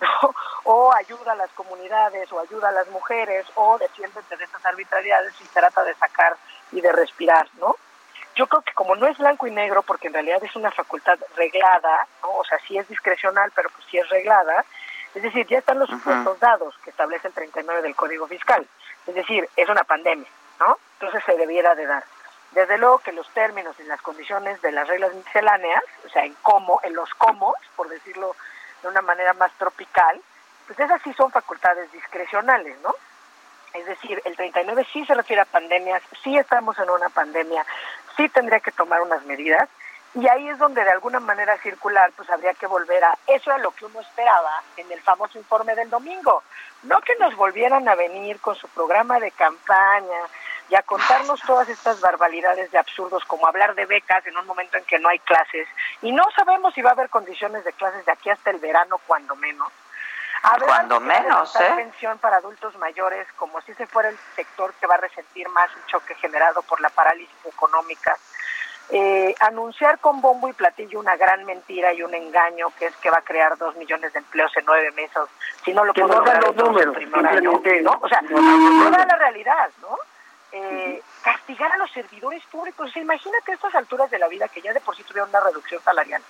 ¿no? 0.01 0.35
o 0.65 0.93
ayuda 0.93 1.33
a 1.33 1.37
las 1.37 1.51
comunidades, 1.53 2.31
o 2.31 2.41
ayuda 2.41 2.69
a 2.69 2.73
las 2.73 2.89
mujeres, 2.89 3.47
o 3.55 3.79
defiéndete 3.79 4.37
de 4.37 4.45
esas 4.45 4.65
arbitrariedades 4.67 5.33
y 5.41 5.45
trata 5.45 5.83
de 5.83 5.95
sacar 5.95 6.37
y 6.73 6.81
de 6.81 6.93
respirar, 6.93 7.49
¿no? 7.59 7.77
Yo 8.35 8.47
creo 8.47 8.63
que 8.63 8.73
como 8.73 8.97
no 8.97 9.07
es 9.07 9.17
blanco 9.19 9.47
y 9.47 9.51
negro, 9.51 9.83
porque 9.83 10.09
en 10.09 10.15
realidad 10.15 10.43
es 10.43 10.55
una 10.57 10.71
facultad 10.71 11.19
reglada, 11.37 12.07
¿no? 12.23 12.31
o 12.31 12.45
sea, 12.45 12.59
sí 12.67 12.77
es 12.77 12.89
discrecional, 12.89 13.53
pero 13.55 13.69
pues 13.71 13.85
sí 13.91 13.99
es 13.99 14.09
reglada, 14.09 14.65
es 15.15 15.23
decir, 15.23 15.47
ya 15.47 15.59
están 15.59 15.79
los 15.79 15.89
supuestos 15.89 16.41
dados 16.41 16.75
que 16.83 16.91
establece 16.91 17.29
el 17.29 17.35
39 17.35 17.83
del 17.83 17.95
Código 17.95 18.27
Fiscal, 18.27 18.67
es 19.07 19.15
decir, 19.15 19.49
es 19.57 19.69
una 19.69 19.85
pandemia, 19.85 20.29
¿no? 20.59 20.79
Entonces 20.95 21.23
se 21.25 21.37
debiera 21.37 21.75
de 21.75 21.87
dar. 21.87 22.05
Desde 22.51 22.79
luego 22.79 22.99
que 22.99 23.13
los 23.13 23.29
términos 23.31 23.75
y 23.81 23.85
las 23.85 24.01
condiciones 24.01 24.61
de 24.63 24.73
las 24.73 24.87
reglas 24.87 25.13
misceláneas, 25.15 25.83
o 26.07 26.09
sea, 26.09 26.25
en 26.25 26.35
cómo, 26.43 26.81
en 26.83 26.95
los 26.95 27.13
cómo, 27.15 27.55
por 27.77 27.89
decirlo 27.89 28.35
de 28.83 28.89
una 28.89 29.03
manera 29.03 29.33
más 29.35 29.53
tropical, 29.53 30.21
pues 30.67 30.79
esas 30.79 31.03
sí 31.03 31.13
son 31.15 31.31
facultades 31.31 31.91
discrecionales, 31.93 32.77
¿no? 32.81 32.95
Es 33.75 33.87
decir, 33.87 34.23
el 34.25 34.37
39 34.37 34.87
sí 34.93 35.05
se 35.05 35.15
refiere 35.15 35.43
a 35.43 35.47
pandemias, 35.47 36.01
sí 36.23 36.37
estamos 36.39 36.79
en 36.79 36.89
una 36.89 37.09
pandemia, 37.09 37.67
sí 38.17 38.29
tendría 38.29 38.61
que 38.61 38.71
tomar 38.71 39.03
unas 39.03 39.25
medidas 39.25 39.69
y 40.15 40.29
ahí 40.29 40.49
es 40.49 40.59
donde 40.59 40.85
de 40.85 40.91
alguna 40.91 41.19
manera 41.19 41.59
circular 41.59 42.13
pues 42.17 42.31
habría 42.31 42.55
que 42.55 42.69
volver 42.69 43.03
a 43.03 43.19
eso 43.27 43.51
a 43.51 43.59
lo 43.59 43.73
que 43.73 43.85
uno 43.85 44.01
esperaba 44.01 44.63
en 44.77 44.91
el 44.93 45.01
famoso 45.01 45.39
informe 45.39 45.75
del 45.75 45.91
domingo. 45.91 46.45
No 46.85 47.01
que 47.01 47.17
nos 47.17 47.35
volvieran 47.35 47.89
a 47.89 47.97
venir 47.97 48.39
con 48.39 48.55
su 48.55 48.69
programa 48.69 49.19
de 49.19 49.33
campaña 49.33 50.21
y 50.69 50.77
a 50.77 50.83
contarnos 50.83 51.41
todas 51.43 51.69
estas 51.69 52.01
barbaridades 52.01 52.71
de 52.71 52.79
absurdos 52.79 53.25
como 53.25 53.49
hablar 53.49 53.75
de 53.75 53.87
becas 53.87 54.25
en 54.27 54.37
un 54.37 54.47
momento 54.47 54.79
en 54.79 54.85
que 54.85 55.01
no 55.01 55.09
hay 55.09 55.19
clases 55.19 55.67
y 56.01 56.13
no 56.13 56.23
sabemos 56.37 56.75
si 56.75 56.81
va 56.81 56.91
a 56.91 56.95
haber 56.95 57.11
condiciones 57.11 57.65
de 57.65 57.73
clases 57.73 58.07
de 58.07 58.13
aquí 58.13 58.31
hasta 58.31 58.51
el 58.51 58.59
verano 58.59 59.01
cuando 59.05 59.35
menos 59.35 59.73
cuando 60.67 61.01
menos, 61.01 61.55
¿eh? 61.57 61.73
pensión 61.77 62.19
para 62.19 62.37
adultos 62.37 62.77
mayores, 62.79 63.27
como 63.37 63.61
si 63.63 63.75
se 63.75 63.87
fuera 63.87 64.09
el 64.09 64.19
sector 64.37 64.73
que 64.75 64.87
va 64.87 64.95
a 64.95 64.99
resentir 64.99 65.49
más 65.49 65.71
el 65.77 65.87
choque 65.87 66.15
generado 66.17 66.63
por 66.63 66.81
la 66.81 66.91
parálisis 66.91 67.47
económica. 67.47 68.17
Eh, 68.91 69.35
anunciar 69.41 69.99
con 69.99 70.21
bombo 70.21 70.47
y 70.47 70.53
platillo 70.53 71.01
una 71.01 71.17
gran 71.17 71.47
mentira 71.47 71.95
y 71.95 72.03
un 72.03 72.15
engaño 72.15 72.71
que 72.79 72.87
es 72.87 72.97
que 72.97 73.09
va 73.09 73.19
a 73.19 73.23
crear 73.23 73.57
dos 73.57 73.75
millones 73.77 74.13
de 74.13 74.19
empleos 74.19 74.55
en 74.59 74.67
nueve 74.67 74.91
meses 74.93 75.23
si 75.65 75.73
no 75.73 75.87
lo 75.87 75.95
puedo 75.95 76.09
lograr 76.09 76.45
los 76.45 76.55
números, 76.55 76.95
¿no? 77.83 77.99
O 78.03 78.09
sea, 78.09 78.21
no 78.21 78.91
da 78.91 79.07
la 79.07 79.17
realidad, 79.17 79.71
¿no? 79.81 79.97
Eh, 80.53 81.03
castigar 81.25 81.73
a 81.73 81.79
los 81.79 81.91
servidores 81.91 82.45
públicos. 82.47 82.95
imagínate 82.97 83.51
a 83.51 83.55
estas 83.55 83.75
alturas 83.75 84.11
de 84.11 84.19
la 84.19 84.29
vida 84.29 84.47
que 84.49 84.61
ya 84.61 84.75
de 84.75 84.81
por 84.81 84.95
sí 84.95 85.03
tuvieron 85.05 85.31
una 85.31 85.41
reducción 85.41 85.83
salarial. 85.83 86.23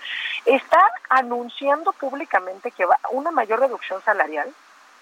Está 0.47 0.81
anunciando 1.09 1.93
públicamente 1.93 2.71
que 2.71 2.87
va 2.87 2.99
una 3.11 3.33
mayor 3.33 3.59
reducción 3.59 4.01
salarial 4.03 4.55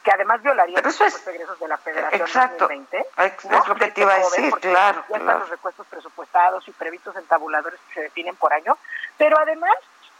que 0.03 0.11
además 0.11 0.43
violaría 0.43 0.81
los 0.81 1.01
egresos 1.01 1.61
de 1.61 1.69
la 1.69 1.77
Federación 1.77 2.23
exacto, 2.23 2.67
2020. 2.67 3.07
Es 3.19 3.69
lo 3.69 3.75
que 3.77 3.91
te 3.93 4.01
iba 4.01 4.15
a 4.15 4.19
decir, 4.19 4.53
claro. 4.55 5.05
Ya 5.09 5.17
están 5.19 5.39
los 5.39 5.49
recuestos 5.51 5.87
presupuestados 5.87 6.67
y 6.67 6.73
previstos 6.73 7.15
en 7.15 7.25
tabuladores 7.27 7.79
que 7.89 7.95
se 7.95 8.01
definen 8.01 8.35
por 8.35 8.53
año, 8.53 8.77
pero 9.17 9.39
además 9.39 9.77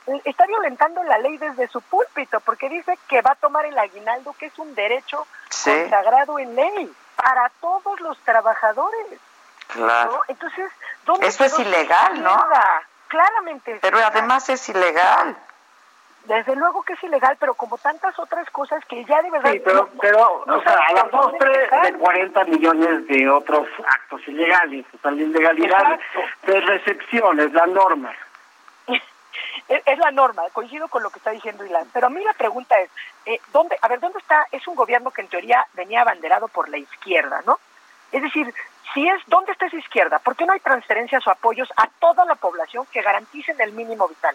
eh, 0.07 0.21
está 0.25 0.47
violentando 0.47 1.03
la 1.03 1.19
ley 1.19 1.37
desde 1.39 1.67
su 1.67 1.81
púlpito 1.81 2.39
porque 2.41 2.69
dice 2.69 2.97
que 3.09 3.23
va 3.23 3.33
a 3.33 3.37
tomar 3.37 3.65
el 3.65 3.77
aguinaldo, 3.77 4.35
que 4.39 4.47
es 4.47 4.59
un 4.59 4.73
derecho 4.75 5.27
consagrado 5.65 6.39
en 6.39 6.55
ley 6.55 6.95
para 7.17 7.51
todos 7.61 8.01
los 8.01 8.17
trabajadores. 8.19 9.19
Claro. 9.73 10.21
Entonces, 10.29 10.71
Eso 11.21 11.45
es 11.45 11.59
ilegal, 11.59 12.23
¿no? 12.23 12.47
Claramente. 13.09 13.79
Pero 13.81 13.99
además 13.99 14.49
es 14.49 14.69
ilegal. 14.69 15.37
Desde 16.25 16.55
luego 16.55 16.83
que 16.83 16.93
es 16.93 17.03
ilegal, 17.03 17.37
pero 17.41 17.55
como 17.55 17.79
tantas 17.79 18.17
otras 18.19 18.49
cosas 18.51 18.85
que 18.87 19.05
ya 19.05 19.21
de 19.23 19.31
verdad... 19.31 19.51
Sí, 19.51 19.61
pero, 19.65 19.89
pero 20.01 20.45
o 20.47 20.63
sea, 20.63 20.79
a 20.89 20.93
la 20.93 21.05
postre 21.07 21.69
de 21.83 21.93
40 21.95 22.45
millones 22.45 23.09
de 23.09 23.29
otros 23.29 23.67
actos 23.85 24.21
ilegales, 24.29 24.87
o 24.95 24.99
sea, 24.99 25.11
la 25.11 25.23
ilegalidad 25.23 25.99
de 26.47 26.61
recepción 26.61 27.41
es 27.41 27.53
la 27.53 27.67
norma. 27.67 28.15
es, 29.69 29.99
la 29.99 30.13
norma, 30.13 30.43
coincido 30.53 30.87
con 30.87 31.03
lo 31.03 31.11
que 31.11 31.19
está 31.19 31.33
diciendo 31.33 31.65
Ilan, 31.65 31.89
pero 31.93 32.07
a 32.07 32.11
mí 32.11 32.23
la 32.23 32.35
pregunta 32.35 32.79
es, 32.79 32.89
eh, 33.27 33.41
¿dónde, 33.53 33.77
a 33.81 33.89
ver, 33.89 33.99
¿dónde 33.99 34.21
está? 34.21 34.47
Es 34.53 34.67
un 34.69 34.77
gobierno 34.77 35.11
que 35.11 35.23
en 35.23 35.29
teoría 35.29 35.67
venía 35.75 36.03
abanderado 36.03 36.47
por 36.47 36.69
la 36.69 36.79
izquierda, 36.79 37.43
¿no? 37.47 37.59
Es 38.13 38.23
decir, 38.23 38.55
si 38.95 39.09
es, 39.09 39.21
¿dónde 39.27 39.53
está 39.53 39.67
esa 39.67 39.77
izquierda? 39.77 40.19
¿Por 40.19 40.37
qué 40.37 40.45
no 40.45 40.53
hay 40.53 40.61
transferencias 40.61 41.27
o 41.27 41.31
apoyos 41.31 41.69
a 41.77 41.87
toda 41.99 42.25
la 42.25 42.35
población 42.35 42.87
que 42.93 43.03
garanticen 43.03 43.61
el 43.61 43.73
mínimo 43.73 44.09
vital? 44.09 44.35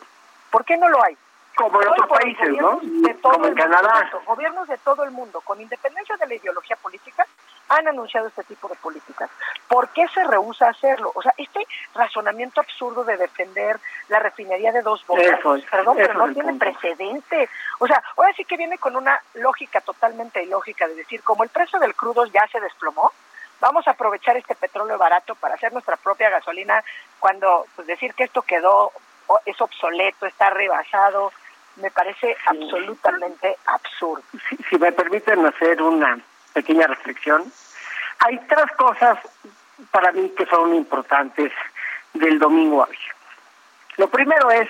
¿Por 0.50 0.66
qué 0.66 0.78
no 0.78 0.90
lo 0.90 1.04
hay? 1.04 1.18
Como 1.56 1.82
en 1.82 1.88
otros 1.88 2.08
países, 2.08 2.50
¿no? 2.58 2.80
Como 3.22 3.48
en 3.48 3.56
Canadá. 3.56 4.12
gobiernos 4.26 4.68
de 4.68 4.78
todo 4.78 5.04
el 5.04 5.12
mundo, 5.12 5.42
con 5.42 5.60
independencia 5.60 6.16
de 6.18 6.28
la 6.28 6.36
ideología 6.36 6.76
política, 6.76 7.26
han 7.70 7.88
anunciado 7.88 8.28
este 8.28 8.44
tipo 8.44 8.68
de 8.68 8.76
políticas. 8.76 9.30
¿Por 9.68 9.90
qué 9.90 10.08
se 10.14 10.24
rehúsa 10.24 10.68
a 10.68 10.70
hacerlo? 10.70 11.12
O 11.16 11.22
sea, 11.22 11.34
este 11.38 11.68
razonamiento 11.94 12.62
absurdo 12.62 13.04
de 13.04 13.18
defender 13.18 13.80
la 14.08 14.20
refinería 14.20 14.72
de 14.72 14.82
dos 14.82 15.06
bocas, 15.06 15.40
perdón, 15.70 15.98
pero 15.98 16.14
no 16.14 16.34
tiene 16.34 16.54
precedente. 16.54 17.50
O 17.80 17.88
sea, 17.88 18.02
ahora 18.16 18.34
sí 18.34 18.46
que 18.46 18.56
viene 18.56 18.78
con 18.78 18.96
una 18.96 19.20
lógica 19.34 19.82
totalmente 19.82 20.44
ilógica 20.44 20.88
de 20.88 20.96
decir, 20.96 21.22
como 21.24 21.44
el 21.44 21.50
precio 21.50 21.80
del 21.80 21.96
crudo 21.96 22.26
ya 22.26 22.48
se 22.52 22.60
desplomó, 22.60 23.12
vamos 23.60 23.88
a 23.88 23.92
aprovechar 23.92 24.38
este 24.38 24.56
petróleo 24.56 24.98
barato 24.98 25.36
para 25.36 25.56
hacer 25.56 25.74
nuestra 25.74 25.98
propia 25.98 26.30
gasolina 26.30 26.84
cuando 27.20 27.66
pues 27.76 27.88
decir 27.88 28.14
que 28.14 28.26
esto 28.26 28.42
quedó 28.42 28.92
es 29.46 29.60
obsoleto, 29.60 30.26
está 30.26 30.50
rebasado, 30.50 31.32
me 31.78 31.92
parece 31.92 32.36
absolutamente 32.46 33.58
absurdo. 33.66 34.24
Si, 34.70 34.78
me 34.78 34.92
permiten 34.92 35.46
hacer 35.46 35.82
una 35.82 36.20
pequeña 36.54 36.88
reflexión, 36.88 37.52
hay 38.20 38.38
tres 38.48 38.72
cosas 38.78 39.20
para 39.92 40.12
mí 40.12 40.30
que 40.30 40.46
son 40.46 40.74
importantes 40.74 41.52
del 42.14 42.40
domingo 42.40 42.86
hoy. 42.90 42.98
Lo 43.98 44.10
primero 44.10 44.50
es 44.50 44.70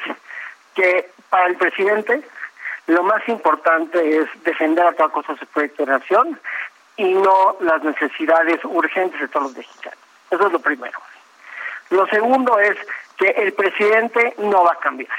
que 0.73 1.11
para 1.29 1.47
el 1.47 1.55
presidente 1.55 2.21
lo 2.87 3.03
más 3.03 3.27
importante 3.27 4.19
es 4.19 4.43
defender 4.43 4.85
a 4.85 4.93
toda 4.93 5.09
cosa 5.09 5.35
su 5.35 5.45
proyecto 5.47 5.85
de 5.85 5.91
nación 5.91 6.39
y 6.97 7.13
no 7.13 7.55
las 7.61 7.83
necesidades 7.83 8.59
urgentes 8.65 9.19
de 9.21 9.27
todos 9.27 9.47
los 9.47 9.57
mexicanos. 9.57 9.99
Eso 10.29 10.47
es 10.47 10.51
lo 10.51 10.59
primero. 10.59 10.99
Lo 11.89 12.05
segundo 12.07 12.59
es 12.59 12.75
que 13.17 13.29
el 13.29 13.53
presidente 13.53 14.35
no 14.37 14.63
va 14.63 14.73
a 14.73 14.79
cambiar 14.79 15.09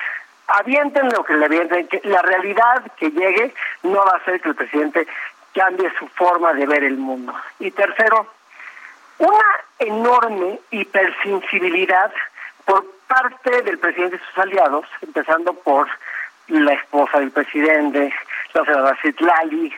avienten 0.49 1.09
lo 1.11 1.25
que 1.25 1.35
le 1.35 1.45
avienten, 1.45 1.87
que 1.89 2.01
la 2.05 2.23
realidad 2.23 2.83
que 2.97 3.11
llegue 3.11 3.55
no 3.83 3.99
va 3.99 4.13
a 4.13 4.17
hacer 4.17 4.41
que 4.41 4.49
el 4.49 4.55
presidente 4.55 5.07
cambie 5.55 5.91
su 5.99 6.09
forma 6.09 6.53
de 6.55 6.67
ver 6.67 6.85
el 6.85 6.97
mundo. 6.97 7.35
Y 7.59 7.71
tercero, 7.71 8.27
una 9.19 9.61
enorme 9.79 10.59
hipersensibilidad 10.71 12.13
por 12.65 12.85
parte 13.07 13.63
del 13.63 13.79
presidente 13.79 14.17
y 14.17 14.27
sus 14.27 14.39
aliados, 14.39 14.87
empezando 15.03 15.53
por 15.53 15.89
la 16.49 16.73
esposa 16.73 17.21
del 17.21 17.31
presidente, 17.31 18.13
la 18.55 18.65
senadora 18.65 18.99
Citlali, 19.03 19.75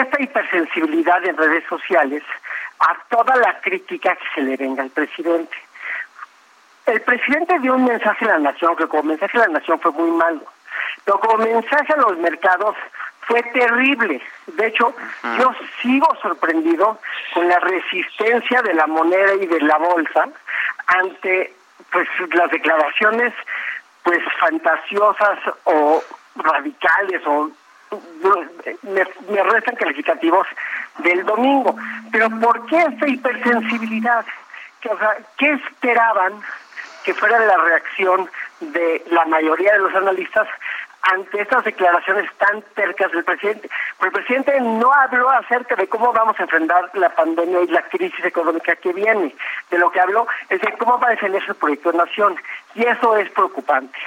esta 0.00 0.22
hipersensibilidad 0.22 1.24
en 1.24 1.36
redes 1.36 1.64
sociales 1.68 2.22
a 2.80 2.96
toda 3.08 3.36
la 3.36 3.60
crítica 3.60 4.16
que 4.16 4.24
se 4.34 4.42
le 4.42 4.56
venga 4.56 4.82
al 4.82 4.90
presidente. 4.90 5.56
El 6.86 7.00
presidente 7.00 7.58
dio 7.60 7.74
un 7.74 7.84
mensaje 7.84 8.24
a 8.26 8.28
la 8.28 8.38
nación 8.38 8.76
que 8.76 8.86
como 8.86 9.04
mensaje 9.04 9.38
a 9.38 9.46
la 9.46 9.58
nación 9.58 9.80
fue 9.80 9.92
muy 9.92 10.10
malo, 10.10 10.42
pero 11.04 11.18
como 11.20 11.44
mensaje 11.44 11.92
a 11.92 11.96
los 11.96 12.18
mercados 12.18 12.76
fue 13.22 13.42
terrible. 13.42 14.20
De 14.46 14.66
hecho, 14.66 14.94
yo 15.38 15.54
sigo 15.80 16.14
sorprendido 16.20 16.98
con 17.32 17.48
la 17.48 17.58
resistencia 17.60 18.60
de 18.62 18.74
la 18.74 18.86
moneda 18.86 19.34
y 19.34 19.46
de 19.46 19.60
la 19.60 19.78
bolsa 19.78 20.28
ante 20.86 21.54
pues 21.90 22.08
las 22.34 22.50
declaraciones 22.50 23.32
pues 24.02 24.20
fantasiosas 24.38 25.38
o 25.64 26.02
radicales 26.36 27.22
o 27.26 27.50
me, 28.82 29.42
restan 29.42 29.76
calificativos 29.76 30.46
del 30.98 31.24
domingo. 31.24 31.76
Pero 32.10 32.28
¿por 32.40 32.66
qué 32.66 32.78
esta 32.82 33.08
hipersensibilidad? 33.08 34.24
O 34.90 34.98
sea, 34.98 35.16
¿Qué 35.38 35.52
esperaban 35.52 36.40
que 37.04 37.14
fuera 37.14 37.38
la 37.38 37.56
reacción 37.56 38.30
de 38.60 39.04
la 39.10 39.24
mayoría 39.26 39.72
de 39.72 39.78
los 39.78 39.94
analistas 39.94 40.48
ante 41.12 41.42
estas 41.42 41.64
declaraciones 41.64 42.30
tan 42.38 42.62
tercas 42.74 43.12
del 43.12 43.24
presidente. 43.24 43.68
Pues 43.98 44.08
el 44.08 44.12
presidente 44.12 44.60
no 44.60 44.90
habló 44.92 45.28
acerca 45.30 45.76
de 45.76 45.86
cómo 45.86 46.12
vamos 46.12 46.38
a 46.38 46.44
enfrentar 46.44 46.90
la 46.94 47.10
pandemia 47.10 47.62
y 47.62 47.66
la 47.68 47.82
crisis 47.82 48.24
económica 48.24 48.74
que 48.76 48.92
viene. 48.92 49.34
De 49.70 49.78
lo 49.78 49.90
que 49.90 50.00
habló 50.00 50.26
es 50.48 50.60
de 50.60 50.72
cómo 50.78 50.98
va 50.98 51.08
a 51.08 51.10
defender 51.10 51.44
su 51.44 51.54
proyecto 51.54 51.92
de 51.92 51.98
nación. 51.98 52.36
Y 52.74 52.84
eso 52.84 53.16
es 53.16 53.30
preocupante. 53.30 53.98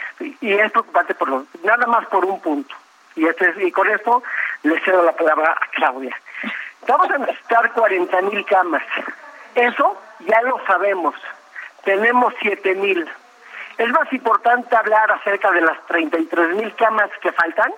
Y 0.42 0.54
es 0.54 0.72
preocupante 0.72 1.14
por 1.14 1.30
lo, 1.30 1.46
nada 1.64 1.86
más 1.86 2.08
por 2.08 2.26
un 2.26 2.40
punto. 2.42 2.76
Y, 3.18 3.28
este 3.28 3.54
y 3.66 3.72
con 3.72 3.90
esto 3.90 4.24
le 4.64 4.80
cedo 4.82 5.04
la 5.04 5.12
palabra 5.12 5.52
a 5.52 5.68
Claudia. 5.72 6.16
Vamos 6.88 7.10
a 7.12 7.18
necesitar 7.18 7.72
40 7.74 8.22
mil 8.22 8.46
camas. 8.46 8.84
Eso 9.56 10.00
ya 10.20 10.42
lo 10.44 10.64
sabemos 10.66 11.16
tenemos 11.88 12.34
siete 12.42 12.76
mil. 12.76 13.10
Es 13.78 13.90
más 13.92 14.12
importante 14.12 14.76
hablar 14.76 15.10
acerca 15.10 15.50
de 15.52 15.62
las 15.62 15.86
33 15.88 16.56
mil 16.58 16.76
camas 16.76 17.10
que 17.22 17.32
faltan 17.32 17.72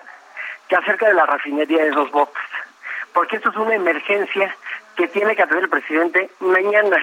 que 0.68 0.76
acerca 0.76 1.08
de 1.08 1.14
la 1.14 1.28
refinería 1.28 1.84
de 1.84 1.92
dos 1.92 2.10
bocas, 2.10 2.44
porque 3.14 3.36
esto 3.36 3.52
es 3.52 3.56
una 3.56 3.76
emergencia 3.76 4.56
que 4.96 5.08
tiene 5.10 5.36
que 5.36 5.44
atender 5.44 5.66
el 5.66 5.70
presidente 5.70 6.32
mañana, 6.40 6.98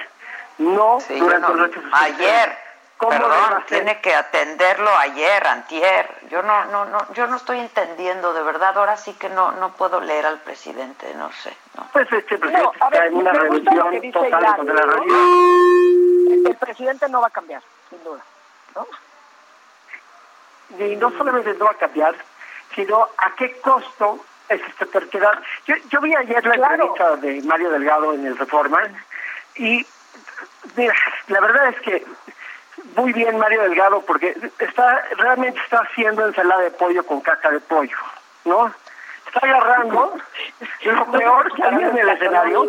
no 0.57 0.97
durante 1.07 1.53
no, 1.53 1.89
Ayer. 1.93 2.66
¿Cómo 2.97 3.11
Perdón, 3.11 3.63
tiene 3.67 4.01
que 4.01 4.13
atenderlo 4.15 4.89
ayer, 4.97 5.45
antier. 5.45 6.09
Yo 6.29 6.41
no, 6.41 6.65
no, 6.65 6.85
no, 6.85 7.13
yo 7.13 7.27
no 7.27 7.35
estoy 7.35 7.59
entendiendo 7.59 8.33
de 8.33 8.41
verdad. 8.41 8.75
Ahora 8.75 8.97
sí 8.97 9.13
que 9.13 9.29
no, 9.29 9.51
no 9.51 9.73
puedo 9.73 10.01
leer 10.01 10.25
al 10.25 10.39
presidente, 10.39 11.13
no 11.13 11.31
sé. 11.31 11.55
No. 11.75 11.87
Pues 11.93 12.11
este 12.11 12.39
presidente 12.39 12.77
está 12.81 13.05
en 13.05 13.13
una 13.13 13.33
revolución 13.33 14.11
total 14.11 14.55
contra 14.55 14.73
la 14.73 14.81
realidad 14.81 16.07
el 16.45 16.55
presidente 16.55 17.09
no 17.09 17.21
va 17.21 17.27
a 17.27 17.31
cambiar, 17.31 17.61
sin 17.89 18.03
duda. 18.03 18.23
¿no? 18.75 18.87
Y 20.85 20.95
no 20.95 21.11
solamente 21.11 21.53
no 21.53 21.65
va 21.65 21.71
a 21.71 21.75
cambiar, 21.75 22.15
sino 22.75 23.07
a 23.17 23.35
qué 23.35 23.59
costo 23.61 24.23
es 24.49 24.61
esta 24.61 24.85
terquedad. 24.85 25.41
Yo, 25.65 25.75
yo 25.89 26.01
vi 26.01 26.15
ayer 26.15 26.45
la 26.45 26.55
entrevista 26.55 27.15
de 27.17 27.41
Mario 27.43 27.69
Delgado 27.71 28.13
en 28.13 28.25
el 28.25 28.37
Reforma 28.37 28.81
y 29.55 29.85
mira, 30.75 30.93
la 31.27 31.39
verdad 31.39 31.69
es 31.69 31.81
que 31.81 32.05
muy 32.95 33.13
bien 33.13 33.37
Mario 33.37 33.63
Delgado 33.63 34.01
porque 34.01 34.35
está 34.59 35.03
realmente 35.17 35.59
está 35.61 35.79
haciendo 35.79 36.25
ensalada 36.25 36.61
de 36.61 36.71
pollo 36.71 37.05
con 37.05 37.21
caca 37.21 37.51
de 37.51 37.59
pollo, 37.59 37.97
¿no? 38.45 38.73
Está 39.25 39.39
agarrando 39.39 40.17
lo 40.83 41.11
peor 41.11 41.53
que 41.53 41.63
había 41.63 41.89
en 41.89 41.97
el 41.97 42.09
escenario 42.09 42.65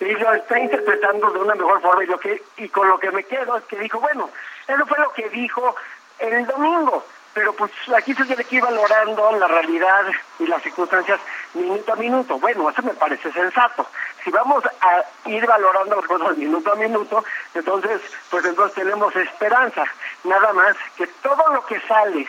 y 0.00 0.04
lo 0.04 0.34
está 0.34 0.58
interpretando 0.58 1.30
de 1.30 1.38
una 1.38 1.54
mejor 1.54 1.80
forma 1.80 2.04
y 2.04 2.06
lo 2.06 2.18
que 2.18 2.42
y 2.56 2.68
con 2.68 2.88
lo 2.88 2.98
que 2.98 3.10
me 3.10 3.24
quedo 3.24 3.56
es 3.56 3.64
que 3.64 3.78
dijo 3.78 4.00
bueno 4.00 4.30
eso 4.66 4.86
fue 4.86 4.98
lo 4.98 5.12
que 5.12 5.28
dijo 5.28 5.76
el 6.18 6.46
domingo 6.46 7.04
pero 7.32 7.52
pues 7.52 7.70
aquí 7.96 8.14
se 8.14 8.24
tiene 8.24 8.44
que 8.44 8.56
ir 8.56 8.62
valorando 8.62 9.30
la 9.32 9.46
realidad 9.46 10.04
y 10.38 10.46
las 10.46 10.62
circunstancias 10.62 11.20
minuto 11.54 11.92
a 11.92 11.96
minuto. 11.96 12.38
Bueno 12.38 12.68
eso 12.70 12.82
me 12.82 12.94
parece 12.94 13.32
sensato. 13.32 13.86
Si 14.24 14.30
vamos 14.30 14.64
a 14.64 15.28
ir 15.28 15.46
valorando 15.46 15.96
las 15.96 16.06
cosas 16.06 16.36
minuto 16.36 16.72
a 16.72 16.76
minuto 16.76 17.24
entonces 17.54 18.00
pues 18.30 18.44
entonces 18.44 18.74
tenemos 18.74 19.14
esperanza. 19.16 19.84
Nada 20.24 20.52
más 20.52 20.76
que 20.96 21.06
todo 21.06 21.52
lo 21.52 21.64
que 21.66 21.80
sale 21.82 22.28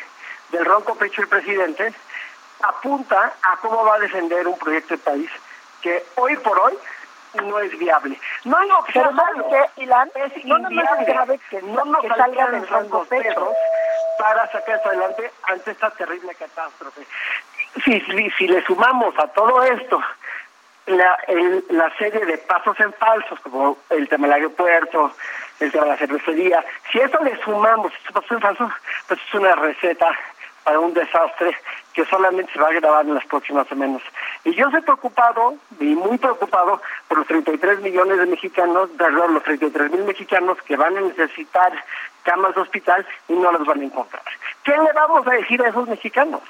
del 0.52 0.66
ronco 0.66 0.96
pecho 0.96 1.22
del 1.22 1.30
presidente 1.30 1.94
apunta 2.62 3.34
a 3.42 3.58
cómo 3.58 3.84
va 3.84 3.96
a 3.96 4.00
defender 4.00 4.48
un 4.48 4.58
proyecto 4.58 4.96
de 4.96 5.00
país 5.00 5.32
que 5.82 6.06
hoy 6.16 6.38
por 6.38 6.60
hoy 6.60 6.78
no 7.34 7.60
es 7.60 7.78
viable. 7.78 8.20
No 8.46 8.60
digo 8.62 8.84
que 8.86 8.94
sea 8.94 9.12
malo, 9.12 9.48
que, 9.50 9.84
Ilan, 9.84 10.10
es 10.16 10.46
no. 10.46 10.58
No 10.60 10.70
grave 11.06 11.40
que 11.50 11.62
no 11.62 11.86
nos 11.86 12.02
que 12.02 12.10
salga 12.10 12.48
rango 12.70 13.06
perros 13.06 13.56
para 14.18 14.52
sacar 14.52 14.76
esto 14.76 14.90
adelante 14.90 15.32
ante 15.44 15.72
esta 15.72 15.90
terrible 15.92 16.36
catástrofe. 16.36 17.06
Si, 17.84 18.02
si, 18.02 18.30
si 18.32 18.48
le 18.48 18.64
sumamos 18.64 19.18
a 19.18 19.28
todo 19.28 19.64
esto 19.64 20.02
la, 20.88 21.16
el, 21.28 21.64
la 21.70 21.96
serie 21.98 22.26
de 22.26 22.38
pasos 22.40 22.80
en 22.80 22.92
falsos, 22.94 23.40
como 23.42 23.78
el 23.90 24.08
tema 24.10 24.28
del 24.28 24.36
aeropuerto, 24.36 25.14
el 25.60 25.72
tema 25.72 25.86
de 25.86 25.92
la 25.92 25.98
cervecería, 25.98 26.66
si 26.92 27.00
esto 27.00 27.24
le 27.24 27.38
sumamos 27.44 27.94
estos 27.94 28.14
pasos 28.14 28.32
en 28.32 28.42
falsos, 28.42 28.72
pues 29.08 29.20
es 29.26 29.34
una 29.34 29.56
receta 29.56 30.08
para 30.64 30.80
un 30.80 30.94
desastre 30.94 31.56
que 31.94 32.06
solamente 32.06 32.52
se 32.54 32.60
va 32.60 32.68
a 32.68 32.74
grabar 32.74 33.06
en 33.06 33.16
las 33.16 33.26
próximas 33.26 33.68
semanas. 33.68 34.02
Y 34.44 34.54
yo 34.54 34.68
estoy 34.68 34.82
preocupado, 34.82 35.56
y 35.80 35.96
muy 35.96 36.18
preocupado, 36.18 36.82
por 37.08 37.20
los 37.20 37.28
33 37.28 37.82
millones 37.82 38.18
de 38.18 38.26
mexicanos, 38.26 38.90
perdón, 38.98 39.34
los 39.34 39.44
33 39.44 39.92
mil 39.92 40.04
mexicanos 40.06 40.58
que 40.64 40.78
van 40.78 40.98
a 40.98 41.02
necesitar 41.02 41.74
camas 42.24 42.56
de 42.56 42.62
hospital 42.62 43.06
y 43.28 43.34
no 43.34 43.52
las 43.52 43.66
van 43.66 43.82
a 43.82 43.86
encontrar. 43.86 44.24
¿Qué 44.64 44.72
le 44.72 44.94
vamos 44.94 45.26
a 45.28 45.32
decir 45.32 45.62
a 45.64 45.70
esos 45.70 45.88
mexicanos? 45.88 46.42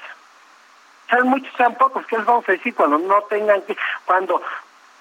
Sean 1.10 1.28
muchos, 1.28 1.52
sean 1.56 1.74
pocos, 1.74 2.06
¿qué 2.06 2.16
les 2.16 2.26
vamos 2.26 2.48
a 2.48 2.52
decir 2.52 2.74
cuando 2.74 2.98
no 2.98 3.22
tengan 3.22 3.62
que, 3.62 3.76
cuando 4.04 4.40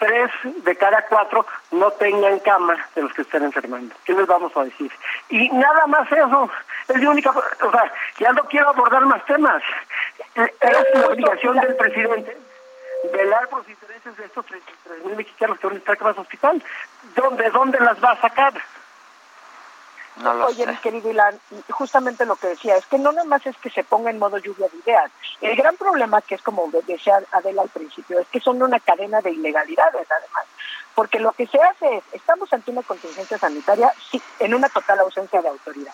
tres 0.02 0.32
de 0.64 0.76
cada 0.76 1.04
cuatro 1.04 1.46
no 1.70 1.92
tengan 1.92 2.40
cama 2.40 2.76
de 2.96 3.04
los 3.04 3.14
que 3.14 3.22
estén 3.22 3.44
enfermando. 3.44 3.94
¿Qué 4.04 4.14
les 4.14 4.26
vamos 4.26 4.52
a 4.58 4.64
decir? 4.64 4.92
Y 5.30 5.48
nada 5.50 5.86
más 5.86 6.12
eso, 6.12 6.50
es 6.88 7.02
la 7.04 7.10
única, 7.12 7.30
o 7.30 7.72
sea, 7.72 7.94
ya 8.18 8.34
no 8.34 8.44
quiero 8.46 8.70
abordar 8.70 9.06
más 9.06 9.24
temas. 9.26 9.62
Eh, 10.36 10.54
es 10.60 11.00
la 11.00 11.06
obligación 11.06 11.60
del 11.60 11.76
presidente 11.76 12.36
velar 13.14 13.48
por 13.50 13.60
los 13.60 13.70
intereses 13.70 14.18
de 14.18 14.26
estos 14.26 14.44
33 14.48 15.06
mil 15.06 15.16
mexicanos 15.18 15.60
que 15.60 15.68
van 15.68 15.76
a 15.76 15.80
estar 15.80 15.98
en 16.02 16.20
hospital. 16.20 16.64
¿Dónde, 17.16 17.50
¿Dónde 17.52 17.80
las 17.80 18.04
va 18.04 18.12
a 18.12 18.22
sacar? 18.22 18.54
Oye, 20.24 20.68
mi 20.68 20.76
querido 20.78 21.10
Ilan, 21.10 21.40
justamente 21.70 22.26
lo 22.26 22.36
que 22.36 22.48
decía, 22.48 22.76
es 22.76 22.86
que 22.86 23.00
no 23.00 23.12
nada 23.12 23.28
más 23.28 23.46
es 23.46 23.58
que 23.58 23.70
se 23.70 23.84
ponga 23.84 24.10
en 24.10 24.20
modo 24.20 24.38
lluvia 24.38 24.68
de 24.68 24.78
ideas. 24.78 25.12
El 25.42 25.56
gran 25.56 25.76
problema, 25.78 26.22
que 26.22 26.36
es 26.36 26.42
como 26.42 26.70
decía 26.86 27.22
Adela 27.32 27.64
al 27.64 27.70
principio, 27.70 28.20
es 28.20 28.28
que 28.28 28.40
son 28.40 28.62
una 28.62 28.80
cadena 28.80 29.22
de 29.22 29.32
ilegalidades, 29.32 30.08
además. 30.12 30.46
Porque 30.94 31.20
lo 31.20 31.32
que 31.32 31.48
se 31.48 31.60
hace 31.62 31.98
es, 31.98 32.04
estamos 32.14 32.52
ante 32.54 32.72
una 32.72 32.84
contingencia 32.84 33.38
sanitaria, 33.38 33.94
sí, 34.12 34.22
en 34.40 34.54
una 34.54 34.70
total 34.70 35.00
ausencia 35.00 35.42
de 35.42 35.50
autoridad, 35.50 35.94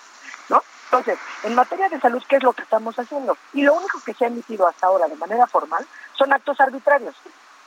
¿no? 0.49 0.61
Entonces, 0.85 1.19
en 1.43 1.55
materia 1.55 1.87
de 1.89 1.99
salud, 1.99 2.23
¿qué 2.27 2.37
es 2.37 2.43
lo 2.43 2.53
que 2.53 2.63
estamos 2.63 2.97
haciendo? 2.97 3.37
Y 3.53 3.61
lo 3.61 3.75
único 3.75 3.99
que 4.05 4.13
se 4.13 4.25
ha 4.25 4.27
emitido 4.27 4.67
hasta 4.67 4.87
ahora 4.87 5.07
de 5.07 5.15
manera 5.15 5.45
formal 5.47 5.85
son 6.13 6.33
actos 6.33 6.59
arbitrarios, 6.59 7.15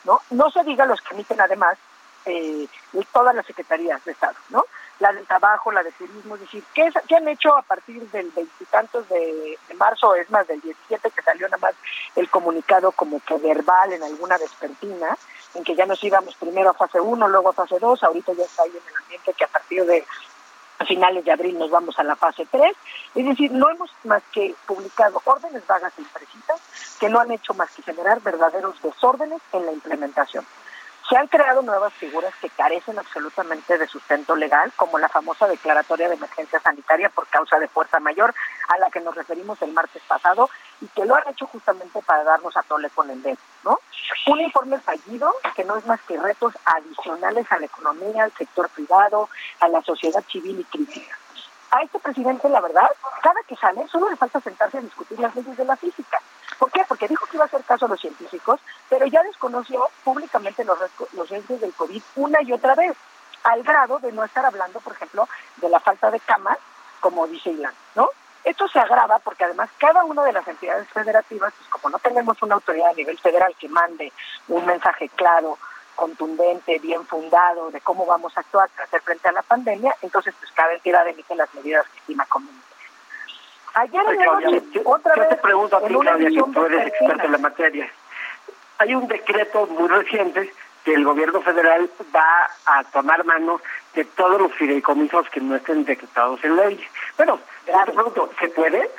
¿no? 0.05 0.21
No 0.31 0.51
se 0.51 0.65
diga 0.65 0.87
los 0.87 1.01
que 1.01 1.15
emiten 1.15 1.41
además 1.41 1.79
eh, 2.25 2.67
todas 3.13 3.35
las 3.35 3.47
secretarías 3.47 4.05
de 4.05 4.13
Estado, 4.13 4.37
¿no? 4.51 4.65
La 5.01 5.13
del 5.13 5.27
trabajo, 5.27 5.73
la 5.73 5.83
de 5.83 5.93
turismo, 5.93 6.35
es 6.37 6.43
decir, 6.43 6.63
¿qué, 6.75 6.91
qué 7.09 7.17
han 7.17 7.27
hecho 7.29 7.57
a 7.57 7.63
partir 7.63 8.09
del 8.11 8.31
veintitantos 8.31 9.09
de, 9.09 9.59
marzo, 9.77 10.15
es 10.15 10.31
más 10.31 10.47
del 10.47 10.61
17 10.61 11.11
que 11.11 11.23
salió 11.23 11.49
nada 11.49 11.59
más 11.59 11.75
el 12.15 12.29
comunicado 12.29 12.93
como 12.93 13.21
que 13.21 13.37
verbal 13.39 13.93
en 13.93 14.03
alguna 14.03 14.37
vespertina, 14.39 15.17
en 15.55 15.65
que 15.65 15.75
ya 15.75 15.87
nos 15.87 16.03
íbamos 16.05 16.37
primero 16.37 16.71
a 16.71 16.75
fase 16.75 17.01
1, 17.01 17.29
luego 17.29 17.49
a 17.49 17.55
fase 17.55 17.79
2, 17.79 18.03
ahorita 18.05 18.33
ya 18.35 18.45
está 18.45 18.63
ahí 18.63 18.71
en 18.71 18.89
el 18.89 19.03
ambiente 19.03 19.33
que 19.33 19.45
a 19.45 19.49
partir 19.49 19.85
de 19.87 20.05
finales 20.87 21.25
de 21.25 21.33
abril 21.33 21.59
nos 21.59 21.71
vamos 21.71 21.99
a 21.99 22.05
la 22.05 22.17
fase 22.17 22.47
3, 22.51 22.77
es 23.15 23.27
decir, 23.27 23.51
no 23.53 23.71
hemos 23.71 23.91
más 24.05 24.23
que 24.33 24.55
publicado 24.67 25.21
órdenes 25.25 25.67
vagas 25.67 25.93
e 25.99 26.03
imprecisas 26.03 26.61
que 26.99 27.09
no 27.09 27.21
han 27.21 27.31
hecho 27.31 27.55
más 27.55 27.71
que 27.71 27.83
generar 27.83 28.21
verdaderos 28.21 28.81
desórdenes 28.83 29.41
en 29.53 29.67
la 29.67 29.73
implementación. 29.73 30.45
Se 31.11 31.17
han 31.17 31.27
creado 31.27 31.61
nuevas 31.63 31.93
figuras 31.95 32.33
que 32.41 32.49
carecen 32.51 32.97
absolutamente 32.97 33.77
de 33.77 33.89
sustento 33.89 34.37
legal, 34.37 34.73
como 34.77 34.97
la 34.97 35.09
famosa 35.09 35.49
declaratoria 35.49 36.09
de 36.09 36.15
emergencia 36.15 36.61
sanitaria 36.61 37.09
por 37.09 37.27
causa 37.27 37.59
de 37.59 37.67
fuerza 37.67 37.99
mayor, 37.99 38.33
a 38.69 38.79
la 38.79 38.91
que 38.91 39.01
nos 39.01 39.17
referimos 39.17 39.61
el 39.61 39.73
martes 39.73 40.03
pasado, 40.07 40.49
y 40.81 40.87
que 40.87 41.05
lo 41.05 41.17
han 41.17 41.29
hecho 41.29 41.49
justamente 41.49 42.01
para 42.03 42.23
darnos 42.23 42.57
a 42.57 42.63
tole 42.63 42.91
con 42.91 43.11
el 43.11 43.21
dedo, 43.23 43.39
¿no? 43.65 43.81
Un 44.29 44.41
informe 44.41 44.79
fallido 44.79 45.35
que 45.57 45.65
no 45.65 45.77
es 45.77 45.85
más 45.85 46.01
que 46.03 46.17
retos 46.17 46.55
adicionales 46.65 47.51
a 47.51 47.59
la 47.59 47.67
economía, 47.67 48.23
al 48.23 48.33
sector 48.33 48.69
privado, 48.69 49.29
a 49.59 49.67
la 49.67 49.83
sociedad 49.83 50.23
civil 50.31 50.61
y 50.61 50.65
crítica. 50.65 51.20
A 51.71 51.83
este 51.83 51.99
presidente, 52.01 52.49
la 52.49 52.61
verdad, 52.61 52.91
cada 53.23 53.43
que 53.47 53.57
sale, 53.57 53.87
solo 53.89 54.11
le 54.11 54.17
falta 54.17 54.41
sentarse 54.41 54.79
a 54.79 54.81
discutir 54.81 55.19
las 55.21 55.35
leyes 55.37 55.57
de 55.57 55.65
la 55.65 55.77
física. 55.77 56.21
¿Por 56.59 56.71
qué? 56.73 56.85
Porque 56.87 57.09
dijo 57.09 57.27
que 57.27 57.37
iba 57.37 57.45
a 57.45 57.47
hacer 57.47 57.63
caso 57.65 57.87
a 57.87 57.89
los 57.89 58.01
científicos, 58.01 58.61
pero 58.89 59.07
ya 59.07 59.23
desconoció 59.23 59.89
públicamente 60.05 60.65
los, 60.65 60.79
los 61.13 61.29
riesgos 61.29 61.61
del 61.61 61.73
COVID 61.73 62.03
una 62.17 62.43
y 62.43 62.53
otra 62.53 62.75
vez, 62.75 62.97
al 63.45 63.63
grado 63.63 63.99
de 64.01 64.13
no 64.13 64.25
estar 64.25 64.45
hablando, 64.45 64.81
por 64.81 64.93
ejemplo, 64.95 65.29
de 65.57 65.69
la 65.69 65.81
falta 65.81 66.11
de 66.11 66.21
camas, 66.21 66.59
como 67.01 67.27
dice 67.27 67.51
Ilan, 67.51 67.73
¿no? 67.95 68.11
Esto 68.45 68.69
se 68.69 68.79
agrava 68.79 69.19
porque 69.19 69.45
además 69.45 69.71
cada 69.79 70.05
una 70.05 70.25
de 70.25 70.33
las 70.33 70.47
entidades 70.49 70.89
federativas, 70.89 71.53
pues 71.57 71.69
como 71.69 71.91
no 71.91 71.99
tenemos 71.99 72.41
una 72.43 72.55
autoridad 72.55 72.91
a 72.91 72.95
nivel 72.95 73.19
federal 73.19 73.55
que 73.59 73.69
mande 73.69 74.13
un 74.49 74.65
mensaje 74.67 75.09
claro, 75.11 75.59
contundente, 76.01 76.79
bien 76.79 77.05
fundado 77.07 77.71
de 77.71 77.81
cómo 77.83 78.07
vamos 78.07 78.35
a 78.35 78.41
actuar 78.41 78.71
para 78.71 78.85
hacer 78.85 79.03
frente 79.03 79.29
a 79.29 79.33
la 79.33 79.43
pandemia, 79.43 79.95
entonces 80.01 80.35
pues 80.41 80.51
cada 80.53 80.73
entidad 80.73 81.07
emite 81.07 81.35
las 81.35 81.53
medidas 81.55 81.87
que 81.91 81.99
estima 81.99 82.25
convenientes. 82.25 82.71
Ayer 83.75 84.03
en 84.09 84.19
la 84.19 84.41
noche, 84.41 84.81
otra 84.83 85.15
yo 85.15 85.21
vez, 85.21 85.29
te 85.29 85.37
pregunto 85.37 85.77
a 85.77 85.87
ti, 85.87 85.95
Claudia, 85.95 86.29
que 86.31 86.53
tú 86.53 86.65
eres 86.65 86.87
experta 86.87 87.25
en 87.25 87.33
la 87.33 87.39
materia. 87.39 87.93
Hay 88.79 88.95
un 88.95 89.07
decreto 89.09 89.67
muy 89.67 89.89
reciente 89.89 90.55
que 90.87 90.95
el 90.95 91.05
gobierno 91.05 91.43
federal 91.43 91.91
va 92.17 92.49
a 92.65 92.83
tomar 92.85 93.23
mano 93.25 93.61
de 93.95 94.07
todos 94.07 94.41
los 94.41 94.55
fideicomisos 94.55 95.29
que 95.29 95.43
no 95.43 95.57
estén 95.57 95.85
decretados 95.85 96.43
en 96.45 96.57
ley. 96.57 96.89
Bueno, 97.19 97.39
yo 97.67 97.85
te 97.85 97.93
pregunto, 97.93 98.31
¿se 98.41 98.49
puede? 98.49 98.91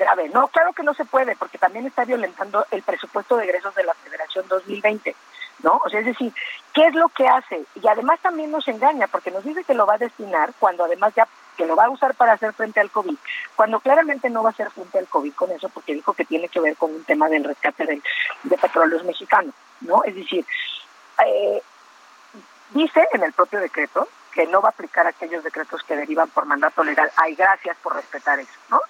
grave. 0.00 0.28
No, 0.30 0.48
claro 0.48 0.72
que 0.72 0.82
no 0.82 0.94
se 0.94 1.04
puede, 1.04 1.36
porque 1.36 1.58
también 1.58 1.86
está 1.86 2.04
violentando 2.04 2.66
el 2.70 2.82
presupuesto 2.82 3.36
de 3.36 3.44
egresos 3.44 3.74
de 3.74 3.84
la 3.84 3.94
Federación 3.94 4.46
2020, 4.48 5.14
¿no? 5.62 5.80
O 5.84 5.88
sea, 5.88 6.00
es 6.00 6.06
decir, 6.06 6.32
¿qué 6.72 6.86
es 6.86 6.94
lo 6.94 7.08
que 7.08 7.28
hace? 7.28 7.64
Y 7.82 7.86
además 7.86 8.20
también 8.20 8.50
nos 8.50 8.66
engaña, 8.68 9.06
porque 9.08 9.30
nos 9.30 9.44
dice 9.44 9.64
que 9.64 9.74
lo 9.74 9.86
va 9.86 9.94
a 9.94 9.98
destinar 9.98 10.52
cuando 10.58 10.84
además 10.84 11.14
ya 11.14 11.26
que 11.56 11.66
lo 11.66 11.76
va 11.76 11.84
a 11.84 11.90
usar 11.90 12.14
para 12.14 12.32
hacer 12.32 12.52
frente 12.54 12.80
al 12.80 12.90
COVID, 12.90 13.16
cuando 13.54 13.80
claramente 13.80 14.30
no 14.30 14.42
va 14.42 14.50
a 14.50 14.52
hacer 14.52 14.70
frente 14.70 14.98
al 14.98 15.06
COVID 15.06 15.34
con 15.34 15.50
eso, 15.50 15.68
porque 15.68 15.94
dijo 15.94 16.14
que 16.14 16.24
tiene 16.24 16.48
que 16.48 16.60
ver 16.60 16.76
con 16.76 16.94
un 16.94 17.04
tema 17.04 17.28
del 17.28 17.44
rescate 17.44 17.84
del, 17.84 18.02
de 18.44 18.56
petróleos 18.56 19.04
mexicanos, 19.04 19.54
¿no? 19.82 20.02
Es 20.04 20.14
decir, 20.14 20.46
eh, 21.26 21.62
dice 22.70 23.06
en 23.12 23.22
el 23.22 23.32
propio 23.32 23.60
decreto 23.60 24.08
que 24.32 24.46
no 24.46 24.62
va 24.62 24.68
a 24.68 24.72
aplicar 24.72 25.06
aquellos 25.06 25.44
decretos 25.44 25.82
que 25.82 25.96
derivan 25.96 26.28
por 26.30 26.46
mandato 26.46 26.84
legal. 26.84 27.10
Ay, 27.16 27.34
gracias 27.34 27.76
por 27.82 27.94
respetar 27.94 28.38
eso, 28.38 28.52
¿no? 28.70 28.80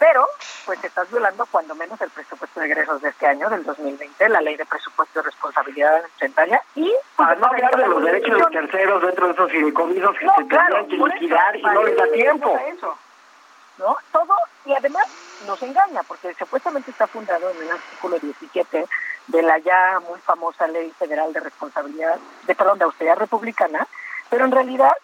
Pero, 0.00 0.26
pues 0.64 0.82
estás 0.82 1.10
violando 1.10 1.44
cuando 1.50 1.74
menos 1.74 2.00
el 2.00 2.08
presupuesto 2.08 2.58
de 2.58 2.66
egresos 2.66 3.02
de 3.02 3.10
este 3.10 3.26
año, 3.26 3.50
del 3.50 3.62
2020, 3.64 4.28
la 4.30 4.40
ley 4.40 4.56
de 4.56 4.64
presupuesto 4.64 5.20
de 5.20 5.26
responsabilidad 5.26 6.02
tributaria 6.18 6.62
y... 6.74 6.90
Para 7.16 7.34
no 7.34 7.46
hablar 7.48 7.76
de 7.76 7.86
los 7.86 8.02
derechos 8.02 8.38
de 8.38 8.46
terceros 8.46 9.02
dentro 9.02 9.26
de 9.26 9.32
esos 9.34 9.50
fideicomisos 9.52 10.16
que 10.18 10.24
No, 10.24 10.34
se 10.38 10.46
claro, 10.46 10.88
que 10.88 10.96
por 10.96 11.10
eso, 11.10 11.20
liquidar 11.20 11.54
y 11.54 11.62
no 11.62 11.82
les 11.82 11.96
da 11.98 12.10
tiempo. 12.12 12.58
eso, 12.74 12.96
¿no? 13.76 13.94
Todo, 14.10 14.34
y 14.64 14.72
además 14.72 15.04
nos 15.46 15.62
engaña, 15.62 16.02
porque 16.04 16.32
supuestamente 16.32 16.90
está 16.90 17.06
fundado 17.06 17.50
en 17.50 17.58
el 17.58 17.70
artículo 17.70 18.18
17 18.18 18.86
de 19.26 19.42
la 19.42 19.58
ya 19.58 20.00
muy 20.08 20.18
famosa 20.20 20.66
Ley 20.66 20.90
Federal 20.98 21.30
de 21.34 21.40
Responsabilidad, 21.40 22.18
de 22.46 22.54
perdón, 22.54 22.78
de 22.78 22.84
Austeridad 22.86 23.18
Republicana, 23.18 23.86
pero 24.30 24.46
en 24.46 24.52
realidad 24.52 24.94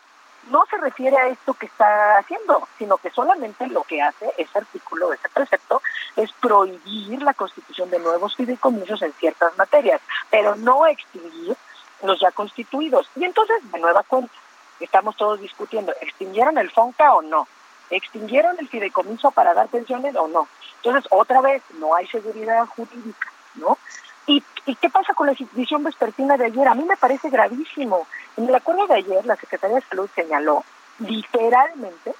no 0.50 0.64
se 0.70 0.76
refiere 0.78 1.16
a 1.16 1.28
esto 1.28 1.54
que 1.54 1.66
está 1.66 2.18
haciendo, 2.18 2.68
sino 2.78 2.96
que 2.98 3.10
solamente 3.10 3.66
lo 3.66 3.82
que 3.82 4.02
hace 4.02 4.32
ese 4.36 4.58
artículo, 4.58 5.12
ese 5.12 5.28
precepto, 5.28 5.82
es 6.16 6.32
prohibir 6.32 7.22
la 7.22 7.34
constitución 7.34 7.90
de 7.90 7.98
nuevos 7.98 8.36
fideicomisos 8.36 9.02
en 9.02 9.12
ciertas 9.14 9.56
materias, 9.58 10.00
pero 10.30 10.56
no 10.56 10.86
extinguir 10.86 11.56
los 12.02 12.20
ya 12.20 12.30
constituidos. 12.30 13.08
Y 13.16 13.24
entonces, 13.24 13.56
de 13.72 13.78
nueva 13.78 14.02
cuenta, 14.02 14.32
estamos 14.80 15.16
todos 15.16 15.40
discutiendo, 15.40 15.92
¿extinguieron 16.00 16.58
el 16.58 16.70
FONCA 16.70 17.14
o 17.14 17.22
no? 17.22 17.48
¿Extinguieron 17.90 18.56
el 18.58 18.68
fideicomiso 18.68 19.30
para 19.30 19.54
dar 19.54 19.68
pensiones 19.68 20.14
o 20.16 20.28
no? 20.28 20.48
Entonces, 20.76 21.04
otra 21.10 21.40
vez, 21.40 21.62
no 21.78 21.94
hay 21.94 22.06
seguridad 22.08 22.66
jurídica, 22.66 23.32
¿no? 23.54 23.78
¿Y, 24.26 24.42
¿Y 24.66 24.74
qué 24.76 24.90
pasa 24.90 25.14
con 25.14 25.26
la 25.26 25.34
visión 25.52 25.84
vespertina 25.84 26.36
de 26.36 26.46
ayer? 26.46 26.68
A 26.68 26.74
mí 26.74 26.84
me 26.84 26.96
parece 26.96 27.30
gravísimo. 27.30 28.06
En 28.36 28.48
el 28.48 28.54
acuerdo 28.54 28.86
de 28.86 28.94
ayer, 28.94 29.24
la 29.24 29.36
Secretaría 29.36 29.76
de 29.76 29.82
Salud 29.82 30.10
señaló 30.14 30.64
literalmente 30.98 32.14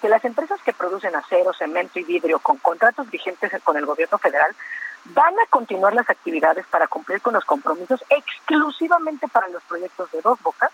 que 0.00 0.08
las 0.08 0.24
empresas 0.24 0.60
que 0.62 0.72
producen 0.72 1.14
acero, 1.14 1.52
cemento 1.52 1.98
y 2.00 2.02
vidrio 2.02 2.40
con 2.40 2.56
contratos 2.58 3.08
vigentes 3.08 3.52
con 3.62 3.76
el 3.76 3.86
gobierno 3.86 4.18
federal 4.18 4.54
van 5.06 5.34
a 5.38 5.46
continuar 5.48 5.94
las 5.94 6.10
actividades 6.10 6.66
para 6.66 6.88
cumplir 6.88 7.20
con 7.20 7.34
los 7.34 7.44
compromisos 7.44 8.02
exclusivamente 8.08 9.28
para 9.28 9.48
los 9.48 9.62
proyectos 9.64 10.10
de 10.10 10.20
Dos 10.20 10.40
Bocas, 10.42 10.70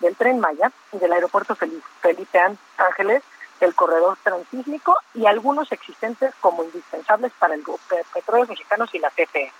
del 0.00 0.16
Tren 0.16 0.40
Maya 0.40 0.72
y 0.92 0.98
del 0.98 1.12
Aeropuerto 1.12 1.54
Felipe, 1.54 2.56
Ángeles, 2.76 3.22
el 3.60 3.74
corredor 3.74 4.18
transísmico 4.24 4.96
y 5.14 5.26
algunos 5.26 5.70
existentes 5.70 6.34
como 6.40 6.64
indispensables 6.64 7.32
para 7.38 7.54
el 7.54 7.64
petróleos 8.12 8.48
mexicanos 8.48 8.92
y 8.92 8.98
la 8.98 9.10
CFE. 9.10 9.52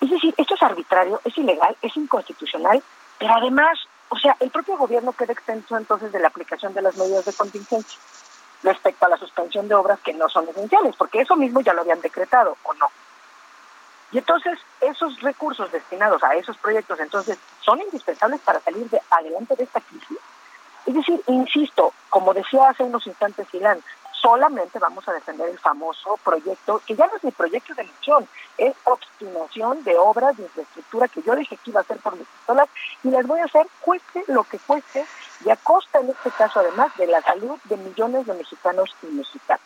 Es 0.00 0.10
decir, 0.10 0.34
esto 0.36 0.54
es 0.54 0.62
arbitrario, 0.62 1.20
es 1.24 1.36
ilegal, 1.38 1.76
es 1.82 1.96
inconstitucional, 1.96 2.82
pero 3.18 3.34
además, 3.34 3.78
o 4.08 4.18
sea, 4.18 4.36
el 4.40 4.50
propio 4.50 4.76
gobierno 4.76 5.12
queda 5.12 5.32
extenso 5.32 5.76
entonces 5.76 6.12
de 6.12 6.20
la 6.20 6.28
aplicación 6.28 6.74
de 6.74 6.82
las 6.82 6.96
medidas 6.96 7.24
de 7.24 7.32
contingencia 7.32 7.98
respecto 8.62 9.06
a 9.06 9.08
la 9.08 9.16
suspensión 9.16 9.68
de 9.68 9.74
obras 9.74 10.00
que 10.00 10.12
no 10.12 10.28
son 10.28 10.48
esenciales, 10.48 10.96
porque 10.96 11.20
eso 11.20 11.36
mismo 11.36 11.60
ya 11.60 11.72
lo 11.72 11.82
habían 11.82 12.00
decretado, 12.00 12.56
¿o 12.64 12.74
no? 12.74 12.90
Y 14.12 14.18
entonces 14.18 14.58
esos 14.80 15.20
recursos 15.20 15.70
destinados 15.72 16.22
a 16.22 16.34
esos 16.34 16.56
proyectos, 16.58 17.00
entonces, 17.00 17.38
son 17.60 17.80
indispensables 17.80 18.40
para 18.40 18.60
salir 18.60 18.88
de 18.88 19.00
adelante 19.10 19.56
de 19.56 19.64
esta 19.64 19.80
crisis. 19.80 20.18
Es 20.86 20.94
decir, 20.94 21.20
insisto, 21.26 21.92
como 22.08 22.32
decía 22.32 22.68
hace 22.68 22.84
unos 22.84 23.06
instantes 23.06 23.48
Silán, 23.50 23.82
solamente 24.26 24.80
vamos 24.80 25.08
a 25.08 25.12
defender 25.12 25.48
el 25.48 25.58
famoso 25.60 26.18
proyecto, 26.24 26.82
que 26.84 26.96
ya 26.96 27.06
no 27.06 27.14
es 27.14 27.22
mi 27.22 27.30
proyecto 27.30 27.74
de 27.74 27.82
elección, 27.82 28.26
es 28.58 28.74
obstinación 28.82 29.84
de 29.84 29.96
obras 29.96 30.36
de 30.36 30.42
infraestructura 30.42 31.06
que 31.06 31.22
yo 31.22 31.36
dije 31.36 31.56
que 31.56 31.70
iba 31.70 31.78
a 31.78 31.84
hacer 31.84 31.98
por 31.98 32.16
mis 32.16 32.26
pistolas 32.26 32.68
y 33.04 33.10
las 33.10 33.24
voy 33.24 33.38
a 33.38 33.44
hacer 33.44 33.68
cueste 33.80 34.24
lo 34.26 34.42
que 34.42 34.58
cueste 34.58 35.06
y 35.44 35.50
a 35.50 35.54
costa 35.54 36.00
en 36.00 36.10
este 36.10 36.32
caso 36.32 36.58
además 36.58 36.88
de 36.96 37.06
la 37.06 37.22
salud 37.22 37.56
de 37.64 37.76
millones 37.76 38.26
de 38.26 38.34
mexicanos 38.34 38.96
y 39.04 39.06
mexicanas. 39.14 39.62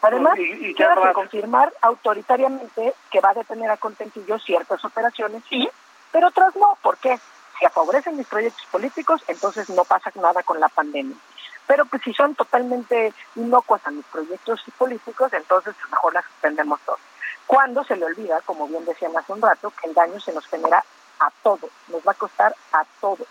Además, 0.00 0.38
y, 0.38 0.72
quiero 0.72 1.12
confirmar 1.12 1.70
autoritariamente 1.82 2.94
que 3.10 3.20
va 3.20 3.32
a 3.32 3.34
detener 3.34 3.70
a 3.70 3.76
Contentillo 3.76 4.38
ciertas 4.38 4.82
operaciones, 4.82 5.42
sí, 5.50 5.68
pero 6.10 6.28
otras 6.28 6.56
no. 6.56 6.78
¿Por 6.80 6.96
qué? 6.96 7.20
Si 7.58 7.66
favorecen 7.66 8.16
mis 8.16 8.26
proyectos 8.26 8.64
políticos, 8.72 9.22
entonces 9.28 9.68
no 9.68 9.84
pasa 9.84 10.10
nada 10.14 10.42
con 10.42 10.58
la 10.58 10.70
pandemia. 10.70 11.18
Pero 11.70 11.84
pues 11.84 12.02
si 12.02 12.12
son 12.12 12.34
totalmente 12.34 13.14
inocuas 13.36 13.80
a 13.86 13.92
mis 13.92 14.04
proyectos 14.06 14.60
políticos, 14.76 15.32
entonces 15.32 15.72
mejor 15.88 16.12
las 16.12 16.24
suspendemos 16.24 16.80
todos. 16.80 16.98
Cuando 17.46 17.84
se 17.84 17.94
le 17.94 18.06
olvida, 18.06 18.40
como 18.40 18.66
bien 18.66 18.84
decían 18.84 19.16
hace 19.16 19.32
un 19.32 19.40
rato, 19.40 19.72
que 19.80 19.86
el 19.86 19.94
daño 19.94 20.18
se 20.18 20.32
nos 20.32 20.44
genera 20.48 20.84
a 21.20 21.30
todos, 21.44 21.70
nos 21.86 22.02
va 22.02 22.10
a 22.10 22.16
costar 22.16 22.56
a 22.72 22.82
todos, 23.00 23.28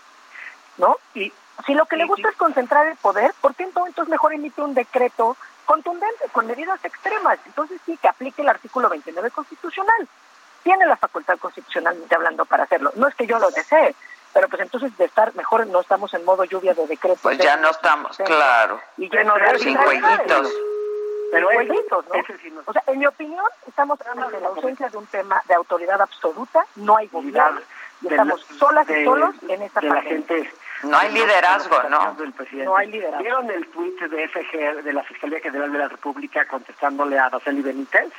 ¿no? 0.78 0.96
Y 1.12 1.30
si 1.66 1.74
lo 1.74 1.84
que 1.84 1.98
le 1.98 2.06
gusta 2.06 2.30
es 2.30 2.36
concentrar 2.36 2.86
el 2.86 2.96
poder, 2.96 3.34
¿por 3.42 3.54
qué 3.54 3.64
entonces 3.64 4.08
mejor 4.08 4.32
emite 4.32 4.62
un 4.62 4.72
decreto 4.72 5.36
contundente, 5.66 6.24
con 6.32 6.46
medidas 6.46 6.82
extremas. 6.82 7.38
Entonces 7.44 7.78
sí, 7.84 7.98
que 7.98 8.08
aplique 8.08 8.40
el 8.40 8.48
artículo 8.48 8.88
29 8.88 9.32
constitucional. 9.32 10.08
Tiene 10.62 10.86
la 10.86 10.96
facultad 10.96 11.38
constitucionalmente 11.38 12.14
hablando 12.14 12.46
para 12.46 12.64
hacerlo. 12.64 12.90
No 12.96 13.06
es 13.06 13.14
que 13.14 13.26
yo 13.26 13.38
lo 13.38 13.50
desee, 13.50 13.94
pero 14.32 14.48
pues 14.48 14.62
entonces 14.62 14.96
de 14.96 15.04
estar 15.04 15.34
mejor 15.34 15.66
no 15.66 15.80
estamos 15.80 16.12
en 16.14 16.24
modo 16.24 16.44
lluvia 16.44 16.74
de 16.74 16.86
decretos. 16.86 17.20
Pues 17.22 17.38
ya 17.38 17.56
no 17.56 17.70
estamos, 17.70 18.16
claro. 18.18 18.80
Y 18.96 19.08
lleno 19.08 19.34
de 19.34 19.58
sin 19.58 19.76
jueguitos. 19.76 20.48
Pero 21.32 21.48
jueguitos, 21.52 22.04
¿no? 22.08 22.62
O 22.66 22.72
sea, 22.72 22.82
en 22.88 22.98
mi 22.98 23.06
opinión, 23.06 23.44
estamos 23.66 24.00
hablando 24.00 24.30
de 24.30 24.40
la 24.40 24.48
ausencia 24.48 24.88
de 24.88 24.96
un 24.96 25.06
tema 25.06 25.40
de 25.46 25.54
autoridad 25.54 26.00
absoluta, 26.00 26.64
no 26.76 26.96
hay 26.96 27.06
gobierno, 27.06 27.60
y 28.02 28.08
estamos 28.08 28.44
solas 28.58 28.88
y 28.90 29.04
solos 29.04 29.34
en 29.48 29.62
esta 29.62 29.80
gente 30.02 30.50
no 30.82 30.96
hay 30.96 31.12
liderazgo, 31.12 31.82
¿no? 31.90 32.16
No 32.64 32.76
hay 32.76 32.90
liderazgo. 32.90 33.22
¿Vieron 33.22 33.50
el 33.50 33.66
tweet 33.68 34.08
de 34.08 34.28
FG, 34.28 34.82
de 34.82 34.92
la 34.92 35.02
Fiscalía 35.02 35.40
General 35.40 35.70
de 35.70 35.78
la 35.78 35.88
República, 35.88 36.46
contestándole 36.46 37.18
a 37.18 37.26
Araceli 37.26 37.60
Benítez? 37.60 38.10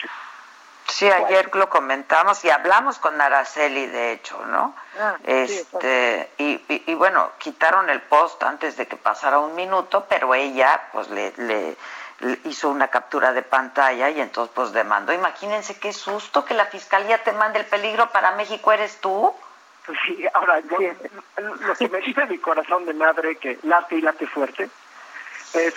Sí, 1.01 1.09
ayer 1.09 1.49
lo 1.55 1.67
comentamos 1.67 2.45
y 2.45 2.51
hablamos 2.51 2.99
con 2.99 3.19
Araceli, 3.19 3.87
de 3.87 4.11
hecho, 4.11 4.37
¿no? 4.45 4.75
Ah, 4.99 5.15
este 5.23 6.29
y, 6.37 6.61
y, 6.67 6.93
bueno, 6.93 7.31
quitaron 7.39 7.89
el 7.89 8.01
post 8.01 8.43
antes 8.43 8.77
de 8.77 8.87
que 8.87 8.97
pasara 8.97 9.39
un 9.39 9.55
minuto, 9.55 10.05
pero 10.07 10.35
ella, 10.35 10.79
pues, 10.91 11.09
le, 11.09 11.33
le, 11.37 11.75
hizo 12.43 12.69
una 12.69 12.89
captura 12.89 13.33
de 13.33 13.41
pantalla 13.41 14.11
y 14.11 14.21
entonces, 14.21 14.53
pues, 14.53 14.73
demandó. 14.73 15.11
Imagínense 15.11 15.79
qué 15.79 15.91
susto 15.91 16.45
que 16.45 16.53
la 16.53 16.65
fiscalía 16.65 17.23
te 17.23 17.31
mande 17.31 17.57
el 17.57 17.65
peligro 17.65 18.11
para 18.11 18.35
México, 18.35 18.71
¿eres 18.71 19.01
tú? 19.01 19.33
Sí, 20.05 20.23
ahora, 20.35 20.61
lo 20.61 21.73
que 21.73 21.89
me 21.89 21.97
dice 22.01 22.27
mi 22.27 22.37
corazón 22.37 22.85
de 22.85 22.93
madre 22.93 23.37
que 23.37 23.57
late 23.63 23.95
y 23.95 24.01
late 24.01 24.27
fuerte 24.27 24.69
es 25.53 25.73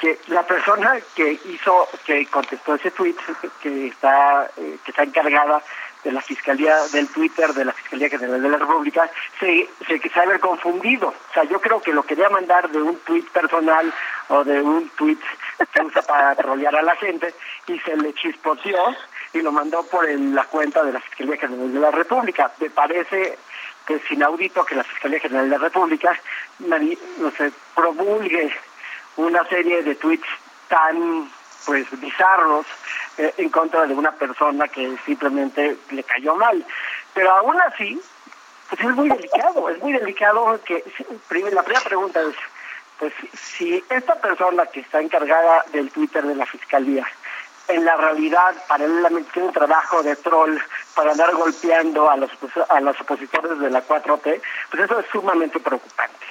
que 0.00 0.18
la 0.28 0.42
persona 0.44 0.98
que 1.14 1.38
hizo, 1.46 1.88
que 2.04 2.26
contestó 2.26 2.74
ese 2.74 2.90
tweet, 2.90 3.16
que 3.62 3.88
está, 3.88 4.50
eh, 4.56 4.78
que 4.84 4.90
está 4.90 5.02
encargada 5.02 5.62
de 6.04 6.12
la 6.12 6.20
Fiscalía 6.20 6.76
del 6.92 7.08
Twitter, 7.08 7.52
de 7.52 7.64
la 7.64 7.72
Fiscalía 7.72 8.08
General 8.08 8.40
de 8.40 8.48
la 8.48 8.58
República, 8.58 9.10
se, 9.40 9.68
se 9.86 10.20
haber 10.20 10.38
confundido. 10.38 11.08
O 11.08 11.34
sea, 11.34 11.42
yo 11.44 11.60
creo 11.60 11.80
que 11.82 11.92
lo 11.92 12.04
quería 12.04 12.28
mandar 12.28 12.70
de 12.70 12.80
un 12.80 12.96
tweet 13.00 13.24
personal 13.32 13.92
o 14.28 14.44
de 14.44 14.62
un 14.62 14.88
tweet 14.90 15.18
que 15.72 15.82
usa 15.82 16.02
para 16.02 16.34
trolear 16.36 16.76
a 16.76 16.82
la 16.82 16.94
gente 16.96 17.34
y 17.66 17.78
se 17.80 17.96
le 17.96 18.14
chispoteó 18.14 18.94
y 19.32 19.42
lo 19.42 19.50
mandó 19.50 19.82
por 19.84 20.08
la 20.08 20.44
cuenta 20.44 20.84
de 20.84 20.92
la 20.92 21.00
Fiscalía 21.00 21.38
General 21.38 21.72
de 21.72 21.80
la 21.80 21.90
República. 21.90 22.52
Me 22.60 22.70
parece 22.70 23.36
que 23.86 23.94
es 23.94 24.10
inaudito 24.10 24.64
que 24.64 24.76
la 24.76 24.84
Fiscalía 24.84 25.20
General 25.20 25.50
de 25.50 25.58
la 25.58 25.62
República 25.62 26.18
no 26.60 27.30
sé, 27.32 27.50
promulgue 27.74 28.52
una 29.16 29.44
serie 29.48 29.82
de 29.82 29.94
tweets 29.94 30.28
tan 30.68 31.30
pues 31.64 31.86
bizarros 32.00 32.66
eh, 33.18 33.34
en 33.38 33.50
contra 33.50 33.86
de 33.86 33.94
una 33.94 34.12
persona 34.12 34.68
que 34.68 34.96
simplemente 35.04 35.76
le 35.90 36.02
cayó 36.04 36.36
mal. 36.36 36.64
Pero 37.14 37.32
aún 37.32 37.60
así, 37.62 38.00
pues 38.68 38.80
es 38.80 38.94
muy 38.94 39.08
delicado, 39.08 39.68
es 39.70 39.82
muy 39.82 39.92
delicado 39.92 40.60
que 40.64 40.84
la 41.50 41.62
primera 41.62 41.84
pregunta 41.84 42.20
es, 42.20 42.36
pues 42.98 43.12
si 43.34 43.82
esta 43.90 44.14
persona 44.16 44.66
que 44.66 44.80
está 44.80 45.00
encargada 45.00 45.64
del 45.72 45.90
Twitter 45.90 46.24
de 46.24 46.34
la 46.34 46.46
Fiscalía 46.46 47.06
en 47.68 47.84
la 47.84 47.96
realidad 47.96 48.54
paralelamente 48.68 49.30
tiene 49.32 49.48
un 49.48 49.54
trabajo 49.54 50.02
de 50.02 50.16
troll 50.16 50.56
para 50.94 51.12
andar 51.12 51.34
golpeando 51.34 52.08
a 52.08 52.16
los, 52.16 52.30
a 52.68 52.80
los 52.80 53.00
opositores 53.00 53.58
de 53.58 53.70
la 53.70 53.86
4T, 53.86 54.40
pues 54.70 54.82
eso 54.82 55.00
es 55.00 55.06
sumamente 55.10 55.58
preocupante. 55.58 56.25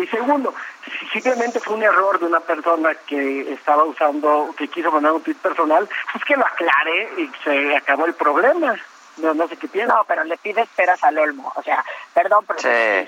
Y 0.00 0.06
segundo, 0.06 0.54
si 0.84 1.20
simplemente 1.20 1.60
fue 1.60 1.74
un 1.74 1.82
error 1.82 2.18
de 2.18 2.26
una 2.26 2.40
persona 2.40 2.94
que 3.06 3.52
estaba 3.52 3.84
usando, 3.84 4.54
que 4.56 4.68
quiso 4.68 4.90
mandar 4.90 5.12
un 5.12 5.22
tweet 5.22 5.36
personal, 5.36 5.88
pues 6.12 6.24
que 6.24 6.36
lo 6.36 6.46
aclare 6.46 7.10
y 7.18 7.30
se 7.44 7.76
acabó 7.76 8.06
el 8.06 8.14
problema. 8.14 8.76
No, 9.18 9.34
no 9.34 9.46
sé 9.48 9.56
qué 9.56 9.68
piensa. 9.68 9.94
No, 9.94 10.04
pero 10.04 10.24
le 10.24 10.38
pide 10.38 10.62
esperas 10.62 11.02
al 11.04 11.18
olmo. 11.18 11.52
O 11.54 11.62
sea, 11.62 11.84
perdón, 12.14 12.46
pero 12.46 12.60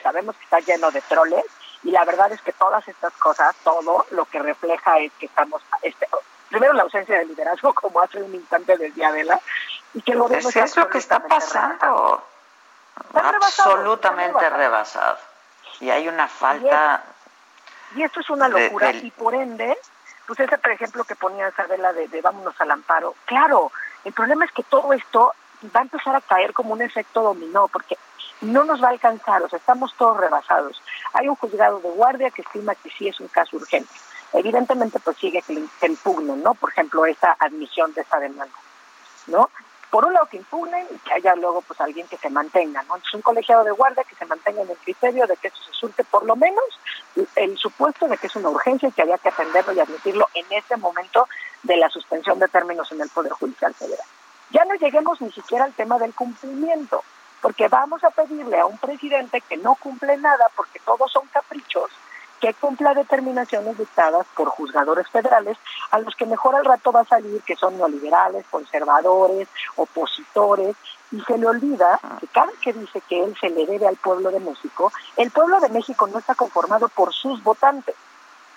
sabemos 0.03 0.37
que 0.37 0.45
está 0.45 0.61
lleno 0.61 0.91
de 0.91 1.01
troles 1.03 1.45
y 1.83 1.91
la 1.91 2.05
verdad 2.05 2.31
es 2.31 2.43
que 2.43 2.53
todas 2.53 2.87
estas 2.87 3.13
cosas, 3.15 3.57
todo 3.65 4.07
lo 4.11 4.25
que 4.27 4.39
refleja 4.39 4.99
es 4.99 5.13
que 5.19 5.27
estamos, 5.27 5.63
este, 5.81 6.07
primero 6.49 6.75
la 6.75 6.83
ausencia 6.83 7.19
de 7.19 7.25
liderazgo, 7.25 7.73
como 7.75 8.01
hace 8.01 8.23
un 8.23 8.35
instante 8.35 8.77
del 8.77 8.93
día 8.93 9.11
de 9.13 9.25
la, 9.25 9.41
y 9.95 10.03
que 10.03 10.15
lo 10.15 10.29
es 10.29 10.55
eso 10.55 10.81
lo 10.81 10.91
que 10.91 10.99
está 10.99 11.21
pasando. 11.21 12.23
absolutamente 13.15 14.51
rebasado. 14.51 15.32
Y 15.81 15.91
hay 15.91 16.09
una 16.09 16.29
falta. 16.29 17.03
Y, 17.95 18.03
esto 18.03 18.21
es 18.21 18.31
una 18.31 18.49
locura, 18.49 18.91
y 18.93 19.11
por 19.11 19.35
ende, 19.35 19.77
pues 20.27 20.41
ese, 20.41 20.57
por 20.59 20.71
ejemplo, 20.71 21.05
que 21.05 21.15
ponía 21.15 21.49
Isabela 21.49 21.93
de, 21.93 22.09
de 22.09 22.21
vámonos 22.23 22.59
al 22.61 22.71
amparo, 22.71 23.15
claro, 23.27 23.71
el 24.05 24.13
problema 24.13 24.47
es 24.47 24.53
que 24.53 24.63
todo 24.63 24.93
esto 24.93 25.35
va 25.77 25.81
a 25.81 25.83
empezar 25.83 26.17
a 26.17 26.23
caer 26.23 26.55
como 26.55 26.73
un 26.73 26.81
efecto 26.81 27.23
dominó, 27.23 27.69
porque 27.69 27.99
no 28.41 28.65
nos 28.65 28.83
va 28.83 28.89
a 28.89 28.93
alcanzar, 28.93 29.43
o 29.43 29.49
sea, 29.49 29.59
estamos 29.59 29.95
todos 29.97 30.17
rebasados. 30.17 30.83
Hay 31.13 31.29
un 31.29 31.37
juzgado 31.37 31.81
de 31.81 31.91
guardia 31.91 32.31
que 32.31 32.43
estima 32.43 32.75
que 32.75 32.91
sí 32.91 33.09
es 33.09 33.21
un 33.21 33.29
caso 33.29 33.57
urgente 33.57 33.93
evidentemente 34.33 34.99
pues 35.01 35.17
sigue 35.19 35.43
que, 35.43 35.87
impugnen, 35.87 36.43
¿no? 36.43 36.55
Por 36.55 36.71
ejemplo, 36.71 37.05
esa 37.07 37.37
admisión 37.39 37.93
de 37.95 38.03
esa 38.03 38.19
demanda, 38.19 38.55
¿no? 39.27 39.51
Por 39.93 40.07
un 40.07 40.15
lado 40.15 40.25
que 40.25 40.39
impugnen 40.39 40.87
y 40.91 40.99
que 41.01 41.13
haya 41.13 41.35
luego 41.35 41.61
pues 41.61 41.79
alguien 41.83 42.09
que 42.09 42.17
se 42.17 42.31
mantenga, 42.31 42.83
¿no? 42.85 42.95
Entonces 42.95 43.13
un 43.13 43.21
colegiado 43.21 43.63
de 43.63 43.73
guardia 43.73 44.05
que 44.05 44.15
se 44.15 44.25
mantenga 44.25 44.63
en 44.63 44.71
el 44.71 44.77
criterio 44.79 45.27
de 45.27 45.37
que 45.37 45.49
eso 45.49 45.63
se 45.65 45.73
surte 45.75 46.03
por 46.05 46.25
lo 46.25 46.35
menos 46.35 46.65
el 47.37 47.59
supuesto 47.59 48.09
de 48.09 48.17
que 48.17 48.27
es 48.27 48.37
una 48.37 48.49
urgencia 48.49 48.89
y 48.89 48.93
que 48.93 49.03
había 49.03 49.19
que 49.19 49.29
atenderlo 49.29 49.75
y 49.75 49.81
admitirlo 49.81 50.31
en 50.33 50.47
ese 50.51 50.79
momento 50.79 51.29
de 51.63 51.77
la 51.77 51.91
suspensión 51.91 52.39
de 52.39 52.49
términos 52.49 52.91
en 52.91 53.03
el 53.03 53.11
Poder 53.11 53.33
Judicial 53.33 53.75
Federal. 53.75 54.07
Ya 54.49 54.65
no 54.65 54.77
lleguemos 54.77 55.21
ni 55.21 55.31
siquiera 55.31 55.67
al 55.67 55.75
tema 55.75 55.99
del 55.99 56.15
cumplimiento, 56.15 57.05
porque 57.43 57.69
vamos 57.69 58.03
a 58.03 58.11
pedirle 58.13 58.61
a 58.61 58.65
un 58.65 58.79
presidente 58.79 59.43
que 59.43 59.59
no 59.59 59.75
cumple 59.75 60.17
nada 60.17 60.47
porque 60.57 60.81
todos 60.87 61.13
son 61.13 61.27
caprichos, 61.27 61.91
que 62.43 62.55
cumpla 62.55 62.93
determinaciones 62.93 63.79
dictadas 63.79 64.27
por 64.35 64.49
juzgadores 64.49 65.09
federales 65.09 65.57
a 65.93 66.01
los 66.01 66.17
que 66.17 66.27
mejor 66.27 66.57
al 66.57 66.65
rato 66.65 66.91
va 66.91 67.03
a 67.03 67.05
salir 67.05 67.41
que 67.43 67.55
son 67.55 67.79
neoliberales, 67.79 68.45
conservadores, 68.51 69.47
opositores, 69.77 70.75
y 71.13 71.21
se 71.21 71.39
le 71.39 71.47
olvida 71.47 72.01
que 72.19 72.27
cada 72.27 72.51
que 72.61 72.73
dice 72.73 73.01
que 73.09 73.23
él 73.23 73.37
se 73.41 73.49
le 73.49 73.65
debe 73.65 73.87
al 73.87 73.95
pueblo 73.95 74.33
de 74.33 74.41
México, 74.41 74.91
el 75.17 75.31
pueblo 75.31 75.61
de 75.61 75.69
México 75.69 76.09
no 76.09 76.19
está 76.19 76.35
conformado 76.35 76.89
por 76.89 77.13
sus 77.13 77.41
votantes. 77.45 77.95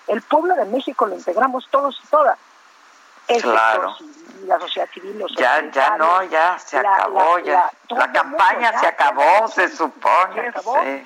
El 0.08 0.20
pueblo 0.22 0.56
de 0.56 0.64
México 0.64 1.06
lo 1.06 1.14
integramos 1.14 1.68
todos 1.70 1.96
y 2.02 2.06
todas 2.08 2.38
claro. 3.42 3.96
la 4.46 4.58
sociedad 4.60 4.88
civil, 4.92 5.24
ya, 5.36 5.68
ya 5.70 5.96
no, 5.96 6.22
ya 6.24 6.58
se 6.58 6.78
acabó, 6.78 7.38
ya 7.40 7.70
la 7.88 8.12
campaña 8.12 8.78
se 8.78 8.86
acabó, 8.86 9.48
se 9.48 9.68
supone. 9.68 10.52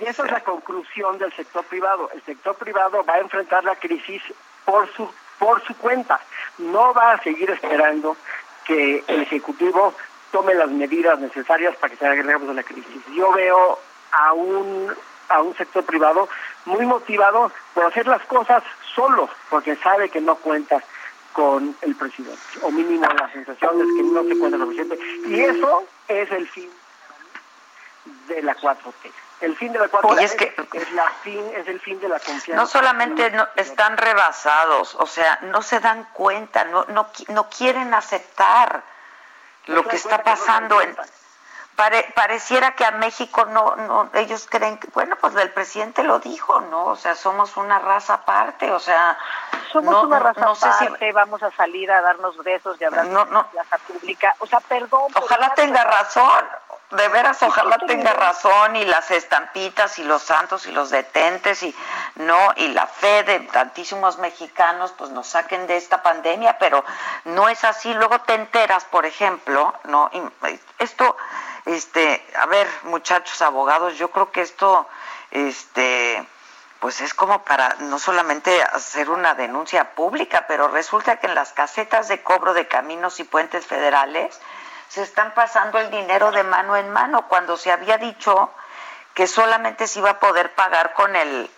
y 0.01 0.05
esa 0.05 0.25
es 0.25 0.31
la 0.31 0.41
conclusión 0.41 1.19
del 1.19 1.33
sector 1.35 1.65
privado. 1.65 2.11
El 2.13 2.23
sector 2.25 2.55
privado 2.57 3.05
va 3.05 3.15
a 3.15 3.19
enfrentar 3.19 3.65
la 3.65 3.77
crisis 3.77 4.23
por 4.65 4.91
su 4.93 5.11
por 5.39 5.63
su 5.65 5.75
cuenta. 5.77 6.21
No 6.59 6.93
va 6.93 7.13
a 7.13 7.23
seguir 7.23 7.51
esperando 7.51 8.17
que 8.65 9.03
el 9.07 9.23
ejecutivo 9.23 9.95
tome 10.31 10.55
las 10.55 10.71
medidas 10.71 11.19
necesarias 11.19 11.75
para 11.77 11.91
que 11.91 11.97
se 11.97 12.07
haga 12.07 12.23
de 12.23 12.55
la 12.55 12.63
crisis. 12.63 13.03
Yo 13.15 13.33
veo 13.33 13.79
a 14.13 14.33
un 14.33 14.95
a 15.31 15.41
un 15.41 15.57
sector 15.57 15.85
privado 15.85 16.29
muy 16.67 16.85
motivado 16.85 17.51
por 17.73 17.87
hacer 17.87 18.07
las 18.07 18.23
cosas 18.27 18.63
solo, 18.95 19.29
porque 19.49 19.77
sabe 19.77 20.09
que 20.11 20.21
no 20.21 20.35
cuenta 20.37 20.83
con 21.33 21.77
el 21.83 21.95
presidente, 21.95 22.41
o 22.63 22.71
mínimo 22.71 23.07
la 23.07 23.33
sensación 23.33 23.81
es 23.81 23.87
que 23.97 24.03
no 24.03 24.23
se 24.25 24.39
cuenta 24.39 24.59
lo 24.59 24.67
presidente. 24.67 24.99
Y 25.27 25.41
eso 25.41 25.85
es 26.09 26.31
el 26.31 26.49
fin 26.49 26.71
de 28.29 28.43
la 28.43 28.57
4T. 28.57 29.13
El 29.41 29.57
fin 29.57 29.73
de 29.73 29.79
la 29.79 29.89
cuarta 29.89 30.23
es, 30.23 30.35
que, 30.35 30.55
es, 30.75 30.93
la 30.93 31.09
fin, 31.23 31.43
es 31.57 31.67
el 31.67 31.81
fin 31.81 31.99
de 31.99 32.09
la 32.09 32.19
confianza. 32.19 32.61
No 32.61 32.67
solamente 32.67 33.31
no, 33.31 33.49
están 33.57 33.97
rebasados, 33.97 34.95
o 34.97 35.07
sea, 35.07 35.39
no 35.43 35.63
se 35.63 35.81
dan 35.81 36.05
cuenta, 36.13 36.65
no, 36.65 36.85
no, 36.89 37.09
no 37.29 37.49
quieren 37.49 37.95
aceptar 37.95 38.83
lo 39.67 39.85
que 39.85 39.97
está 39.97 40.23
pasando 40.23 40.83
en 40.83 40.95
pareciera 42.15 42.75
que 42.75 42.85
a 42.85 42.91
México 42.93 43.45
no, 43.47 43.77
no, 43.77 44.11
ellos 44.15 44.47
creen 44.51 44.79
que, 44.79 44.89
bueno, 44.89 45.17
pues 45.21 45.35
el 45.37 45.51
presidente 45.51 46.03
lo 46.03 46.19
dijo, 46.19 46.61
¿no? 46.63 46.87
O 46.87 46.97
sea, 46.97 47.15
somos 47.15 47.57
una 47.57 47.79
raza 47.79 48.15
aparte, 48.15 48.71
o 48.71 48.79
sea, 48.79 49.17
somos 49.73 50.05
una 50.05 50.19
raza 50.19 50.51
aparte, 50.51 51.13
vamos 51.13 51.43
a 51.43 51.51
salir 51.53 51.91
a 51.91 52.01
darnos 52.03 52.37
besos 52.39 52.81
y 52.81 52.85
hablar 52.85 53.07
no, 53.07 53.25
no. 53.27 53.47
plaza 53.51 53.79
pública, 53.79 54.35
o 54.41 54.47
sea, 54.47 54.61
perdón. 54.61 55.11
Ojalá 55.15 55.55
tenga 55.55 55.85
razón, 55.85 56.45
de 56.91 57.09
veras, 57.09 57.43
ojalá 57.43 57.79
tenga 57.79 58.13
razón 58.13 58.77
y 58.77 58.85
las 58.85 59.11
estampitas 59.11 59.99
y 59.99 60.05
los 60.05 60.23
santos 60.23 60.67
y 60.67 60.73
los 60.73 60.91
detentes 60.91 61.63
y 61.63 61.75
no 62.17 62.53
y 62.57 62.69
la 62.69 62.87
fe 62.87 63.23
de 63.23 63.41
tantísimos 63.41 64.19
mexicanos 64.19 64.93
pues 64.97 65.11
nos 65.11 65.29
saquen 65.29 65.67
de 65.67 65.77
esta 65.77 66.03
pandemia, 66.03 66.59
pero 66.59 66.85
no 67.25 67.49
es 67.49 67.65
así. 67.65 67.95
Luego 67.95 68.21
te 68.23 68.35
enteras, 68.35 68.85
por 68.85 69.07
ejemplo, 69.07 69.75
no 69.85 70.11
esto 70.79 71.17
este, 71.67 72.25
a 72.39 72.47
ver, 72.47 72.67
muchachos 72.85 73.41
abogados, 73.43 73.97
yo 73.99 74.11
creo 74.11 74.33
que 74.33 74.41
esto, 74.41 74.89
este, 75.31 76.27
pues 76.81 77.01
es 77.01 77.15
como 77.15 77.45
para 77.45 77.77
no 77.81 77.99
solamente 77.99 78.63
hacer 78.63 79.11
una 79.11 79.35
denuncia 79.35 79.95
pública, 79.95 80.47
pero 80.49 80.69
resulta 80.69 81.19
que 81.19 81.27
en 81.27 81.35
las 81.35 81.53
casetas 81.53 82.09
de 82.09 82.23
cobro 82.23 82.55
de 82.55 82.67
caminos 82.67 83.21
y 83.21 83.25
puentes 83.25 83.67
federales 83.67 84.41
se 84.91 85.03
están 85.03 85.33
pasando 85.35 85.79
el 85.79 85.91
dinero 85.91 86.31
de 86.33 86.43
mano 86.43 86.77
en 86.77 86.91
mano 86.91 87.27
cuando 87.29 87.57
se 87.57 87.73
había 87.73 87.97
dicho 87.97 88.51
que 89.15 89.27
solamente 89.27 89.87
se 89.87 90.01
iba 90.01 90.11
a 90.11 90.19
poder 90.19 90.55
pagar 90.55 90.93
con 90.93 91.17
el 91.17 91.51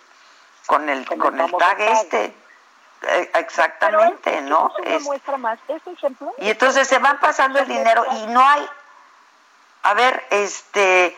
con 0.65 0.87
el 0.87 1.05
con, 1.05 1.41
el 1.41 1.51
tag 1.51 1.81
este 1.81 2.33
eh, 3.05 3.31
exactamente, 3.33 4.41
¿no? 4.43 4.71
Es, 4.85 5.03
más. 5.37 5.59
Este 5.67 5.91
ejemplo, 5.91 6.33
y 6.37 6.49
entonces 6.49 6.87
se 6.87 6.99
van 6.99 7.19
pasando 7.19 7.59
el 7.59 7.67
dinero 7.67 8.05
y 8.13 8.27
no 8.27 8.47
hay 8.47 8.65
a 9.83 9.93
ver, 9.93 10.25
este, 10.29 11.15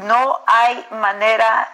no 0.00 0.40
hay 0.46 0.86
manera 0.90 1.72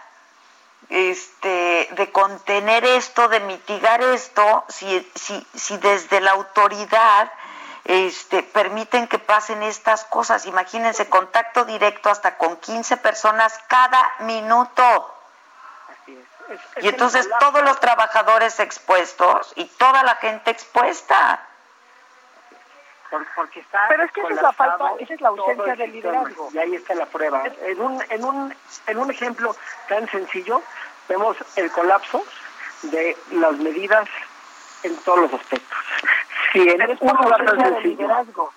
este, 0.90 1.88
de 1.92 2.12
contener 2.12 2.84
esto, 2.84 3.28
de 3.28 3.40
mitigar 3.40 4.02
esto, 4.02 4.64
si, 4.68 5.10
si, 5.14 5.46
si 5.54 5.78
desde 5.78 6.20
la 6.20 6.32
autoridad 6.32 7.32
este, 7.84 8.42
permiten 8.42 9.08
que 9.08 9.18
pasen 9.18 9.62
estas 9.62 10.04
cosas. 10.04 10.46
Imagínense, 10.46 11.08
contacto 11.08 11.64
directo 11.64 12.10
hasta 12.10 12.36
con 12.38 12.56
15 12.56 12.96
personas 12.98 13.58
cada 13.68 14.12
minuto. 14.20 15.10
y 16.80 16.88
entonces 16.88 17.28
todos 17.40 17.62
los 17.62 17.78
trabajadores 17.80 18.58
expuestos 18.60 19.52
y 19.56 19.66
toda 19.66 20.02
la 20.02 20.16
gente 20.16 20.50
expuesta. 20.50 21.46
Porque 23.36 23.60
está 23.60 23.86
pero 23.88 24.02
es 24.02 24.10
que 24.10 24.22
esa 24.22 24.30
es 24.30 24.42
la 24.42 24.52
falta 24.52 24.90
esa 24.98 25.14
es 25.14 25.20
la 25.20 25.28
ausencia 25.28 25.76
de 25.76 25.86
liderazgo. 25.86 26.48
Y 26.52 26.58
ahí 26.58 26.74
está 26.74 26.94
la 26.94 27.06
prueba. 27.06 27.44
En 27.62 27.80
un 27.80 28.02
en 28.08 28.24
un 28.24 28.56
en 28.86 28.98
un 28.98 29.10
ejemplo 29.10 29.54
tan 29.88 30.08
sencillo 30.08 30.62
vemos 31.08 31.36
el 31.54 31.70
colapso 31.70 32.24
de 32.82 33.16
las 33.30 33.52
medidas 33.58 34.08
en 34.82 34.96
todos 34.96 35.20
los 35.20 35.34
aspectos 35.34 35.78
si 36.54 36.66
en 36.66 36.80
es 36.80 37.00
un 37.02 37.08
lugar 37.08 37.44
tan 37.44 37.60
sencillo 37.60 37.80
liderazgo 37.80 38.50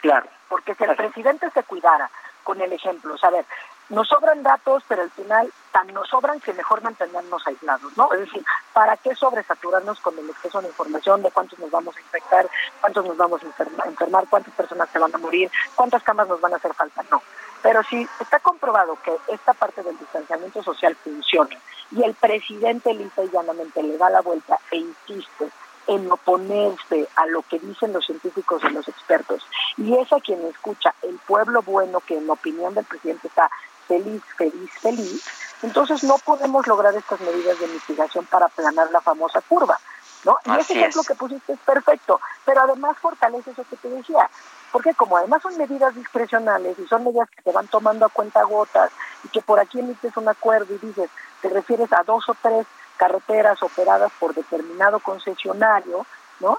claro 0.00 0.28
porque 0.48 0.76
si 0.76 0.84
el 0.84 0.94
presidente 0.94 1.50
se 1.50 1.64
cuidara 1.64 2.08
con 2.44 2.60
el 2.60 2.72
ejemplo 2.72 3.14
o 3.14 3.18
sea, 3.18 3.30
a 3.30 3.32
ver 3.32 3.44
nos 3.90 4.08
sobran 4.08 4.42
datos, 4.42 4.82
pero 4.86 5.02
al 5.02 5.10
final 5.10 5.50
tan 5.72 5.86
nos 5.94 6.08
sobran 6.08 6.40
que 6.40 6.52
mejor 6.52 6.82
mantenernos 6.82 7.46
aislados, 7.46 7.96
¿no? 7.96 8.12
Es 8.12 8.20
decir, 8.20 8.44
¿para 8.72 8.96
qué 8.98 9.14
sobresaturarnos 9.14 10.00
con 10.00 10.18
el 10.18 10.28
exceso 10.28 10.60
de 10.60 10.68
información 10.68 11.22
de 11.22 11.30
cuántos 11.30 11.58
nos 11.58 11.70
vamos 11.70 11.96
a 11.96 12.00
infectar, 12.00 12.46
cuántos 12.80 13.06
nos 13.06 13.16
vamos 13.16 13.40
a 13.42 13.46
enfermar, 13.86 14.26
cuántas 14.28 14.52
personas 14.54 14.88
se 14.90 14.98
van 14.98 15.14
a 15.14 15.18
morir, 15.18 15.50
cuántas 15.74 16.02
camas 16.02 16.28
nos 16.28 16.40
van 16.40 16.52
a 16.52 16.56
hacer 16.56 16.74
falta? 16.74 17.02
No. 17.10 17.22
Pero 17.62 17.82
si 17.84 18.06
está 18.20 18.38
comprobado 18.40 18.98
que 19.02 19.16
esta 19.28 19.54
parte 19.54 19.82
del 19.82 19.98
distanciamiento 19.98 20.62
social 20.62 20.94
funciona 20.96 21.56
y 21.90 22.04
el 22.04 22.14
presidente 22.14 22.92
lisa 22.92 23.24
y 23.24 23.30
llanamente 23.30 23.82
le 23.82 23.96
da 23.96 24.10
la 24.10 24.20
vuelta 24.20 24.58
e 24.70 24.76
insiste 24.76 25.50
en 25.88 26.10
oponerse 26.12 27.08
a 27.16 27.26
lo 27.26 27.42
que 27.42 27.58
dicen 27.58 27.92
los 27.92 28.06
científicos 28.06 28.62
y 28.64 28.72
los 28.72 28.86
expertos. 28.86 29.42
Y 29.76 29.96
es 29.96 30.12
a 30.12 30.20
quien 30.20 30.44
escucha 30.46 30.94
el 31.02 31.18
pueblo 31.26 31.62
bueno 31.62 32.00
que 32.00 32.18
en 32.18 32.30
opinión 32.30 32.74
del 32.74 32.84
presidente 32.84 33.28
está 33.28 33.50
feliz, 33.88 34.22
feliz, 34.36 34.70
feliz, 34.80 35.24
entonces 35.62 36.04
no 36.04 36.18
podemos 36.18 36.66
lograr 36.66 36.94
estas 36.94 37.20
medidas 37.20 37.58
de 37.58 37.66
mitigación 37.68 38.26
para 38.26 38.46
aplanar 38.46 38.90
la 38.92 39.00
famosa 39.00 39.40
curva. 39.40 39.78
¿no? 40.24 40.36
Y 40.44 40.60
ese 40.60 40.74
ejemplo 40.74 41.02
que 41.02 41.14
pusiste 41.14 41.52
es 41.52 41.58
perfecto, 41.60 42.20
pero 42.44 42.62
además 42.62 42.96
fortalece 42.98 43.52
eso 43.52 43.64
que 43.70 43.76
te 43.76 43.88
decía, 43.88 44.28
porque 44.72 44.92
como 44.94 45.16
además 45.16 45.42
son 45.42 45.56
medidas 45.56 45.94
discrecionales 45.94 46.78
y 46.78 46.86
son 46.86 47.04
medidas 47.04 47.30
que 47.30 47.42
te 47.42 47.52
van 47.52 47.68
tomando 47.68 48.06
a 48.06 48.10
cuenta 48.10 48.42
gotas 48.42 48.90
y 49.24 49.28
que 49.28 49.40
por 49.40 49.58
aquí 49.58 49.78
emites 49.80 50.16
un 50.16 50.28
acuerdo 50.28 50.74
y 50.74 50.78
dices, 50.78 51.08
te 51.40 51.48
refieres 51.48 51.92
a 51.92 52.02
dos 52.02 52.28
o 52.28 52.34
tres 52.42 52.66
carreteras 52.98 53.62
operadas 53.62 54.12
por 54.18 54.34
determinado 54.34 54.98
concesionario, 54.98 56.04
¿no? 56.40 56.58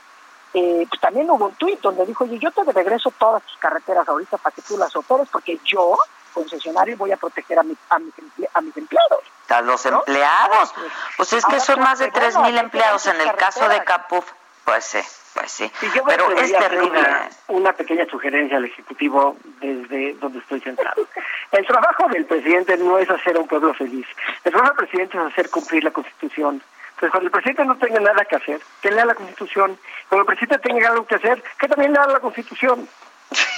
Eh, 0.53 0.87
pues 0.89 0.99
también 0.99 1.29
hubo 1.29 1.45
un 1.45 1.53
tuit 1.55 1.79
donde 1.79 2.05
dijo, 2.07 2.23
oye, 2.23 2.39
yo 2.39 2.49
te 2.49 2.63
regreso 2.63 3.13
todas 3.19 3.43
tus 3.43 3.57
carreteras 3.57 4.07
ahorita 4.07 4.37
para 4.37 4.55
que 4.55 4.63
tú 4.63 4.77
las 4.77 4.95
operes 4.95 5.27
porque 5.31 5.59
yo 5.63 5.95
concesionario 6.33 6.97
voy 6.97 7.11
a 7.11 7.17
proteger 7.17 7.59
a, 7.59 7.63
mi, 7.63 7.75
a, 7.89 7.99
mis, 7.99 8.13
a 8.53 8.61
mis 8.61 8.75
empleados. 8.77 9.23
A 9.49 9.61
los 9.61 9.85
empleados. 9.85 10.73
Pues 11.17 11.33
es 11.33 11.45
que 11.45 11.59
son 11.59 11.79
más 11.81 11.99
de 11.99 12.11
tres 12.11 12.37
mil 12.37 12.57
empleados 12.57 13.05
en 13.07 13.19
el 13.19 13.35
caso 13.35 13.67
de 13.67 13.83
Capuf. 13.83 14.31
Pues 14.63 14.85
sí, 14.85 14.99
pues 15.33 15.51
sí. 15.51 15.71
Pero 16.07 16.31
es 16.31 16.51
terrible. 16.51 16.99
Una, 17.47 17.73
pequeña 17.73 18.05
sugerencia 18.05 18.57
al 18.57 18.65
Ejecutivo 18.65 19.37
desde 19.61 20.13
donde 20.15 20.39
estoy 20.39 20.59
sentado. 20.61 21.07
El 21.51 21.65
trabajo 21.65 22.07
del 22.09 22.25
presidente 22.25 22.77
no 22.77 22.97
es 22.97 23.09
hacer 23.09 23.37
a 23.37 23.39
un 23.39 23.47
pueblo 23.47 23.73
feliz. 23.73 24.05
El 24.43 24.51
trabajo 24.51 24.73
del 24.73 24.87
presidente 24.87 25.17
es 25.17 25.23
hacer 25.23 25.49
cumplir 25.49 25.83
la 25.83 25.91
Constitución. 25.91 26.61
Entonces, 26.99 27.11
cuando 27.11 27.27
el 27.27 27.31
presidente 27.31 27.65
no 27.65 27.77
tenga 27.77 27.99
nada 28.01 28.25
que 28.25 28.35
hacer, 28.35 28.61
que 28.81 28.91
lea 28.91 29.05
la 29.05 29.15
Constitución. 29.15 29.77
Cuando 30.09 30.21
el 30.23 30.25
presidente 30.25 30.67
tenga 30.67 30.89
algo 30.89 31.05
que 31.05 31.15
hacer, 31.15 31.41
que 31.57 31.67
también 31.67 31.93
lea 31.93 32.05
la 32.07 32.19
Constitución. 32.19 32.87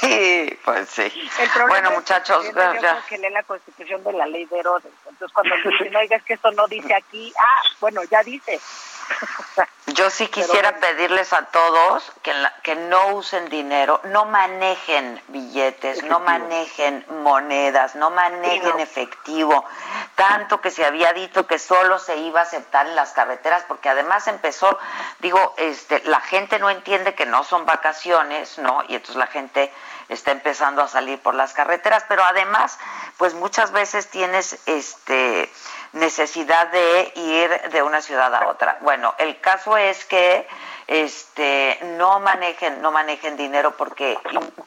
Sí, 0.01 0.59
pues 0.65 0.89
sí. 0.89 1.29
bueno, 1.67 1.91
muchachos, 1.91 2.45
ya. 2.53 3.03
que 3.07 3.17
lee 3.19 3.29
la 3.29 3.43
constitución 3.43 4.03
de 4.03 4.13
la 4.13 4.25
ley 4.25 4.45
de 4.45 4.59
Herodes. 4.59 4.91
Entonces, 5.07 5.31
cuando 5.33 5.55
dicen, 5.69 5.95
oiga, 5.95 6.17
es 6.17 6.23
que 6.23 6.33
esto 6.33 6.51
no 6.51 6.67
dice 6.67 6.93
aquí, 6.93 7.31
ah, 7.37 7.61
bueno, 7.79 8.01
ya 8.09 8.23
dice. 8.23 8.59
Yo 9.87 10.09
sí 10.09 10.27
quisiera 10.27 10.79
pedirles 10.79 11.33
a 11.33 11.45
todos 11.47 12.11
que, 12.21 12.33
que 12.63 12.75
no 12.75 13.15
usen 13.15 13.49
dinero, 13.49 13.99
no 14.05 14.25
manejen 14.25 15.21
billetes, 15.27 16.03
no 16.03 16.19
manejen 16.19 17.05
monedas, 17.23 17.95
no 17.95 18.09
manejen 18.09 18.79
efectivo. 18.79 19.65
Tanto 20.15 20.61
que 20.61 20.71
se 20.71 20.85
había 20.85 21.13
dicho 21.13 21.45
que 21.45 21.59
solo 21.59 21.99
se 21.99 22.17
iba 22.17 22.39
a 22.39 22.43
aceptar 22.43 22.87
en 22.87 22.95
las 22.95 23.11
carreteras, 23.11 23.65
porque 23.67 23.89
además 23.89 24.27
empezó, 24.27 24.77
digo, 25.19 25.55
este, 25.57 26.01
la 26.05 26.21
gente 26.21 26.59
no 26.59 26.69
entiende 26.69 27.13
que 27.13 27.25
no 27.25 27.43
son 27.43 27.65
vacaciones, 27.65 28.59
¿no? 28.59 28.83
Y 28.87 28.95
entonces 28.95 29.17
la 29.17 29.27
gente 29.27 29.73
está 30.11 30.31
empezando 30.31 30.81
a 30.81 30.87
salir 30.87 31.19
por 31.19 31.33
las 31.33 31.53
carreteras, 31.53 32.05
pero 32.07 32.23
además, 32.23 32.77
pues 33.17 33.33
muchas 33.33 33.71
veces 33.71 34.09
tienes 34.09 34.59
este 34.65 35.49
necesidad 35.93 36.67
de 36.67 37.11
ir 37.15 37.49
de 37.71 37.81
una 37.81 38.01
ciudad 38.01 38.33
a 38.33 38.47
otra. 38.47 38.77
Bueno, 38.81 39.13
el 39.17 39.39
caso 39.39 39.77
es 39.77 40.05
que 40.05 40.47
este 40.87 41.79
no 41.97 42.19
manejen 42.19 42.81
no 42.81 42.91
manejen 42.91 43.37
dinero 43.37 43.75
porque 43.77 44.17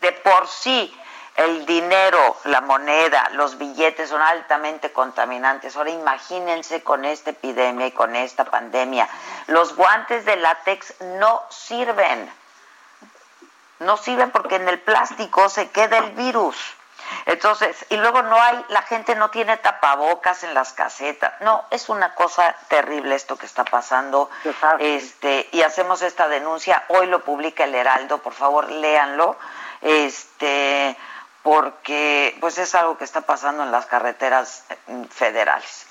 de 0.01 0.13
por 0.13 0.49
sí 0.49 0.95
el 1.37 1.67
dinero, 1.67 2.37
la 2.45 2.61
moneda, 2.61 3.29
los 3.33 3.59
billetes 3.59 4.09
son 4.09 4.23
altamente 4.23 4.93
contaminantes. 4.93 5.77
Ahora 5.77 5.91
imagínense 5.91 6.83
con 6.83 7.05
esta 7.05 7.31
epidemia 7.31 7.89
y 7.89 7.93
con 7.93 8.15
esta 8.15 8.45
pandemia. 8.45 9.09
Los 9.49 9.75
guantes 9.75 10.25
de 10.25 10.37
látex 10.37 10.95
no 11.01 11.43
sirven. 11.51 12.31
No 13.81 13.97
sirven 13.97 14.31
porque 14.31 14.57
en 14.57 14.69
el 14.69 14.81
plástico 14.81 15.49
se 15.49 15.71
queda 15.71 15.99
el 15.99 16.13
virus. 16.13 16.57
Entonces, 17.27 17.85
y 17.91 17.97
luego 17.97 18.23
no 18.23 18.41
hay, 18.41 18.65
la 18.69 18.83
gente 18.83 19.15
no 19.15 19.31
tiene 19.31 19.57
tapabocas 19.57 20.43
en 20.45 20.55
las 20.55 20.73
casetas. 20.73 21.33
No, 21.41 21.65
es 21.71 21.89
una 21.89 22.15
cosa 22.15 22.55
terrible 22.69 23.15
esto 23.15 23.37
que 23.37 23.47
está 23.47 23.65
pasando. 23.65 24.31
Este, 24.79 25.49
y 25.53 25.63
hacemos 25.63 26.03
esta 26.03 26.29
denuncia, 26.29 26.85
hoy 26.89 27.07
lo 27.07 27.25
publica 27.25 27.65
el 27.65 27.75
Heraldo, 27.75 28.19
por 28.19 28.33
favor, 28.33 28.71
léanlo. 28.71 29.37
Este, 29.81 30.97
porque 31.43 32.37
pues 32.41 32.57
es 32.59 32.75
algo 32.75 32.97
que 32.97 33.05
está 33.05 33.21
pasando 33.21 33.65
en 33.65 33.71
las 33.71 33.87
carreteras 33.87 34.65
mm, 34.87 35.05
federales. 35.05 35.87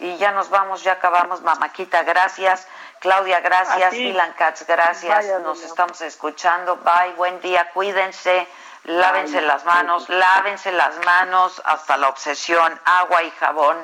Y 0.00 0.16
ya 0.18 0.30
nos 0.32 0.50
vamos, 0.50 0.82
ya 0.84 0.92
acabamos, 0.92 1.42
Mamáquita, 1.42 2.02
gracias. 2.02 2.68
Claudia, 3.00 3.40
gracias. 3.40 3.92
Milan 3.92 4.32
Katz, 4.36 4.66
gracias. 4.66 5.40
Nos 5.40 5.62
estamos 5.62 6.00
escuchando. 6.00 6.76
Bye, 6.76 7.14
buen 7.16 7.40
día, 7.40 7.70
cuídense 7.72 8.46
lávense 8.88 9.40
las 9.40 9.64
manos, 9.64 10.08
lávense 10.08 10.72
las 10.72 10.96
manos 11.04 11.60
hasta 11.64 11.96
la 11.96 12.08
obsesión, 12.08 12.80
agua 12.84 13.22
y 13.22 13.30
jabón 13.32 13.76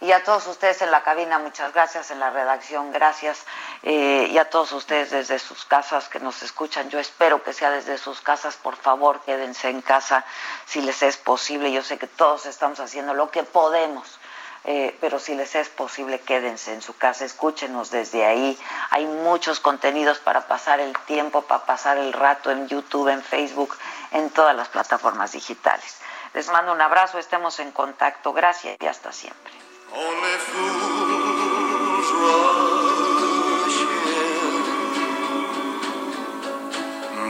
Y 0.00 0.12
a 0.12 0.22
todos 0.22 0.46
ustedes 0.48 0.82
en 0.82 0.90
la 0.90 1.02
cabina, 1.02 1.38
muchas 1.38 1.72
gracias, 1.72 2.10
en 2.10 2.18
la 2.18 2.28
redacción, 2.30 2.92
gracias. 2.92 3.46
Eh, 3.82 4.28
y 4.30 4.36
a 4.36 4.50
todos 4.50 4.72
ustedes 4.72 5.10
desde 5.10 5.38
sus 5.38 5.64
casas 5.64 6.08
que 6.08 6.20
nos 6.20 6.42
escuchan, 6.42 6.90
yo 6.90 6.98
espero 6.98 7.42
que 7.42 7.54
sea 7.54 7.70
desde 7.70 7.96
sus 7.96 8.20
casas, 8.20 8.56
por 8.56 8.76
favor, 8.76 9.20
quédense 9.20 9.70
en 9.70 9.80
casa 9.80 10.24
si 10.66 10.82
les 10.82 11.02
es 11.02 11.16
posible. 11.16 11.72
Yo 11.72 11.82
sé 11.82 11.96
que 11.96 12.08
todos 12.08 12.44
estamos 12.44 12.80
haciendo 12.80 13.14
lo 13.14 13.30
que 13.30 13.44
podemos. 13.44 14.18
Eh, 14.66 14.96
pero 15.00 15.18
si 15.18 15.34
les 15.34 15.54
es 15.54 15.68
posible, 15.68 16.20
quédense 16.20 16.72
en 16.72 16.80
su 16.80 16.96
casa, 16.96 17.24
escúchenos 17.24 17.90
desde 17.90 18.24
ahí. 18.24 18.58
Hay 18.90 19.04
muchos 19.04 19.60
contenidos 19.60 20.18
para 20.18 20.46
pasar 20.46 20.80
el 20.80 20.96
tiempo, 21.06 21.42
para 21.42 21.66
pasar 21.66 21.98
el 21.98 22.14
rato 22.14 22.50
en 22.50 22.66
YouTube, 22.66 23.08
en 23.08 23.22
Facebook, 23.22 23.76
en 24.12 24.30
todas 24.30 24.56
las 24.56 24.68
plataformas 24.68 25.32
digitales. 25.32 25.98
Les 26.32 26.48
mando 26.50 26.72
un 26.72 26.80
abrazo, 26.80 27.18
estemos 27.18 27.60
en 27.60 27.72
contacto. 27.72 28.32
Gracias 28.32 28.76
y 28.80 28.86
hasta 28.86 29.12
siempre. 29.12 29.52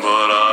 ¿Dónde 0.03 0.44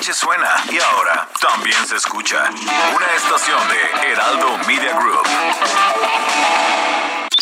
H 0.00 0.14
suena 0.14 0.48
y 0.70 0.78
ahora 0.78 1.28
también 1.38 1.86
se 1.86 1.96
escucha. 1.96 2.48
Una 2.48 3.06
estación 3.16 3.60
de 3.68 4.08
Heraldo 4.08 4.56
Media 4.66 4.96
Group. 4.96 5.26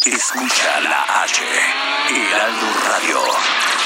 Escucha 0.04 0.80
la 0.80 1.22
H, 1.22 1.40
Heraldo 2.08 2.66
Radio. 2.88 3.77